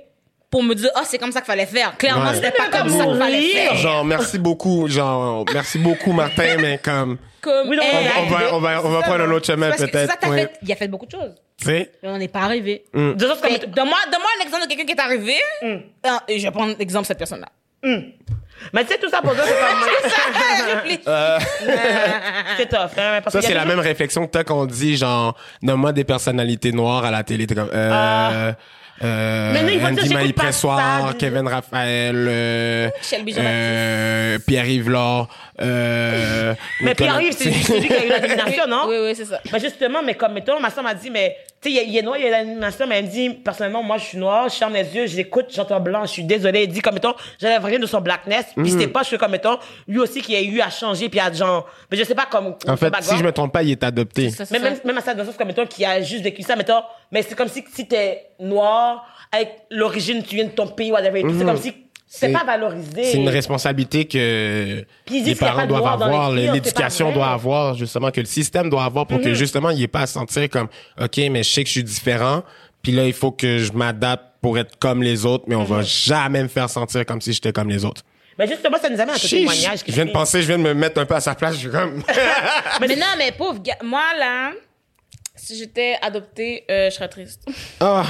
pour 0.49 0.63
me 0.63 0.73
dire, 0.73 0.89
ah, 0.95 1.01
c'est 1.05 1.17
comme 1.17 1.31
ça 1.33 1.41
qu'il 1.41 1.47
fallait 1.47 1.65
faire. 1.65 1.97
Clairement, 1.97 2.29
Ouais. 2.29 2.35
c'était 2.35 2.51
pas 2.51 2.69
comme 2.69 2.87
ça 2.89 3.05
qu'il 3.05 3.17
fallait 3.17 3.41
faire. 3.41 3.75
Genre, 3.75 4.05
merci 4.05 4.37
beaucoup, 4.39 4.87
genre, 4.87 5.43
merci 5.53 5.79
beaucoup, 5.79 6.13
Martin, 6.13 6.57
mais 6.61 6.77
comme, 6.81 7.17
Comme, 7.41 7.67
Oui, 7.69 7.75
non, 7.75 7.83
hey, 7.83 8.07
on 8.19 8.29
va, 8.29 8.55
on 8.55 8.59
va, 8.59 8.85
on 8.85 8.89
va 8.89 9.01
prendre 9.01 9.23
un 9.25 9.31
autre 9.31 9.47
chemin, 9.47 9.71
C'est 9.75 9.87
parce 9.91 9.91
que 10.07 10.15
peut-être. 10.19 10.33
Fait. 10.33 10.51
Il 10.61 10.71
a 10.71 10.75
fait 10.77 10.87
beaucoup 10.87 11.05
de 11.07 11.11
choses. 11.11 11.33
Mais 11.65 11.89
on 12.03 12.17
n'est 12.17 12.27
pas 12.29 12.41
arrivé. 12.41 12.85
Fait, 12.93 12.99
Donne-moi 13.15 13.97
donne-moi 14.11 14.29
un 14.39 14.45
exemple 14.45 14.63
de 14.63 14.67
quelqu'un 14.69 14.85
qui 14.85 14.93
est 14.93 14.99
arrivé. 15.01 15.35
Ah, 16.03 16.23
Et 16.29 16.39
je 16.39 16.45
vais 16.45 16.51
prendre 16.51 16.73
l'exemple 16.79 17.03
de 17.03 17.07
cette 17.07 17.17
personne-là. 17.17 17.49
Mais 18.71 18.83
tu 18.85 18.93
sais, 18.93 18.97
tout 18.99 19.09
ça 19.09 19.21
pour 19.21 19.33
dire, 19.33 19.43
c'est 19.47 20.99
comme, 21.05 21.39
c'est 22.57 22.69
tough, 22.69 22.97
hein, 22.97 23.19
parce 23.23 23.33
Ça, 23.33 23.39
qu'il 23.39 23.41
y 23.41 23.45
a 23.45 23.47
c'est 23.49 23.53
la 23.53 23.65
même 23.65 23.79
réflexion 23.79 24.25
que 24.25 24.31
t'as 24.31 24.43
qu'on 24.43 24.65
dit, 24.65 24.95
genre, 24.97 25.35
nomme-moi 25.61 25.91
des 25.91 26.03
personnalités 26.03 26.71
noires 26.71 27.05
à 27.05 27.11
la 27.11 27.23
télé. 27.23 27.47
T'es 27.47 27.55
comme, 27.55 27.69
euh, 27.73 28.53
euh, 29.03 29.51
Mais 29.53 29.61
non, 29.77 29.85
Andy 29.87 30.07
j'écoute 30.07 30.51
ça. 30.51 31.13
Kevin 31.19 31.47
Raphaël, 31.47 32.15
euh, 32.15 32.89
Shelby 33.01 33.35
euh, 33.37 34.39
Pierre-Yves 34.45 34.89
Laure, 34.89 35.27
euh, 35.61 36.53
Mais 36.81 36.95
Pierre-Yves, 36.95 37.33
c'est 37.37 37.49
lui 37.49 37.87
qui 37.87 37.93
a 37.93 38.05
eu 38.05 38.09
l'animation, 38.09 38.67
non? 38.67 38.83
Oui, 38.87 38.95
oui, 39.01 39.13
c'est 39.15 39.25
ça. 39.25 39.39
Mais 39.51 39.59
justement, 39.59 40.01
mais 40.03 40.15
comme, 40.15 40.33
mettons, 40.33 40.59
ma 40.59 40.69
soeur 40.69 40.83
m'a 40.83 40.93
dit, 40.93 41.09
mais, 41.09 41.35
tu 41.61 41.71
sais, 41.73 41.83
il 41.85 41.97
est 41.97 42.01
noir, 42.01 42.17
il 42.17 42.25
y 42.25 42.27
a 42.27 42.31
l'animation, 42.31 42.85
mais 42.87 42.99
elle 42.99 43.05
me 43.05 43.09
dit, 43.09 43.29
personnellement, 43.29 43.83
moi, 43.83 43.97
je 43.97 44.05
suis 44.05 44.17
noire, 44.17 44.49
je 44.49 44.55
ferme 44.55 44.73
les 44.73 44.95
yeux, 44.95 45.07
je 45.07 45.15
l'écoute, 45.17 45.47
j'entends 45.53 45.79
blanc, 45.79 46.01
je 46.05 46.11
suis 46.11 46.23
désolée. 46.23 46.63
Elle 46.63 46.69
dit, 46.69 46.81
comme, 46.81 46.93
mettons, 46.95 47.13
j'enlève 47.41 47.63
rien 47.63 47.79
de 47.79 47.85
son 47.85 48.01
blackness, 48.01 48.45
puis 48.55 48.63
Mhm. 48.65 48.69
c'était 48.79 48.87
pas, 48.91 49.01
je 49.03 49.07
suis 49.07 49.17
comme, 49.17 49.31
mettons, 49.31 49.57
lui 49.87 49.99
aussi 49.99 50.21
qui 50.21 50.35
a 50.35 50.41
eu 50.41 50.59
à 50.61 50.69
changer, 50.69 51.09
puis 51.09 51.19
à 51.19 51.31
genre, 51.31 51.67
mais 51.91 51.97
je 51.97 52.03
sais 52.03 52.15
pas 52.15 52.25
comme, 52.25 52.55
En 52.67 52.77
fait, 52.77 52.93
si 53.01 53.17
je 53.17 53.23
me 53.23 53.31
trompe 53.31 53.53
pas, 53.53 53.63
il 53.63 53.71
est 53.71 53.83
adopté. 53.83 54.31
Mais 54.39 54.45
ça. 54.45 54.59
même, 54.59 54.75
même 54.83 54.97
à 54.97 55.01
ça, 55.01 55.13
dans 55.13 55.21
le 55.23 55.27
sens 55.27 55.37
comme, 55.37 55.47
mettons, 55.47 55.65
qui 55.65 55.85
a 55.85 56.01
juste 56.01 56.23
vécu 56.23 56.41
ça, 56.41 56.55
mettons, 56.55 56.81
mais 57.11 57.21
c'est 57.21 57.35
comme 57.35 57.47
si, 57.47 57.63
si 57.73 57.87
t'es 57.87 58.25
noir, 58.39 58.92
avec 59.31 59.49
l'origine, 59.71 60.23
tu 60.23 60.35
viens 60.35 60.45
de 60.45 60.51
ton 60.51 60.67
pays, 60.67 60.91
whatever, 60.91 61.19
et 61.19 61.23
tout, 61.23 61.35
c'est 61.37 61.45
comme 61.45 61.57
si, 61.57 61.73
c'est 62.07 62.31
pas 62.31 62.43
valorisé. 62.43 63.03
C'est 63.05 63.17
une 63.17 63.29
responsabilité 63.29 64.05
que 64.05 64.85
les 65.09 65.35
parents 65.35 65.65
doivent 65.65 65.85
avoir, 66.01 66.31
l'éducation 66.31 67.11
doit 67.11 67.29
avoir, 67.29 67.75
justement, 67.75 68.11
que 68.11 68.19
le 68.19 68.27
système 68.27 68.69
doit 68.69 68.83
avoir 68.85 69.07
pour 69.07 69.17
Mhm. 69.17 69.23
que, 69.25 69.33
justement, 69.33 69.69
il 69.71 69.77
n'y 69.77 69.83
ait 69.83 69.87
pas 69.87 70.01
à 70.01 70.07
se 70.07 70.13
sentir 70.13 70.49
comme, 70.49 70.67
OK, 71.01 71.17
mais 71.31 71.41
je 71.43 71.49
sais 71.49 71.63
que 71.63 71.67
je 71.67 71.73
suis 71.73 71.83
différent, 71.83 72.43
puis 72.81 72.91
là, 72.91 73.05
il 73.05 73.13
faut 73.13 73.31
que 73.31 73.57
je 73.59 73.71
m'adapte 73.71 74.25
pour 74.41 74.57
être 74.57 74.77
comme 74.77 75.01
les 75.01 75.25
autres, 75.25 75.45
mais 75.47 75.55
on 75.55 75.63
va 75.63 75.77
Mhm. 75.77 75.83
jamais 75.85 76.43
me 76.43 76.49
faire 76.49 76.69
sentir 76.69 77.05
comme 77.05 77.21
si 77.21 77.33
j'étais 77.33 77.53
comme 77.53 77.69
les 77.69 77.83
autres. 77.85 78.03
Mais 78.37 78.47
justement, 78.47 78.77
ça 78.81 78.89
nous 78.89 78.99
amène 78.99 79.15
à 79.15 79.17
ce 79.17 79.27
témoignage. 79.27 79.79
Je 79.87 79.91
viens 79.93 80.05
de 80.05 80.11
penser, 80.11 80.41
je 80.41 80.47
viens 80.47 80.57
de 80.57 80.63
me 80.63 80.73
mettre 80.73 80.99
un 80.99 81.05
peu 81.05 81.15
à 81.15 81.19
sa 81.21 81.33
place, 81.35 81.53
je 81.53 81.59
suis 81.59 81.69
comme... 81.69 82.01
Mais 82.81 82.87
non, 82.95 83.05
mais 83.17 83.31
pauvre 83.31 83.59
moi, 83.83 84.01
là, 84.19 84.51
si 85.35 85.57
j'étais 85.57 85.97
adoptée, 86.01 86.63
euh, 86.69 86.89
je 86.89 86.95
serais 86.95 87.09
triste. 87.09 87.47
Ah, 87.79 88.03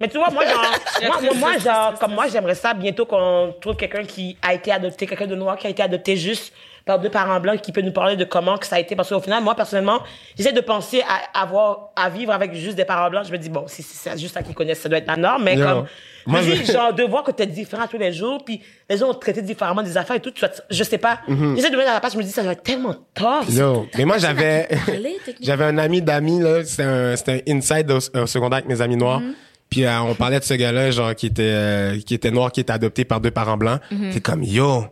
Mais 0.00 0.08
tu 0.08 0.16
vois, 0.18 0.30
moi, 0.30 0.44
genre, 0.46 0.62
moi, 1.02 1.20
moi, 1.20 1.34
moi, 1.34 1.58
genre, 1.58 1.98
comme 1.98 2.14
moi, 2.14 2.28
j'aimerais 2.28 2.54
ça 2.54 2.72
bientôt 2.74 3.04
qu'on 3.04 3.54
trouve 3.60 3.76
quelqu'un 3.76 4.04
qui 4.04 4.36
a 4.42 4.54
été 4.54 4.70
adopté, 4.70 5.06
quelqu'un 5.06 5.26
de 5.26 5.34
noir 5.34 5.56
qui 5.56 5.66
a 5.66 5.70
été 5.70 5.82
adopté 5.82 6.16
juste 6.16 6.52
par 6.88 6.98
deux 6.98 7.10
parents 7.10 7.38
blancs 7.38 7.60
qui 7.60 7.70
peut 7.70 7.82
nous 7.82 7.92
parler 7.92 8.16
de 8.16 8.24
comment 8.24 8.56
que 8.58 8.66
ça 8.66 8.76
a 8.76 8.80
été. 8.80 8.96
Parce 8.96 9.10
qu'au 9.10 9.20
final, 9.20 9.42
moi, 9.44 9.54
personnellement, 9.54 10.00
j'essaie 10.36 10.52
de 10.52 10.60
penser 10.60 11.02
à 11.34 11.40
avoir, 11.42 11.90
à 11.94 12.08
vivre 12.08 12.32
avec 12.32 12.54
juste 12.54 12.76
des 12.76 12.84
parents 12.86 13.10
blancs. 13.10 13.26
Je 13.26 13.32
me 13.32 13.36
dis, 13.38 13.50
bon, 13.50 13.64
si 13.68 13.82
c'est 13.82 14.18
juste 14.18 14.32
ça 14.34 14.42
qu'ils 14.42 14.54
connaissent, 14.54 14.80
ça 14.80 14.88
doit 14.88 14.98
être 14.98 15.06
la 15.06 15.16
norme. 15.16 15.44
Mais 15.44 15.56
comme, 15.56 15.84
Moi, 16.26 16.40
je- 16.42 16.72
genre, 16.72 16.92
de 16.94 17.02
voir 17.04 17.22
que 17.24 17.30
t'es 17.30 17.46
différent 17.46 17.86
tous 17.86 17.98
les 17.98 18.12
jours, 18.12 18.42
puis 18.44 18.60
les 18.88 18.96
gens 18.96 19.10
ont 19.10 19.14
traité 19.14 19.42
différemment 19.42 19.82
des 19.82 19.96
affaires 19.98 20.16
et 20.16 20.20
tout, 20.20 20.30
tu 20.30 20.40
vois, 20.40 20.48
je 20.70 20.82
sais 20.82 20.98
pas. 20.98 21.20
J'essaie 21.56 21.68
de 21.70 21.74
me 21.76 21.78
mettre 21.78 21.90
à 21.90 21.94
la 21.94 22.00
place, 22.00 22.14
je 22.14 22.18
me 22.18 22.22
dis, 22.22 22.30
ça 22.30 22.42
doit 22.42 22.52
être 22.52 22.62
tellement 22.62 22.94
tough. 23.14 23.48
Yo, 23.50 23.86
mais 23.96 24.04
moi 24.04 24.18
j'avais 24.18 24.68
j'avais 25.40 25.64
un 25.64 25.78
ami 25.78 26.02
d'amis 26.02 26.40
là, 26.40 26.64
c'était 26.64 26.82
un 26.84 27.14
un 27.14 27.56
inside 27.58 27.90
au, 27.90 27.98
au 28.18 28.26
secondaire 28.26 28.58
avec 28.58 28.68
mes 28.68 28.80
amis 28.80 28.96
noirs. 28.96 29.20
Mhm. 29.20 29.34
Puis 29.70 29.84
euh, 29.84 30.00
on 30.00 30.14
parlait 30.14 30.38
de 30.38 30.44
ce 30.44 30.54
gars-là 30.54 30.90
genre 30.90 31.14
qui 31.14 31.26
était 31.26 31.42
euh, 31.44 31.98
qui 32.06 32.14
était 32.14 32.30
noir 32.30 32.50
qui 32.52 32.60
était 32.60 32.72
adopté 32.72 33.04
par 33.04 33.20
deux 33.20 33.30
parents 33.30 33.56
blancs. 33.58 33.80
Mhm. 33.90 34.12
C'est 34.12 34.20
comme 34.20 34.42
yo, 34.42 34.84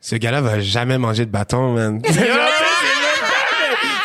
ce 0.00 0.16
gars-là 0.16 0.40
va 0.40 0.60
jamais 0.60 0.98
manger 0.98 1.26
de 1.26 1.30
bâton, 1.30 1.72
man. 1.72 2.00
Genre, 2.06 2.14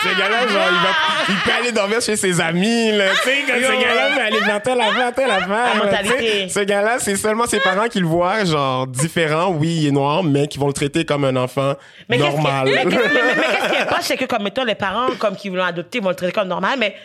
ce 0.03 0.09
gars-là 0.19 0.41
genre 0.47 0.67
il 0.69 0.83
va 0.83 0.89
il 1.29 1.35
peut 1.37 1.51
aller 1.59 1.71
dormir 1.71 1.99
chez 1.99 2.15
ses 2.15 2.39
amis 2.39 2.91
là, 2.91 3.05
tu 3.09 3.27
sais 3.29 3.37
comme 3.47 3.55
ce 3.55 3.81
gars-là 3.81 4.15
peut 4.15 4.21
aller 4.21 4.39
vers 4.45 4.61
telle 4.61 4.79
affaire, 4.81 5.13
telle 5.15 5.31
affaire. 5.31 6.49
Ce 6.51 6.59
gars-là, 6.59 6.97
c'est 6.99 7.15
seulement 7.15 7.47
ses 7.47 7.59
parents 7.59 7.87
qui 7.87 7.99
le 7.99 8.05
voient 8.05 8.45
genre 8.45 8.85
différent, 8.85 9.47
oui, 9.49 9.77
il 9.81 9.87
est 9.87 9.91
noir, 9.91 10.21
mais 10.23 10.47
qui 10.47 10.59
vont 10.59 10.67
le 10.67 10.73
traiter 10.73 11.05
comme 11.05 11.25
un 11.25 11.35
enfant 11.35 11.73
Mais 12.07 12.17
qu'est-ce 12.17 12.29
qui- 12.29 12.35
normal. 12.35 12.65
Mais 12.67 12.83
qu'est-ce 12.83 12.95
mais- 12.95 12.99
mais 13.35 13.43
qu'est-ce 13.43 13.73
qui 13.73 13.81
est 13.81 13.85
pas, 13.85 13.97
c'est 14.01 14.17
que 14.17 14.25
comme 14.25 14.43
mettons 14.43 14.63
les 14.63 14.75
parents 14.75 15.07
comme 15.17 15.35
qui 15.35 15.49
l'ont 15.49 15.63
adopté 15.63 15.99
vont 15.99 16.09
le 16.09 16.15
traiter 16.15 16.33
comme 16.33 16.49
normal, 16.49 16.77
mais 16.77 16.95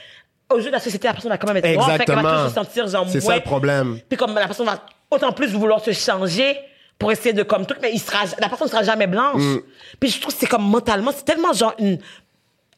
au 0.51 0.59
jeu 0.61 0.67
de 0.67 0.73
la 0.73 0.81
société, 0.81 1.07
la 1.09 1.15
personne 1.15 1.31
va 1.31 1.39
quand 1.39 1.47
même 1.47 1.57
être 1.57 1.75
noire, 1.75 1.93
fait 1.97 2.05
qu'elle 2.05 2.15
va 2.17 2.21
Exactement. 2.21 2.45
toujours 2.49 2.49
se 2.49 2.55
sentir 2.55 2.89
genre 2.89 3.07
C'est 3.09 3.21
ça 3.23 3.35
le 3.37 3.41
problème. 3.43 3.99
Puis 4.11 4.19
comme 4.19 4.35
la 4.35 4.47
personne 4.47 4.67
va 4.67 4.79
autant 5.11 5.33
plus 5.33 5.53
vouloir 5.55 5.81
se 5.83 5.93
changer 5.93 6.55
pour 7.01 7.11
essayer 7.11 7.33
de 7.33 7.43
comme 7.43 7.65
truc, 7.65 7.79
mais 7.81 7.91
il 7.93 7.99
sera, 7.99 8.19
la 8.39 8.49
personne 8.51 8.69
sera 8.69 8.83
jamais 8.83 9.07
blanche. 9.07 9.41
Mm. 9.43 9.61
Puis 9.99 10.11
je 10.11 10.21
trouve 10.21 10.35
que 10.35 10.39
c'est 10.39 10.47
comme 10.47 10.69
mentalement, 10.69 11.11
c'est 11.17 11.25
tellement 11.25 11.53
genre 11.55 11.75
une 11.79 11.99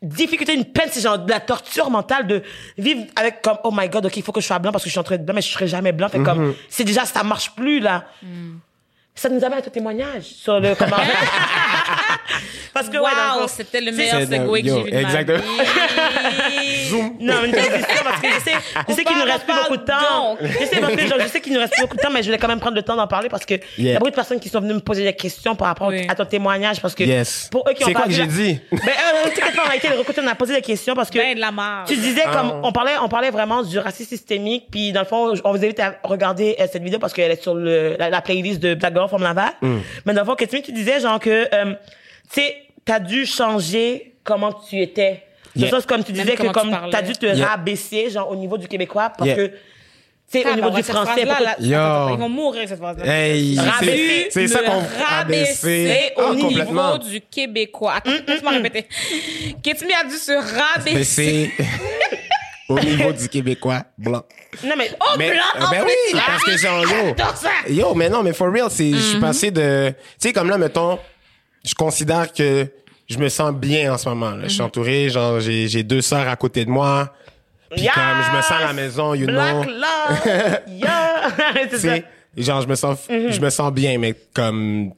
difficulté, 0.01 0.55
une 0.55 0.65
peine, 0.65 0.89
c'est 0.91 1.01
genre 1.01 1.19
de 1.19 1.29
la 1.29 1.41
torture 1.41 1.91
mentale 1.91 2.29
de 2.29 2.43
vivre 2.79 3.03
avec 3.17 3.43
comme 3.43 3.59
oh 3.65 3.71
my 3.77 3.89
god, 3.89 4.07
ok, 4.07 4.17
il 4.17 4.23
faut 4.23 4.31
que 4.33 4.41
je 4.41 4.47
sois 4.47 4.61
blanc 4.61 4.71
parce 4.71 4.85
que 4.85 4.89
je 4.89 4.93
suis 4.93 5.01
en 5.01 5.05
train 5.05 5.17
de 5.19 5.25
blanc, 5.25 5.35
mais 5.35 5.43
je 5.43 5.51
serai 5.51 5.67
jamais 5.67 5.91
blanc. 5.93 6.09
Fait 6.09 6.19
Mm-hmm. 6.19 6.25
comme 6.25 6.55
c'est 6.69 6.85
déjà 6.85 7.05
ça 7.05 7.25
marche 7.25 7.51
plus 7.51 7.81
là. 7.81 8.05
Ça 9.15 9.29
nous 9.29 9.45
amène 9.45 9.59
à 9.59 9.63
ton 9.63 9.71
témoignage 9.71 10.23
sur 10.23 10.61
le 10.61 10.75
comment. 10.79 10.97
parce 12.83 12.89
que 12.89 12.97
ouais, 13.03 13.11
dans 13.11 13.23
le 13.35 13.39
Waouh, 13.39 13.49
fond, 13.49 13.55
c'était 13.57 13.81
le 13.81 13.93
meilleur 13.93 14.21
segway 14.23 14.63
que 14.63 14.69
j'ai 14.69 14.83
vu 14.83 14.91
de 14.91 14.95
ma 14.97 15.03
exactement. 15.03 15.39
vie. 15.39 16.87
Zoom. 16.89 17.17
Non, 17.21 17.35
mais 17.43 17.53
c'est 17.53 17.95
sûr 17.95 18.03
parce 18.05 18.21
que 18.21 18.29
je 18.29 18.41
sais, 18.45 18.57
je 18.89 18.95
sais 18.95 19.05
qu'il 19.05 19.17
nous 19.17 19.25
reste 19.25 19.45
plus 19.45 19.53
on 19.55 19.63
beaucoup 19.63 19.77
de 19.77 19.85
temps. 19.85 20.35
donc. 20.35 20.39
Je 20.43 20.67
sais 20.67 20.81
parce 20.81 20.95
que 20.95 21.07
genre, 21.07 21.19
je 21.21 21.29
sais 21.29 21.41
qu'il 21.41 21.53
nous 21.53 21.61
reste 21.61 21.73
plus 21.75 21.83
beaucoup 21.83 21.97
de 21.97 22.03
temps, 22.03 22.11
mais 22.13 22.23
je 22.23 22.27
voulais 22.29 22.39
quand 22.39 22.49
même 22.49 22.61
prendre 22.61 22.77
le 22.77 22.83
temps 22.83 22.97
d'en 22.97 23.07
parler 23.07 23.29
parce 23.29 23.45
que 23.47 23.55
il 23.79 23.85
y 23.87 23.91
a 23.95 23.99
beaucoup 23.99 24.11
de 24.11 24.15
personnes 24.15 24.41
qui 24.41 24.49
sont 24.49 24.61
venues 24.61 24.75
me 24.75 24.81
poser 24.81 25.05
des 25.05 25.13
questions 25.15 25.55
par 25.55 25.69
rapport 25.69 25.89
Oui. 25.89 26.07
à 26.09 26.15
ton 26.15 26.25
témoignage 26.25 26.81
parce 26.81 26.95
que 26.95 27.05
Yes. 27.05 27.49
pour 27.51 27.69
eux 27.69 27.73
qui 27.75 27.85
ont 27.85 27.89
C'est 27.89 27.95
quoi 27.95 28.05
que 28.05 28.11
j'ai 28.13 28.27
dit? 28.27 28.61
Ben, 28.71 28.79
euh, 28.79 29.29
tu 29.35 29.37
sais, 29.41 29.61
en 29.61 29.65
réalité, 29.65 29.89
le 29.89 29.97
recruteur, 29.99 30.25
on 30.25 30.29
a 30.29 30.35
posé 30.35 30.55
des 30.55 30.63
questions 30.63 30.95
parce 30.95 31.11
que 31.11 31.19
Ben 31.19 31.35
de 31.35 31.41
la 31.41 31.51
marge. 31.51 31.89
tu 31.89 31.97
disais 31.97 32.23
Ah. 32.27 32.31
comme 32.37 32.61
on 32.63 32.73
parlait 32.73 32.93
on 33.03 33.09
parlait 33.09 33.31
vraiment 33.31 33.63
du 33.63 33.79
racisme 33.79 34.09
systémique 34.11 34.67
puis 34.71 34.93
dans 34.93 35.01
le 35.01 35.07
fond 35.07 35.35
on 35.45 35.51
vous 35.53 35.57
invite 35.65 35.81
à 35.81 35.95
regarder 36.03 36.57
euh, 36.61 36.67
cette 36.71 36.83
vidéo 36.83 36.99
parce 36.99 37.13
qu'elle 37.13 37.31
est 37.31 37.43
sur 37.43 37.55
le 37.55 37.97
la, 37.99 38.11
la 38.11 38.21
playlist 38.21 38.61
de 38.61 38.75
Black 38.75 38.93
Girl 38.95 39.09
from 39.09 39.23
Laval 39.23 39.51
Mm. 39.61 39.79
mais 40.07 40.15
dans 40.15 40.21
le 40.23 40.27
fond 40.27 40.37
tu 40.37 40.73
disais? 40.73 41.01
Genre 41.01 41.19
que 41.21 41.49
euh, 41.53 41.75
tu 42.33 42.41
sais 42.41 42.57
t'as 42.85 42.99
dû 43.01 43.27
changer 43.27 44.15
comment 44.25 44.53
tu 44.53 44.81
étais 44.81 45.25
Yeah. 45.55 45.67
de 45.69 45.75
sens 45.75 45.85
comme 45.85 46.03
tu 46.03 46.13
Même 46.15 46.23
disais 46.25 46.33
que 46.37 46.43
comment 46.49 46.53
tu 46.53 46.81
comme 46.81 46.91
t'as 46.91 47.03
dû 47.03 47.13
te 47.13 47.27
Yeah. 47.27 47.47
rabaisser 47.47 48.09
genre 48.09 48.31
au 48.31 48.37
niveau 48.37 48.57
du 48.57 48.67
québécois 48.69 49.11
parce 49.11 49.29
Yeah. 49.29 49.37
que 49.37 49.47
tu 49.49 50.41
sais 50.41 50.49
au 50.49 50.55
niveau 50.55 50.71
du 50.71 50.83
français 50.83 51.25
Là, 51.27 51.35
pourquoi- 51.35 51.45
là, 51.45 51.57
Yo. 51.61 51.75
attends, 51.79 52.05
attends, 52.07 52.15
ils 52.15 52.21
vont 52.21 52.29
mourir 52.31 52.69
cette 52.69 52.79
phrase-là. 52.79 53.05
Hey, 53.07 53.59
Rabaisser, 53.59 54.29
c'est 54.31 54.31
c'est 54.31 54.49
ça 54.49 54.61
qu'on 54.63 54.83
rabaisser 55.05 56.13
au 56.17 56.21
Ah, 56.31 56.35
niveau 56.35 56.99
du 56.99 57.21
québécois. 57.21 57.95
Attends, 57.97 58.11
laisse-moi 58.27 58.53
répéter. 58.53 58.87
Ketmi 59.63 59.93
a 59.93 60.05
dû 60.05 60.17
se 60.17 60.33
rabaisser? 60.33 60.95
Baisser 60.95 61.51
au 62.71 62.79
niveau 62.81 63.13
du 63.13 63.29
québécois 63.29 63.83
blanc. 63.99 64.23
non 64.65 64.75
mais 64.79 64.91
Oh, 65.01 65.05
Mais, 65.19 65.31
blanc, 65.33 65.43
euh, 65.61 65.65
en 65.67 65.71
ben 65.71 65.81
plus, 65.85 65.93
oui, 66.15 66.21
parce 66.27 66.45
que 66.45 66.57
genre, 66.57 66.83
yo. 66.83 66.89
j'adore 67.09 67.37
ça. 67.37 67.51
Yo, 67.69 67.95
mais 67.95 68.09
non, 68.09 68.23
mais 68.23 68.33
for 68.33 68.51
real, 68.51 68.71
c'est, 68.71 68.91
je 68.91 68.97
suis 68.97 69.21
passé 69.21 69.51
de, 69.51 69.91
tu 69.91 70.29
sais, 70.29 70.33
comme 70.33 70.49
là, 70.49 70.57
mettons, 70.57 70.99
je 71.65 71.75
considère 71.75 72.33
que 72.33 72.67
je 73.09 73.19
me 73.19 73.29
sens 73.29 73.53
bien 73.55 73.93
en 73.95 73.99
ce 73.99 74.09
moment. 74.09 74.31
Là. 74.33 74.45
Je 74.45 74.49
suis 74.53 74.63
entouré, 74.63 75.09
genre 75.11 75.41
j'ai 75.41 75.69
j'ai 75.69 75.83
deux 75.83 76.01
sœurs 76.01 76.29
à 76.29 76.37
côté 76.37 76.65
de 76.65 76.71
moi. 76.71 77.13
Puis 77.71 77.83
Yes! 77.85 77.93
comme 77.95 78.23
je 78.31 78.37
me 78.37 78.43
sens 78.43 78.53
à 78.53 78.67
la 78.67 78.73
maison, 78.73 79.15
you 79.15 79.27
Black 79.27 79.63
know. 79.65 79.73
love, 79.73 80.59
yeah, 80.69 81.69
c'est 81.71 81.79
ça. 81.79 81.97
genre 82.37 82.61
je 82.63 82.69
me 82.69 82.75
sens 82.75 82.99
je 83.09 83.41
me 83.41 83.49
sens 83.51 83.73
bien 83.73 83.97
mais 83.99 84.15
comme 84.35 84.93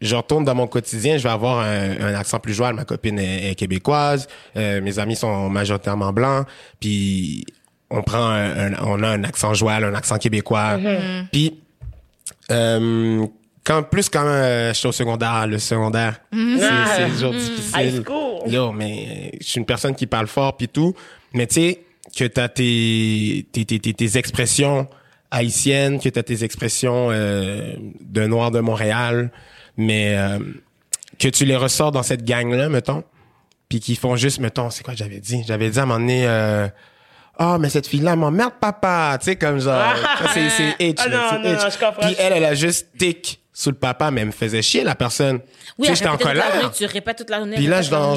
je 0.00 0.16
retourne 0.16 0.44
dans 0.44 0.54
mon 0.54 0.66
quotidien, 0.66 1.18
je 1.18 1.22
vais 1.24 1.28
avoir 1.28 1.58
un, 1.60 2.00
un 2.00 2.14
accent 2.14 2.38
plus 2.40 2.54
joual. 2.54 2.74
Ma 2.74 2.84
copine 2.84 3.18
est, 3.18 3.50
est 3.50 3.54
québécoise, 3.54 4.28
euh, 4.56 4.80
mes 4.80 4.98
amis 4.98 5.14
sont 5.16 5.50
majoritairement 5.50 6.10
blancs, 6.12 6.46
puis 6.80 7.44
on 7.90 8.02
prend 8.02 8.24
un, 8.30 8.72
un- 8.72 8.82
on 8.82 9.02
a 9.02 9.08
un 9.08 9.24
accent 9.24 9.52
joual, 9.52 9.84
un 9.84 9.94
accent 9.94 10.16
québécois. 10.16 10.78
Puis 11.32 11.60
euh, 12.50 13.26
quand 13.64 13.82
plus 13.82 14.08
quand 14.08 14.24
euh, 14.24 14.72
j'étais 14.72 14.88
au 14.88 14.92
secondaire, 14.92 15.46
le 15.46 15.58
secondaire, 15.58 16.20
c'est 16.32 16.38
c'est 16.96 17.08
toujours 17.10 17.32
difficile. 17.32 17.74
High 17.78 18.04
school. 18.04 18.50
Yo, 18.52 18.72
mais 18.72 19.32
je 19.40 19.46
suis 19.46 19.58
une 19.60 19.66
personne 19.66 19.94
qui 19.94 20.06
parle 20.06 20.26
fort 20.26 20.56
puis 20.56 20.68
tout, 20.68 20.94
mais 21.34 21.46
tu 21.46 21.54
sais 21.54 21.80
que 22.16 22.24
t'as 22.24 22.48
tes 22.48 23.46
tes, 23.52 23.64
tes 23.64 23.78
tes 23.78 23.92
tes 23.94 24.18
expressions 24.18 24.88
haïtiennes, 25.30 26.00
que 26.00 26.08
t'as 26.08 26.22
tes 26.22 26.42
expressions 26.42 27.08
euh, 27.10 27.74
de 28.00 28.26
noir 28.26 28.50
de 28.50 28.60
Montréal, 28.60 29.30
mais 29.76 30.16
euh, 30.16 30.38
que 31.18 31.28
tu 31.28 31.44
les 31.44 31.56
ressors 31.56 31.92
dans 31.92 32.02
cette 32.02 32.24
gang 32.24 32.52
là, 32.52 32.68
mettons, 32.68 33.04
puis 33.68 33.78
qui 33.78 33.94
font 33.94 34.16
juste, 34.16 34.40
mettons, 34.40 34.70
c'est 34.70 34.82
quoi 34.82 34.94
que 34.94 34.98
j'avais 34.98 35.20
dit? 35.20 35.44
J'avais 35.46 35.70
dit 35.70 35.78
à 35.78 35.82
un 35.82 35.86
moment 35.86 36.00
donné. 36.00 36.26
Euh, 36.26 36.66
ah 37.38 37.56
mais 37.58 37.70
cette 37.70 37.86
fille 37.86 38.00
là 38.00 38.16
m'emmerde 38.16 38.52
papa 38.60 39.16
tu 39.18 39.26
sais 39.26 39.36
comme 39.36 39.60
genre 39.60 39.94
ça, 40.18 40.26
c'est 40.34 40.50
c'est 40.50 40.70
H 40.78 40.94
Ah 40.98 41.08
non, 41.08 41.18
c'est 41.30 41.38
non, 41.38 41.44
H. 41.56 41.62
non, 41.64 41.70
je 41.70 41.78
comprends. 41.78 42.02
puis 42.02 42.16
elle 42.18 42.32
elle 42.34 42.44
a 42.44 42.54
juste 42.54 42.88
tic 42.98 43.40
sous 43.60 43.68
le 43.68 43.76
papa 43.76 44.10
mais 44.10 44.22
elle 44.22 44.28
me 44.28 44.32
faisait 44.32 44.62
chier 44.62 44.82
la 44.84 44.94
personne 44.94 45.40
Oui, 45.76 45.86
tu 45.86 45.88
sais 45.88 45.94
j'étais 45.96 46.08
en 46.08 46.16
colère 46.16 46.50
journée, 46.54 46.68
Tu 46.74 46.86
répètes 46.86 47.18
toute 47.18 47.28
la 47.28 47.36
journée. 47.38 47.56
Puis 47.56 47.66
là, 47.66 47.82
je 47.82 47.90
dois- 47.90 48.14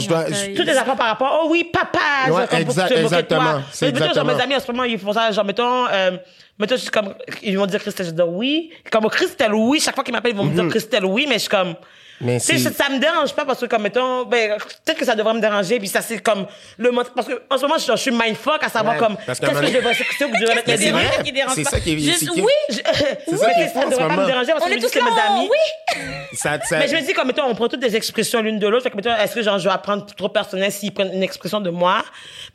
Toutes 0.55 0.65
les 0.65 0.77
affaires 0.77 0.95
par 0.95 1.07
rapport, 1.07 1.41
oh 1.43 1.47
oui, 1.51 1.65
papa, 1.65 1.99
Ouais, 2.27 2.31
genre, 2.31 2.47
comme 2.47 2.63
pour 2.63 2.79
exactement. 2.79 3.61
C'est 3.73 3.87
Mais 3.87 3.91
mettons, 3.91 3.99
genre, 3.99 4.07
exactement. 4.11 4.35
mes 4.37 4.41
amis, 4.41 4.55
en 4.55 4.59
ce 4.61 4.71
moment, 4.71 4.83
ils 4.85 4.97
font 4.97 5.11
ça, 5.11 5.31
genre, 5.31 5.43
mettons, 5.43 5.85
euh, 5.87 6.11
mettons, 6.57 6.75
je 6.77 6.81
suis 6.83 6.89
comme, 6.91 7.13
ils 7.41 7.57
vont 7.57 7.65
dire 7.65 7.81
Christelle, 7.81 8.05
je 8.05 8.11
dis 8.11 8.21
oui. 8.25 8.71
Comme 8.89 9.09
Christelle, 9.09 9.53
oui. 9.53 9.81
Chaque 9.81 9.95
fois 9.95 10.03
qu'ils 10.05 10.13
m'appellent, 10.13 10.31
ils 10.31 10.37
vont 10.37 10.45
me 10.45 10.53
dire 10.53 10.69
Christelle, 10.69 11.03
oui, 11.03 11.25
mais 11.27 11.33
je 11.35 11.39
suis 11.39 11.49
comme, 11.49 11.75
Mais 12.23 12.39
c'est- 12.39 12.57
ça, 12.57 12.71
ça 12.71 12.89
me 12.89 12.99
dérange 12.99 13.33
pas 13.33 13.45
parce 13.45 13.59
que, 13.59 13.65
comme, 13.65 13.81
mettons, 13.83 14.23
ben, 14.25 14.57
peut-être 14.85 14.97
que 14.97 15.05
ça 15.05 15.15
devrait 15.15 15.33
me 15.33 15.39
déranger, 15.41 15.79
puis 15.79 15.87
ça, 15.87 16.01
c'est 16.01 16.19
comme, 16.19 16.45
le 16.77 16.91
parce 17.15 17.27
que, 17.27 17.41
en 17.49 17.57
ce 17.57 17.61
moment, 17.63 17.77
je, 17.77 17.91
je 17.91 17.97
suis 17.97 18.11
mindfuck 18.11 18.63
à 18.63 18.69
savoir, 18.69 18.93
Ouais, 18.95 18.99
comme, 18.99 19.17
qu'est-ce 19.25 19.41
que 19.41 19.47
je 19.47 19.73
devrais 19.73 19.93
s'écouter 19.93 20.25
ou 20.25 20.29
que 20.31 20.35
je 20.37 20.41
devrais 20.41 20.55
mettre 20.55 20.69
c'est 20.69 20.77
C'est 20.77 20.91
vrai. 20.91 21.05
vrai 21.05 21.23
qui 21.23 21.31
dérange 21.31 21.53
C'est 21.55 21.63
pas. 21.63 21.69
ça 21.71 21.79
qui 21.79 21.93
est- 21.93 21.99
Juste, 21.99 22.19
c'est 22.33 22.41
oui, 22.41 22.51
Je- 22.69 22.75
ça 22.75 22.81
oui, 23.27 23.37
est 23.37 23.59
mais 23.59 23.67
ça 23.69 23.85
devrait 23.85 24.07
pas 24.07 24.15
me 24.17 24.25
déranger 24.25 24.51
parce 24.53 24.63
on 24.63 24.67
que 24.67 24.71
est 24.71 24.75
je 24.75 24.79
dis 24.79 24.85
tous 24.85 24.91
que 24.99 24.99
là, 24.99 25.05
mes 25.11 25.35
amis. 25.39 25.49
oui. 25.51 26.01
ça, 26.33 26.59
ça- 26.63 26.79
Mais 26.79 26.87
je 26.87 26.95
me 26.95 27.01
dis, 27.01 27.13
comme, 27.13 27.27
mettons, 27.27 27.43
on 27.45 27.55
prend 27.55 27.67
toutes 27.67 27.79
des 27.81 27.95
expressions 27.95 28.41
l'une 28.41 28.59
de 28.59 28.67
l'autre. 28.67 28.83
Fait 28.83 28.89
que, 28.91 28.95
mettons, 28.95 29.15
est-ce 29.15 29.35
que, 29.35 29.41
genre, 29.41 29.59
je 29.59 29.67
vais 29.67 29.73
apprendre 29.73 30.05
trop 30.15 30.29
personnel 30.29 30.71
s'ils 30.71 30.93
prennent 30.93 31.13
une 31.13 31.23
expression 31.23 31.59
de 31.61 31.69
moi? 31.69 32.03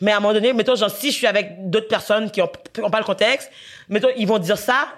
Mais 0.00 0.12
à 0.12 0.16
un 0.16 0.20
moment 0.20 0.34
donné, 0.34 0.52
mettons, 0.52 0.74
genre, 0.76 0.90
si 0.90 1.10
je 1.10 1.16
suis 1.16 1.26
avec 1.26 1.68
d'autres 1.70 1.88
personnes 1.88 2.30
qui 2.30 2.40
ont, 2.42 2.50
qui 2.72 2.80
ont 2.82 2.90
pas 2.90 2.98
le 2.98 3.04
contexte, 3.04 3.50
mettons, 3.88 4.08
ils 4.16 4.26
vont 4.26 4.38
dire 4.38 4.58
ça. 4.58 4.88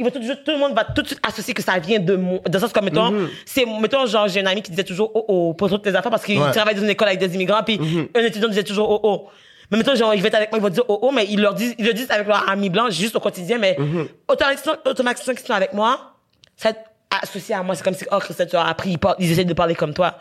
Ils 0.00 0.04
vont 0.04 0.10
tout, 0.10 0.18
de 0.18 0.24
suite- 0.24 0.42
tout 0.44 0.50
le 0.52 0.56
monde 0.58 0.74
va 0.74 0.82
tout 0.84 1.02
de 1.02 1.06
suite 1.06 1.20
associer 1.22 1.52
que 1.52 1.62
ça 1.62 1.78
vient 1.78 2.00
de 2.00 2.16
moi. 2.16 2.38
Dans 2.46 2.54
le 2.54 2.58
sens 2.58 2.72
comme, 2.72 2.86
mettons, 2.86 3.12
c'est, 3.44 3.66
mettons, 3.66 4.06
genre, 4.06 4.26
j'ai 4.28 4.40
un 4.40 4.46
ami 4.46 4.62
qui 4.62 4.70
disait 4.70 4.82
toujours, 4.82 5.10
oh, 5.14 5.24
oh, 5.28 5.54
pour 5.54 5.68
toutes 5.68 5.82
tes 5.82 5.94
affaires 5.94 6.10
parce 6.10 6.24
qu'il 6.24 6.38
Ouais. 6.40 6.50
travaille 6.52 6.74
dans 6.74 6.82
une 6.82 6.88
école 6.90 7.08
avec 7.08 7.20
des 7.20 7.34
immigrants, 7.34 7.62
puis 7.62 7.78
un 8.16 8.20
étudiant 8.20 8.48
disait 8.48 8.64
toujours, 8.64 8.90
oh, 8.90 9.00
oh. 9.02 9.28
Mais 9.70 9.76
mettons, 9.78 9.94
genre, 9.94 10.12
ils 10.14 10.20
vont 10.20 10.26
être 10.26 10.34
avec 10.34 10.50
moi, 10.50 10.58
ils 10.58 10.62
vont 10.62 10.68
dire, 10.70 10.84
oh, 10.88 10.98
oh, 11.02 11.12
mais 11.12 11.26
ils 11.28 11.40
leur 11.40 11.54
disent, 11.54 11.74
ils 11.78 11.84
le 11.86 11.92
disent 11.92 12.10
avec 12.10 12.26
leur 12.26 12.48
ami 12.50 12.70
blanc, 12.70 12.88
juste 12.90 13.14
au 13.14 13.20
quotidien, 13.20 13.58
mais 13.58 13.76
automatiquement, 14.26 14.72
automatiquement 14.86 15.34
qu'ils 15.34 15.46
sont 15.46 15.52
avec 15.52 15.72
moi, 15.74 16.14
ça 16.56 16.70
associé 17.22 17.54
à 17.54 17.62
moi. 17.62 17.74
C'est 17.74 17.82
comme 17.84 17.94
si, 17.94 18.04
oh, 18.10 18.18
Christelle, 18.18 18.48
tu 18.48 18.56
as 18.56 18.64
appris, 18.66 18.92
ils, 18.92 18.98
ils 19.18 19.32
essaient 19.32 19.44
de 19.44 19.52
parler 19.54 19.74
comme 19.74 19.92
toi. 19.92 20.14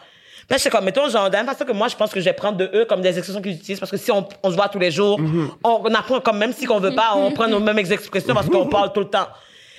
Là, 0.49 0.57
c'est 0.57 0.69
comme, 0.71 0.83
mettons, 0.85 1.07
genre, 1.09 1.27
de 1.29 1.33
la 1.33 1.43
même 1.43 1.51
façon 1.53 1.63
que 1.63 1.71
moi, 1.71 1.87
je 1.87 1.95
pense 1.95 2.11
que 2.11 2.19
je 2.19 2.25
vais 2.25 2.33
prendre 2.33 2.57
de 2.57 2.69
eux 2.73 2.85
comme 2.85 3.01
des 3.01 3.09
expressions 3.17 3.41
qu'ils 3.41 3.53
utilisent 3.53 3.79
parce 3.79 3.91
que 3.91 3.97
si 3.97 4.11
on, 4.11 4.27
on 4.41 4.49
se 4.49 4.55
voit 4.55 4.67
tous 4.67 4.79
les 4.79 4.89
jours, 4.91 5.19
on, 5.63 5.81
on 5.83 5.93
apprend 5.93 6.19
comme, 6.19 6.37
même 6.39 6.51
si 6.53 6.65
qu'on 6.65 6.79
veut 6.79 6.95
pas, 6.95 7.13
on 7.15 7.31
prend 7.31 7.47
nos 7.47 7.59
mêmes 7.59 7.77
expressions 7.77 8.33
parce 8.33 8.47
qu'on 8.49 8.65
parle 8.67 8.91
tout 8.91 9.01
le 9.01 9.09
temps. 9.09 9.27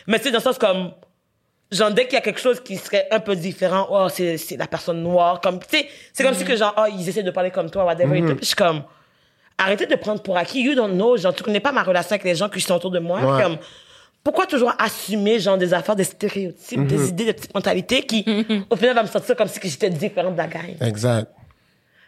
Mais 0.07 0.19
tu 0.19 0.25
sais, 0.25 0.31
dans 0.31 0.39
le 0.39 0.43
sens 0.43 0.59
comme, 0.59 0.93
genre, 1.71 1.91
dès 1.93 2.05
qu'il 2.05 2.15
y 2.15 2.17
a 2.17 2.21
quelque 2.21 2.41
chose 2.41 2.61
qui 2.61 2.77
serait 2.77 3.07
un 3.11 3.21
peu 3.21 3.37
différent, 3.37 3.87
oh, 3.91 4.09
c'est, 4.09 4.37
c'est 4.39 4.57
la 4.57 4.67
personne 4.67 5.03
noire, 5.03 5.41
comme, 5.41 5.59
tu 5.61 5.79
sais, 5.79 5.89
c'est 6.13 6.25
comme 6.25 6.35
si 6.35 6.45
que, 6.45 6.57
genre, 6.57 6.75
oh, 6.79 6.85
ils 6.97 7.09
essaient 7.09 7.23
de 7.23 7.31
parler 7.31 7.51
comme 7.51 7.71
toi, 7.71 7.85
whatever, 7.85 8.19
et 8.19 8.21
tout. 8.23 8.29
Puis 8.37 8.39
je 8.43 8.47
suis 8.47 8.57
comme, 8.57 8.83
arrêtez 9.59 9.87
de 9.87 9.95
prendre 9.97 10.23
pour 10.23 10.37
acquis, 10.37 10.63
you 10.63 10.75
don't 10.75 10.93
know, 10.95 11.17
genre, 11.17 11.35
tu 11.35 11.43
connais 11.43 11.61
pas 11.61 11.73
ma 11.73 11.83
relation 11.83 12.13
avec 12.13 12.25
les 12.25 12.35
gens 12.35 12.49
qui 12.49 12.61
sont 12.61 12.75
autour 12.75 12.91
de 12.91 12.99
moi, 12.99 13.21
Ouais. 13.21 13.43
comme, 13.43 13.59
pourquoi 14.23 14.47
toujours 14.47 14.75
assumer, 14.79 15.39
genre, 15.39 15.57
des 15.57 15.73
affaires, 15.73 15.97
des 15.97 16.05
stéréotypes, 16.05 16.87
des 16.87 17.09
idées, 17.09 17.25
des 17.27 17.33
petites 17.33 17.55
mentalités 17.55 18.03
qui, 18.03 18.25
au 18.69 18.77
final, 18.77 18.95
va 18.95 19.03
me 19.03 19.09
sentir 19.09 19.35
comme 19.37 19.49
si 19.49 19.59
j'étais 19.63 19.89
différente 19.91 20.33
de 20.35 20.39
la 20.39 20.47
gang? 20.47 20.77
exact. 20.81 21.31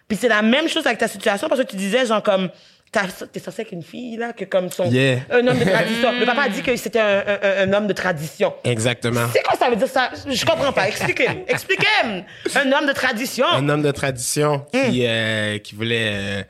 Puis 0.08 0.18
c'est 0.20 0.28
la 0.28 0.42
même 0.42 0.68
chose 0.68 0.84
avec 0.86 0.98
ta 0.98 1.08
situation 1.08 1.48
parce 1.48 1.62
que 1.62 1.66
tu 1.66 1.76
disais, 1.76 2.04
genre, 2.04 2.22
comme, 2.22 2.50
t'es 2.92 3.40
sorti 3.40 3.62
avec 3.62 3.72
une 3.72 3.82
fille, 3.82 4.16
là, 4.18 4.32
que 4.34 4.44
comme 4.44 4.70
son, 4.70 4.90
Yeah. 4.90 5.20
un 5.30 5.46
homme 5.46 5.58
de 5.58 5.64
tradition. 5.64 6.12
Le 6.12 6.26
papa 6.26 6.42
a 6.42 6.48
dit 6.50 6.62
que 6.62 6.76
c'était 6.76 7.00
un, 7.00 7.24
un- 7.26 7.68
un- 7.68 7.72
homme 7.72 7.86
de 7.86 7.92
tradition. 7.94 8.52
exactement 8.64 9.26
C'est 9.32 9.42
quoi 9.42 9.56
ça 9.58 9.70
veut 9.70 9.76
dire 9.76 9.88
ça? 9.88 10.10
Je 10.28 10.44
comprends 10.44 10.72
pas. 10.72 10.88
Expliquez-moi. 10.88 11.44
Expliquez-moi. 11.48 12.22
Un 12.54 12.72
homme 12.72 12.86
de 12.86 12.92
tradition. 12.92 13.46
un 13.50 13.66
homme 13.68 13.82
de 13.82 13.90
tradition 13.92 14.66
Hmm. 14.74 14.90
qui 14.90 15.06
euh, 15.06 15.58
qui 15.58 15.74
voulait 15.74 16.10
euh, 16.12 16.42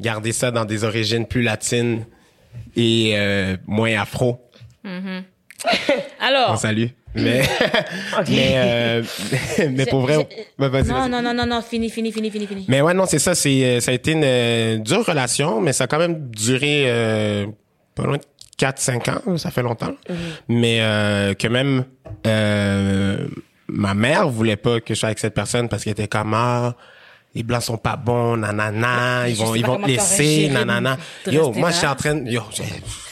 garder 0.00 0.32
ça 0.32 0.50
dans 0.50 0.64
des 0.64 0.82
origines 0.82 1.26
plus 1.26 1.42
latines 1.42 2.04
et 2.76 3.12
euh, 3.14 3.56
moins 3.66 4.00
afro 4.00 4.40
on 4.84 5.22
Alors, 6.20 6.58
salue 6.58 6.86
mais 7.14 7.42
mais 8.28 8.52
euh, 8.54 9.02
mais 9.70 9.86
pour 9.86 10.00
vrai 10.00 10.28
bah, 10.58 10.68
vas-y, 10.68 10.88
non, 10.88 11.08
non, 11.08 11.22
non, 11.22 11.34
non, 11.34 11.46
non, 11.46 11.62
fini, 11.62 11.90
fini, 11.90 12.12
fini, 12.12 12.30
fini, 12.30 12.46
fini. 12.46 12.64
Mais 12.68 12.80
ouais, 12.80 12.94
non, 12.94 13.06
c'est 13.06 13.18
ça. 13.18 13.34
C'est, 13.34 13.64
euh, 13.64 13.80
ça 13.80 13.90
a 13.90 13.94
été 13.94 14.12
une 14.12 14.24
euh, 14.24 14.78
dure 14.78 15.04
relation, 15.06 15.60
mais 15.60 15.72
ça 15.72 15.84
a 15.84 15.86
quand 15.86 15.98
même 15.98 16.28
duré 16.30 16.84
euh, 16.86 17.46
pas 17.94 18.04
loin 18.04 18.16
de 18.16 18.22
4-5 18.58 19.10
ans. 19.10 19.36
Ça 19.36 19.50
fait 19.50 19.62
longtemps. 19.62 19.94
Mais 20.48 20.78
euh, 20.80 21.34
que 21.34 21.48
même 21.48 21.84
euh, 22.26 23.26
ma 23.68 23.94
mère 23.94 24.28
voulait 24.28 24.56
pas 24.56 24.80
que 24.80 24.94
je 24.94 24.98
sois 25.00 25.08
avec 25.08 25.18
cette 25.18 25.34
personne 25.34 25.68
parce 25.68 25.84
qu'elle 25.84 25.92
était 25.92 26.08
comme 26.08 26.34
ah, 26.34 26.76
les 27.34 27.42
blancs 27.42 27.62
sont 27.62 27.76
pas 27.76 27.96
bons, 27.96 28.36
nanana, 28.36 29.28
ils 29.28 29.34
je 29.34 29.42
vont 29.42 29.54
ils 29.54 29.64
vont 29.66 29.80
te 29.80 29.86
laisser, 29.88 30.48
nanana. 30.50 30.96
Yo, 31.26 31.52
moi 31.52 31.70
je 31.70 31.76
suis 31.78 31.86
en 31.86 31.94
train 31.96 32.14
de- 32.14 32.30
yo, 32.30 32.42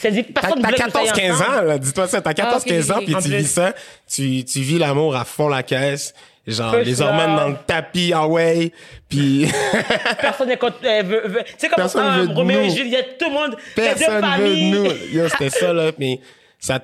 T'as 0.01 0.09
personne 0.11 0.33
t'as 0.33 0.67
voulait 0.69 0.77
que 0.77 0.83
vous 0.83 0.91
soyez 0.91 1.09
14-15 1.11 1.33
ensemble. 1.33 1.57
ans, 1.57 1.61
là. 1.63 1.77
Dis-toi 1.77 2.07
ça. 2.07 2.21
T'as 2.21 2.33
14-15 2.33 2.91
Ah, 2.91 2.95
ok, 2.97 2.99
ans, 2.99 2.99
ok, 2.99 3.05
puis 3.05 3.15
tu 3.23 3.37
vis 3.37 3.47
ça. 3.47 3.73
Tu, 4.09 4.43
tu 4.45 4.59
vis 4.61 4.77
l'amour 4.79 5.15
à 5.15 5.23
fond 5.25 5.47
la 5.49 5.63
caisse. 5.63 6.13
Genre, 6.45 6.75
les 6.77 6.95
ça. 6.95 7.05
hormones 7.07 7.35
dans 7.37 7.47
le 7.47 7.55
tapis, 7.65 8.11
ah 8.13 8.27
ouais. 8.27 8.73
Puis, 9.07 9.47
Personne 10.21 10.49
n'est 10.49 10.57
contre, 10.57 10.75
euh, 10.83 11.01
veut, 11.03 11.21
veut- 11.27 11.43
c'est 11.57 11.69
comme 11.69 11.85
de 11.85 12.33
Roméo 12.33 12.59
et. 12.59 12.69
Juliette, 12.69 13.17
tout 13.17 13.29
le 13.29 13.33
monde, 13.33 13.55
personne 13.75 14.25
veut 14.37 14.55
nous. 14.55 14.85
Yo, 15.13 15.27
c'était 15.29 15.49
ça, 15.49 15.71
là. 15.71 15.91
Mais 15.99 16.19
ça, 16.59 16.79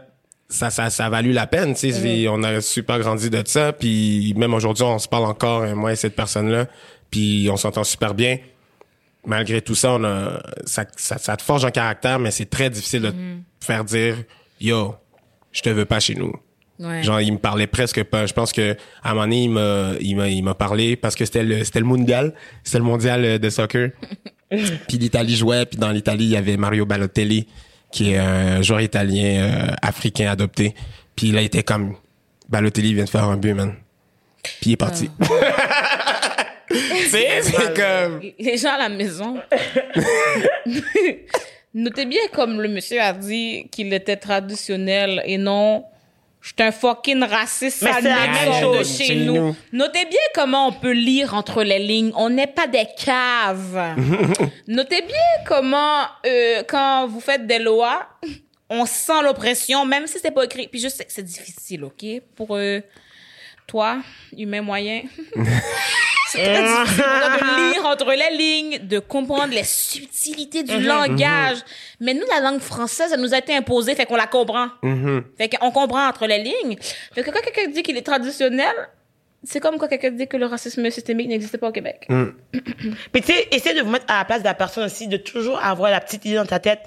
ça, 0.48 0.70
ça, 0.70 0.90
ça 0.90 1.06
a 1.08 1.10
valu 1.10 1.34
la 1.34 1.46
peine, 1.46 1.74
tu 1.74 1.92
sais. 1.92 1.92
c'est- 1.92 2.28
On 2.30 2.42
a 2.44 2.62
super 2.62 3.00
grandi 3.00 3.30
de 3.30 3.44
ça. 3.46 3.74
Puis 3.74 4.34
même 4.38 4.54
aujourd'hui, 4.54 4.84
on 4.86 4.98
se 4.98 5.10
parle 5.10 5.26
encore, 5.26 5.64
euh, 5.64 5.76
moi 5.76 5.92
et 5.92 5.98
cette 5.98 6.16
personne-là. 6.16 6.68
Puis 7.12 7.50
on 7.52 7.58
s'entend 7.58 7.84
super 7.84 8.14
bien. 8.14 8.38
Malgré 9.26 9.62
tout 9.62 9.76
ça, 9.76 9.94
on 9.94 10.04
a, 10.04 10.42
ça, 10.66 10.86
ça, 10.96 11.18
ça 11.18 11.36
te 11.36 11.42
forge 11.42 11.66
un 11.66 11.72
caractère, 11.72 12.20
mais 12.20 12.32
c'est 12.32 12.50
très 12.50 12.70
difficile 12.70 13.02
de 13.02 13.10
te 13.12 13.66
faire 13.66 13.84
dire, 13.84 14.16
yo, 14.60 14.96
je 15.52 15.62
te 15.62 15.70
veux 15.70 15.86
pas 15.86 16.00
chez 16.00 16.16
nous. 16.16 16.34
Ouais. 16.80 17.04
Genre, 17.04 17.20
il 17.20 17.34
me 17.34 17.38
parlait 17.38 17.68
presque 17.68 18.04
pas. 18.06 18.26
Je 18.26 18.34
pense 18.34 18.54
que 18.54 18.78
à 19.04 19.12
un 19.12 19.14
moment 19.14 19.26
donné, 19.26 19.44
il 19.44 19.50
m'a, 19.50 19.92
il 20.00 20.16
m'a, 20.16 20.30
il 20.30 20.42
m'a 20.42 20.54
parlé 20.54 20.96
parce 20.96 21.16
que 21.16 21.26
c'était 21.26 21.44
le, 21.44 21.64
c'était 21.66 21.80
le 21.80 21.86
mondial, 21.86 22.34
c'était 22.64 22.78
le 22.78 22.86
mondial 22.86 23.26
euh, 23.26 23.38
de 23.38 23.50
soccer. 23.50 23.92
puis 24.50 24.98
l'Italie 24.98 25.36
jouait, 25.36 25.66
puis 25.66 25.78
dans 25.78 25.92
l'Italie, 25.92 26.26
il 26.26 26.32
y 26.32 26.38
avait 26.38 26.56
Mario 26.56 26.86
Balotelli, 26.86 27.48
qui 27.92 28.12
est 28.12 28.18
un 28.18 28.62
joueur 28.62 28.80
italien 28.80 29.42
euh, 29.42 29.74
africain 29.82 30.32
adopté. 30.32 30.74
Puis 31.16 31.32
là, 31.32 31.42
il 31.42 31.46
était 31.46 31.64
comme 31.64 31.96
Balotelli 32.48 32.94
vient 32.94 33.04
de 33.04 33.10
faire 33.10 33.26
un 33.26 33.36
but, 33.36 33.54
man. 33.54 33.76
Puis 34.42 34.70
il 34.70 34.72
est 34.74 34.78
parti. 34.78 35.10
sais, 35.22 35.28
c'est 36.70 37.74
comme 37.76 38.22
Les 38.38 38.58
gens 38.58 38.74
à 38.74 38.78
la 38.78 38.90
maison. 38.90 39.38
Notez 41.74 42.06
bien 42.06 42.22
comme 42.34 42.62
le 42.62 42.68
monsieur 42.68 43.00
a 43.00 43.14
dit 43.14 43.68
qu'il 43.72 43.94
était 43.94 44.18
traditionnel 44.18 45.22
et 45.26 45.38
non 45.38 45.86
je 46.42 46.48
suis 46.48 46.56
un 46.60 46.72
fucking 46.72 47.22
raciste 47.24 47.82
Mais 47.82 47.92
ça 47.92 47.98
c'est 48.02 48.10
la 48.10 48.28
même 48.28 48.54
sort 48.54 48.72
de 48.72 48.78
chose 48.78 48.98
chez, 48.98 49.04
chez 49.06 49.16
nous. 49.16 49.36
nous. 49.36 49.56
Notez 49.74 50.06
bien 50.06 50.20
comment 50.34 50.68
on 50.68 50.72
peut 50.72 50.94
lire 50.94 51.34
entre 51.34 51.64
les 51.64 51.80
lignes. 51.80 52.12
On 52.16 52.30
n'est 52.30 52.48
pas 52.48 52.66
des 52.66 52.88
caves. 52.98 53.96
Notez 54.68 55.02
bien 55.02 55.44
comment 55.46 56.04
euh, 56.26 56.64
quand 56.68 57.08
vous 57.08 57.20
faites 57.20 57.46
des 57.46 57.60
lois, 57.60 58.08
on 58.70 58.86
sent 58.86 59.22
l'oppression 59.24 59.86
même 59.86 60.08
si 60.08 60.18
c'est 60.20 60.32
pas 60.32 60.46
écrit. 60.46 60.68
Puis 60.68 60.80
je 60.80 60.88
sais 60.88 61.04
que 61.04 61.12
c'est 61.12 61.24
difficile, 61.24 61.84
OK, 61.84 62.06
pour 62.36 62.56
euh, 62.56 62.80
toi, 63.68 63.98
humain 64.38 64.62
moyen. 64.62 65.02
C'est 66.32 66.44
très 66.44 66.62
difficile 66.62 67.04
pour 67.04 67.20
toi 67.20 67.38
de 67.38 67.72
lire 67.74 67.86
entre 67.86 68.14
les 68.14 68.38
lignes, 68.38 68.80
de 68.88 69.00
comprendre 69.00 69.54
les 69.54 69.64
subtilités 69.64 70.64
du 70.64 70.80
langage. 70.80 71.58
Mais 72.00 72.14
nous, 72.14 72.26
la 72.30 72.40
langue 72.40 72.60
française, 72.60 73.12
elle 73.14 73.22
nous 73.22 73.34
a 73.34 73.40
été 73.40 73.56
imposée, 73.56 73.96
fait 73.96 74.06
qu'on 74.06 74.16
la 74.16 74.28
comprend. 74.28 74.68
Fait 75.38 75.50
qu'on 75.50 75.72
comprend 75.72 76.08
entre 76.08 76.28
les 76.28 76.40
lignes. 76.40 76.78
Fait 77.14 77.24
que 77.24 77.32
quand 77.32 77.42
quelqu'un 77.42 77.72
dit 77.72 77.84
qu'il 77.84 77.98
est 77.98 78.06
traditionnel, 78.06 78.76
c'est 79.44 79.60
comme 79.60 79.78
quand 79.78 79.88
quelqu'un 79.88 80.12
dit 80.12 80.28
que 80.28 80.38
le 80.38 80.46
racisme 80.46 80.90
systémique 80.92 81.30
n'existait 81.30 81.58
pas 81.58 81.70
au 81.70 81.72
Québec. 81.72 82.08
Puis 83.12 83.22
tu 83.22 83.34
sais, 83.34 83.48
essayez 83.52 83.76
de 83.80 83.84
vous 83.84 83.92
mettre 83.92 84.06
à 84.08 84.20
la 84.20 84.26
place 84.26 84.40
de 84.40 84.46
la 84.46 84.54
personne 84.54 84.86
aussi, 84.86 85.08
de 85.08 85.18
toujours 85.18 85.60
avoir 85.64 85.90
la 85.92 86.02
petite 86.02 86.26
idée 86.26 86.36
dans 86.36 86.46
ta 86.46 86.60
tête. 86.60 86.82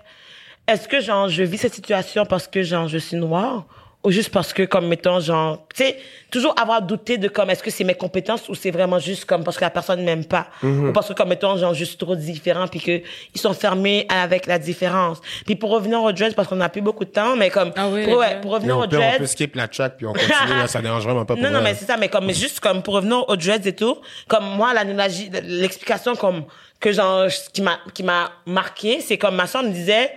Est-ce 0.68 0.86
que, 0.86 1.00
genre, 1.00 1.28
je 1.28 1.42
vis 1.42 1.58
cette 1.58 1.74
situation 1.74 2.24
parce 2.24 2.46
que, 2.46 2.62
genre, 2.62 2.88
je 2.88 2.98
suis 2.98 3.16
noire? 3.16 3.66
Ou 4.04 4.10
juste 4.10 4.30
parce 4.30 4.52
que, 4.52 4.64
comme, 4.64 4.88
mettons, 4.88 5.20
genre, 5.20 5.64
tu 5.72 5.84
sais, 5.84 5.96
toujours 6.28 6.54
avoir 6.60 6.82
douté 6.82 7.18
de, 7.18 7.28
comme, 7.28 7.50
est-ce 7.50 7.62
que 7.62 7.70
c'est 7.70 7.84
mes 7.84 7.94
compétences 7.94 8.48
ou 8.48 8.54
c'est 8.56 8.72
vraiment 8.72 8.98
juste, 8.98 9.26
comme, 9.26 9.44
parce 9.44 9.56
que 9.56 9.62
la 9.64 9.70
personne 9.70 10.02
m'aime 10.02 10.24
pas? 10.24 10.48
Ou 10.64 10.90
parce 10.92 11.06
que, 11.08 11.12
comme, 11.12 11.28
mettons, 11.28 11.56
genre, 11.56 11.72
juste 11.72 12.00
trop 12.00 12.16
différent 12.16 12.66
puis 12.66 12.80
que 12.80 13.00
ils 13.34 13.40
sont 13.40 13.54
fermés 13.54 14.06
avec 14.08 14.46
la 14.46 14.58
différence. 14.58 15.20
Puis 15.46 15.54
pour 15.54 15.70
revenir 15.70 16.02
au 16.02 16.10
dreads, 16.10 16.34
parce 16.34 16.48
qu'on 16.48 16.56
n'a 16.56 16.68
plus 16.68 16.80
beaucoup 16.80 17.04
de 17.04 17.10
temps, 17.10 17.36
mais 17.36 17.48
comme, 17.50 17.70
Ah 17.76 17.88
oui, 17.88 18.04
pour, 18.04 18.18
ouais, 18.18 18.26
dreads. 18.30 18.40
pour 18.40 18.50
revenir 18.50 18.76
on 18.76 18.82
au 18.82 18.88
peut, 18.88 18.96
on 18.96 19.00
peut 19.00 19.18
dreads, 19.18 19.26
skip 19.28 19.54
la 19.54 19.68
track 19.68 19.96
puis 19.98 20.06
on 20.06 20.12
continue, 20.12 20.58
là, 20.58 20.66
ça 20.66 20.82
dérange 20.82 21.04
vraiment 21.04 21.24
pas 21.24 21.34
pour 21.34 21.42
non, 21.44 21.50
non, 21.50 21.60
mais 21.62 21.74
c'est 21.74 21.84
ça, 21.84 21.96
mais 21.96 22.08
comme, 22.08 22.28
juste 22.32 22.58
comme 22.58 22.82
pour 22.82 22.94
revenir 22.94 23.28
aux 23.28 23.36
dreads 23.36 23.68
et 23.68 23.76
tout, 23.76 23.98
comme 24.26 24.44
moi, 24.56 24.74
l'analogie, 24.74 25.30
l'explication 25.44 26.16
comme, 26.16 26.42
que 26.80 26.90
genre, 26.90 27.28
qui 27.52 27.62
m'a, 27.62 27.78
qui 27.94 28.02
m'a 28.02 28.32
marqué, 28.46 29.00
c'est 29.00 29.16
comme 29.16 29.36
ma 29.36 29.46
soeur 29.46 29.62
me 29.62 29.70
disait, 29.70 30.08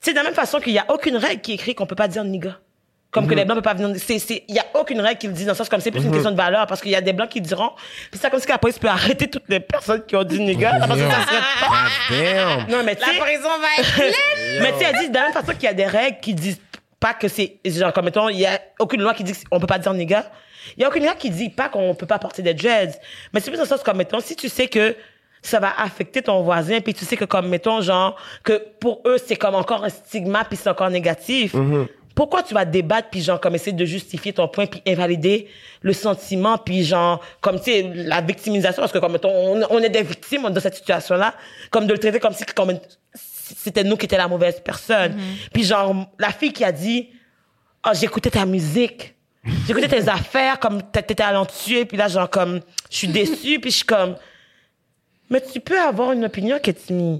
tu 0.00 0.10
sais, 0.10 0.12
de 0.12 0.16
la 0.16 0.24
même 0.24 0.34
façon 0.34 0.58
qu'il 0.58 0.72
y 0.72 0.78
a 0.78 0.86
aucune 0.92 1.16
règle 1.16 1.40
qui 1.40 1.52
écrit 1.52 1.76
qu'on 1.76 1.86
peut 1.86 1.94
pas 1.94 2.08
dire 2.08 2.24
nigga. 2.24 2.58
Comme 3.12 3.24
Mhm. 3.24 3.30
que 3.30 3.34
les 3.36 3.44
blancs 3.44 3.56
peuvent 3.62 3.62
pas 3.64 3.74
venir, 3.74 3.94
c'est, 4.04 4.18
c'est, 4.18 4.42
il 4.48 4.54
y 4.54 4.58
a 4.58 4.64
aucune 4.74 4.98
règle 5.00 5.18
qui 5.18 5.26
le 5.26 5.34
dit 5.34 5.44
dans 5.44 5.52
le 5.52 5.56
sens 5.56 5.68
comme 5.68 5.80
c'est 5.80 5.90
plus 5.90 6.02
une 6.02 6.10
question 6.10 6.30
de 6.30 6.36
valeur 6.36 6.66
parce 6.66 6.80
qu'il 6.80 6.90
y 6.90 6.96
a 6.96 7.00
des 7.02 7.12
blancs 7.12 7.28
qui 7.28 7.42
diront, 7.42 7.70
puis 8.10 8.18
c'est 8.20 8.30
comme 8.30 8.40
si 8.40 8.48
la 8.48 8.56
police 8.56 8.78
peut 8.78 8.88
arrêter 8.88 9.28
toutes 9.28 9.48
les 9.48 9.60
personnes 9.60 10.02
qui 10.06 10.16
ont 10.16 10.24
dit 10.24 10.40
nigga, 10.40 10.78
parce 10.80 10.92
que 10.98 10.98
ça 11.10 11.22
serait 11.22 11.36
pas. 11.60 11.66
God 12.08 12.18
damn. 12.18 12.68
Non, 12.70 12.82
mais 12.84 12.96
tu 12.96 13.04
sais, 13.04 13.18
prison 13.18 13.48
va 13.60 13.66
être 13.78 13.92
pleine. 13.94 14.12
mais 14.62 14.72
tu 14.72 14.78
sais, 14.78 14.84
elle 14.92 14.98
dit 14.98 15.08
de 15.10 15.14
la 15.14 15.22
même 15.24 15.32
façon 15.34 15.52
qu'il 15.52 15.64
y 15.64 15.66
a 15.66 15.74
des 15.74 15.86
règles 15.86 16.20
qui 16.20 16.32
disent 16.34 16.60
pas 16.98 17.12
que 17.12 17.28
c'est 17.28 17.58
genre 17.66 17.92
comme 17.92 18.06
mettons 18.06 18.28
il 18.30 18.38
y 18.40 18.46
a 18.46 18.58
aucune 18.78 19.02
loi 19.02 19.12
qui 19.12 19.24
dit 19.24 19.34
qu'on 19.50 19.60
peut 19.60 19.66
pas 19.66 19.78
dire 19.78 19.92
nigga. 19.92 20.24
Il 20.78 20.82
y 20.82 20.84
a 20.84 20.88
aucune 20.88 21.04
loi 21.04 21.14
qui 21.14 21.28
dit 21.28 21.50
pas 21.50 21.68
qu'on 21.68 21.94
peut 21.94 22.06
pas 22.06 22.18
porter 22.18 22.40
des 22.40 22.54
dreads. 22.54 22.92
Mais 23.34 23.40
c'est 23.40 23.50
plus 23.50 23.58
dans 23.58 23.64
le 23.64 23.68
sens 23.68 23.82
comme 23.82 23.98
mettons 23.98 24.20
si 24.20 24.36
tu 24.36 24.48
sais 24.48 24.68
que 24.68 24.96
ça 25.42 25.58
va 25.58 25.72
affecter 25.76 26.22
ton 26.22 26.40
voisin 26.42 26.80
puis 26.80 26.94
tu 26.94 27.04
sais 27.04 27.16
que 27.16 27.24
comme 27.24 27.48
mettons 27.48 27.80
genre 27.82 28.16
que 28.44 28.62
pour 28.80 29.02
eux 29.04 29.18
c'est 29.18 29.34
comme 29.36 29.56
encore 29.56 29.82
un 29.84 29.88
stigma 29.88 30.44
puis 30.44 30.56
c'est 30.56 30.70
encore 30.70 30.88
négatif. 30.88 31.54
Pourquoi 32.22 32.44
tu 32.44 32.54
vas 32.54 32.64
débattre 32.64 33.10
puis 33.10 33.20
genre 33.20 33.40
comme 33.40 33.56
essayer 33.56 33.72
de 33.72 33.84
justifier 33.84 34.32
ton 34.32 34.46
point 34.46 34.66
puis 34.66 34.80
invalider 34.86 35.48
le 35.80 35.92
sentiment 35.92 36.56
puis 36.56 36.84
genre 36.84 37.20
comme 37.40 37.58
tu 37.58 37.64
sais 37.64 37.92
la 37.94 38.20
victimisation? 38.20 38.80
Parce 38.80 38.92
que 38.92 38.98
comme 38.98 39.18
on, 39.24 39.62
on 39.68 39.78
est 39.80 39.88
des 39.88 40.04
victimes 40.04 40.48
dans 40.48 40.60
cette 40.60 40.76
situation 40.76 41.16
là 41.16 41.34
comme 41.72 41.86
de 41.86 41.92
le 41.92 41.98
traiter 41.98 42.20
comme 42.20 42.32
si 42.32 42.44
comme 42.44 42.78
c'était 43.56 43.82
nous 43.82 43.96
qui 43.96 44.06
étions 44.06 44.18
la 44.18 44.28
mauvaise 44.28 44.60
personne. 44.64 45.16
Puis 45.52 45.64
genre, 45.64 46.06
la 46.18 46.30
fille 46.30 46.52
qui 46.52 46.64
a 46.64 46.70
dit, 46.72 47.08
oh, 47.84 47.90
j'écoutais 47.92 48.30
ta 48.30 48.46
musique, 48.46 49.14
j'écoutais 49.66 49.88
tes 49.88 50.08
affaires, 50.08 50.58
comme 50.60 50.82
t'étais 50.82 51.16
talentueux, 51.16 51.84
puis 51.84 51.96
là, 51.96 52.08
genre, 52.08 52.30
comme, 52.30 52.60
je 52.88 52.96
suis 52.96 53.08
déçue, 53.08 53.58
puis 53.58 53.70
je 53.70 53.76
suis 53.76 53.84
comme, 53.84 54.16
mais 55.32 55.40
tu 55.40 55.58
peux 55.60 55.80
avoir 55.80 56.12
une 56.12 56.24
opinion, 56.24 56.58
Ketimi. 56.62 57.18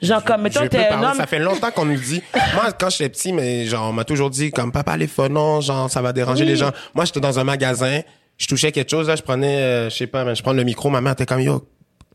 Genre, 0.00 0.22
comme, 0.22 0.42
mettons, 0.42 0.66
t'es 0.68 0.88
un 0.88 1.02
homme. 1.02 1.16
ça 1.16 1.26
fait 1.26 1.38
longtemps 1.38 1.70
qu'on 1.70 1.86
nous 1.86 1.98
dit. 1.98 2.22
Moi, 2.54 2.72
quand 2.78 2.90
j'étais 2.90 3.08
petit, 3.08 3.32
mais 3.32 3.64
genre, 3.64 3.88
on 3.88 3.92
m'a 3.92 4.04
toujours 4.04 4.30
dit, 4.30 4.50
comme, 4.52 4.70
papa, 4.70 4.96
les 4.96 5.06
phonons, 5.06 5.60
genre, 5.60 5.90
ça 5.90 6.00
va 6.02 6.12
déranger 6.12 6.44
Oui. 6.44 6.50
les 6.50 6.56
gens. 6.56 6.70
Moi, 6.94 7.04
j'étais 7.06 7.20
dans 7.20 7.38
un 7.38 7.44
magasin, 7.44 8.00
je 8.36 8.46
touchais 8.46 8.70
quelque 8.70 8.90
chose, 8.90 9.08
là, 9.08 9.16
je 9.16 9.22
prenais, 9.22 9.56
euh, 9.56 9.90
je 9.90 9.96
sais 9.96 10.06
pas, 10.06 10.24
mais 10.24 10.34
je 10.34 10.42
prends 10.42 10.52
le 10.52 10.62
micro, 10.64 10.90
ma 10.90 11.00
mère 11.00 11.12
était 11.14 11.26
comme, 11.26 11.40
yo, 11.40 11.66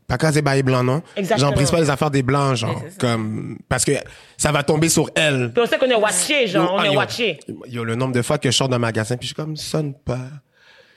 pas 0.06 0.18
qu'à 0.18 0.32
des 0.32 0.42
bails 0.42 0.62
blancs, 0.62 0.84
non? 0.84 1.02
Exactement. 1.16 1.50
J'en 1.50 1.54
prise 1.54 1.70
pas 1.70 1.80
les 1.80 1.90
affaires 1.90 2.10
des 2.10 2.22
blancs, 2.22 2.56
genre, 2.56 2.82
comme, 2.98 3.58
parce 3.68 3.84
que 3.84 3.92
ça 4.36 4.50
va 4.52 4.62
tomber 4.62 4.88
sur 4.88 5.08
elle. 5.14 5.52
Puis 5.52 5.62
on 5.62 5.66
sait 5.66 5.78
qu'on 5.78 5.86
est 5.86 5.94
watché, 5.94 6.46
genre, 6.46 6.74
on 6.78 6.82
est 6.82 6.92
yo, 6.92 6.98
watché. 6.98 7.38
Yo, 7.68 7.84
le 7.84 7.94
nombre 7.94 8.14
de 8.14 8.22
fois 8.22 8.38
que 8.38 8.50
je 8.50 8.56
sors 8.56 8.68
d'un 8.68 8.78
magasin, 8.78 9.16
puis 9.16 9.28
je 9.28 9.34
suis 9.34 9.34
comme, 9.34 9.56
sonne 9.56 9.94
pas. 9.94 10.18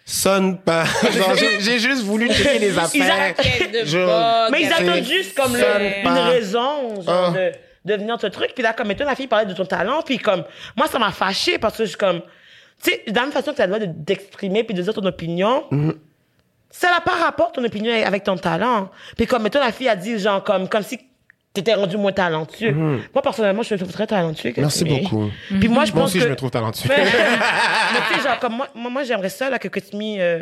Sonne 0.05 0.57
pas. 0.59 0.83
Genre, 1.11 1.35
j'ai, 1.59 1.79
juste 1.79 2.03
voulu 2.03 2.29
checker 2.29 2.59
les 2.59 2.77
affaires. 2.77 3.33
de 3.37 3.85
Je-. 3.85 4.51
Mais 4.51 4.61
ils 4.63 4.73
attendent 4.73 5.03
juste 5.05 5.35
comme 5.35 5.53
le- 5.55 5.97
une 5.97 6.03
pas. 6.03 6.23
raison, 6.25 7.01
genre, 7.01 7.33
Ah. 7.35 7.37
de, 7.85 7.93
de 7.93 7.97
venir 7.99 8.17
te 8.17 8.27
truc. 8.27 8.51
Puis 8.53 8.63
là, 8.63 8.73
comme, 8.73 8.87
mettons, 8.89 9.05
la 9.05 9.15
fille 9.15 9.27
parlait 9.27 9.45
de 9.45 9.53
ton 9.53 9.65
talent, 9.65 10.01
puis 10.01 10.17
comme, 10.17 10.43
moi, 10.75 10.87
ça 10.87 10.99
m'a 10.99 11.11
fâché 11.11 11.57
parce 11.57 11.77
que 11.77 11.83
je 11.85 11.89
suis 11.89 11.97
comme, 11.97 12.21
tu 12.83 12.91
sais, 12.91 13.03
de 13.07 13.15
la 13.15 13.21
même 13.21 13.31
façon 13.31 13.51
que 13.51 13.55
tu 13.57 13.61
as 13.61 13.67
le 13.67 13.73
droit 13.73 13.85
de- 13.87 13.93
d'exprimer 13.95 14.63
puis 14.65 14.75
de 14.75 14.81
dire 14.81 14.93
ton 14.93 15.05
opinion, 15.05 15.63
Mm-hmm. 15.71 15.93
ça 16.69 16.89
n'a 16.91 16.99
pas 16.99 17.11
rapport 17.23 17.53
ton 17.53 17.63
opinion 17.63 17.93
avec 18.05 18.25
ton 18.25 18.35
talent. 18.35 18.89
Puis 19.15 19.25
comme, 19.25 19.43
mettons, 19.43 19.59
la 19.61 19.71
fille 19.71 19.87
a 19.87 19.95
dit, 19.95 20.19
genre, 20.19 20.43
comme, 20.43 20.67
comme 20.67 20.83
si 20.83 20.99
t'étais 21.53 21.73
rendu 21.75 21.97
moins 21.97 22.11
talentueux. 22.11 22.71
Moi, 22.71 23.21
personnellement, 23.21 23.61
je 23.63 23.73
me 23.75 23.79
trouve 23.79 23.91
très 23.93 24.07
talentueux. 24.07 24.53
Merci 24.57 24.83
beaucoup. 24.85 25.29
Puis 25.59 25.67
moi, 25.69 25.85
je 25.85 25.91
Moi 25.91 26.01
pense 26.01 26.09
aussi, 26.09 26.17
que... 26.19 26.23
je 26.25 26.29
me 26.29 26.35
trouve 26.35 26.49
talentueux. 26.51 26.89
mais 26.89 27.05
tu 27.05 28.15
sais, 28.17 28.27
genre, 28.27 28.39
comme 28.39 28.53
moi, 28.55 28.67
moi, 28.75 28.89
moi, 28.91 29.03
j'aimerais 29.03 29.29
ça, 29.29 29.49
là, 29.49 29.59
que 29.59 29.67
Kotimi, 29.67 30.19
euh, 30.19 30.39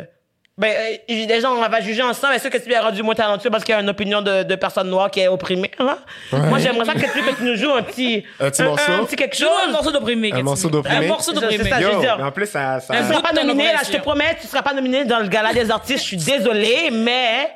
ben, 0.58 0.68
euh, 0.70 0.96
les 1.08 1.40
gens, 1.40 1.52
on 1.54 1.60
va 1.68 1.80
juger 1.80 2.02
ensemble. 2.02 2.34
Est-ce 2.34 2.48
que 2.48 2.52
Kotimi 2.52 2.74
est 2.74 2.78
rendu 2.78 3.02
moins 3.02 3.14
talentueux 3.14 3.50
parce 3.50 3.64
qu'il 3.64 3.74
y 3.74 3.76
a 3.76 3.80
une 3.80 3.88
opinion 3.90 4.22
de, 4.22 4.42
de 4.42 4.54
personne 4.54 4.88
noire 4.88 5.10
qui 5.10 5.20
est 5.20 5.28
opprimée, 5.28 5.70
là? 5.78 5.98
Moi, 6.32 6.58
j'aimerais 6.58 6.84
ça 6.86 6.94
que 6.94 7.00
Kotimi, 7.00 7.24
que 7.32 7.36
tu 7.36 7.44
nous 7.44 7.56
joues 7.56 7.72
un 7.72 7.82
petit, 7.82 8.24
Un 8.40 8.50
petit 8.50 8.62
morceau? 8.62 8.92
un 8.92 9.04
petit 9.04 9.16
quelque 9.16 9.36
chose. 9.36 9.48
Un 9.68 9.72
morceau 9.72 9.90
d'opprimé. 9.90 10.30
Un 10.32 10.42
morceau 10.42 10.68
d'opprimé? 10.70 11.04
Un 11.06 11.08
morceau 11.08 11.32
C'est 11.34 11.40
d'opprimé. 11.40 11.68
ça, 11.70 11.80
je 11.80 11.86
veux 11.86 11.92
Yo, 11.92 12.00
dire. 12.00 12.16
mais 12.18 12.24
en 12.24 12.32
plus, 12.32 12.46
ça, 12.46 12.80
ça, 12.80 12.94
Tu 12.96 13.04
seras 13.04 13.20
pas 13.22 13.32
nominé, 13.32 13.64
là, 13.72 13.80
je 13.84 13.90
te 13.92 13.98
promets, 13.98 14.36
tu 14.40 14.46
seras 14.46 14.62
pas 14.62 14.72
nominé 14.74 15.04
dans 15.04 15.20
le 15.20 15.28
gala 15.28 15.52
des 15.52 15.70
artistes. 15.70 15.98
Je 16.00 16.04
suis 16.04 16.16
désolée, 16.16 16.90
mais 16.90 17.50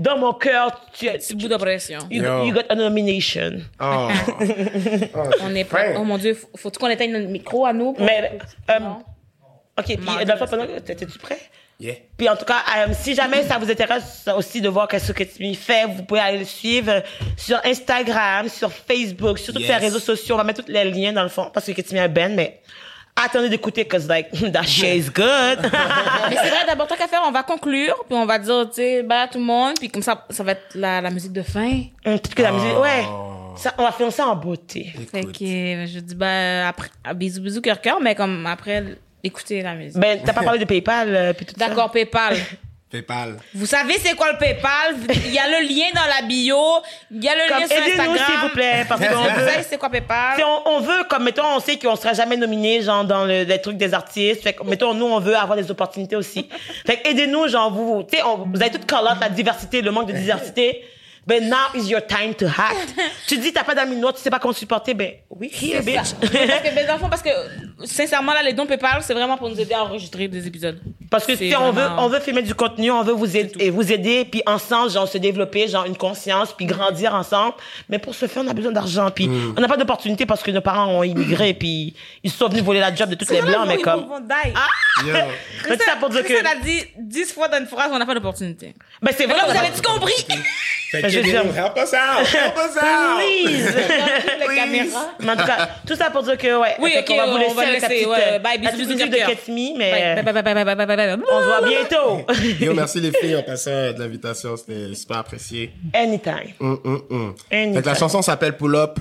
dans 0.00 0.18
mon 0.18 0.32
cœur, 0.32 0.80
tu 0.92 1.06
es, 1.06 1.18
Petit 1.18 1.34
bout 1.34 1.48
d'oppression. 1.48 1.98
you, 2.10 2.22
Yo. 2.22 2.44
you 2.46 2.52
got 2.54 2.62
a 2.70 2.74
nomination. 2.74 3.60
Oh. 3.80 4.08
On 5.42 5.54
est 5.54 5.64
prêt. 5.64 5.94
Oh 5.98 6.04
mon 6.04 6.18
Dieu, 6.18 6.34
faut- 6.34 6.48
faut-tu 6.56 6.78
qu'on 6.78 6.88
éteigne 6.88 7.12
notre 7.12 7.28
micro 7.28 7.66
à 7.66 7.72
nous? 7.72 7.92
pour- 7.92 8.04
Mais, 8.04 8.38
euh, 8.70 8.78
Non. 8.80 9.02
ok, 9.78 9.84
puis, 9.84 9.96
dans 9.96 10.32
le 10.34 10.36
fond, 10.38 10.46
pendant 10.48 10.66
que- 10.66 10.78
t'étais-tu 10.80 11.18
prêt? 11.18 11.38
Yeah. 11.78 11.94
Puis 12.18 12.28
en 12.28 12.36
tout 12.36 12.44
cas, 12.44 12.58
euh, 12.76 12.92
si 12.92 13.14
jamais 13.14 13.42
ça 13.42 13.56
vous 13.56 13.70
intéresse 13.70 14.26
aussi 14.36 14.60
de 14.60 14.68
voir 14.68 14.86
qu'est-ce 14.86 15.12
que 15.12 15.24
tu 15.24 15.54
fais, 15.54 15.86
vous 15.86 16.02
pouvez 16.02 16.20
aller 16.20 16.38
le 16.38 16.44
suivre 16.44 17.02
sur 17.38 17.58
Instagram, 17.64 18.48
sur 18.50 18.70
Facebook, 18.70 19.38
sur 19.38 19.54
tous 19.54 19.60
Yes. 19.60 19.68
les 19.70 19.76
réseaux 19.76 19.98
sociaux. 19.98 20.34
On 20.34 20.38
va 20.38 20.44
mettre 20.44 20.62
tous 20.62 20.70
les 20.70 20.84
liens 20.90 21.12
dans 21.14 21.22
le 21.22 21.30
fond 21.30 21.50
parce 21.52 21.64
que 21.66 21.96
a 21.96 22.02
un 22.02 22.08
ben, 22.08 22.34
mais 22.34 22.60
attendez 23.16 23.48
d'écouter 23.48 23.84
parce 23.84 24.04
que 24.04 24.08
like 24.08 24.30
that 24.52 24.62
shit 24.64 24.96
is 24.96 25.10
good. 25.10 25.58
Mais 25.62 26.36
c'est 26.36 26.50
vrai, 26.50 26.66
d'abord, 26.66 26.86
tant 26.86 26.96
qu'à 26.96 27.08
faire, 27.08 27.22
on 27.26 27.30
va 27.32 27.42
conclure, 27.42 28.04
puis 28.08 28.16
on 28.16 28.26
va 28.26 28.38
dire, 28.38 28.68
tu 28.68 28.76
sais, 28.76 29.02
bye 29.02 29.22
à 29.22 29.28
tout 29.28 29.38
le 29.38 29.44
monde, 29.44 29.74
puis 29.78 29.88
comme 29.88 30.02
ça, 30.02 30.26
ça 30.30 30.42
va 30.42 30.52
être 30.52 30.74
la, 30.74 31.00
la 31.00 31.10
musique 31.10 31.32
de 31.32 31.42
fin. 31.42 31.82
Peut-être 32.02 32.34
que 32.34 32.42
la 32.42 32.52
musique, 32.52 32.78
ouais. 32.80 33.04
Oh. 33.08 33.54
Ça, 33.56 33.74
on 33.78 33.82
va 33.82 33.92
faire 33.92 34.12
ça 34.12 34.26
en 34.26 34.36
beauté. 34.36 34.92
Fait 35.10 35.24
que, 35.24 35.86
je 35.86 35.98
dis, 35.98 36.14
bah, 36.14 36.68
après, 36.68 36.88
ah, 37.04 37.14
bisous, 37.14 37.42
bisous, 37.42 37.60
cœur, 37.60 37.80
cœur, 37.80 38.00
mais 38.00 38.14
comme 38.14 38.46
après, 38.46 38.96
écoutez 39.22 39.62
la 39.62 39.74
musique. 39.74 39.98
Ben, 40.00 40.20
t'as 40.24 40.32
pas 40.32 40.42
parlé 40.42 40.58
de 40.58 40.64
PayPal 40.64 41.14
euh, 41.14 41.32
puis 41.32 41.46
tout 41.46 41.54
ça. 41.58 41.68
D'accord, 41.68 41.90
PayPal. 41.90 42.36
PayPal. 42.90 43.36
Vous 43.54 43.66
savez 43.66 43.94
c'est 43.98 44.14
quoi 44.16 44.32
le 44.32 44.38
PayPal? 44.38 44.96
Il 45.26 45.32
y 45.32 45.38
a 45.38 45.46
le 45.46 45.66
lien 45.68 45.86
dans 45.94 46.06
la 46.08 46.26
bio. 46.26 46.56
Il 47.10 47.22
y 47.22 47.28
a 47.28 47.34
le 47.34 47.48
Comme, 47.48 47.60
lien 47.60 47.66
sur 47.68 47.76
aidez-nous 47.76 48.02
Instagram. 48.02 48.26
s'il 48.26 48.48
vous 48.48 48.54
plaît 48.54 48.84
parce 48.88 49.00
qu'on 49.00 49.14
Vous 49.14 49.22
veut. 49.40 49.46
savez 49.48 49.62
c'est 49.68 49.78
quoi 49.78 49.90
PayPal? 49.90 50.36
Si 50.36 50.42
on, 50.44 50.68
on 50.68 50.80
veut, 50.80 51.04
comme 51.08 51.24
mettons, 51.24 51.44
on 51.56 51.60
sait 51.60 51.78
qu'on 51.78 51.94
sera 51.96 52.12
jamais 52.14 52.36
nominé, 52.36 52.82
genre 52.82 53.04
dans 53.04 53.24
le, 53.24 53.44
les 53.44 53.60
trucs 53.60 53.76
des 53.76 53.94
artistes. 53.94 54.42
Fait 54.42 54.52
que 54.54 54.64
mettons, 54.64 54.92
nous, 54.94 55.06
on 55.06 55.20
veut 55.20 55.36
avoir 55.36 55.56
des 55.56 55.70
opportunités 55.70 56.16
aussi. 56.16 56.48
Fait 56.86 56.96
que 56.98 57.08
aidez-nous, 57.10 57.48
genre 57.48 57.70
vous, 57.72 58.02
tu 58.02 58.16
sais, 58.18 58.22
on- 58.24 58.38
vous 58.52 58.60
avez 58.60 58.70
tout 58.70 58.84
call 58.86 59.04
out 59.04 59.18
la 59.20 59.28
diversité, 59.28 59.82
le 59.82 59.90
manque 59.92 60.08
de 60.08 60.12
diversité. 60.12 60.84
Ben 61.30 61.48
now 61.48 61.68
is 61.76 61.88
your 61.88 62.04
time 62.04 62.34
to 62.34 62.46
act. 62.46 62.92
tu 63.28 63.38
dis 63.38 63.52
t'as 63.52 63.62
pas 63.62 63.76
d'amis 63.76 63.94
noirs, 63.94 64.14
tu 64.14 64.20
sais 64.20 64.30
pas 64.30 64.40
comment 64.40 64.52
supporter, 64.52 64.94
ben 64.94 65.12
oui, 65.30 65.48
here 65.62 65.80
bitch. 65.80 65.94
parce 65.94 66.12
que, 66.14 66.26
ben, 66.74 66.86
dans 66.88 66.94
le 66.94 66.98
fond, 66.98 67.08
parce 67.08 67.22
que, 67.22 67.30
sincèrement, 67.84 68.32
là, 68.32 68.42
les 68.42 68.52
dons 68.52 68.66
PayPal, 68.66 69.00
c'est 69.02 69.14
vraiment 69.14 69.36
pour 69.36 69.48
nous 69.48 69.60
aider 69.60 69.72
à 69.74 69.84
enregistrer 69.84 70.26
des 70.26 70.44
épisodes. 70.48 70.80
Parce 71.08 71.24
que 71.24 71.36
C'est 71.36 71.50
si 71.50 71.56
on 71.56 71.70
veut, 71.70 71.86
on 71.98 72.08
veut 72.08 72.18
filmer 72.18 72.42
du 72.42 72.52
contenu, 72.54 72.90
on 72.90 73.04
veut 73.04 73.12
vous 73.12 73.36
aider, 73.36 73.52
et 73.60 73.70
vous 73.70 73.92
aider, 73.92 74.24
puis 74.24 74.42
ensemble, 74.44 74.90
genre 74.90 75.06
se 75.06 75.18
développer, 75.18 75.68
genre 75.68 75.84
une 75.84 75.96
conscience, 75.96 76.52
puis 76.52 76.66
grandir 76.66 77.14
ensemble. 77.14 77.54
Mais 77.88 78.00
pour 78.00 78.12
ce 78.16 78.26
faire, 78.26 78.42
on 78.44 78.48
a 78.48 78.52
besoin 78.52 78.72
d'argent, 78.72 79.08
puis 79.12 79.28
Mm. 79.28 79.54
on 79.56 79.60
n'a 79.60 79.68
pas 79.68 79.76
d'opportunité 79.76 80.26
parce 80.26 80.42
que 80.42 80.50
nos 80.50 80.60
parents 80.60 80.88
ont 80.98 81.04
immigré, 81.04 81.54
puis 81.60 81.94
ils 82.24 82.30
sont 82.32 82.48
venus 82.48 82.64
voler 82.64 82.80
la 82.80 82.92
job 82.92 83.08
de 83.08 83.14
tous 83.14 83.30
les 83.30 83.40
blancs, 83.42 83.66
mais 83.68 83.78
comme. 83.78 84.06
Ah! 84.54 84.66
Mais 85.04 85.76
c'est 85.78 85.84
ça 85.84 85.96
pour 86.00 86.08
dire 86.10 86.24
que. 86.24 86.36
Ça 86.36 86.42
l'a 86.42 86.56
dit 86.56 86.82
dix 86.98 87.32
fois 87.32 87.46
dans 87.48 87.58
une 87.58 87.66
phrase, 87.66 87.90
on 87.92 87.98
n'a 87.98 88.04
pas 88.04 88.14
d'opportunité. 88.14 88.74
Ben 89.00 89.12
c'est 89.16 89.26
vrai. 89.26 89.36
Là, 89.36 89.44
vous 89.46 89.56
a- 89.56 89.60
avez 89.60 89.70
tout 89.70 89.82
compris? 89.82 90.26
Fait 90.90 91.08
je 91.08 91.20
que 91.20 91.24
veux 91.24 91.30
dire- 91.30 91.40
help 91.56 91.76
us 91.76 91.92
out! 91.92 92.26
Help 92.34 92.56
us 92.56 92.76
out! 92.76 93.20
Please. 93.20 93.74
La 94.40 94.54
caméra. 94.54 95.10
Mais 95.20 95.30
en 95.30 95.36
tout 95.36 95.46
cas, 95.46 95.68
tout 95.86 95.94
ça 95.94 96.10
pour 96.10 96.22
dire 96.24 96.36
que, 96.36 96.60
ouais. 96.60 96.74
Oui, 96.80 96.90
fait 96.92 96.98
ok, 97.00 97.06
qu'on 97.06 97.16
va 97.16 97.26
vous 97.26 97.32
on 97.32 97.38
laisser 97.38 97.54
va 97.54 97.62
avec 97.62 97.80
la 97.82 97.88
laisser, 97.88 97.94
petite, 98.04 98.08
ouais, 98.08 98.32
euh, 98.32 98.38
bye, 98.40 98.58
bisous, 98.58 98.76
bisous, 98.76 98.90
musique 98.94 99.10
de. 99.10 99.16
Ketmi, 99.16 99.74
mais 99.78 100.22
bye, 100.22 100.32
bye, 100.32 100.42
bye, 100.42 100.54
bye, 100.54 100.64
bye, 100.64 100.74
bye, 100.74 100.86
bye, 100.86 100.96
bye. 100.96 101.16
on 101.30 101.40
se 101.40 101.44
voit 101.44 101.68
bientôt. 101.68 102.26
Yo, 102.64 102.74
merci 102.74 103.00
les 103.00 103.12
filles 103.12 103.36
en 103.36 103.42
passant 103.42 103.70
de 103.70 103.96
l'invitation, 104.00 104.56
c'était 104.56 104.92
super 104.94 105.18
apprécié. 105.18 105.70
Anytime. 105.94 106.54
Hum, 106.60 106.80
hum, 106.84 107.02
hum. 107.10 107.34
Anytime. 107.52 107.74
Fait 107.76 107.82
que 107.82 107.86
la 107.88 107.94
chanson 107.94 108.20
s'appelle 108.22 108.56
Pull 108.56 108.74
Up. 108.74 108.98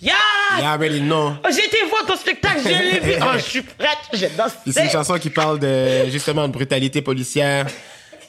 Yeah! 0.00 0.12
You 0.58 0.64
already 0.64 1.00
know. 1.00 1.32
Oh, 1.44 1.48
J'ai 1.50 1.64
été 1.64 1.78
voir 1.88 2.04
ton 2.06 2.16
spectacle, 2.16 2.60
je 2.64 2.68
l'ai 2.68 2.98
vu. 3.00 3.12
Oh, 3.20 3.26
je 3.36 3.42
suis 3.42 3.62
prête, 3.62 3.98
je 4.12 4.26
danse. 4.36 4.52
Puis 4.64 4.72
c'est 4.72 4.84
une 4.84 4.90
chanson 4.90 5.14
qui 5.18 5.30
parle 5.30 5.58
de 5.60 6.06
justement 6.10 6.46
de 6.48 6.52
brutalité 6.52 7.02
policière, 7.02 7.66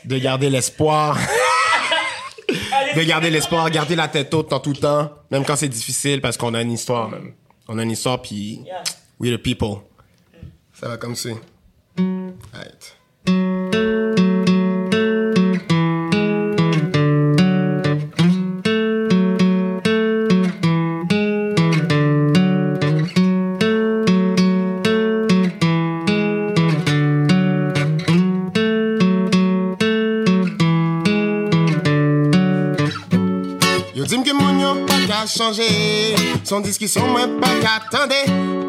de 0.06 0.18
garder 0.20 0.50
l'espoir, 0.52 1.18
de 2.96 3.04
garder 3.04 3.30
l'espoir, 3.30 3.70
garder 3.70 3.96
la 3.96 4.08
tête 4.08 4.34
haute 4.34 4.54
en 4.54 4.60
tout 4.60 4.74
temps, 4.74 5.12
même 5.32 5.44
quand 5.46 5.56
c'est 5.56 5.70
difficile 5.70 6.22
parce 6.22 6.38
qu'on 6.38 6.54
a 6.54 6.62
une 6.62 6.72
histoire, 6.72 7.10
même. 7.10 7.34
On 7.68 7.78
a 7.78 7.84
une 7.84 7.92
histoire 7.92 8.22
puis 8.22 8.62
we 9.20 9.32
the 9.32 9.38
people. 9.38 9.78
Ça 10.74 10.90
va 10.90 10.98
comme 10.98 11.16
ça. 11.16 11.30
Right. 12.54 12.98
Ka 35.08 35.26
chanje. 35.28 35.68
Son 36.44 36.62
diskisyon 36.62 37.10
mwen 37.12 37.40
pa 37.40 37.50
katande 37.62 38.20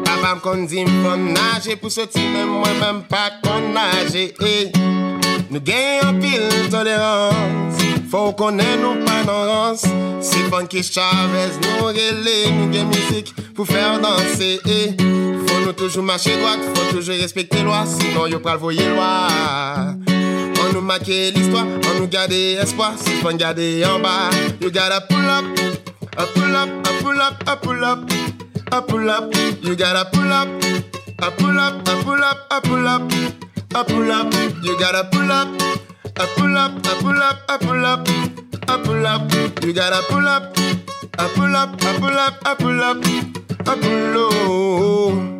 Papa 0.05 0.35
m 0.35 0.39
kon 0.41 0.65
di 0.67 0.83
m 0.85 1.03
kon 1.03 1.33
nage 1.33 1.75
Pou 1.79 1.89
soti 1.89 2.21
men 2.21 2.47
mwen 2.47 2.79
men 2.79 3.01
pa 3.09 3.29
kon 3.43 3.73
nage 3.73 4.31
hey. 4.39 4.71
Nou 5.49 5.61
gen 5.61 5.99
yon 6.01 6.21
pil 6.21 6.69
tolerans. 6.71 7.83
Fò 8.11 8.31
konen 8.37 8.81
nou 8.81 9.03
pa 9.05 9.21
nan 9.27 9.43
rans. 9.49 9.85
Si 10.23 10.45
Funky 10.49 10.83
Chavez 10.83 11.59
nou 11.63 11.91
rele 11.91 12.37
Nou 12.55 12.71
gen 12.73 12.89
mizik 12.91 13.33
pou 13.55 13.67
fèr 13.67 13.99
danse. 14.03 14.55
Hey. 14.65 14.95
Fò 15.45 15.61
nou 15.65 15.75
toujou 15.75 16.05
mache 16.05 16.35
doak 16.39 16.65
Fò 16.71 16.89
toujou 16.93 17.15
respekte 17.21 17.63
lwa. 17.65 17.85
Sinon 17.89 18.31
yo 18.31 18.43
pral 18.43 18.61
voye 18.61 18.87
lwa 18.95 20.04
On 20.85 20.87
nous 20.87 20.93
marque 20.93 21.07
l'histoire, 21.07 21.65
on 21.65 21.99
nous 21.99 22.07
garde 22.07 22.31
espoir, 22.31 22.93
si 22.95 23.13
on 23.25 23.35
garde 23.35 23.59
en 23.83 23.99
bas. 23.99 24.29
You 24.61 24.69
gotta 24.69 25.01
pull 25.01 25.17
up, 25.17 25.43
a 26.15 26.27
pull 26.27 26.55
up, 26.55 26.69
a 26.85 27.03
pull 27.03 27.21
up, 27.21 27.43
a 27.47 27.55
pull 27.57 27.83
up, 27.83 28.11
a 28.71 28.81
pull 28.83 29.09
up. 29.09 29.33
You 29.63 29.75
gotta 29.75 30.05
pull 30.11 30.31
up, 30.31 30.47
a 31.23 31.31
pull 31.31 31.57
up, 31.57 31.87
a 31.87 32.03
pull 32.03 32.23
up, 32.23 32.37
a 32.51 32.61
pull 32.61 32.87
up, 32.87 33.01
a 33.73 33.83
pull 33.83 34.11
up. 34.11 34.31
You 34.63 34.77
gotta 34.77 35.05
pull 35.11 35.31
up, 35.31 35.47
a 36.19 36.27
pull 36.37 36.55
up, 36.55 36.85
a 36.85 36.95
pull 37.01 37.19
up, 37.19 37.39
a 37.49 37.57
pull 37.57 37.85
up, 37.85 38.07
a 38.67 38.77
pull 38.77 39.07
up. 39.07 39.63
You 39.63 39.73
gotta 39.73 40.03
pull 40.07 40.27
up, 40.27 40.55
a 41.17 41.29
pull 41.29 41.55
up, 41.55 41.81
a 41.81 41.99
pull 41.99 42.19
up, 42.19 42.45
a 42.45 42.55
pull 42.55 42.83
up, 42.83 43.03
a 43.65 43.75
pull 43.75 45.29
up. 45.29 45.34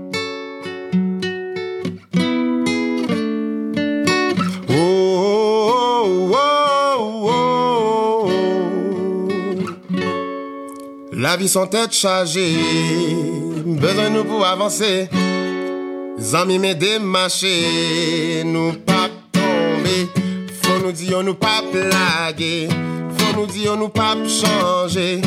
La 11.25 11.37
vie 11.37 11.49
sont 11.49 11.65
tête 11.65 11.91
chargée, 11.91 12.53
besoin 13.65 14.11
nous 14.11 14.25
pour 14.25 14.45
avancer. 14.45 15.09
Zami 16.19 16.59
me 16.59 16.75
démarcher, 16.75 18.43
nous 18.45 18.73
pas 18.73 19.09
tomber. 19.31 20.07
Faut 20.61 20.85
nous 20.85 20.91
dire, 20.91 21.23
nous 21.23 21.33
pas 21.33 21.63
blaguer. 21.73 22.67
Faut 23.17 23.39
nous 23.39 23.47
dire, 23.47 23.75
nous 23.75 23.89
pas 23.89 24.15
changer. 24.27 25.19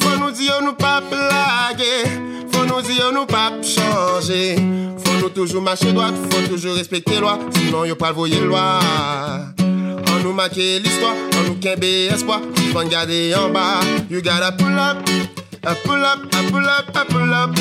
Faut 0.00 0.18
nous 0.18 0.32
dire, 0.32 0.60
nous 0.60 0.72
pas 0.72 1.00
blaguer. 1.00 2.10
Faut 2.50 2.66
nous 2.66 2.82
dire, 2.82 3.12
nous 3.14 3.24
pas 3.24 3.52
changer. 3.62 4.56
Faut 5.04 5.20
nous 5.22 5.28
toujours 5.28 5.62
marcher 5.62 5.92
droit, 5.92 6.10
faut 6.30 6.48
toujours 6.48 6.74
respecter 6.74 7.20
loi. 7.20 7.38
Sinon, 7.52 7.84
y'a 7.84 7.94
pas 7.94 8.08
le 8.08 8.16
voyer 8.16 8.40
loi. 8.40 8.80
On 9.60 10.20
nous 10.20 10.32
marque 10.32 10.56
l'histoire, 10.56 11.14
on 11.38 11.50
nous 11.50 11.60
kembe 11.60 11.84
espoir. 11.84 12.40
Faut 12.72 12.88
garder 12.88 13.32
en 13.36 13.50
bas. 13.50 13.78
You 14.10 14.20
gotta 14.20 14.50
pull 14.50 14.76
up, 14.76 14.98
a 15.66 15.74
pull 15.76 16.04
up, 16.04 16.18
a 16.24 16.50
pull 16.50 16.68
up, 16.68 16.88
a 16.94 17.04
pull 17.06 17.34
up, 17.34 17.56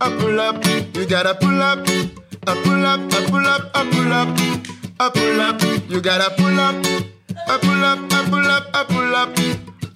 a 0.00 0.10
pull 0.18 0.40
up. 0.40 0.64
You 0.94 1.06
gotta 1.06 1.34
pull 1.34 1.60
up, 1.62 1.86
a 2.46 2.54
pull 2.62 2.86
up, 2.86 3.00
a 3.12 3.20
pull 3.28 3.46
up, 3.46 3.70
a 3.74 3.84
pull 3.90 4.12
up, 4.12 4.38
a 5.00 5.10
pull 5.10 5.40
up. 5.40 5.62
You 5.90 6.00
gotta 6.00 6.30
pull 6.36 6.60
up, 6.60 6.76
a 7.48 7.58
pull 7.58 7.84
up, 7.84 8.12
a 8.12 8.30
pull 8.30 8.46
up, 8.46 8.74
a 8.74 8.84
pull 8.84 9.14
up, 9.16 9.38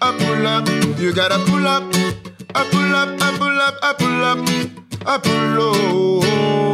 a 0.00 0.12
pull 0.12 0.46
up. 0.46 0.68
You 0.98 1.12
gotta 1.14 1.38
pull 1.46 1.66
up, 1.66 1.84
a 2.54 2.64
pull 2.70 2.94
up, 2.94 3.20
a 3.20 3.38
pull 3.38 3.60
up, 3.60 3.78
a 3.82 3.94
pull 3.94 4.24
up, 4.24 4.48
a 5.06 5.18
pull 5.20 6.70
up. 6.70 6.73